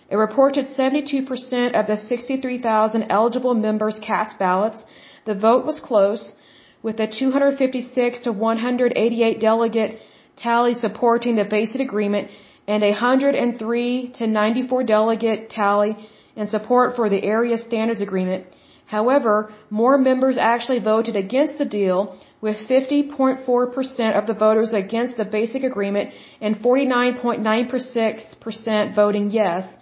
It 0.09 0.15
reported 0.15 0.65
72% 0.67 1.79
of 1.79 1.87
the 1.87 1.97
63,000 1.97 3.03
eligible 3.09 3.53
members 3.53 3.99
cast 3.99 4.39
ballots. 4.39 4.83
The 5.25 5.35
vote 5.35 5.65
was 5.65 5.79
close, 5.79 6.35
with 6.81 6.99
a 6.99 7.07
256 7.07 8.19
to 8.19 8.31
188 8.31 9.39
delegate 9.41 9.99
tally 10.35 10.73
supporting 10.73 11.35
the 11.35 11.45
basic 11.45 11.81
agreement 11.81 12.29
and 12.67 12.83
a 12.83 12.91
103 12.91 14.11
to 14.15 14.27
94 14.27 14.83
delegate 14.83 15.49
tally 15.49 15.95
in 16.35 16.47
support 16.47 16.95
for 16.95 17.09
the 17.09 17.23
area 17.23 17.57
standards 17.57 18.01
agreement. 18.01 18.45
However, 18.85 19.53
more 19.69 19.97
members 19.97 20.37
actually 20.37 20.79
voted 20.79 21.15
against 21.15 21.57
the 21.57 21.65
deal, 21.65 22.19
with 22.45 22.57
50.4% 22.67 24.17
of 24.19 24.27
the 24.27 24.35
voters 24.45 24.71
against 24.73 25.17
the 25.17 25.25
basic 25.25 25.63
agreement 25.63 26.13
and 26.41 26.55
49.96% 26.57 28.95
voting 28.95 29.31
yes. 29.31 29.75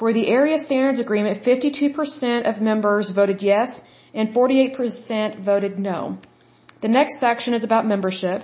For 0.00 0.12
the 0.12 0.26
area 0.38 0.58
standards 0.58 0.98
agreement, 0.98 1.44
52% 1.44 2.50
of 2.50 2.60
members 2.60 3.10
voted 3.10 3.42
yes 3.42 3.80
and 4.12 4.34
48% 4.34 5.44
voted 5.44 5.78
no. 5.78 6.18
The 6.82 6.88
next 6.88 7.20
section 7.20 7.54
is 7.54 7.62
about 7.62 7.86
membership. 7.86 8.42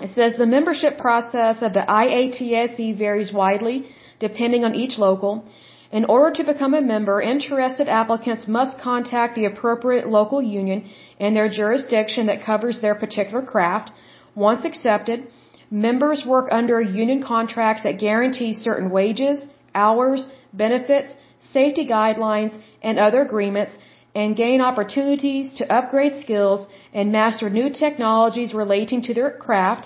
It 0.00 0.10
says 0.10 0.36
the 0.36 0.46
membership 0.46 0.96
process 0.98 1.60
of 1.60 1.72
the 1.72 1.84
IATSE 2.02 2.96
varies 2.96 3.32
widely 3.32 3.86
depending 4.20 4.64
on 4.64 4.74
each 4.74 4.98
local. 4.98 5.44
In 5.90 6.04
order 6.04 6.30
to 6.36 6.44
become 6.44 6.74
a 6.74 6.80
member, 6.80 7.20
interested 7.20 7.88
applicants 7.88 8.46
must 8.46 8.78
contact 8.78 9.34
the 9.34 9.46
appropriate 9.46 10.06
local 10.08 10.40
union 10.42 10.84
in 11.18 11.34
their 11.34 11.48
jurisdiction 11.48 12.26
that 12.26 12.42
covers 12.42 12.80
their 12.80 12.94
particular 12.94 13.42
craft. 13.42 13.90
Once 14.34 14.64
accepted, 14.64 15.26
members 15.70 16.24
work 16.26 16.48
under 16.50 16.80
union 16.80 17.22
contracts 17.22 17.82
that 17.82 17.98
guarantee 17.98 18.52
certain 18.52 18.90
wages, 18.90 19.46
hours, 19.74 20.26
benefits, 20.52 21.12
safety 21.40 21.86
guidelines, 21.86 22.54
and 22.82 22.98
other 22.98 23.22
agreements 23.22 23.76
and 24.18 24.40
gain 24.44 24.60
opportunities 24.68 25.46
to 25.58 25.72
upgrade 25.78 26.16
skills 26.24 26.60
and 26.98 27.12
master 27.18 27.48
new 27.58 27.68
technologies 27.84 28.54
relating 28.62 29.00
to 29.06 29.14
their 29.18 29.30
craft. 29.44 29.84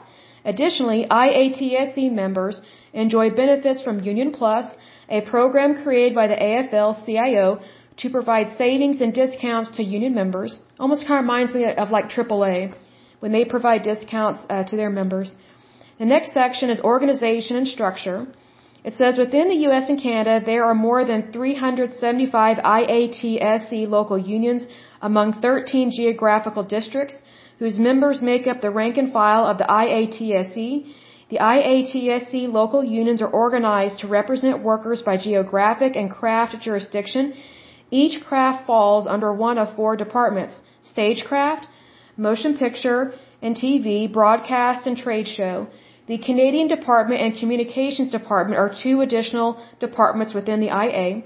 Additionally, 0.52 1.00
IATSE 1.24 2.10
members 2.22 2.62
enjoy 3.02 3.26
benefits 3.42 3.82
from 3.82 4.00
Union 4.12 4.30
Plus, 4.38 4.66
a 5.16 5.20
program 5.32 5.70
created 5.82 6.14
by 6.20 6.26
the 6.28 6.40
AFL-CIO 6.50 7.46
to 8.00 8.10
provide 8.16 8.56
savings 8.62 9.00
and 9.02 9.12
discounts 9.22 9.70
to 9.76 9.82
union 9.82 10.14
members. 10.14 10.52
Almost 10.80 11.06
kind 11.06 11.18
of 11.18 11.24
reminds 11.24 11.52
me 11.54 11.64
of 11.82 11.90
like 11.96 12.08
AAA 12.16 12.74
when 13.20 13.32
they 13.32 13.44
provide 13.44 13.82
discounts 13.82 14.40
uh, 14.48 14.64
to 14.64 14.76
their 14.80 14.92
members. 15.00 15.34
The 15.98 16.06
next 16.14 16.32
section 16.32 16.70
is 16.70 16.80
organization 16.80 17.56
and 17.60 17.68
structure. 17.68 18.18
It 18.84 18.94
says 18.94 19.16
within 19.16 19.48
the 19.48 19.60
U.S. 19.68 19.88
and 19.88 20.00
Canada, 20.00 20.44
there 20.44 20.64
are 20.64 20.74
more 20.74 21.04
than 21.04 21.30
375 21.32 22.56
IATSE 22.58 23.88
local 23.88 24.18
unions 24.18 24.66
among 25.00 25.34
13 25.34 25.92
geographical 25.92 26.64
districts 26.64 27.16
whose 27.58 27.78
members 27.78 28.20
make 28.20 28.46
up 28.46 28.60
the 28.60 28.70
rank 28.70 28.96
and 28.96 29.12
file 29.12 29.46
of 29.46 29.58
the 29.58 29.68
IATSE 29.82 30.86
the 31.32 31.38
IATSE 31.38 32.52
local 32.52 32.84
unions 32.84 33.22
are 33.22 33.34
organized 33.44 34.00
to 34.00 34.06
represent 34.06 34.62
workers 34.62 35.00
by 35.00 35.16
geographic 35.16 35.96
and 35.96 36.10
craft 36.10 36.60
jurisdiction. 36.60 37.32
Each 37.90 38.22
craft 38.22 38.66
falls 38.66 39.06
under 39.06 39.32
one 39.32 39.56
of 39.56 39.74
four 39.74 39.96
departments 39.96 40.60
stagecraft, 40.82 41.64
motion 42.18 42.58
picture 42.58 43.14
and 43.40 43.56
TV, 43.56 44.12
broadcast, 44.12 44.86
and 44.86 44.98
trade 45.04 45.26
show. 45.26 45.68
The 46.06 46.18
Canadian 46.18 46.68
Department 46.68 47.20
and 47.20 47.38
Communications 47.38 48.10
Department 48.10 48.58
are 48.58 48.74
two 48.82 49.00
additional 49.00 49.62
departments 49.78 50.34
within 50.34 50.60
the 50.60 50.72
IA. 50.84 51.22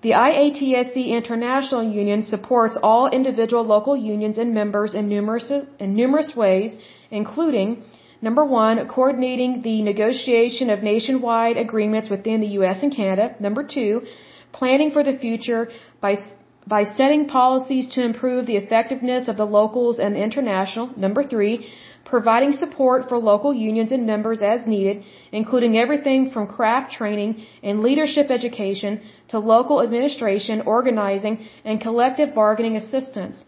The 0.00 0.12
IATSE 0.12 1.08
International 1.08 1.82
Union 1.82 2.22
supports 2.22 2.78
all 2.82 3.08
individual 3.08 3.64
local 3.64 3.96
unions 3.96 4.38
and 4.38 4.54
members 4.54 4.94
in 4.94 5.08
numerous, 5.08 5.52
in 5.78 5.94
numerous 5.94 6.34
ways, 6.36 6.76
including 7.10 7.82
Number 8.20 8.44
one, 8.44 8.88
coordinating 8.88 9.62
the 9.62 9.80
negotiation 9.82 10.70
of 10.70 10.82
nationwide 10.82 11.56
agreements 11.56 12.10
within 12.10 12.40
the 12.40 12.48
U.S. 12.58 12.82
and 12.82 12.92
Canada. 12.94 13.36
Number 13.38 13.62
two, 13.62 14.02
planning 14.52 14.90
for 14.90 15.04
the 15.04 15.16
future 15.16 15.70
by, 16.00 16.16
by 16.66 16.82
setting 16.82 17.28
policies 17.28 17.86
to 17.94 18.02
improve 18.02 18.46
the 18.46 18.56
effectiveness 18.56 19.28
of 19.28 19.36
the 19.36 19.46
locals 19.46 20.00
and 20.00 20.16
the 20.16 20.22
international. 20.22 20.90
Number 20.96 21.22
three, 21.22 21.70
providing 22.08 22.52
support 22.52 23.08
for 23.08 23.18
local 23.18 23.52
unions 23.52 23.92
and 23.92 24.06
members 24.06 24.40
as 24.42 24.66
needed, 24.66 25.04
including 25.30 25.76
everything 25.76 26.30
from 26.30 26.46
craft 26.46 26.92
training 26.98 27.44
and 27.62 27.82
leadership 27.82 28.30
education 28.30 29.00
to 29.28 29.38
local 29.38 29.82
administration, 29.82 30.62
organizing, 30.62 31.36
and 31.64 31.80
collective 31.80 32.34
bargaining 32.34 32.76
assistance. 32.76 33.44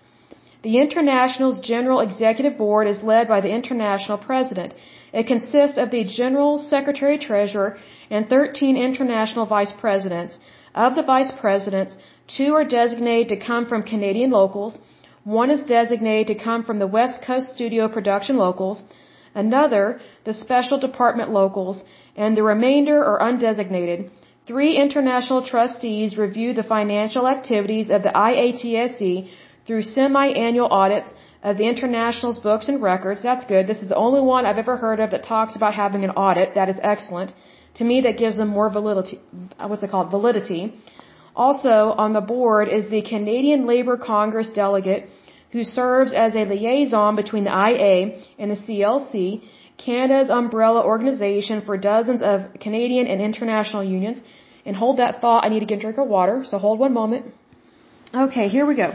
The 0.62 0.77
International's 0.78 1.61
General 1.61 2.01
Executive 2.01 2.59
Board 2.59 2.87
is 2.87 3.03
led 3.03 3.28
by 3.28 3.41
the 3.41 3.49
International 3.59 4.19
President. 4.19 4.74
It 5.12 5.27
consists 5.27 5.78
of 5.78 5.91
the 5.91 6.05
General 6.05 6.59
Secretary 6.59 7.19
Treasurer 7.19 7.78
and 8.11 8.28
13 8.28 8.77
International 8.77 9.47
Vice 9.47 9.73
Presidents. 9.73 10.39
Of 10.74 10.95
the 10.97 11.03
Vice 11.03 11.32
Presidents, 11.41 11.97
two 12.37 12.53
are 12.55 12.65
designated 12.65 13.28
to 13.31 13.45
come 13.47 13.66
from 13.66 13.82
Canadian 13.82 14.31
locals, 14.31 14.78
one 15.24 15.51
is 15.51 15.62
designated 15.62 16.26
to 16.28 16.44
come 16.44 16.64
from 16.64 16.78
the 16.78 16.86
West 16.86 17.22
Coast 17.22 17.55
Studio 17.55 17.88
Production 17.88 18.36
locals, 18.36 18.84
another, 19.34 20.01
the 20.24 20.32
Special 20.32 20.78
Department 20.78 21.30
locals, 21.30 21.82
and 22.16 22.36
the 22.36 22.42
remainder 22.42 23.05
are 23.05 23.20
undesignated. 23.20 24.10
Three 24.47 24.76
international 24.76 25.47
trustees 25.47 26.16
review 26.16 26.55
the 26.55 26.62
financial 26.62 27.28
activities 27.28 27.90
of 27.90 28.02
the 28.02 28.09
IATSE 28.09 29.30
through 29.66 29.82
semi-annual 29.82 30.68
audits 30.70 31.10
of 31.42 31.56
the 31.59 31.68
International's 31.68 32.38
books 32.38 32.68
and 32.68 32.82
records. 32.82 33.22
That's 33.22 33.44
good. 33.44 33.66
This 33.66 33.82
is 33.82 33.88
the 33.88 34.02
only 34.06 34.20
one 34.20 34.47
I've 34.47 34.59
ever 34.59 34.76
heard 34.76 35.01
of 35.01 35.10
that 35.10 35.24
talks 35.24 35.55
about 35.56 35.74
having 35.74 36.02
an 36.05 36.10
audit. 36.10 36.55
That 36.55 36.68
is 36.68 36.78
excellent. 36.82 37.32
To 37.74 37.84
me, 37.84 38.01
that 38.02 38.18
gives 38.18 38.36
them 38.36 38.48
more 38.48 38.68
validity. 38.70 39.20
What's 39.59 39.82
it 39.82 39.90
called? 39.90 40.10
Validity. 40.10 40.74
Also 41.35 41.94
on 42.05 42.12
the 42.12 42.20
board 42.20 42.69
is 42.69 42.89
the 42.89 43.02
Canadian 43.02 43.66
Labour 43.66 43.97
Congress 43.97 44.48
delegate 44.55 45.09
who 45.52 45.65
serves 45.65 46.12
as 46.12 46.35
a 46.35 46.44
liaison 46.44 47.16
between 47.16 47.44
the 47.44 47.51
IA 47.69 48.23
and 48.39 48.51
the 48.51 48.61
CLC, 48.65 49.43
Canada's 49.77 50.31
umbrella 50.31 50.85
organization 50.85 51.62
for 51.62 51.77
dozens 51.77 52.23
of 52.23 52.43
Canadian 52.61 53.07
and 53.07 53.20
international 53.20 53.82
unions. 53.82 54.20
And 54.65 54.77
hold 54.77 54.98
that 54.98 55.20
thought, 55.20 55.44
I 55.44 55.48
need 55.48 55.61
to 55.61 55.66
get 55.66 55.78
a 55.78 55.81
drink 55.81 55.98
of 55.98 56.07
water, 56.07 56.44
so 56.44 56.59
hold 56.59 56.78
one 56.78 56.93
moment. 56.93 57.27
Okay, 58.15 58.48
here 58.48 58.66
we 58.66 58.77
go. 58.77 58.90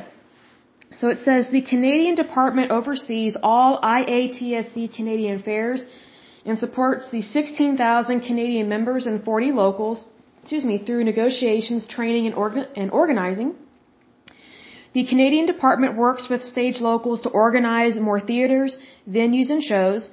So 0.98 1.10
it 1.10 1.20
says 1.26 1.50
the 1.50 1.62
Canadian 1.62 2.16
Department 2.16 2.72
oversees 2.72 3.36
all 3.42 3.82
IATSE 3.82 4.96
Canadian 4.96 5.40
affairs 5.40 5.86
and 6.46 6.58
supports 6.60 7.10
the 7.10 7.22
16,000 7.22 8.22
Canadian 8.22 8.70
members 8.70 9.06
and 9.08 9.24
40 9.24 9.52
locals 9.52 10.06
excuse 10.46 10.64
me, 10.64 10.78
through 10.78 11.04
negotiations, 11.04 11.88
training, 11.88 12.28
and, 12.28 12.36
organ 12.36 12.66
and 12.82 12.92
organizing. 12.92 13.56
The 14.94 15.04
Canadian 15.12 15.48
department 15.48 15.98
works 15.98 16.28
with 16.32 16.44
stage 16.44 16.80
locals 16.80 17.24
to 17.24 17.30
organize 17.30 17.96
more 18.10 18.20
theaters, 18.20 18.78
venues, 19.10 19.50
and 19.50 19.64
shows. 19.64 20.12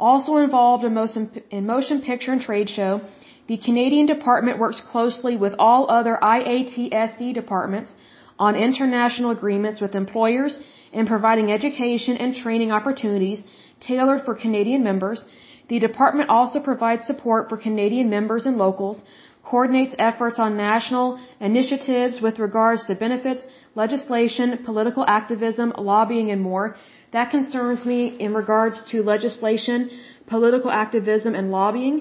Also 0.00 0.38
involved 0.38 0.82
in 0.84 0.94
motion, 0.94 1.30
in 1.52 1.64
motion 1.64 2.02
picture 2.02 2.32
and 2.32 2.42
trade 2.42 2.68
show, 2.68 3.02
the 3.46 3.56
Canadian 3.56 4.06
department 4.06 4.58
works 4.58 4.80
closely 4.80 5.36
with 5.36 5.54
all 5.60 5.88
other 5.98 6.18
IATSE 6.20 7.32
departments 7.32 7.94
on 8.36 8.56
international 8.56 9.30
agreements 9.30 9.80
with 9.80 9.94
employers 9.94 10.58
and 10.92 11.06
providing 11.06 11.52
education 11.52 12.16
and 12.16 12.34
training 12.34 12.72
opportunities 12.72 13.44
tailored 13.78 14.24
for 14.24 14.34
Canadian 14.34 14.82
members. 14.82 15.24
The 15.68 15.78
department 15.78 16.30
also 16.30 16.58
provides 16.58 17.06
support 17.06 17.48
for 17.48 17.56
Canadian 17.68 18.10
members 18.10 18.44
and 18.44 18.58
locals 18.58 19.04
coordinates 19.50 19.94
efforts 20.08 20.38
on 20.38 20.56
national 20.56 21.06
initiatives 21.40 22.20
with 22.26 22.38
regards 22.46 22.86
to 22.86 22.94
benefits, 23.06 23.42
legislation, 23.82 24.46
political 24.70 25.04
activism, 25.18 25.72
lobbying, 25.92 26.30
and 26.34 26.40
more. 26.50 26.76
That 27.16 27.30
concerns 27.36 27.86
me 27.92 28.00
in 28.26 28.34
regards 28.42 28.76
to 28.90 29.02
legislation, 29.14 29.90
political 30.34 30.70
activism, 30.70 31.34
and 31.34 31.50
lobbying 31.50 31.96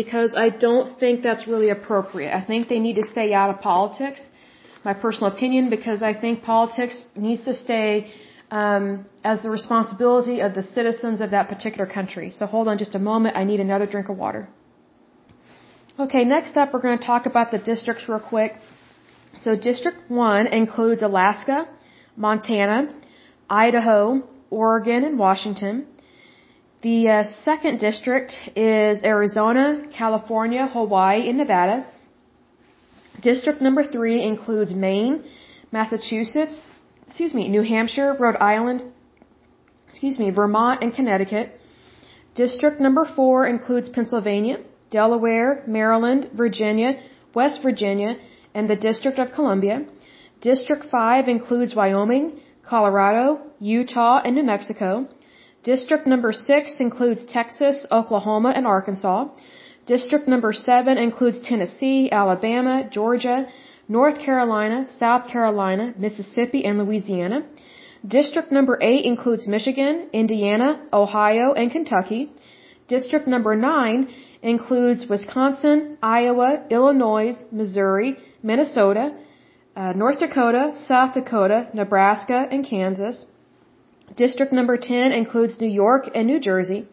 because 0.00 0.30
I 0.46 0.48
don't 0.66 0.98
think 1.00 1.22
that's 1.22 1.46
really 1.52 1.70
appropriate. 1.78 2.30
I 2.40 2.42
think 2.50 2.68
they 2.68 2.82
need 2.86 2.96
to 3.02 3.06
stay 3.14 3.28
out 3.40 3.50
of 3.52 3.60
politics, 3.60 4.20
my 4.84 4.94
personal 4.94 5.32
opinion, 5.34 5.70
because 5.76 6.00
I 6.10 6.14
think 6.22 6.42
politics 6.54 6.96
needs 7.16 7.42
to 7.50 7.54
stay 7.54 8.12
um, 8.60 9.06
as 9.24 9.42
the 9.42 9.50
responsibility 9.50 10.40
of 10.46 10.54
the 10.54 10.62
citizens 10.62 11.20
of 11.20 11.30
that 11.36 11.48
particular 11.48 11.86
country. 11.98 12.30
So 12.30 12.46
hold 12.46 12.68
on 12.68 12.78
just 12.78 12.94
a 12.94 13.02
moment. 13.10 13.36
I 13.36 13.44
need 13.44 13.60
another 13.60 13.86
drink 13.86 14.08
of 14.08 14.16
water. 14.18 14.48
Okay, 16.00 16.24
next 16.24 16.56
up 16.56 16.72
we're 16.72 16.80
going 16.80 16.98
to 16.98 17.04
talk 17.04 17.26
about 17.26 17.50
the 17.50 17.58
districts 17.58 18.08
real 18.08 18.18
quick. 18.18 18.52
So 19.42 19.54
District 19.56 19.98
1 20.10 20.46
includes 20.46 21.02
Alaska, 21.02 21.68
Montana, 22.16 22.94
Idaho, 23.50 24.22
Oregon, 24.48 25.04
and 25.04 25.18
Washington. 25.18 25.86
The 26.80 27.08
uh, 27.08 27.24
second 27.44 27.78
district 27.78 28.32
is 28.56 29.02
Arizona, 29.02 29.82
California, 29.92 30.66
Hawaii, 30.66 31.28
and 31.28 31.36
Nevada. 31.36 31.86
District 33.20 33.60
number 33.60 33.84
3 33.84 34.22
includes 34.24 34.72
Maine, 34.72 35.22
Massachusetts, 35.72 36.58
excuse 37.06 37.34
me, 37.34 37.48
New 37.50 37.62
Hampshire, 37.62 38.16
Rhode 38.18 38.36
Island, 38.36 38.82
excuse 39.88 40.18
me, 40.18 40.30
Vermont, 40.30 40.82
and 40.82 40.94
Connecticut. 40.94 41.60
District 42.34 42.80
number 42.80 43.04
4 43.04 43.46
includes 43.46 43.90
Pennsylvania, 43.90 44.58
Delaware, 44.98 45.50
Maryland, 45.66 46.30
Virginia, 46.42 46.90
West 47.34 47.62
Virginia, 47.62 48.12
and 48.54 48.68
the 48.68 48.76
District 48.88 49.18
of 49.18 49.32
Columbia. 49.38 49.76
District 50.50 50.84
5 50.90 51.28
includes 51.28 51.74
Wyoming, 51.74 52.24
Colorado, 52.72 53.24
Utah, 53.58 54.20
and 54.24 54.34
New 54.36 54.46
Mexico. 54.54 54.90
District 55.62 56.06
number 56.06 56.32
6 56.32 56.80
includes 56.86 57.24
Texas, 57.24 57.86
Oklahoma, 57.90 58.50
and 58.58 58.66
Arkansas. 58.66 59.20
District 59.86 60.26
number 60.28 60.52
7 60.52 60.98
includes 60.98 61.38
Tennessee, 61.48 62.10
Alabama, 62.10 62.88
Georgia, 62.98 63.38
North 63.88 64.18
Carolina, 64.26 64.86
South 64.98 65.24
Carolina, 65.32 65.94
Mississippi, 65.96 66.64
and 66.64 66.78
Louisiana. 66.78 67.38
District 68.06 68.50
number 68.52 68.76
8 68.80 69.04
includes 69.04 69.46
Michigan, 69.46 70.08
Indiana, 70.12 70.68
Ohio, 70.92 71.52
and 71.52 71.70
Kentucky. 71.70 72.22
District 72.88 73.26
number 73.26 73.54
9 73.54 74.08
includes 74.42 75.06
Wisconsin, 75.08 75.98
Iowa, 76.02 76.64
Illinois, 76.70 77.34
Missouri, 77.50 78.16
Minnesota, 78.42 79.14
uh, 79.76 79.92
North 79.92 80.18
Dakota, 80.18 80.72
South 80.74 81.14
Dakota, 81.14 81.68
Nebraska, 81.72 82.46
and 82.50 82.66
Kansas. 82.66 83.26
District 84.16 84.52
number 84.52 84.76
10 84.76 85.12
includes 85.12 85.60
New 85.60 85.68
York 85.84 86.10
and 86.14 86.26
New 86.26 86.40
Jersey. 86.40 86.86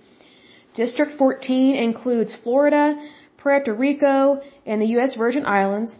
District 0.73 1.17
14 1.17 1.75
includes 1.75 2.35
Florida, 2.35 2.95
Puerto 3.37 3.73
Rico, 3.73 4.41
and 4.65 4.81
the 4.81 4.85
U.S. 4.97 5.15
Virgin 5.15 5.45
Islands. 5.45 5.97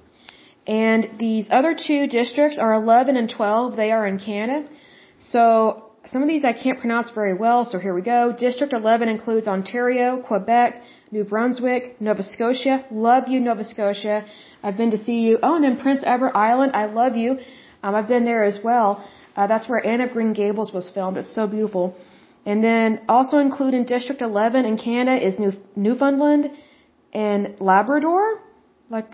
And 0.68 1.10
these 1.18 1.48
other 1.50 1.76
two 1.76 2.08
districts 2.08 2.60
are 2.60 2.74
11 2.74 3.18
and 3.18 3.30
12. 3.30 3.76
They 3.76 3.92
are 3.92 4.06
in 4.06 4.20
Canada. 4.20 4.70
So 5.18 5.90
some 6.06 6.22
of 6.24 6.30
these 6.30 6.46
I 6.46 6.54
can't 6.54 6.80
pronounce 6.80 7.10
very 7.10 7.34
well, 7.34 7.66
so 7.66 7.80
here 7.80 7.94
we 7.94 8.02
go. 8.02 8.32
District 8.32 8.74
11 8.74 9.10
includes 9.10 9.48
Ontario, 9.48 10.22
Quebec, 10.22 10.82
New 11.12 11.24
Brunswick, 11.24 12.00
Nova 12.00 12.24
Scotia. 12.24 12.86
Love 12.92 13.28
you, 13.28 13.40
Nova 13.40 13.64
Scotia. 13.64 14.26
I've 14.62 14.78
been 14.78 14.92
to 14.92 15.04
see 15.04 15.20
you. 15.22 15.40
Oh, 15.42 15.56
and 15.56 15.64
then 15.64 15.78
Prince 15.78 16.04
Edward 16.06 16.34
Island. 16.36 16.74
I 16.76 16.86
love 16.86 17.16
you. 17.16 17.40
Um, 17.82 17.96
I've 17.96 18.08
been 18.08 18.26
there 18.26 18.44
as 18.44 18.60
well. 18.64 19.04
Uh, 19.36 19.48
that's 19.48 19.68
where 19.70 19.84
Anne 19.86 20.02
of 20.02 20.12
Green 20.12 20.34
Gables 20.34 20.72
was 20.72 20.90
filmed. 20.90 21.18
It's 21.18 21.34
so 21.34 21.48
beautiful. 21.48 21.96
And 22.46 22.64
then 22.64 23.02
also 23.10 23.38
included 23.38 23.78
in 23.78 23.86
District 23.86 24.22
11 24.22 24.66
in 24.66 24.78
Canada 24.78 25.26
is 25.26 25.40
New 25.40 25.54
Newfoundland 25.76 26.52
and 27.14 27.56
Labrador. 27.60 28.40
Like, 28.90 29.10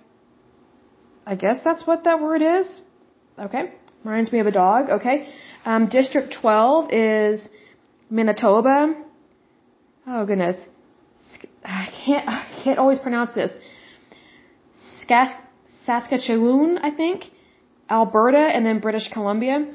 I 1.26 1.36
guess 1.36 1.60
that's 1.64 1.86
what 1.88 2.04
that 2.04 2.22
word 2.22 2.42
is. 2.42 2.82
Okay. 3.40 3.74
Reminds 4.04 4.32
me 4.32 4.40
of 4.40 4.48
a 4.48 4.52
dog. 4.52 4.90
Okay. 4.90 5.30
Um, 5.66 5.88
District 5.90 6.36
12 6.42 6.92
is 6.92 7.48
Manitoba. 8.10 9.04
Oh 10.08 10.26
goodness. 10.26 10.58
I 11.66 11.88
can't, 12.06 12.28
I 12.30 12.62
can't 12.64 12.80
always 12.80 13.00
pronounce 13.00 13.34
this. 13.34 13.52
Saskatchewan, 15.86 16.78
I 16.78 16.92
think. 16.92 17.32
Alberta 17.90 18.40
and 18.56 18.66
then 18.66 18.80
British 18.80 19.10
Columbia. 19.10 19.66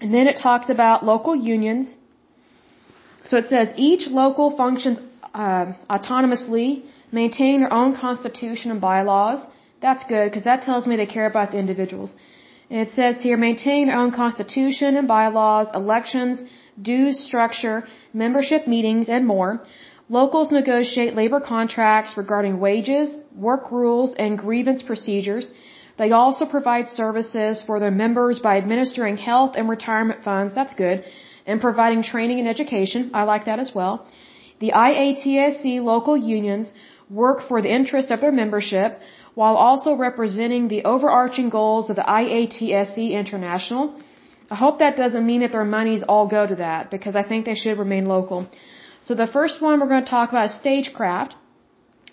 And 0.00 0.14
then 0.14 0.26
it 0.28 0.36
talks 0.42 0.68
about 0.70 1.04
local 1.04 1.34
unions. 1.34 1.94
So 3.24 3.36
it 3.36 3.46
says 3.48 3.68
each 3.76 4.08
local 4.08 4.56
functions 4.56 4.98
uh, 5.34 5.72
autonomously, 5.90 6.84
maintaining 7.12 7.60
their 7.60 7.72
own 7.72 7.96
constitution 7.96 8.70
and 8.70 8.80
bylaws. 8.80 9.44
That's 9.80 10.04
good 10.04 10.30
because 10.30 10.44
that 10.44 10.62
tells 10.62 10.86
me 10.86 10.96
they 10.96 11.06
care 11.06 11.26
about 11.26 11.52
the 11.52 11.58
individuals. 11.58 12.14
It 12.70 12.90
says 12.92 13.20
here, 13.20 13.36
maintain 13.36 13.86
their 13.86 13.96
own 13.96 14.12
constitution 14.12 14.96
and 14.96 15.08
bylaws, 15.08 15.68
elections, 15.74 16.42
dues 16.80 17.18
structure, 17.18 17.86
membership 18.12 18.66
meetings, 18.66 19.08
and 19.08 19.26
more. 19.26 19.66
Locals 20.10 20.50
negotiate 20.50 21.14
labor 21.14 21.38
contracts 21.38 22.16
regarding 22.16 22.58
wages, 22.60 23.10
work 23.36 23.70
rules, 23.70 24.14
and 24.14 24.38
grievance 24.38 24.82
procedures. 24.82 25.50
They 25.98 26.12
also 26.12 26.46
provide 26.46 26.88
services 26.88 27.62
for 27.66 27.78
their 27.78 27.90
members 27.90 28.38
by 28.38 28.56
administering 28.56 29.18
health 29.18 29.52
and 29.56 29.68
retirement 29.68 30.24
funds. 30.24 30.54
That's 30.54 30.74
good. 30.74 31.04
And 31.46 31.60
providing 31.60 32.02
training 32.02 32.38
and 32.38 32.48
education. 32.48 33.10
I 33.12 33.24
like 33.24 33.44
that 33.46 33.58
as 33.58 33.74
well. 33.74 34.06
The 34.60 34.72
IATSE 34.72 35.82
local 35.82 36.16
unions 36.16 36.72
work 37.10 37.46
for 37.46 37.60
the 37.60 37.72
interest 37.78 38.10
of 38.10 38.20
their 38.22 38.32
membership 38.32 39.00
while 39.34 39.56
also 39.56 39.94
representing 39.94 40.68
the 40.68 40.84
overarching 40.84 41.48
goals 41.48 41.90
of 41.90 41.96
the 41.96 42.02
IATSE 42.02 43.12
International. 43.12 43.94
I 44.50 44.54
hope 44.54 44.78
that 44.78 44.96
doesn't 44.96 45.26
mean 45.26 45.40
that 45.40 45.52
their 45.52 45.64
monies 45.64 46.02
all 46.02 46.26
go 46.26 46.46
to 46.46 46.56
that 46.56 46.90
because 46.90 47.14
I 47.14 47.22
think 47.22 47.44
they 47.44 47.54
should 47.54 47.78
remain 47.78 48.06
local. 48.06 48.48
So 49.04 49.14
the 49.14 49.26
first 49.26 49.62
one 49.62 49.80
we're 49.80 49.88
going 49.88 50.04
to 50.04 50.10
talk 50.10 50.30
about 50.30 50.46
is 50.46 50.56
stagecraft. 50.58 51.34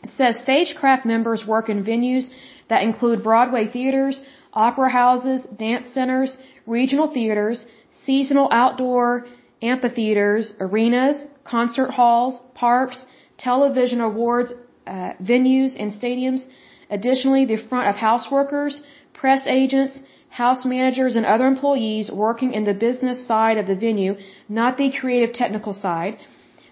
It 0.03 0.12
says 0.12 0.40
stagecraft 0.40 1.06
members 1.06 1.45
work 1.45 1.70
in 1.70 1.84
venues 1.84 2.26
that 2.70 2.84
include 2.84 3.24
Broadway 3.24 3.68
theaters, 3.68 4.22
opera 4.53 4.90
houses, 4.90 5.41
dance 5.57 5.90
centers, 5.94 6.38
regional 6.66 7.07
theaters, 7.12 7.66
seasonal 8.06 8.48
outdoor 8.52 9.26
amphitheaters, 9.62 10.53
arenas, 10.60 11.18
concert 11.44 11.91
halls, 11.91 12.40
parks, 12.53 13.06
television 13.38 14.02
awards 14.02 14.53
uh, 14.88 15.14
venues, 15.22 15.72
and 15.80 15.91
stadiums. 15.91 16.45
Additionally, 16.90 17.45
the 17.45 17.57
front 17.57 17.88
of 17.88 17.95
house 17.95 18.28
workers, 18.32 18.84
press 19.14 19.41
agents, 19.48 19.99
house 20.30 20.66
managers, 20.66 21.16
and 21.16 21.26
other 21.26 21.48
employees 21.48 22.12
working 22.12 22.53
in 22.53 22.64
the 22.66 22.74
business 22.74 23.26
side 23.26 23.57
of 23.57 23.66
the 23.68 23.76
venue, 23.76 24.16
not 24.48 24.78
the 24.78 24.91
creative 24.91 25.34
technical 25.34 25.74
side, 25.74 26.18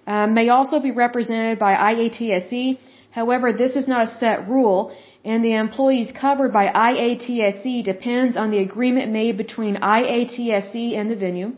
um, 0.08 0.34
may 0.34 0.50
also 0.50 0.80
be 0.80 0.92
represented 0.92 1.60
by 1.60 1.74
IATSE. 1.76 2.78
However, 3.12 3.54
this 3.54 3.76
is 3.76 3.88
not 3.88 4.08
a 4.08 4.16
set 4.20 4.48
rule, 4.48 4.96
and 5.24 5.44
the 5.44 5.54
employees 5.54 6.12
covered 6.12 6.52
by 6.52 6.66
IATSE 6.68 7.84
depends 7.84 8.36
on 8.36 8.52
the 8.52 8.60
agreement 8.60 9.12
made 9.12 9.38
between 9.38 9.76
IATSE 9.76 10.98
and 10.98 11.10
the 11.10 11.16
venue. 11.16 11.54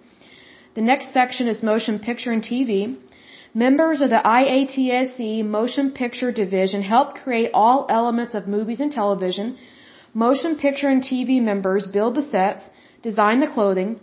The 0.75 0.81
next 0.81 1.13
section 1.13 1.47
is 1.47 1.63
motion 1.63 1.99
picture 1.99 2.31
and 2.31 2.43
TV. 2.43 2.97
Members 3.53 4.01
of 4.01 4.09
the 4.09 4.21
IATSE 4.25 5.45
Motion 5.45 5.91
Picture 5.91 6.31
Division 6.31 6.81
help 6.81 7.15
create 7.15 7.51
all 7.53 7.85
elements 7.89 8.33
of 8.33 8.49
movies 8.49 8.81
and 8.81 8.91
television. 8.91 9.57
Motion 10.13 10.57
picture 10.57 10.89
and 10.89 11.01
TV 11.01 11.41
members 11.41 11.87
build 11.87 12.15
the 12.15 12.21
sets, 12.21 12.69
design 13.01 13.39
the 13.39 13.47
clothing, 13.47 14.01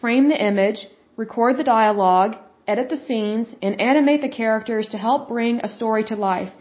frame 0.00 0.28
the 0.28 0.40
image, 0.40 0.86
record 1.16 1.56
the 1.56 1.64
dialogue, 1.64 2.36
edit 2.66 2.88
the 2.88 2.96
scenes, 3.06 3.54
and 3.62 3.80
animate 3.80 4.22
the 4.22 4.36
characters 4.42 4.88
to 4.88 4.98
help 4.98 5.28
bring 5.28 5.60
a 5.60 5.68
story 5.68 6.04
to 6.04 6.16
life. 6.16 6.52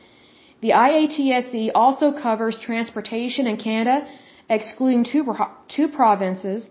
The 0.62 0.72
IATSE 0.72 1.72
also 1.76 2.12
covers 2.12 2.60
transportation 2.60 3.48
in 3.48 3.58
Canada, 3.58 4.08
excluding 4.50 5.04
two, 5.04 5.24
two 5.68 5.88
provinces. 5.90 6.70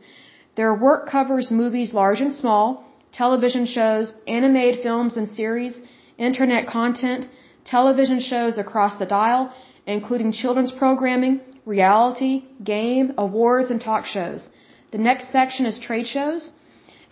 Their 0.56 0.74
work 0.74 1.08
covers 1.08 1.50
movies 1.50 1.92
large 1.92 2.20
and 2.20 2.34
small, 2.34 2.84
television 3.12 3.66
shows, 3.66 4.12
animated 4.26 4.82
films 4.82 5.16
and 5.16 5.28
series, 5.28 5.74
internet 6.18 6.66
content, 6.66 7.28
television 7.64 8.20
shows 8.20 8.58
across 8.58 8.98
the 8.98 9.06
dial, 9.06 9.52
including 9.86 10.32
children's 10.32 10.72
programming, 10.72 11.40
reality, 11.64 12.44
game, 12.62 13.12
awards, 13.18 13.70
and 13.70 13.80
talk 13.80 14.04
shows. 14.06 14.48
The 14.92 14.98
next 14.98 15.32
section 15.32 15.66
is 15.66 15.78
trade 15.78 16.06
shows. 16.06 16.50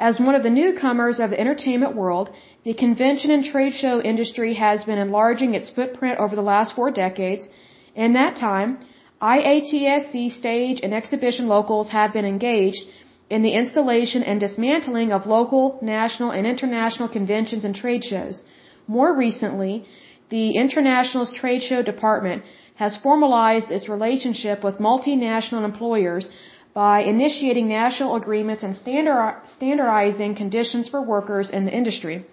As 0.09 0.19
one 0.19 0.35
of 0.35 0.43
the 0.43 0.57
newcomers 0.59 1.21
of 1.21 1.29
the 1.29 1.39
entertainment 1.39 1.95
world, 1.95 2.31
the 2.65 2.73
convention 2.73 3.31
and 3.31 3.45
trade 3.45 3.75
show 3.75 4.01
industry 4.01 4.55
has 4.55 4.83
been 4.85 4.97
enlarging 5.07 5.53
its 5.55 5.69
footprint 5.69 6.19
over 6.19 6.35
the 6.35 6.49
last 6.53 6.75
four 6.75 6.91
decades. 6.91 7.47
In 7.95 8.15
that 8.15 8.35
time, 8.37 8.79
IATSE 9.21 10.31
stage 10.33 10.81
and 10.83 10.95
exhibition 10.95 11.49
locals 11.49 11.91
have 11.91 12.15
been 12.15 12.25
engaged 12.25 12.85
in 13.29 13.43
the 13.43 13.53
installation 13.53 14.23
and 14.23 14.41
dismantling 14.41 15.13
of 15.13 15.27
local, 15.27 15.79
national, 15.83 16.31
and 16.31 16.47
international 16.47 17.11
conventions 17.19 17.67
and 17.67 17.75
trade 17.75 18.03
shows. 18.03 18.43
More 18.87 19.13
recently, 19.15 19.85
the 20.31 20.53
International's 20.53 21.35
Trade 21.35 21.63
Show 21.63 21.83
Department 21.83 22.43
has 22.77 22.97
formalized 22.97 23.71
its 23.71 23.87
relationship 23.87 24.65
with 24.65 24.79
multinational 24.79 25.67
employers 25.67 26.31
by 26.75 27.03
initiating 27.03 27.69
national 27.69 28.15
agreements 28.17 28.63
and 28.63 28.77
standardizing 28.77 30.35
conditions 30.35 30.89
for 30.89 31.03
workers 31.03 31.51
in 31.51 31.65
the 31.65 31.73
industry. 31.73 32.25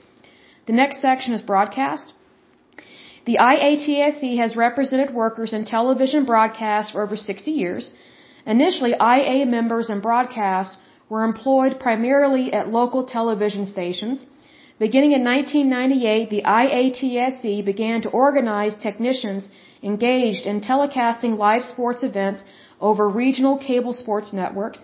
The 0.67 0.73
next 0.73 1.01
section 1.01 1.33
is 1.33 1.41
broadcast. 1.41 2.13
The 3.25 3.37
IATSE 3.39 4.37
has 4.37 4.55
represented 4.55 5.13
workers 5.13 5.53
in 5.53 5.65
television 5.65 6.25
broadcast 6.25 6.91
for 6.91 7.01
over 7.01 7.17
60 7.17 7.51
years. 7.51 7.93
Initially, 8.45 8.93
IA 8.93 9.45
members 9.45 9.89
in 9.89 9.99
broadcast 9.99 10.77
were 11.09 11.23
employed 11.23 11.79
primarily 11.79 12.53
at 12.53 12.69
local 12.69 13.03
television 13.05 13.65
stations. 13.65 14.25
Beginning 14.79 15.13
in 15.13 15.23
1998, 15.23 16.29
the 16.29 16.43
IATSE 16.43 17.65
began 17.65 18.01
to 18.03 18.09
organize 18.09 18.75
technicians 18.75 19.49
engaged 19.81 20.45
in 20.45 20.61
telecasting 20.61 21.37
live 21.37 21.63
sports 21.63 22.03
events 22.03 22.43
over 22.79 23.07
regional 23.09 23.57
cable 23.57 23.93
sports 23.93 24.33
networks. 24.33 24.79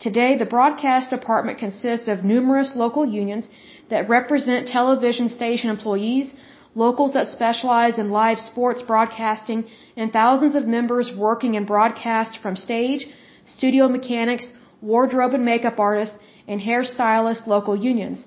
Today, 0.00 0.36
the 0.36 0.46
broadcast 0.46 1.10
department 1.10 1.58
consists 1.58 2.08
of 2.08 2.24
numerous 2.24 2.72
local 2.74 3.04
unions 3.06 3.48
that 3.90 4.08
represent 4.08 4.68
television 4.68 5.28
station 5.28 5.70
employees, 5.70 6.34
locals 6.74 7.12
that 7.12 7.28
specialize 7.28 7.98
in 7.98 8.10
live 8.10 8.38
sports 8.38 8.82
broadcasting, 8.82 9.64
and 9.96 10.12
thousands 10.12 10.54
of 10.54 10.66
members 10.66 11.12
working 11.16 11.54
in 11.54 11.64
broadcast 11.64 12.38
from 12.42 12.56
stage, 12.56 13.06
studio 13.44 13.88
mechanics, 13.88 14.52
wardrobe 14.80 15.34
and 15.34 15.44
makeup 15.44 15.78
artists, 15.78 16.18
and 16.48 16.60
hairstylist 16.60 17.46
local 17.46 17.76
unions. 17.76 18.24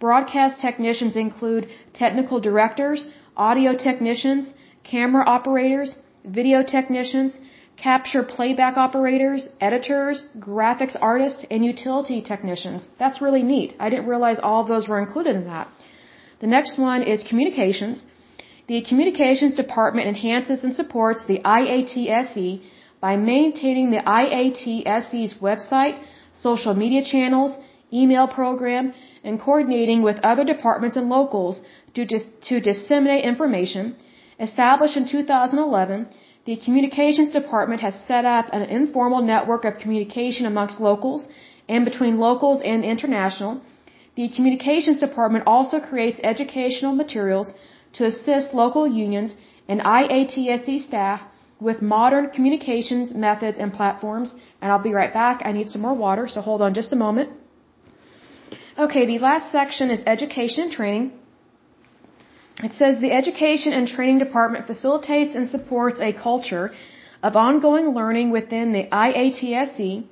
Broadcast 0.00 0.60
technicians 0.60 1.16
include 1.16 1.68
technical 1.92 2.40
directors, 2.40 3.06
audio 3.36 3.76
technicians, 3.76 4.54
camera 4.82 5.24
operators, 5.26 5.96
video 6.24 6.62
technicians, 6.62 7.38
capture 7.82 8.22
playback 8.22 8.76
operators, 8.76 9.48
editors, 9.60 10.24
graphics 10.38 10.96
artists, 11.10 11.44
and 11.50 11.64
utility 11.64 12.20
technicians. 12.32 12.88
That's 12.98 13.22
really 13.24 13.42
neat. 13.42 13.74
I 13.78 13.88
didn't 13.90 14.06
realize 14.14 14.38
all 14.38 14.60
of 14.62 14.68
those 14.68 14.88
were 14.88 15.00
included 15.04 15.34
in 15.36 15.44
that. 15.44 15.68
The 16.40 16.52
next 16.56 16.78
one 16.78 17.02
is 17.02 17.22
communications. 17.30 18.02
The 18.68 18.82
communications 18.88 19.54
department 19.54 20.06
enhances 20.08 20.62
and 20.64 20.74
supports 20.74 21.24
the 21.24 21.38
IATSE 21.44 22.62
by 23.00 23.16
maintaining 23.16 23.90
the 23.90 24.02
IATSE's 24.22 25.34
website, 25.48 25.96
social 26.34 26.74
media 26.74 27.02
channels, 27.02 27.56
email 27.92 28.26
program, 28.28 28.92
and 29.24 29.40
coordinating 29.40 30.02
with 30.02 30.18
other 30.22 30.44
departments 30.44 30.96
and 30.96 31.08
locals 31.08 31.60
to, 31.94 32.04
dis 32.04 32.24
to 32.48 32.60
disseminate 32.60 33.24
information. 33.24 33.96
Established 34.38 34.96
in 34.96 35.06
2011, 35.06 36.06
the 36.46 36.56
Communications 36.56 37.30
Department 37.30 37.80
has 37.82 37.94
set 38.08 38.24
up 38.24 38.46
an 38.52 38.62
informal 38.62 39.22
network 39.22 39.64
of 39.64 39.78
communication 39.78 40.46
amongst 40.46 40.80
locals 40.80 41.28
and 41.68 41.84
between 41.84 42.18
locals 42.18 42.62
and 42.62 42.84
international. 42.84 43.60
The 44.16 44.28
Communications 44.36 45.00
Department 45.00 45.44
also 45.46 45.80
creates 45.80 46.20
educational 46.22 46.94
materials 46.94 47.52
to 47.92 48.06
assist 48.06 48.54
local 48.54 48.86
unions 48.86 49.34
and 49.68 49.80
IATSE 49.80 50.80
staff 50.86 51.20
with 51.60 51.82
modern 51.82 52.30
communications 52.30 53.12
methods 53.14 53.58
and 53.58 53.72
platforms. 53.72 54.34
And 54.60 54.72
I'll 54.72 54.86
be 54.90 54.94
right 54.94 55.12
back. 55.12 55.42
I 55.44 55.52
need 55.52 55.68
some 55.68 55.82
more 55.82 55.94
water, 55.94 56.26
so 56.26 56.40
hold 56.40 56.62
on 56.62 56.74
just 56.74 56.92
a 56.92 56.96
moment. 56.96 57.30
Okay, 58.78 59.04
the 59.06 59.18
last 59.18 59.52
section 59.52 59.90
is 59.90 60.02
education 60.06 60.64
and 60.64 60.72
training. 60.72 61.12
It 62.62 62.74
says 62.74 63.00
the 63.00 63.12
Education 63.12 63.72
and 63.72 63.88
Training 63.88 64.18
Department 64.18 64.66
facilitates 64.66 65.34
and 65.34 65.48
supports 65.48 66.00
a 66.00 66.12
culture 66.12 66.72
of 67.22 67.34
ongoing 67.34 67.94
learning 67.94 68.30
within 68.30 68.72
the 68.72 68.84
IATSE, 68.92 70.04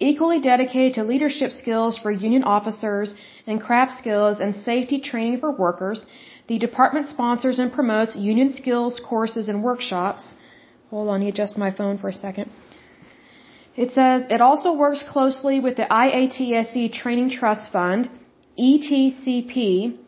equally 0.00 0.40
dedicated 0.40 0.94
to 0.94 1.04
leadership 1.04 1.50
skills 1.52 1.98
for 1.98 2.10
union 2.10 2.42
officers 2.42 3.14
and 3.46 3.60
craft 3.60 3.92
skills 3.98 4.40
and 4.40 4.56
safety 4.56 4.98
training 5.00 5.40
for 5.40 5.50
workers. 5.50 6.06
The 6.46 6.58
department 6.58 7.08
sponsors 7.08 7.58
and 7.58 7.72
promotes 7.72 8.16
union 8.16 8.52
skills 8.52 9.00
courses 9.04 9.48
and 9.48 9.62
workshops. 9.62 10.22
Hold 10.90 11.08
on, 11.08 11.20
me 11.20 11.28
adjust 11.28 11.58
my 11.58 11.70
phone 11.70 11.98
for 11.98 12.08
a 12.08 12.14
second. 12.14 12.50
It 13.76 13.92
says 13.92 14.24
it 14.30 14.40
also 14.40 14.72
works 14.72 15.02
closely 15.02 15.60
with 15.60 15.76
the 15.76 15.86
IATSE 15.90 16.92
Training 16.92 17.30
Trust 17.30 17.72
Fund, 17.72 18.08
ETCP, 18.58 19.98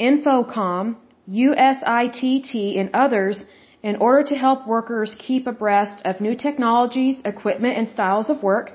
InfoComm, 0.00 0.96
USITT, 1.30 2.78
and 2.80 2.90
others 2.92 3.44
in 3.82 3.96
order 3.96 4.22
to 4.24 4.34
help 4.34 4.66
workers 4.66 5.16
keep 5.18 5.46
abreast 5.46 6.04
of 6.04 6.20
new 6.20 6.34
technologies, 6.34 7.20
equipment, 7.24 7.78
and 7.78 7.88
styles 7.88 8.28
of 8.28 8.42
work. 8.42 8.72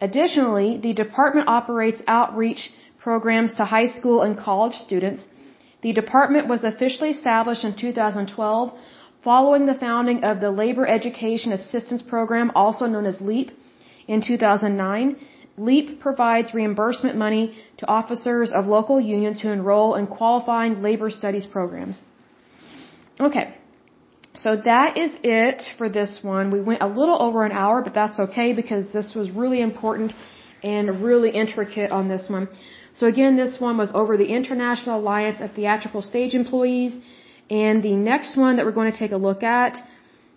Additionally, 0.00 0.78
the 0.78 0.92
department 0.92 1.46
operates 1.48 2.02
outreach 2.06 2.72
programs 2.98 3.54
to 3.54 3.64
high 3.64 3.86
school 3.86 4.22
and 4.22 4.38
college 4.38 4.74
students. 4.74 5.24
The 5.82 5.92
department 5.92 6.48
was 6.48 6.64
officially 6.64 7.10
established 7.10 7.64
in 7.64 7.74
2012 7.74 8.72
following 9.22 9.66
the 9.66 9.74
founding 9.74 10.24
of 10.24 10.40
the 10.40 10.50
Labor 10.50 10.86
Education 10.86 11.52
Assistance 11.52 12.02
Program, 12.02 12.50
also 12.54 12.86
known 12.86 13.06
as 13.06 13.20
LEAP, 13.20 13.50
in 14.08 14.22
2009. 14.22 15.16
LEAP 15.66 16.00
provides 16.00 16.54
reimbursement 16.54 17.16
money 17.16 17.44
to 17.78 17.86
officers 17.86 18.50
of 18.58 18.66
local 18.66 18.98
unions 19.00 19.40
who 19.40 19.48
enroll 19.50 19.94
in 19.94 20.06
qualifying 20.06 20.82
labor 20.82 21.10
studies 21.10 21.46
programs. 21.46 21.98
Okay. 23.28 23.46
So 24.36 24.50
that 24.70 24.96
is 24.96 25.12
it 25.22 25.66
for 25.76 25.88
this 25.88 26.20
one. 26.22 26.50
We 26.50 26.60
went 26.60 26.82
a 26.82 26.86
little 27.00 27.20
over 27.26 27.44
an 27.44 27.52
hour, 27.52 27.82
but 27.82 27.94
that's 27.94 28.18
okay 28.26 28.52
because 28.52 28.84
this 28.98 29.14
was 29.14 29.30
really 29.30 29.60
important 29.60 30.14
and 30.62 31.02
really 31.02 31.30
intricate 31.30 31.90
on 31.90 32.08
this 32.08 32.24
one. 32.28 32.48
So 32.94 33.06
again, 33.06 33.36
this 33.36 33.60
one 33.60 33.76
was 33.76 33.90
over 33.94 34.16
the 34.16 34.30
International 34.38 34.98
Alliance 35.00 35.40
of 35.40 35.52
Theatrical 35.52 36.02
Stage 36.02 36.34
Employees. 36.34 36.96
And 37.50 37.82
the 37.82 37.96
next 38.12 38.36
one 38.36 38.56
that 38.56 38.64
we're 38.64 38.78
going 38.80 38.92
to 38.92 38.98
take 38.98 39.12
a 39.12 39.22
look 39.28 39.42
at 39.42 39.76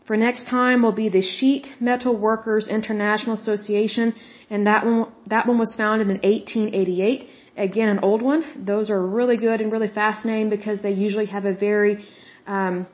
for 0.05 0.17
next 0.17 0.47
time 0.47 0.81
will 0.81 0.91
be 0.91 1.09
the 1.09 1.21
Sheet 1.21 1.67
Metal 1.79 2.15
Workers 2.15 2.67
International 2.67 3.35
Association. 3.35 4.13
And 4.49 4.67
that 4.67 4.85
one, 4.85 5.11
that 5.27 5.47
one 5.47 5.57
was 5.57 5.73
founded 5.75 6.07
in 6.09 6.17
1888. 6.17 7.29
Again, 7.55 7.89
an 7.89 7.99
old 7.99 8.21
one. 8.21 8.65
Those 8.65 8.89
are 8.89 9.01
really 9.05 9.37
good 9.37 9.61
and 9.61 9.71
really 9.71 9.87
fascinating 9.87 10.49
because 10.49 10.81
they 10.81 10.91
usually 10.91 11.27
have 11.27 11.45
a 11.45 11.53
very, 11.53 12.03
um, 12.47 12.87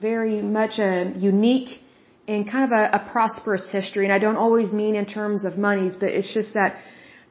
very 0.00 0.42
much 0.42 0.78
a 0.78 1.12
unique 1.16 1.80
and 2.28 2.48
kind 2.50 2.64
of 2.64 2.72
a, 2.72 2.84
a 2.98 3.10
prosperous 3.10 3.68
history. 3.70 4.04
And 4.04 4.12
I 4.12 4.18
don't 4.18 4.36
always 4.36 4.72
mean 4.72 4.94
in 4.94 5.06
terms 5.06 5.44
of 5.44 5.56
monies, 5.56 5.96
but 5.98 6.10
it's 6.10 6.32
just 6.32 6.54
that 6.54 6.76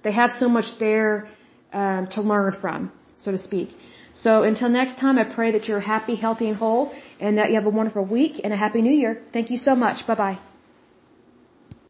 they 0.03 0.11
have 0.11 0.31
so 0.31 0.49
much 0.49 0.65
there 0.79 1.29
um, 1.71 2.07
to 2.13 2.21
learn 2.21 2.55
from, 2.59 2.91
so 3.17 3.31
to 3.31 3.37
speak. 3.37 3.69
So 4.21 4.43
until 4.43 4.69
next 4.69 4.97
time, 4.99 5.17
I 5.17 5.23
pray 5.23 5.51
that 5.51 5.67
you're 5.67 5.79
happy, 5.79 6.15
healthy, 6.15 6.49
and 6.49 6.57
whole, 6.57 6.91
and 7.19 7.37
that 7.37 7.49
you 7.49 7.55
have 7.55 7.65
a 7.65 7.69
wonderful 7.69 8.05
week 8.05 8.41
and 8.43 8.51
a 8.53 8.57
happy 8.57 8.81
new 8.81 8.91
year. 8.91 9.21
Thank 9.31 9.49
you 9.49 9.57
so 9.57 9.75
much. 9.75 10.05
Bye 10.05 10.15
bye. 10.15 10.39